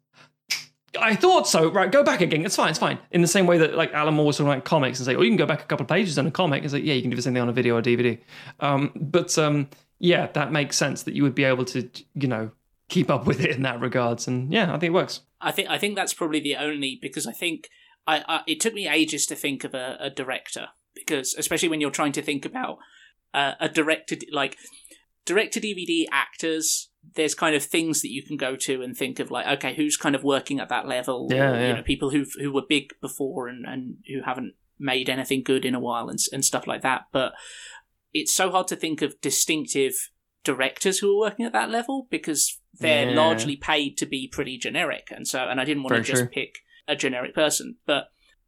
I 0.99 1.15
thought 1.15 1.47
so. 1.47 1.71
Right, 1.71 1.93
go 1.93 2.03
back 2.03 2.21
again. 2.21 2.45
It's 2.45 2.57
fine. 2.57 2.71
It's 2.71 2.79
fine. 2.79 2.99
In 3.13 3.21
the 3.21 3.29
same 3.29 3.47
way 3.47 3.59
that 3.59 3.75
like 3.75 3.93
Alan 3.93 4.15
Moore 4.15 4.27
was 4.27 4.39
talking 4.39 4.53
about 4.53 4.65
comics 4.65 4.99
and 4.99 5.07
say, 5.07 5.15
"Oh, 5.15 5.23
you 5.23 5.31
can 5.31 5.37
go 5.37 5.47
back 5.47 5.63
a 5.63 5.67
couple 5.67 5.85
of 5.85 5.89
pages 5.89 6.19
on 6.19 6.27
a 6.27 6.33
comic." 6.33 6.65
It's 6.65 6.73
like, 6.73 6.83
yeah, 6.83 6.95
you 6.95 7.01
can 7.01 7.11
do 7.11 7.17
the 7.17 7.23
same 7.23 7.33
thing 7.33 7.43
on 7.43 7.49
a 7.49 7.53
video 7.53 7.77
or 7.77 7.83
DVD. 7.83 8.19
Um, 8.59 8.91
but 8.97 9.39
um, 9.39 9.69
yeah, 10.01 10.27
that 10.33 10.51
makes 10.51 10.77
sense 10.77 11.05
that 11.05 11.15
you 11.15 11.23
would 11.23 11.35
be 11.35 11.45
able 11.45 11.65
to, 11.67 11.89
you 12.15 12.27
know, 12.27 12.51
keep 12.89 13.09
up 13.09 13.25
with 13.25 13.41
it 13.41 13.51
in 13.51 13.63
that 13.63 13.81
regards. 13.81 14.27
And 14.27 14.53
yeah, 14.53 14.75
I 14.75 14.79
think 14.79 14.91
it 14.91 14.93
works. 14.93 15.21
I 15.41 15.53
think 15.53 15.71
I 15.71 15.79
think 15.79 15.95
that's 15.95 16.13
probably 16.13 16.41
the 16.41 16.57
only 16.57 16.99
because 17.01 17.27
I 17.27 17.33
think 17.33 17.71
I, 18.07 18.25
I 18.29 18.41
it 18.47 18.61
took 18.61 18.75
me 18.75 18.89
ages 18.89 19.27
to 19.27 19.35
think 19.37 19.65
of 19.65 19.75
a, 19.75 19.97
a 20.01 20.11
director 20.11 20.69
because 20.95 21.35
especially 21.39 21.69
when 21.69 21.81
you're 21.81 21.91
trying 21.91 22.13
to 22.13 22.23
think 22.23 22.45
about 22.45 22.79
uh, 23.35 23.53
a 23.61 23.69
directed 23.69 24.25
like 24.33 24.57
direct 25.25 25.53
to 25.55 25.61
DVD 25.61 26.05
actors 26.11 26.89
there's 27.15 27.35
kind 27.35 27.55
of 27.55 27.63
things 27.65 28.03
that 28.03 28.11
you 28.11 28.23
can 28.23 28.37
go 28.37 28.57
to 28.57 28.83
and 28.83 28.97
think 28.97 29.19
of 29.21 29.31
like 29.31 29.47
okay 29.47 29.75
who's 29.75 29.97
kind 29.97 30.15
of 30.15 30.25
working 30.25 30.59
at 30.61 30.69
that 30.69 30.87
level 30.89 31.29
Yeah, 31.31 31.53
yeah. 31.55 31.69
you 31.69 31.75
know 31.75 31.83
people 31.83 32.11
who 32.11 32.25
who 32.39 32.53
were 32.53 32.63
big 32.69 32.93
before 33.01 33.49
and 33.49 33.65
and 33.67 33.97
who 34.09 34.23
haven't 34.23 34.55
made 34.79 35.09
anything 35.09 35.43
good 35.43 35.65
in 35.65 35.75
a 35.75 35.81
while 35.81 36.09
and 36.09 36.19
and 36.33 36.45
stuff 36.45 36.67
like 36.67 36.83
that 36.83 37.03
but 37.13 37.33
it's 38.13 38.35
so 38.35 38.51
hard 38.51 38.67
to 38.69 38.77
think 38.77 39.03
of 39.03 39.21
distinctive 39.21 39.95
directors 40.43 40.99
who 40.99 41.15
are 41.15 41.21
working 41.29 41.45
at 41.47 41.53
that 41.53 41.71
level 41.71 42.07
because 42.11 42.59
they're 42.79 43.09
Yeah. 43.11 43.17
largely 43.17 43.57
paid 43.57 43.97
to 43.99 44.07
be 44.07 44.27
pretty 44.27 44.57
generic 44.59 45.09
and 45.11 45.29
so 45.29 45.41
and 45.49 45.61
I 45.61 45.65
didn't 45.65 45.83
want 45.85 45.91
Very 45.93 46.03
to 46.05 46.09
just 46.11 46.23
true. 46.23 46.31
pick 46.31 46.59
a 46.91 46.97
generic 46.97 47.35
person 47.35 47.77
but 47.87 48.05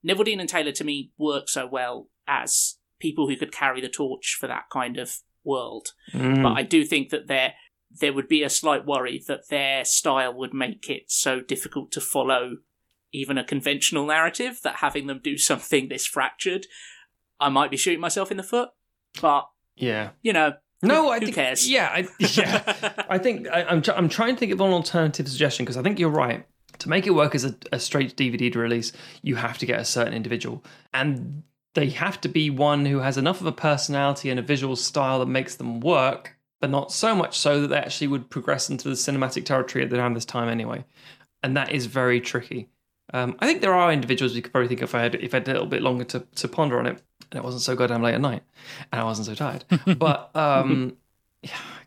Neveldine 0.06 0.40
and 0.40 0.48
Taylor 0.48 0.72
to 0.72 0.84
me 0.84 1.12
work 1.16 1.48
so 1.48 1.66
well 1.66 2.08
as 2.26 2.76
people 2.98 3.28
who 3.28 3.36
could 3.36 3.52
carry 3.52 3.80
the 3.80 3.88
torch 3.88 4.36
for 4.38 4.46
that 4.48 4.64
kind 4.70 4.98
of 4.98 5.18
world 5.44 5.88
Mm. 6.14 6.42
but 6.42 6.52
I 6.52 6.62
do 6.62 6.84
think 6.84 7.10
that 7.10 7.26
there 7.28 7.54
there 8.00 8.12
would 8.12 8.28
be 8.28 8.42
a 8.42 8.48
slight 8.50 8.86
worry 8.86 9.22
that 9.28 9.48
their 9.50 9.84
style 9.84 10.32
would 10.34 10.54
make 10.54 10.88
it 10.88 11.02
so 11.08 11.40
difficult 11.40 11.92
to 11.92 12.00
follow 12.00 12.56
even 13.12 13.36
a 13.36 13.44
conventional 13.44 14.06
narrative 14.06 14.60
that 14.64 14.76
having 14.76 15.06
them 15.06 15.20
do 15.22 15.36
something 15.50 15.88
this 15.88 16.06
fractured, 16.06 16.66
I 17.38 17.50
might 17.50 17.70
be 17.70 17.76
shooting 17.76 18.00
myself 18.00 18.30
in 18.30 18.38
the 18.38 18.42
foot. 18.42 18.70
But 19.20 19.44
yeah. 19.76 20.10
you 20.22 20.32
know, 20.32 20.54
No, 20.82 21.02
who, 21.02 21.08
I 21.10 21.18
who 21.18 21.26
think, 21.26 21.34
cares? 21.36 21.68
Yeah, 21.70 21.88
I, 21.92 22.08
yeah. 22.18 22.92
I 23.10 23.18
think 23.18 23.46
I, 23.48 23.64
I'm 23.64 23.82
I'm 23.94 24.08
trying 24.08 24.34
to 24.36 24.40
think 24.40 24.52
of 24.52 24.60
an 24.62 24.72
alternative 24.72 25.28
suggestion 25.28 25.64
because 25.66 25.76
I 25.76 25.82
think 25.82 25.98
you're 25.98 26.08
right. 26.08 26.46
To 26.78 26.88
make 26.88 27.06
it 27.06 27.10
work 27.10 27.34
as 27.34 27.44
a, 27.44 27.54
a 27.70 27.78
straight 27.78 28.16
DVD 28.16 28.54
release, 28.54 28.92
you 29.22 29.36
have 29.36 29.58
to 29.58 29.66
get 29.66 29.80
a 29.80 29.84
certain 29.84 30.14
individual, 30.14 30.64
and 30.92 31.42
they 31.74 31.90
have 31.90 32.20
to 32.22 32.28
be 32.28 32.50
one 32.50 32.86
who 32.86 32.98
has 32.98 33.16
enough 33.16 33.40
of 33.40 33.46
a 33.46 33.52
personality 33.52 34.30
and 34.30 34.38
a 34.38 34.42
visual 34.42 34.76
style 34.76 35.20
that 35.20 35.26
makes 35.26 35.56
them 35.56 35.80
work, 35.80 36.36
but 36.60 36.70
not 36.70 36.92
so 36.92 37.14
much 37.14 37.38
so 37.38 37.60
that 37.60 37.68
they 37.68 37.76
actually 37.76 38.08
would 38.08 38.30
progress 38.30 38.68
into 38.68 38.88
the 38.88 38.94
cinematic 38.94 39.44
territory 39.44 39.84
at 39.84 39.92
around 39.92 40.14
this 40.14 40.24
time 40.24 40.48
anyway. 40.48 40.84
And 41.42 41.56
that 41.56 41.72
is 41.72 41.86
very 41.86 42.20
tricky. 42.20 42.68
Um, 43.14 43.36
I 43.40 43.46
think 43.46 43.60
there 43.60 43.74
are 43.74 43.92
individuals 43.92 44.34
you 44.34 44.42
could 44.42 44.52
probably 44.52 44.68
think 44.68 44.80
of 44.80 44.90
if 44.90 44.94
I 44.94 45.02
had 45.02 45.14
if 45.16 45.34
I 45.34 45.38
had 45.38 45.48
a 45.48 45.52
little 45.52 45.66
bit 45.66 45.82
longer 45.82 46.04
to, 46.04 46.20
to 46.20 46.48
ponder 46.48 46.78
on 46.78 46.86
it, 46.86 47.02
and 47.30 47.38
it 47.38 47.44
wasn't 47.44 47.62
so 47.62 47.74
goddamn 47.76 48.02
late 48.02 48.14
at 48.14 48.20
night, 48.20 48.42
and 48.90 49.00
I 49.00 49.04
wasn't 49.04 49.26
so 49.26 49.34
tired. 49.34 49.64
But 49.98 50.34
um, 50.34 50.96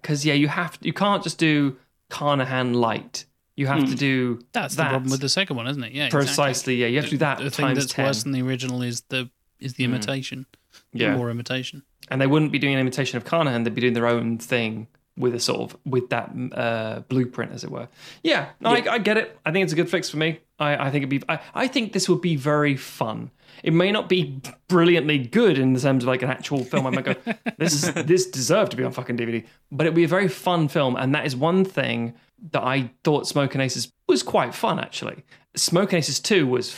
because 0.01 0.25
yeah, 0.25 0.33
you 0.33 0.47
have 0.47 0.77
you 0.81 0.93
can't 0.93 1.23
just 1.23 1.39
do 1.39 1.77
Carnahan 2.09 2.73
light. 2.73 3.25
You 3.55 3.67
have 3.67 3.85
to 3.89 3.95
do 3.95 4.39
That's 4.51 4.75
that. 4.75 4.83
the 4.83 4.89
problem 4.89 5.11
with 5.11 5.21
the 5.21 5.29
second 5.29 5.55
one, 5.55 5.67
isn't 5.67 5.83
it? 5.83 5.93
Yeah, 5.93 6.05
exactly. 6.07 6.25
precisely. 6.27 6.75
Yeah, 6.75 6.87
you 6.87 6.95
have 6.97 7.05
to 7.05 7.11
do 7.11 7.17
that 7.17 7.37
The 7.39 7.49
thing 7.49 7.65
times 7.67 7.79
that's 7.79 7.93
10. 7.93 8.05
worse 8.05 8.23
than 8.23 8.31
the 8.33 8.41
original 8.41 8.81
is 8.81 9.01
the 9.09 9.29
is 9.59 9.75
the 9.75 9.85
imitation. 9.85 10.45
Yeah. 10.91 11.15
More 11.15 11.29
imitation. 11.31 11.83
and 12.09 12.19
they 12.21 12.27
wouldn't 12.27 12.51
be 12.51 12.59
doing 12.59 12.73
an 12.73 12.79
imitation 12.81 13.17
of 13.17 13.23
Carnahan. 13.23 13.63
They'd 13.63 13.73
be 13.73 13.81
doing 13.81 13.93
their 13.93 14.07
own 14.07 14.37
thing 14.37 14.87
with 15.17 15.33
a 15.33 15.39
sort 15.39 15.61
of 15.61 15.77
with 15.85 16.09
that 16.09 16.31
uh, 16.51 16.99
blueprint, 17.07 17.53
as 17.53 17.63
it 17.63 17.71
were. 17.71 17.87
Yeah, 18.23 18.49
no, 18.59 18.71
I, 18.71 18.83
I 18.95 18.97
get 18.97 19.15
it. 19.17 19.39
I 19.45 19.51
think 19.53 19.63
it's 19.63 19.71
a 19.71 19.75
good 19.77 19.89
fix 19.89 20.09
for 20.09 20.17
me. 20.17 20.39
I, 20.59 20.75
I 20.87 20.91
think 20.91 21.03
it'd 21.03 21.09
be. 21.09 21.21
I, 21.29 21.39
I 21.53 21.67
think 21.69 21.93
this 21.93 22.09
would 22.09 22.19
be 22.21 22.35
very 22.35 22.75
fun. 22.75 23.31
It 23.63 23.73
may 23.73 23.91
not 23.91 24.09
be 24.09 24.41
brilliantly 24.67 25.17
good 25.17 25.57
in 25.57 25.73
the 25.73 25.79
terms 25.79 26.03
of 26.03 26.07
like 26.07 26.21
an 26.21 26.29
actual 26.29 26.63
film. 26.63 26.87
I 26.87 26.89
might 26.89 27.05
go, 27.05 27.15
this 27.57 27.73
is 27.73 27.93
this 28.05 28.27
deserved 28.27 28.71
to 28.71 28.77
be 28.77 28.83
on 28.83 28.91
fucking 28.91 29.17
DVD, 29.17 29.45
but 29.71 29.85
it'd 29.85 29.95
be 29.95 30.03
a 30.03 30.07
very 30.07 30.27
fun 30.27 30.67
film, 30.67 30.95
and 30.95 31.13
that 31.15 31.25
is 31.25 31.35
one 31.35 31.65
thing 31.65 32.13
that 32.51 32.63
I 32.63 32.91
thought 33.03 33.27
Smoking 33.27 33.61
Aces 33.61 33.91
was 34.07 34.23
quite 34.23 34.53
fun 34.53 34.79
actually. 34.79 35.23
Smoking 35.55 35.99
Aces 35.99 36.19
Two 36.19 36.47
was 36.47 36.71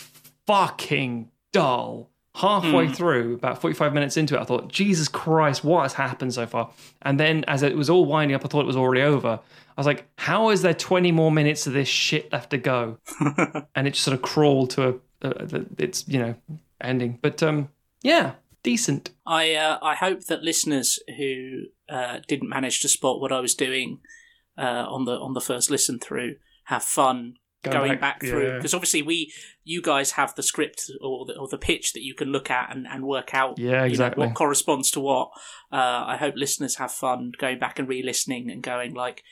fucking 0.45 1.29
dull. 1.51 2.09
Halfway 2.35 2.85
hmm. 2.85 2.93
through, 2.93 3.33
about 3.33 3.59
45 3.59 3.95
minutes 3.95 4.15
into 4.15 4.35
it, 4.35 4.39
I 4.39 4.43
thought, 4.43 4.67
Jesus 4.67 5.07
Christ, 5.07 5.63
what 5.63 5.81
has 5.81 5.93
happened 5.93 6.35
so 6.35 6.45
far? 6.45 6.69
And 7.01 7.19
then 7.19 7.43
as 7.47 7.63
it 7.63 7.75
was 7.75 7.89
all 7.89 8.05
winding 8.05 8.35
up, 8.35 8.45
I 8.45 8.47
thought 8.47 8.61
it 8.61 8.67
was 8.67 8.75
already 8.75 9.01
over. 9.01 9.39
I 9.77 9.79
was 9.79 9.87
like, 9.87 10.07
how 10.19 10.49
is 10.49 10.61
there 10.61 10.75
20 10.75 11.11
more 11.11 11.31
minutes 11.31 11.65
of 11.65 11.73
this 11.73 11.87
shit 11.87 12.31
left 12.31 12.51
to 12.51 12.59
go? 12.59 12.99
and 13.75 13.87
it 13.87 13.91
just 13.91 14.03
sort 14.03 14.13
of 14.13 14.21
crawled 14.21 14.69
to 14.71 14.87
a, 14.87 15.27
uh, 15.27 15.47
a 15.51 15.65
its, 15.79 16.07
you 16.07 16.19
know, 16.19 16.35
ending. 16.81 17.19
But 17.21 17.41
um, 17.43 17.69
yeah, 18.01 18.33
decent. 18.63 19.11
I 19.25 19.53
uh, 19.53 19.79
I 19.81 19.95
hope 19.95 20.25
that 20.25 20.43
listeners 20.43 20.99
who 21.17 21.63
uh, 21.89 22.19
didn't 22.27 22.49
manage 22.49 22.81
to 22.81 22.89
spot 22.89 23.21
what 23.21 23.31
I 23.31 23.39
was 23.39 23.55
doing 23.55 23.99
uh, 24.57 24.85
on 24.89 25.05
the 25.05 25.13
on 25.13 25.33
the 25.33 25.41
first 25.41 25.69
listen 25.69 25.99
through 25.99 26.35
have 26.65 26.83
fun 26.83 27.35
Going 27.63 27.75
going, 27.75 27.91
back- 27.93 28.19
back, 28.19 28.21
through 28.21 28.47
yeah. 28.47 28.55
because 28.57 28.73
obviously 28.75 29.01
we 29.01 29.33
you 29.63 29.81
guys 29.81 30.11
have 30.11 30.35
the 30.35 30.43
script 30.43 30.91
or 31.01 31.25
the, 31.25 31.35
or 31.37 31.47
the 31.47 31.57
pitch 31.57 31.93
that 31.93 32.03
you 32.03 32.13
can 32.13 32.29
look 32.29 32.51
at 32.51 32.73
and, 32.73 32.85
and 32.87 33.03
work 33.03 33.33
out 33.33 33.57
Yeah, 33.57 33.65
you 33.65 33.71
know, 33.71 33.83
exactly. 33.85 34.25
what 34.27 34.35
corresponds 34.35 34.91
to 34.91 34.99
what. 34.99 35.29
Uh, 35.71 36.03
I 36.05 36.17
hope 36.17 36.35
listeners 36.37 36.75
have 36.75 36.91
fun 36.91 37.31
going 37.37 37.57
back 37.57 37.79
and 37.79 37.87
re-listening 37.87 38.51
and 38.51 38.61
going 38.61 38.93
like. 38.93 39.23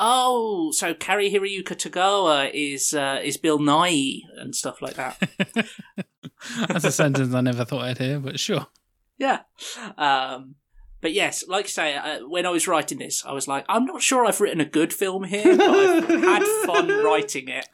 Oh, 0.00 0.70
so 0.70 0.94
Cary-Hiroyuki 0.94 1.64
Tagawa 1.64 2.50
is 2.54 2.94
uh, 2.94 3.20
is 3.22 3.36
Bill 3.36 3.58
Nighy 3.58 4.20
and 4.36 4.54
stuff 4.54 4.80
like 4.80 4.94
that. 4.94 5.20
That's 6.82 6.94
a 6.94 6.96
sentence 6.96 7.34
I 7.34 7.40
never 7.40 7.64
thought 7.64 7.82
I'd 7.82 7.98
hear, 7.98 8.18
but 8.18 8.38
sure. 8.40 8.66
Yeah. 9.18 9.40
Um, 9.96 10.54
but 11.00 11.12
yes, 11.12 11.44
like 11.46 11.66
I 11.66 11.68
say, 11.68 11.96
uh, 11.96 12.18
when 12.28 12.44
I 12.46 12.50
was 12.50 12.66
writing 12.66 12.98
this, 12.98 13.24
I 13.24 13.32
was 13.32 13.46
like, 13.48 13.64
I'm 13.68 13.84
not 13.84 14.02
sure 14.02 14.26
I've 14.26 14.40
written 14.40 14.60
a 14.60 14.64
good 14.64 14.92
film 14.92 15.24
here, 15.24 15.56
but 15.56 15.68
I've 15.70 16.08
had 16.22 16.42
fun 16.66 16.88
writing 17.04 17.48
it. 17.48 17.68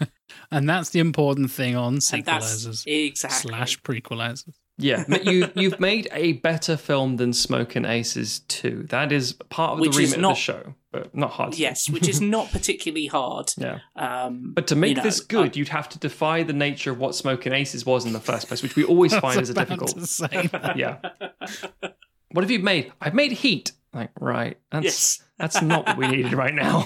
And 0.51 0.69
that's 0.69 0.91
the 0.91 1.01
important 1.01 1.51
thing 1.51 1.75
on 1.77 1.95
And 1.95 2.03
sequelizers 2.03 2.85
exactly. 2.87 3.51
slash 3.51 3.81
prequelizers. 3.83 4.55
Yeah, 4.77 5.05
you 5.23 5.49
you've 5.55 5.79
made 5.79 6.09
a 6.13 6.33
better 6.33 6.77
film 6.77 7.17
than 7.17 7.33
Smoking 7.33 7.85
Aces 7.85 8.41
2. 8.49 8.87
That 8.91 9.13
is 9.13 9.35
part 9.49 9.75
of 9.75 9.79
Which 9.81 9.97
the 9.97 10.03
is 10.03 10.11
remit 10.11 10.17
of 10.17 10.23
not- 10.23 10.35
the 10.35 10.41
show, 10.41 10.75
but 10.95 11.15
not 11.15 11.31
hard. 11.33 11.57
Yes, 11.59 11.91
which 11.91 12.09
is 12.09 12.21
not 12.37 12.51
particularly 12.53 13.07
hard. 13.07 13.53
Yeah. 13.59 13.81
Um, 13.97 14.53
But 14.55 14.67
to 14.69 14.77
make 14.77 14.91
you 14.91 14.95
know, 14.97 15.03
this 15.03 15.21
good, 15.21 15.57
you'd 15.57 15.69
have 15.69 15.89
to 15.91 15.99
defy 15.99 16.43
the 16.43 16.53
nature 16.53 16.91
of 16.93 16.99
what 16.99 17.15
Smoking 17.15 17.53
Aces 17.53 17.85
was 17.85 18.05
in 18.07 18.13
the 18.13 18.21
first 18.21 18.49
place, 18.49 18.63
which 18.63 18.77
we 18.77 18.85
always 18.85 19.15
find 19.25 19.41
is 19.41 19.51
a 19.51 19.55
difficult. 19.55 19.95
to 19.97 20.07
say 20.07 20.49
that. 20.53 20.77
Yeah. 20.77 20.99
What 22.31 22.43
have 22.43 22.51
you 22.51 22.59
made? 22.59 22.93
I've 23.01 23.15
made 23.15 23.31
Heat. 23.31 23.71
Like, 23.93 24.11
right. 24.21 24.59
That's 24.73 24.85
Yes. 24.85 25.23
that's 25.39 25.63
not 25.63 25.87
what 25.87 25.97
we 25.97 26.09
needed 26.09 26.33
right 26.33 26.53
now. 26.53 26.85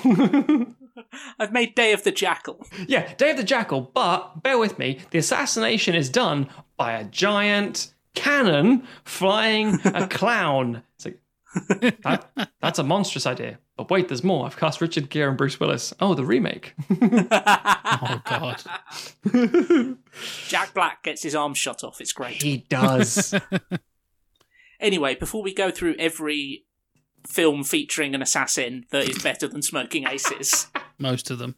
I've 1.38 1.52
made 1.52 1.74
Day 1.74 1.92
of 1.94 2.04
the 2.04 2.12
Jackal. 2.12 2.66
yeah, 2.86 3.14
Day 3.14 3.30
of 3.30 3.38
the 3.38 3.44
Jackal, 3.44 3.80
but 3.94 4.42
bear 4.42 4.58
with 4.58 4.78
me, 4.78 4.98
the 5.10 5.16
assassination 5.18 5.94
is 5.94 6.10
done 6.10 6.48
by 6.76 6.92
a 6.92 7.04
giant 7.04 7.94
cannon 8.14 8.82
flying 9.04 9.78
a 9.86 10.06
clown. 10.06 10.82
It's 10.96 11.06
like 11.06 12.00
that, 12.02 12.50
that's 12.60 12.78
a 12.78 12.84
monstrous 12.84 13.26
idea. 13.26 13.58
But 13.78 13.88
wait, 13.90 14.08
there's 14.08 14.24
more. 14.24 14.44
I've 14.44 14.56
cast 14.58 14.80
Richard 14.82 15.08
Gere 15.08 15.28
and 15.28 15.38
Bruce 15.38 15.58
Willis. 15.60 15.94
Oh, 16.00 16.12
the 16.14 16.24
remake. 16.24 16.74
Oh 18.00 18.20
god. 18.26 18.62
Jack 20.48 20.74
Black 20.74 21.02
gets 21.02 21.22
his 21.22 21.34
arm 21.34 21.54
shot 21.54 21.82
off. 21.82 22.00
It's 22.00 22.12
great. 22.12 22.42
he 22.42 22.58
does. 22.68 23.34
Anyway, 24.80 25.16
before 25.16 25.42
we 25.42 25.52
go 25.52 25.72
through 25.72 25.96
every 25.98 26.64
film 27.26 27.64
featuring 27.64 28.14
an 28.14 28.22
assassin 28.22 28.84
that 28.92 29.08
is 29.08 29.18
better 29.20 29.48
than 29.48 29.60
Smoking 29.60 30.06
Aces, 30.06 30.68
Most 30.98 31.30
of 31.32 31.38
them. 31.40 31.56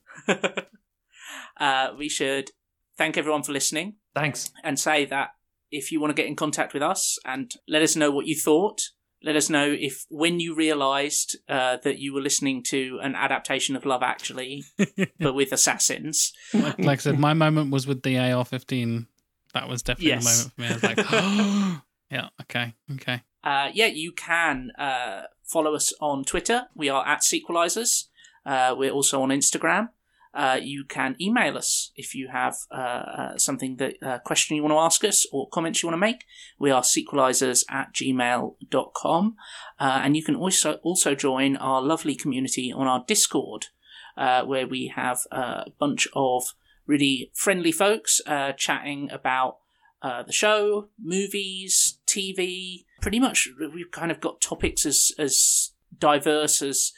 uh, 1.58 1.88
we 1.98 2.08
should 2.08 2.50
thank 2.96 3.18
everyone 3.18 3.42
for 3.42 3.52
listening. 3.52 3.96
Thanks. 4.14 4.50
and 4.64 4.78
say 4.80 5.04
that 5.04 5.30
if 5.70 5.92
you 5.92 6.00
want 6.00 6.10
to 6.10 6.14
get 6.14 6.26
in 6.28 6.34
contact 6.34 6.72
with 6.72 6.82
us 6.82 7.18
and 7.26 7.52
let 7.68 7.82
us 7.82 7.94
know 7.94 8.10
what 8.10 8.26
you 8.26 8.34
thought, 8.34 8.80
Let 9.22 9.36
us 9.36 9.50
know 9.50 9.70
if 9.70 10.06
when 10.08 10.40
you 10.40 10.54
realised 10.54 11.36
uh, 11.48 11.76
that 11.84 11.98
you 11.98 12.14
were 12.14 12.22
listening 12.22 12.62
to 12.68 12.98
an 13.02 13.14
adaptation 13.14 13.76
of 13.76 13.84
Love 13.84 14.02
Actually, 14.02 14.64
but 15.20 15.34
with 15.34 15.52
assassins. 15.52 16.32
like 16.54 16.86
I 16.88 16.96
said, 16.96 17.18
my 17.18 17.34
moment 17.34 17.70
was 17.70 17.86
with 17.86 18.02
the 18.02 18.16
AR-15. 18.18 19.06
That 19.52 19.68
was 19.68 19.82
definitely 19.82 20.08
Yes. 20.10 20.24
the 20.24 20.62
moment 20.62 20.80
for 20.80 20.88
me. 20.88 20.90
I 20.92 20.94
was 20.94 21.72
like, 21.74 21.82
yeah, 22.10 22.28
okay, 22.42 22.74
okay. 22.94 23.22
Uh, 23.44 23.68
yeah, 23.74 23.86
you 23.86 24.12
can 24.12 24.70
uh, 24.78 25.22
follow 25.44 25.74
us 25.74 25.92
on 26.00 26.24
Twitter. 26.24 26.68
We 26.74 26.88
are 26.88 27.06
at 27.06 27.20
Sequelizers. 27.20 28.06
Uh, 28.46 28.74
we're 28.76 28.90
also 28.92 29.22
on 29.22 29.28
Instagram. 29.30 29.90
Uh, 30.32 30.58
you 30.62 30.84
can 30.84 31.16
email 31.20 31.56
us 31.56 31.90
if 31.96 32.14
you 32.14 32.28
have 32.28 32.56
uh, 32.70 32.74
uh, 32.74 33.38
something 33.38 33.76
that 33.76 33.94
uh, 34.02 34.18
question 34.18 34.56
you 34.56 34.62
want 34.62 34.72
to 34.72 34.78
ask 34.78 35.04
us 35.04 35.26
or 35.32 35.48
comments 35.48 35.82
you 35.82 35.88
want 35.88 35.94
to 35.94 36.00
make. 36.00 36.24
We 36.58 36.70
are 36.70 36.82
sequelizers 36.82 37.64
at 37.68 37.92
gmail.com. 37.92 39.36
Uh, 39.78 40.00
and 40.04 40.16
you 40.16 40.22
can 40.22 40.36
also 40.36 40.74
also 40.82 41.14
join 41.14 41.56
our 41.56 41.82
lovely 41.82 42.14
community 42.14 42.72
on 42.72 42.86
our 42.86 43.04
Discord, 43.06 43.66
where 44.16 44.66
we 44.66 44.92
have 44.94 45.20
a 45.32 45.70
bunch 45.78 46.06
of 46.14 46.54
really 46.86 47.32
friendly 47.34 47.72
folks 47.72 48.20
chatting 48.56 49.10
about 49.10 49.58
uh, 50.02 50.22
the 50.22 50.32
show, 50.32 50.88
movies, 50.98 51.98
TV. 52.06 52.84
Pretty 53.02 53.20
much, 53.20 53.48
we've 53.74 53.90
kind 53.90 54.10
of 54.10 54.20
got 54.20 54.40
topics 54.40 54.86
as 54.86 55.12
as 55.18 55.72
diverse 55.98 56.62
as 56.62 56.92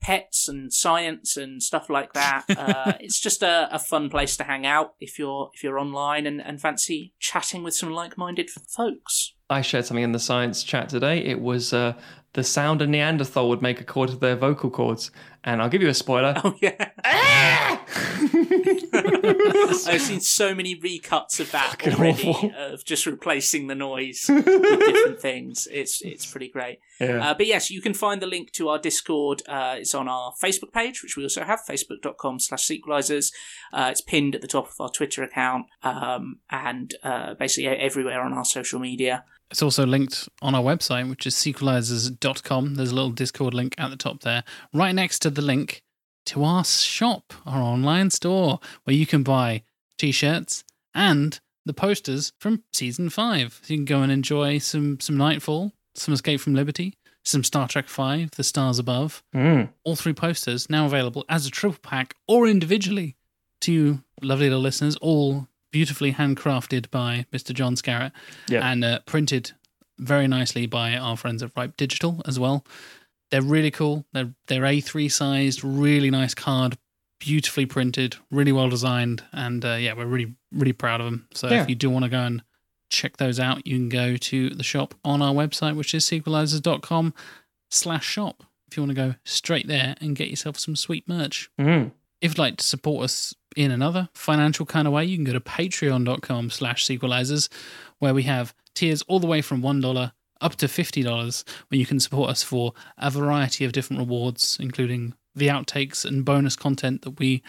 pets 0.00 0.48
and 0.48 0.72
science 0.72 1.36
and 1.36 1.62
stuff 1.62 1.88
like 1.90 2.12
that. 2.12 2.44
Uh, 2.56 2.94
it's 3.00 3.20
just 3.20 3.42
a, 3.42 3.68
a 3.70 3.78
fun 3.78 4.08
place 4.08 4.36
to 4.36 4.42
hang 4.42 4.66
out 4.66 4.94
if 4.98 5.18
you're 5.18 5.50
if 5.52 5.62
you're 5.62 5.78
online 5.78 6.26
and, 6.26 6.40
and 6.40 6.60
fancy 6.60 7.12
chatting 7.20 7.62
with 7.62 7.74
some 7.74 7.92
like 7.92 8.16
minded 8.18 8.50
folks. 8.50 9.34
I 9.48 9.60
shared 9.60 9.84
something 9.84 10.02
in 10.02 10.12
the 10.12 10.18
science 10.18 10.64
chat 10.64 10.88
today. 10.88 11.18
It 11.18 11.40
was 11.40 11.72
uh, 11.72 11.94
the 12.36 12.44
sound 12.44 12.80
a 12.82 12.86
Neanderthal 12.86 13.48
would 13.48 13.62
make 13.62 13.80
according 13.80 14.16
to 14.16 14.20
their 14.20 14.36
vocal 14.36 14.70
cords. 14.70 15.10
And 15.42 15.62
I'll 15.62 15.68
give 15.68 15.80
you 15.82 15.88
a 15.88 15.94
spoiler. 15.94 16.34
Oh 16.44 16.54
yeah, 16.60 16.90
I've 18.92 20.00
seen 20.00 20.20
so 20.20 20.54
many 20.54 20.74
recuts 20.78 21.38
of 21.40 21.50
that 21.52 21.70
Fucking 21.70 21.94
already 21.94 22.28
awful. 22.28 22.52
of 22.56 22.84
just 22.84 23.06
replacing 23.06 23.66
the 23.68 23.74
noise 23.74 24.26
with 24.28 24.44
different 24.44 25.20
things. 25.20 25.68
It's 25.70 26.02
it's 26.02 26.26
pretty 26.26 26.48
great. 26.48 26.80
yeah. 27.00 27.30
Uh, 27.30 27.34
but 27.34 27.46
yes, 27.46 27.70
you 27.70 27.80
can 27.80 27.94
find 27.94 28.20
the 28.20 28.26
link 28.26 28.52
to 28.52 28.68
our 28.68 28.78
Discord. 28.78 29.42
Uh, 29.48 29.76
it's 29.78 29.94
on 29.94 30.08
our 30.08 30.32
Facebook 30.42 30.72
page, 30.72 31.02
which 31.02 31.16
we 31.16 31.22
also 31.22 31.44
have, 31.44 31.60
facebook.com 31.68 32.40
slash 32.40 32.66
sequelizers. 32.66 33.32
Uh, 33.72 33.88
it's 33.90 34.00
pinned 34.00 34.34
at 34.34 34.40
the 34.40 34.48
top 34.48 34.66
of 34.68 34.74
our 34.80 34.90
Twitter 34.90 35.22
account 35.22 35.66
um, 35.84 36.40
and 36.50 36.94
uh, 37.02 37.34
basically 37.34 37.68
everywhere 37.68 38.20
on 38.20 38.32
our 38.32 38.44
social 38.44 38.80
media. 38.80 39.24
It's 39.50 39.62
also 39.62 39.86
linked 39.86 40.28
on 40.42 40.54
our 40.54 40.62
website, 40.62 41.08
which 41.08 41.26
is 41.26 41.34
sequelizers.com. 41.34 42.74
There's 42.74 42.90
a 42.90 42.94
little 42.94 43.10
Discord 43.10 43.54
link 43.54 43.74
at 43.78 43.90
the 43.90 43.96
top 43.96 44.20
there, 44.20 44.44
right 44.72 44.94
next 44.94 45.20
to 45.20 45.30
the 45.30 45.42
link 45.42 45.82
to 46.26 46.42
our 46.42 46.64
shop, 46.64 47.32
our 47.46 47.62
online 47.62 48.10
store, 48.10 48.58
where 48.84 48.96
you 48.96 49.06
can 49.06 49.22
buy 49.22 49.62
t 49.98 50.10
shirts 50.10 50.64
and 50.94 51.40
the 51.64 51.72
posters 51.72 52.32
from 52.38 52.62
season 52.72 53.08
five. 53.08 53.60
So 53.62 53.74
you 53.74 53.78
can 53.78 53.84
go 53.84 54.02
and 54.02 54.12
enjoy 54.12 54.58
some, 54.58 55.00
some 55.00 55.16
Nightfall, 55.16 55.72
some 55.94 56.14
Escape 56.14 56.40
from 56.40 56.54
Liberty, 56.54 56.94
some 57.24 57.44
Star 57.44 57.68
Trek 57.68 57.88
Five, 57.88 58.30
The 58.32 58.44
Stars 58.44 58.78
Above. 58.78 59.22
Mm. 59.34 59.70
All 59.84 59.96
three 59.96 60.12
posters 60.12 60.70
now 60.70 60.86
available 60.86 61.24
as 61.28 61.46
a 61.46 61.50
triple 61.50 61.78
pack 61.82 62.14
or 62.28 62.46
individually 62.46 63.16
to 63.62 64.00
lovely 64.22 64.46
little 64.48 64.62
listeners, 64.62 64.96
all 64.96 65.48
beautifully 65.72 66.12
handcrafted 66.12 66.90
by 66.90 67.26
Mr. 67.32 67.52
John 67.52 67.76
Scarrett 67.76 68.12
Yeah. 68.48 68.68
and 68.70 68.84
uh, 68.84 69.00
printed 69.06 69.52
very 69.98 70.26
nicely 70.28 70.66
by 70.66 70.96
our 70.96 71.16
friends 71.16 71.42
at 71.42 71.50
Ripe 71.56 71.76
Digital 71.76 72.22
as 72.26 72.38
well. 72.38 72.64
They're 73.30 73.42
really 73.42 73.70
cool. 73.70 74.04
They're 74.12 74.34
they're 74.46 74.62
A3 74.62 75.10
sized, 75.10 75.64
really 75.64 76.10
nice 76.10 76.34
card, 76.34 76.78
beautifully 77.18 77.66
printed, 77.66 78.16
really 78.30 78.52
well 78.52 78.68
designed, 78.68 79.24
and 79.32 79.64
uh, 79.64 79.74
yeah, 79.74 79.94
we're 79.94 80.06
really 80.06 80.34
really 80.52 80.72
proud 80.72 81.00
of 81.00 81.06
them. 81.06 81.26
So 81.34 81.48
Yeah. 81.48 81.62
if 81.62 81.68
you 81.68 81.74
do 81.74 81.90
want 81.90 82.04
to 82.04 82.08
go 82.10 82.20
and 82.20 82.42
check 82.88 83.16
those 83.16 83.40
out, 83.40 83.66
you 83.66 83.76
can 83.76 83.88
go 83.88 84.16
to 84.16 84.50
the 84.50 84.62
shop 84.62 84.94
on 85.04 85.20
our 85.22 85.34
website, 85.34 85.74
which 85.76 85.92
is 85.92 86.04
sequelizers.com 86.04 87.14
slash 87.70 88.06
shop. 88.06 88.44
If 88.70 88.76
you 88.76 88.82
want 88.84 88.90
to 88.90 88.94
go 88.94 89.14
straight 89.24 89.66
there 89.66 89.96
and 90.00 90.14
get 90.14 90.28
yourself 90.28 90.58
some 90.58 90.76
sweet 90.76 91.08
merch. 91.08 91.50
Mm. 91.58 91.92
If 92.20 92.32
you'd 92.32 92.38
like 92.38 92.56
to 92.58 92.64
support 92.66 93.04
us 93.04 93.34
in 93.56 93.70
another 93.70 94.08
financial 94.14 94.66
kind 94.66 94.86
of 94.86 94.92
way, 94.92 95.04
you 95.04 95.16
can 95.16 95.24
go 95.24 95.32
to 95.32 95.40
patreon.com 95.40 96.50
slash 96.50 96.86
sequelizers, 96.86 97.48
where 97.98 98.14
we 98.14 98.24
have 98.24 98.54
tiers 98.74 99.02
all 99.02 99.18
the 99.18 99.26
way 99.26 99.40
from 99.42 99.62
$1 99.62 100.12
up 100.40 100.54
to 100.56 100.66
$50, 100.66 101.44
where 101.68 101.78
you 101.78 101.86
can 101.86 101.98
support 101.98 102.30
us 102.30 102.42
for 102.42 102.74
a 102.98 103.10
variety 103.10 103.64
of 103.64 103.72
different 103.72 104.00
rewards, 104.00 104.58
including 104.60 105.14
the 105.34 105.48
outtakes 105.48 106.04
and 106.04 106.24
bonus 106.24 106.54
content 106.56 107.02
that 107.02 107.18
we 107.18 107.42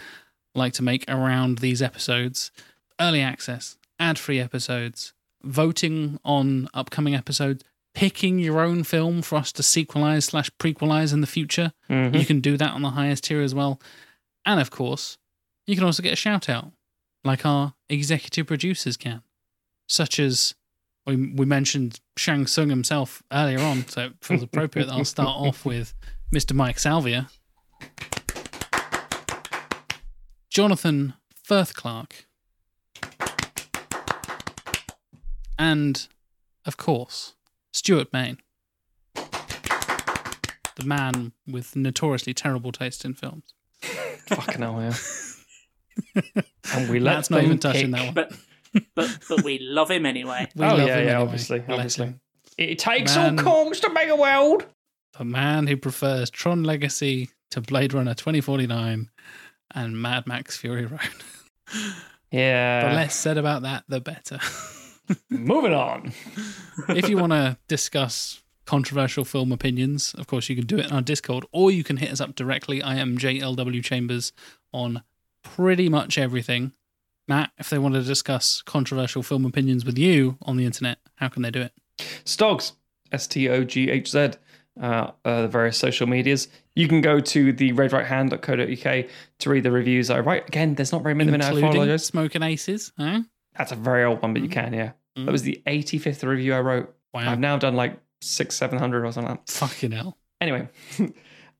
like 0.56 0.74
to 0.74 0.82
make 0.84 1.04
around 1.10 1.60
these 1.60 1.82
episodes, 1.82 2.52
early 3.00 3.22
access, 3.22 3.78
ad 4.00 4.18
free 4.18 4.40
episodes, 4.40 5.14
voting 5.44 6.20
on 6.24 6.68
upcoming 6.74 7.14
episodes, 7.14 7.64
picking 7.94 8.40
your 8.40 8.60
own 8.62 8.84
film 8.84 9.22
for 9.22 9.36
us 9.38 9.52
to 9.52 9.62
sequelize 9.62 10.24
slash 10.24 10.50
prequelize 10.60 11.12
in 11.14 11.22
the 11.22 11.28
future. 11.28 11.74
Mhm. 11.90 12.18
You 12.18 12.26
can 12.26 12.40
do 12.42 12.56
that 12.58 12.72
on 12.72 12.82
the 12.84 12.92
highest 12.92 13.26
tier 13.26 13.42
as 13.42 13.54
well. 13.56 13.82
And 14.46 14.60
of 14.60 14.70
course, 14.72 15.18
you 15.68 15.76
can 15.76 15.84
also 15.84 16.02
get 16.02 16.14
a 16.14 16.16
shout 16.16 16.50
out, 16.50 16.72
like 17.24 17.46
our 17.46 17.74
executive 17.90 18.48
producers 18.48 18.96
can, 18.98 19.22
such 19.88 20.18
as 20.18 20.56
we, 21.06 21.16
we 21.16 21.46
mentioned 21.46 22.00
Shang 22.16 22.48
Tsung 22.48 22.70
himself 22.70 23.22
earlier 23.32 23.60
on, 23.60 23.86
so 23.88 24.06
it 24.06 24.14
feels 24.22 24.42
appropriate 24.42 24.86
that 24.86 24.94
I'll 24.94 25.06
start 25.06 25.28
off 25.38 25.66
with 25.66 25.94
Mr. 26.34 26.54
Mike 26.54 26.80
Salvia, 26.80 27.28
Jonathan 30.50 31.14
Firth 31.44 31.76
Clark, 31.76 32.26
and 35.60 36.08
of 36.66 36.78
course, 36.78 37.36
Stuart 37.74 38.12
Main, 38.14 38.38
the 39.16 40.86
man 40.86 41.34
with 41.46 41.76
notoriously 41.76 42.34
terrible 42.34 42.72
taste 42.72 43.04
in 43.04 43.14
films. 43.14 43.54
Fucking 43.82 44.62
hell, 44.62 44.82
yeah. 44.82 44.94
and 46.74 46.90
we 46.90 47.00
let 47.02 47.16
That's 47.16 47.30
not 47.30 47.44
even 47.44 47.60
touching 47.60 47.92
pick. 47.94 48.02
that 48.02 48.06
one. 48.06 48.14
But 48.14 48.34
but 48.96 49.18
but 49.30 49.44
we 49.44 49.60
love 49.60 49.90
him 49.90 50.06
anyway. 50.06 50.48
We 50.56 50.66
oh 50.66 50.70
love 50.70 50.78
yeah, 50.80 50.84
him 50.84 50.90
yeah, 50.90 50.96
anyway. 50.96 51.14
obviously, 51.14 51.60
Bless 51.60 51.78
obviously. 51.78 52.06
him. 52.08 52.22
It 52.58 52.80
takes 52.80 53.16
Man. 53.16 53.38
all 53.40 53.44
corks 53.46 53.80
to 53.82 53.90
make 53.90 54.10
a 54.10 54.16
world. 54.16 54.66
The 55.18 55.26
man 55.26 55.68
who 55.68 55.78
prefers 55.78 56.30
Tron 56.30 56.64
Legacy 56.64 57.30
to 57.52 57.62
Blade 57.62 57.94
Runner 57.94 58.14
2049 58.14 59.10
and 59.74 60.02
Mad 60.02 60.28
Max 60.28 60.58
Fury 60.58 60.86
Road. 60.86 61.00
Yeah. 62.32 62.90
the 62.90 62.96
less 62.96 63.16
said 63.16 63.38
about 63.38 63.62
that, 63.62 63.86
the 63.88 64.02
better. 64.02 64.40
Moving 65.30 65.74
on. 65.74 66.12
if 66.90 67.08
you 67.08 67.18
want 67.18 67.32
to 67.32 67.58
discuss 67.70 68.44
controversial 68.66 69.24
film 69.24 69.54
opinions, 69.54 70.14
of 70.18 70.28
course, 70.28 70.50
you 70.50 70.56
can 70.58 70.66
do 70.66 70.78
it 70.78 70.88
on 70.88 70.92
our 70.92 71.02
Discord, 71.02 71.46
or 71.54 71.72
you 71.72 71.86
can 71.86 71.96
hit 71.98 72.12
us 72.12 72.20
up 72.20 72.36
directly. 72.36 72.82
I 72.82 72.96
am 72.96 73.18
JLW 73.18 73.82
Chambers 73.82 74.34
on 74.74 75.04
pretty 75.56 75.90
much 75.90 76.18
everything. 76.18 76.74
Matt, 77.28 77.52
if 77.58 77.70
they 77.70 77.78
want 77.78 77.96
to 77.96 78.04
discuss 78.04 78.62
controversial 78.62 79.22
film 79.22 79.46
opinions 79.46 79.86
with 79.86 79.98
you 79.98 80.38
on 80.44 80.58
the 80.58 80.66
internet, 80.66 81.00
how 81.16 81.28
can 81.28 81.42
they 81.42 81.52
do 81.52 81.62
it? 81.62 81.74
Stogs, 82.24 82.74
S 83.12 83.28
T 83.28 83.50
O 83.50 83.64
G 83.64 83.90
H 83.90 84.12
Z, 84.12 84.32
uh, 84.82 85.12
uh, 85.26 85.42
the 85.42 85.48
various 85.48 85.78
social 85.78 86.08
medias. 86.08 86.48
You 86.76 86.88
can 86.88 87.02
go 87.02 87.20
to 87.20 87.52
the 87.52 87.74
redrighthand.co.uk 87.74 89.06
to 89.40 89.50
read 89.50 89.64
the 89.64 89.72
reviews 89.72 90.10
I 90.10 90.20
write. 90.20 90.48
Again, 90.48 90.76
there's 90.76 90.92
not 90.92 91.04
very 91.04 91.16
many 91.16 91.32
now. 91.32 91.48
I 91.48 91.58
Including. 91.58 91.98
Smoking 91.98 92.44
Aces. 92.44 92.94
Huh? 92.98 93.22
That's 93.58 93.72
a 93.72 93.76
very 93.76 94.04
old 94.04 94.22
one, 94.22 94.34
but 94.34 94.44
you 94.44 94.50
can, 94.50 94.74
yeah. 94.74 94.92
Mm. 95.18 95.26
That 95.26 95.32
was 95.32 95.42
the 95.42 95.62
85th 95.66 96.24
review 96.24 96.54
I 96.54 96.62
wrote. 96.62 96.96
Wow. 97.14 97.32
I've 97.32 97.40
now 97.40 97.58
done 97.58 97.76
like 97.76 98.00
six, 98.22 98.56
seven 98.56 98.78
hundred 98.78 99.06
or 99.06 99.12
something. 99.12 99.40
Fucking 99.48 99.92
hell. 99.92 100.18
Anyway, 100.40 100.68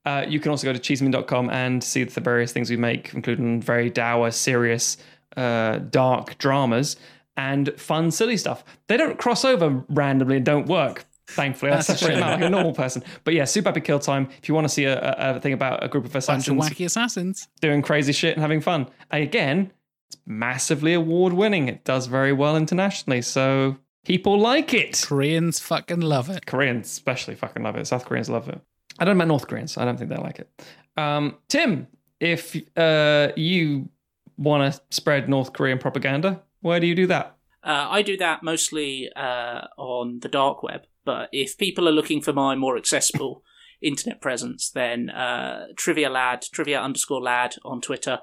uh, 0.08 0.26
you 0.26 0.40
can 0.40 0.52
also 0.52 0.66
go 0.66 0.72
to 0.72 0.80
cheeseman.com 0.80 1.50
and 1.50 1.84
see 1.84 2.06
the 2.06 2.22
various 2.22 2.54
things 2.54 2.70
we 2.70 2.78
make, 2.78 3.14
including 3.14 3.62
very 3.62 3.90
dour, 3.90 4.32
serious, 4.32 4.96
uh, 5.36 5.80
dark 5.80 6.38
dramas 6.38 6.96
and 7.36 7.78
fun, 7.78 8.10
silly 8.10 8.38
stuff. 8.38 8.64
They 8.88 8.96
don't 8.96 9.20
cross 9.20 9.44
over 9.44 9.84
randomly 9.90 10.38
and 10.38 10.46
don't 10.46 10.68
work. 10.68 11.06
Thankfully, 11.28 11.74
I 11.74 11.82
separate 11.82 12.16
them 12.16 12.24
out 12.24 12.40
like 12.40 12.48
a 12.48 12.50
normal 12.50 12.74
person. 12.74 13.04
But 13.26 13.34
yeah, 13.34 13.44
Super 13.44 13.68
Happy 13.68 13.82
Kill 13.82 14.00
Time. 14.00 14.30
If 14.42 14.48
you 14.48 14.56
want 14.56 14.64
to 14.64 14.70
see 14.70 14.86
a, 14.86 14.98
a, 14.98 15.42
thing 15.42 15.52
about 15.52 15.84
a 15.84 15.90
group 15.90 16.06
of 16.06 16.14
Bunch 16.14 16.24
assassins 16.24 16.48
of 16.48 16.72
wacky 16.72 16.86
assassins. 16.86 17.50
doing 17.60 17.82
crazy 17.82 18.14
shit 18.14 18.34
and 18.34 18.42
having 18.42 18.62
fun, 18.62 18.90
again, 19.12 19.74
it's 20.08 20.18
massively 20.26 20.94
award 20.94 21.34
winning. 21.34 21.68
It 21.68 21.84
does 21.84 22.08
very 22.08 22.32
well 22.32 22.56
internationally, 22.56 23.22
so 23.22 23.76
people 24.06 24.40
like 24.40 24.74
it. 24.74 25.04
Koreans 25.06 25.60
fucking 25.60 26.00
love 26.00 26.30
it. 26.30 26.46
Koreans 26.46 26.88
especially 26.88 27.36
fucking 27.36 27.62
love 27.62 27.76
it. 27.76 27.88
South 27.88 28.06
Koreans 28.06 28.30
love 28.30 28.48
it. 28.48 28.62
I 29.00 29.06
don't 29.06 29.18
know 29.18 29.24
about 29.24 29.28
North 29.30 29.48
Koreans. 29.48 29.78
I 29.78 29.86
don't 29.86 29.98
think 29.98 30.10
they 30.10 30.18
like 30.18 30.40
it. 30.40 30.68
Um, 30.98 31.38
Tim, 31.48 31.88
if 32.20 32.56
uh, 32.76 33.30
you 33.36 33.90
want 34.38 34.74
to 34.74 34.82
spread 34.90 35.30
North 35.30 35.54
Korean 35.54 35.78
propaganda, 35.78 36.42
where 36.62 36.80
do 36.80 36.88
you 36.88 36.96
do 36.96 37.08
that? 37.08 37.36
Uh, 37.64 37.88
I 37.90 38.02
do 38.02 38.18
that 38.18 38.44
mostly 38.44 39.12
uh, 39.16 39.68
on 39.78 40.20
the 40.20 40.30
dark 40.30 40.64
web, 40.64 40.86
but 41.06 41.30
if 41.32 41.58
people 41.58 41.88
are 41.88 41.92
looking 41.92 42.22
for 42.22 42.34
my 42.34 42.56
more 42.56 42.78
accessible 42.78 43.44
internet 43.82 44.22
presence, 44.22 44.70
then 44.70 45.10
uh, 45.10 45.68
Trivia 45.76 46.10
Lad, 46.10 46.44
Trivia 46.52 46.82
underscore 46.82 47.22
Lad 47.22 47.56
on 47.66 47.82
Twitter 47.82 48.20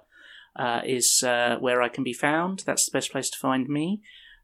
uh, 0.56 0.80
is 0.84 1.22
uh, 1.22 1.56
where 1.60 1.82
I 1.82 1.88
can 1.88 2.04
be 2.04 2.12
found. 2.12 2.62
That's 2.66 2.86
the 2.86 2.96
best 2.96 3.12
place 3.12 3.30
to 3.30 3.38
find 3.38 3.68
me. 3.68 4.02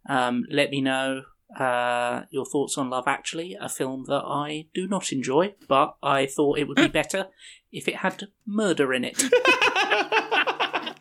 Um, 0.09 0.45
let 0.51 0.71
me 0.71 0.81
know 0.81 1.23
uh, 1.59 2.23
your 2.31 2.45
thoughts 2.45 2.79
on 2.79 2.91
Love 2.91 3.05
Actually, 3.07 3.57
a 3.61 3.69
film 3.69 4.05
that 4.07 4.23
I 4.25 4.67
do 4.75 4.87
not 4.87 5.13
enjoy, 5.13 5.55
but 5.69 5.97
I 6.03 6.27
thought 6.27 6.59
it 6.59 6.69
would 6.69 6.77
be 6.77 6.89
better 7.01 7.29
if 7.73 7.89
it 7.89 7.97
had 7.97 8.29
murder 8.47 8.93
in 8.93 9.05
it. 9.05 9.23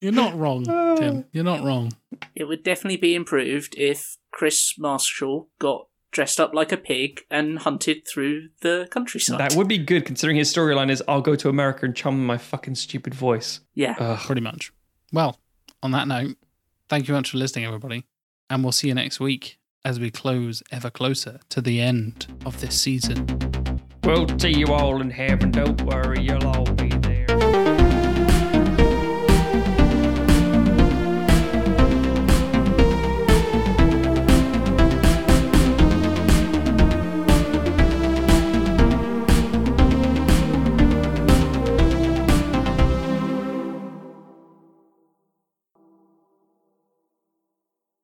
You're 0.00 0.12
not 0.12 0.38
wrong, 0.38 0.64
Tim. 0.64 1.24
You're 1.32 1.44
not 1.44 1.64
wrong. 1.64 1.92
It 2.34 2.44
would 2.44 2.62
definitely 2.62 2.98
be 2.98 3.14
improved 3.14 3.74
if 3.78 4.18
Kris 4.30 4.78
Marshall 4.78 5.48
got 5.58 5.86
dressed 6.10 6.38
up 6.38 6.54
like 6.54 6.70
a 6.70 6.76
pig 6.76 7.22
and 7.30 7.58
hunted 7.60 8.06
through 8.06 8.48
the 8.60 8.88
countryside. 8.90 9.40
That 9.40 9.54
would 9.54 9.68
be 9.68 9.78
good 9.78 10.04
considering 10.04 10.36
his 10.36 10.52
storyline 10.52 10.90
is 10.90 11.02
I'll 11.08 11.22
go 11.22 11.34
to 11.36 11.48
America 11.48 11.86
and 11.86 11.96
chum 11.96 12.24
my 12.24 12.36
fucking 12.38 12.74
stupid 12.74 13.14
voice. 13.14 13.60
yeah. 13.74 13.96
Ugh. 13.98 14.18
Pretty 14.20 14.42
much. 14.42 14.72
Well, 15.12 15.38
on 15.82 15.92
that 15.92 16.08
note, 16.08 16.36
thank 16.88 17.08
you 17.08 17.14
much 17.14 17.30
for 17.30 17.38
listening, 17.38 17.64
everybody. 17.64 18.04
And 18.50 18.62
we'll 18.62 18.72
see 18.72 18.88
you 18.88 18.94
next 18.94 19.18
week 19.18 19.58
as 19.86 20.00
we 20.00 20.10
close 20.10 20.64
ever 20.72 20.90
closer 20.90 21.38
to 21.48 21.60
the 21.60 21.80
end 21.80 22.26
of 22.44 22.60
this 22.60 22.78
season. 22.78 23.24
We'll 24.02 24.26
see 24.36 24.50
you 24.50 24.66
all 24.66 25.00
in 25.00 25.10
heaven. 25.10 25.52
Don't 25.52 25.80
worry, 25.82 26.20
you'll 26.20 26.44
all 26.44 26.64
be 26.64 26.88
there. 26.88 27.15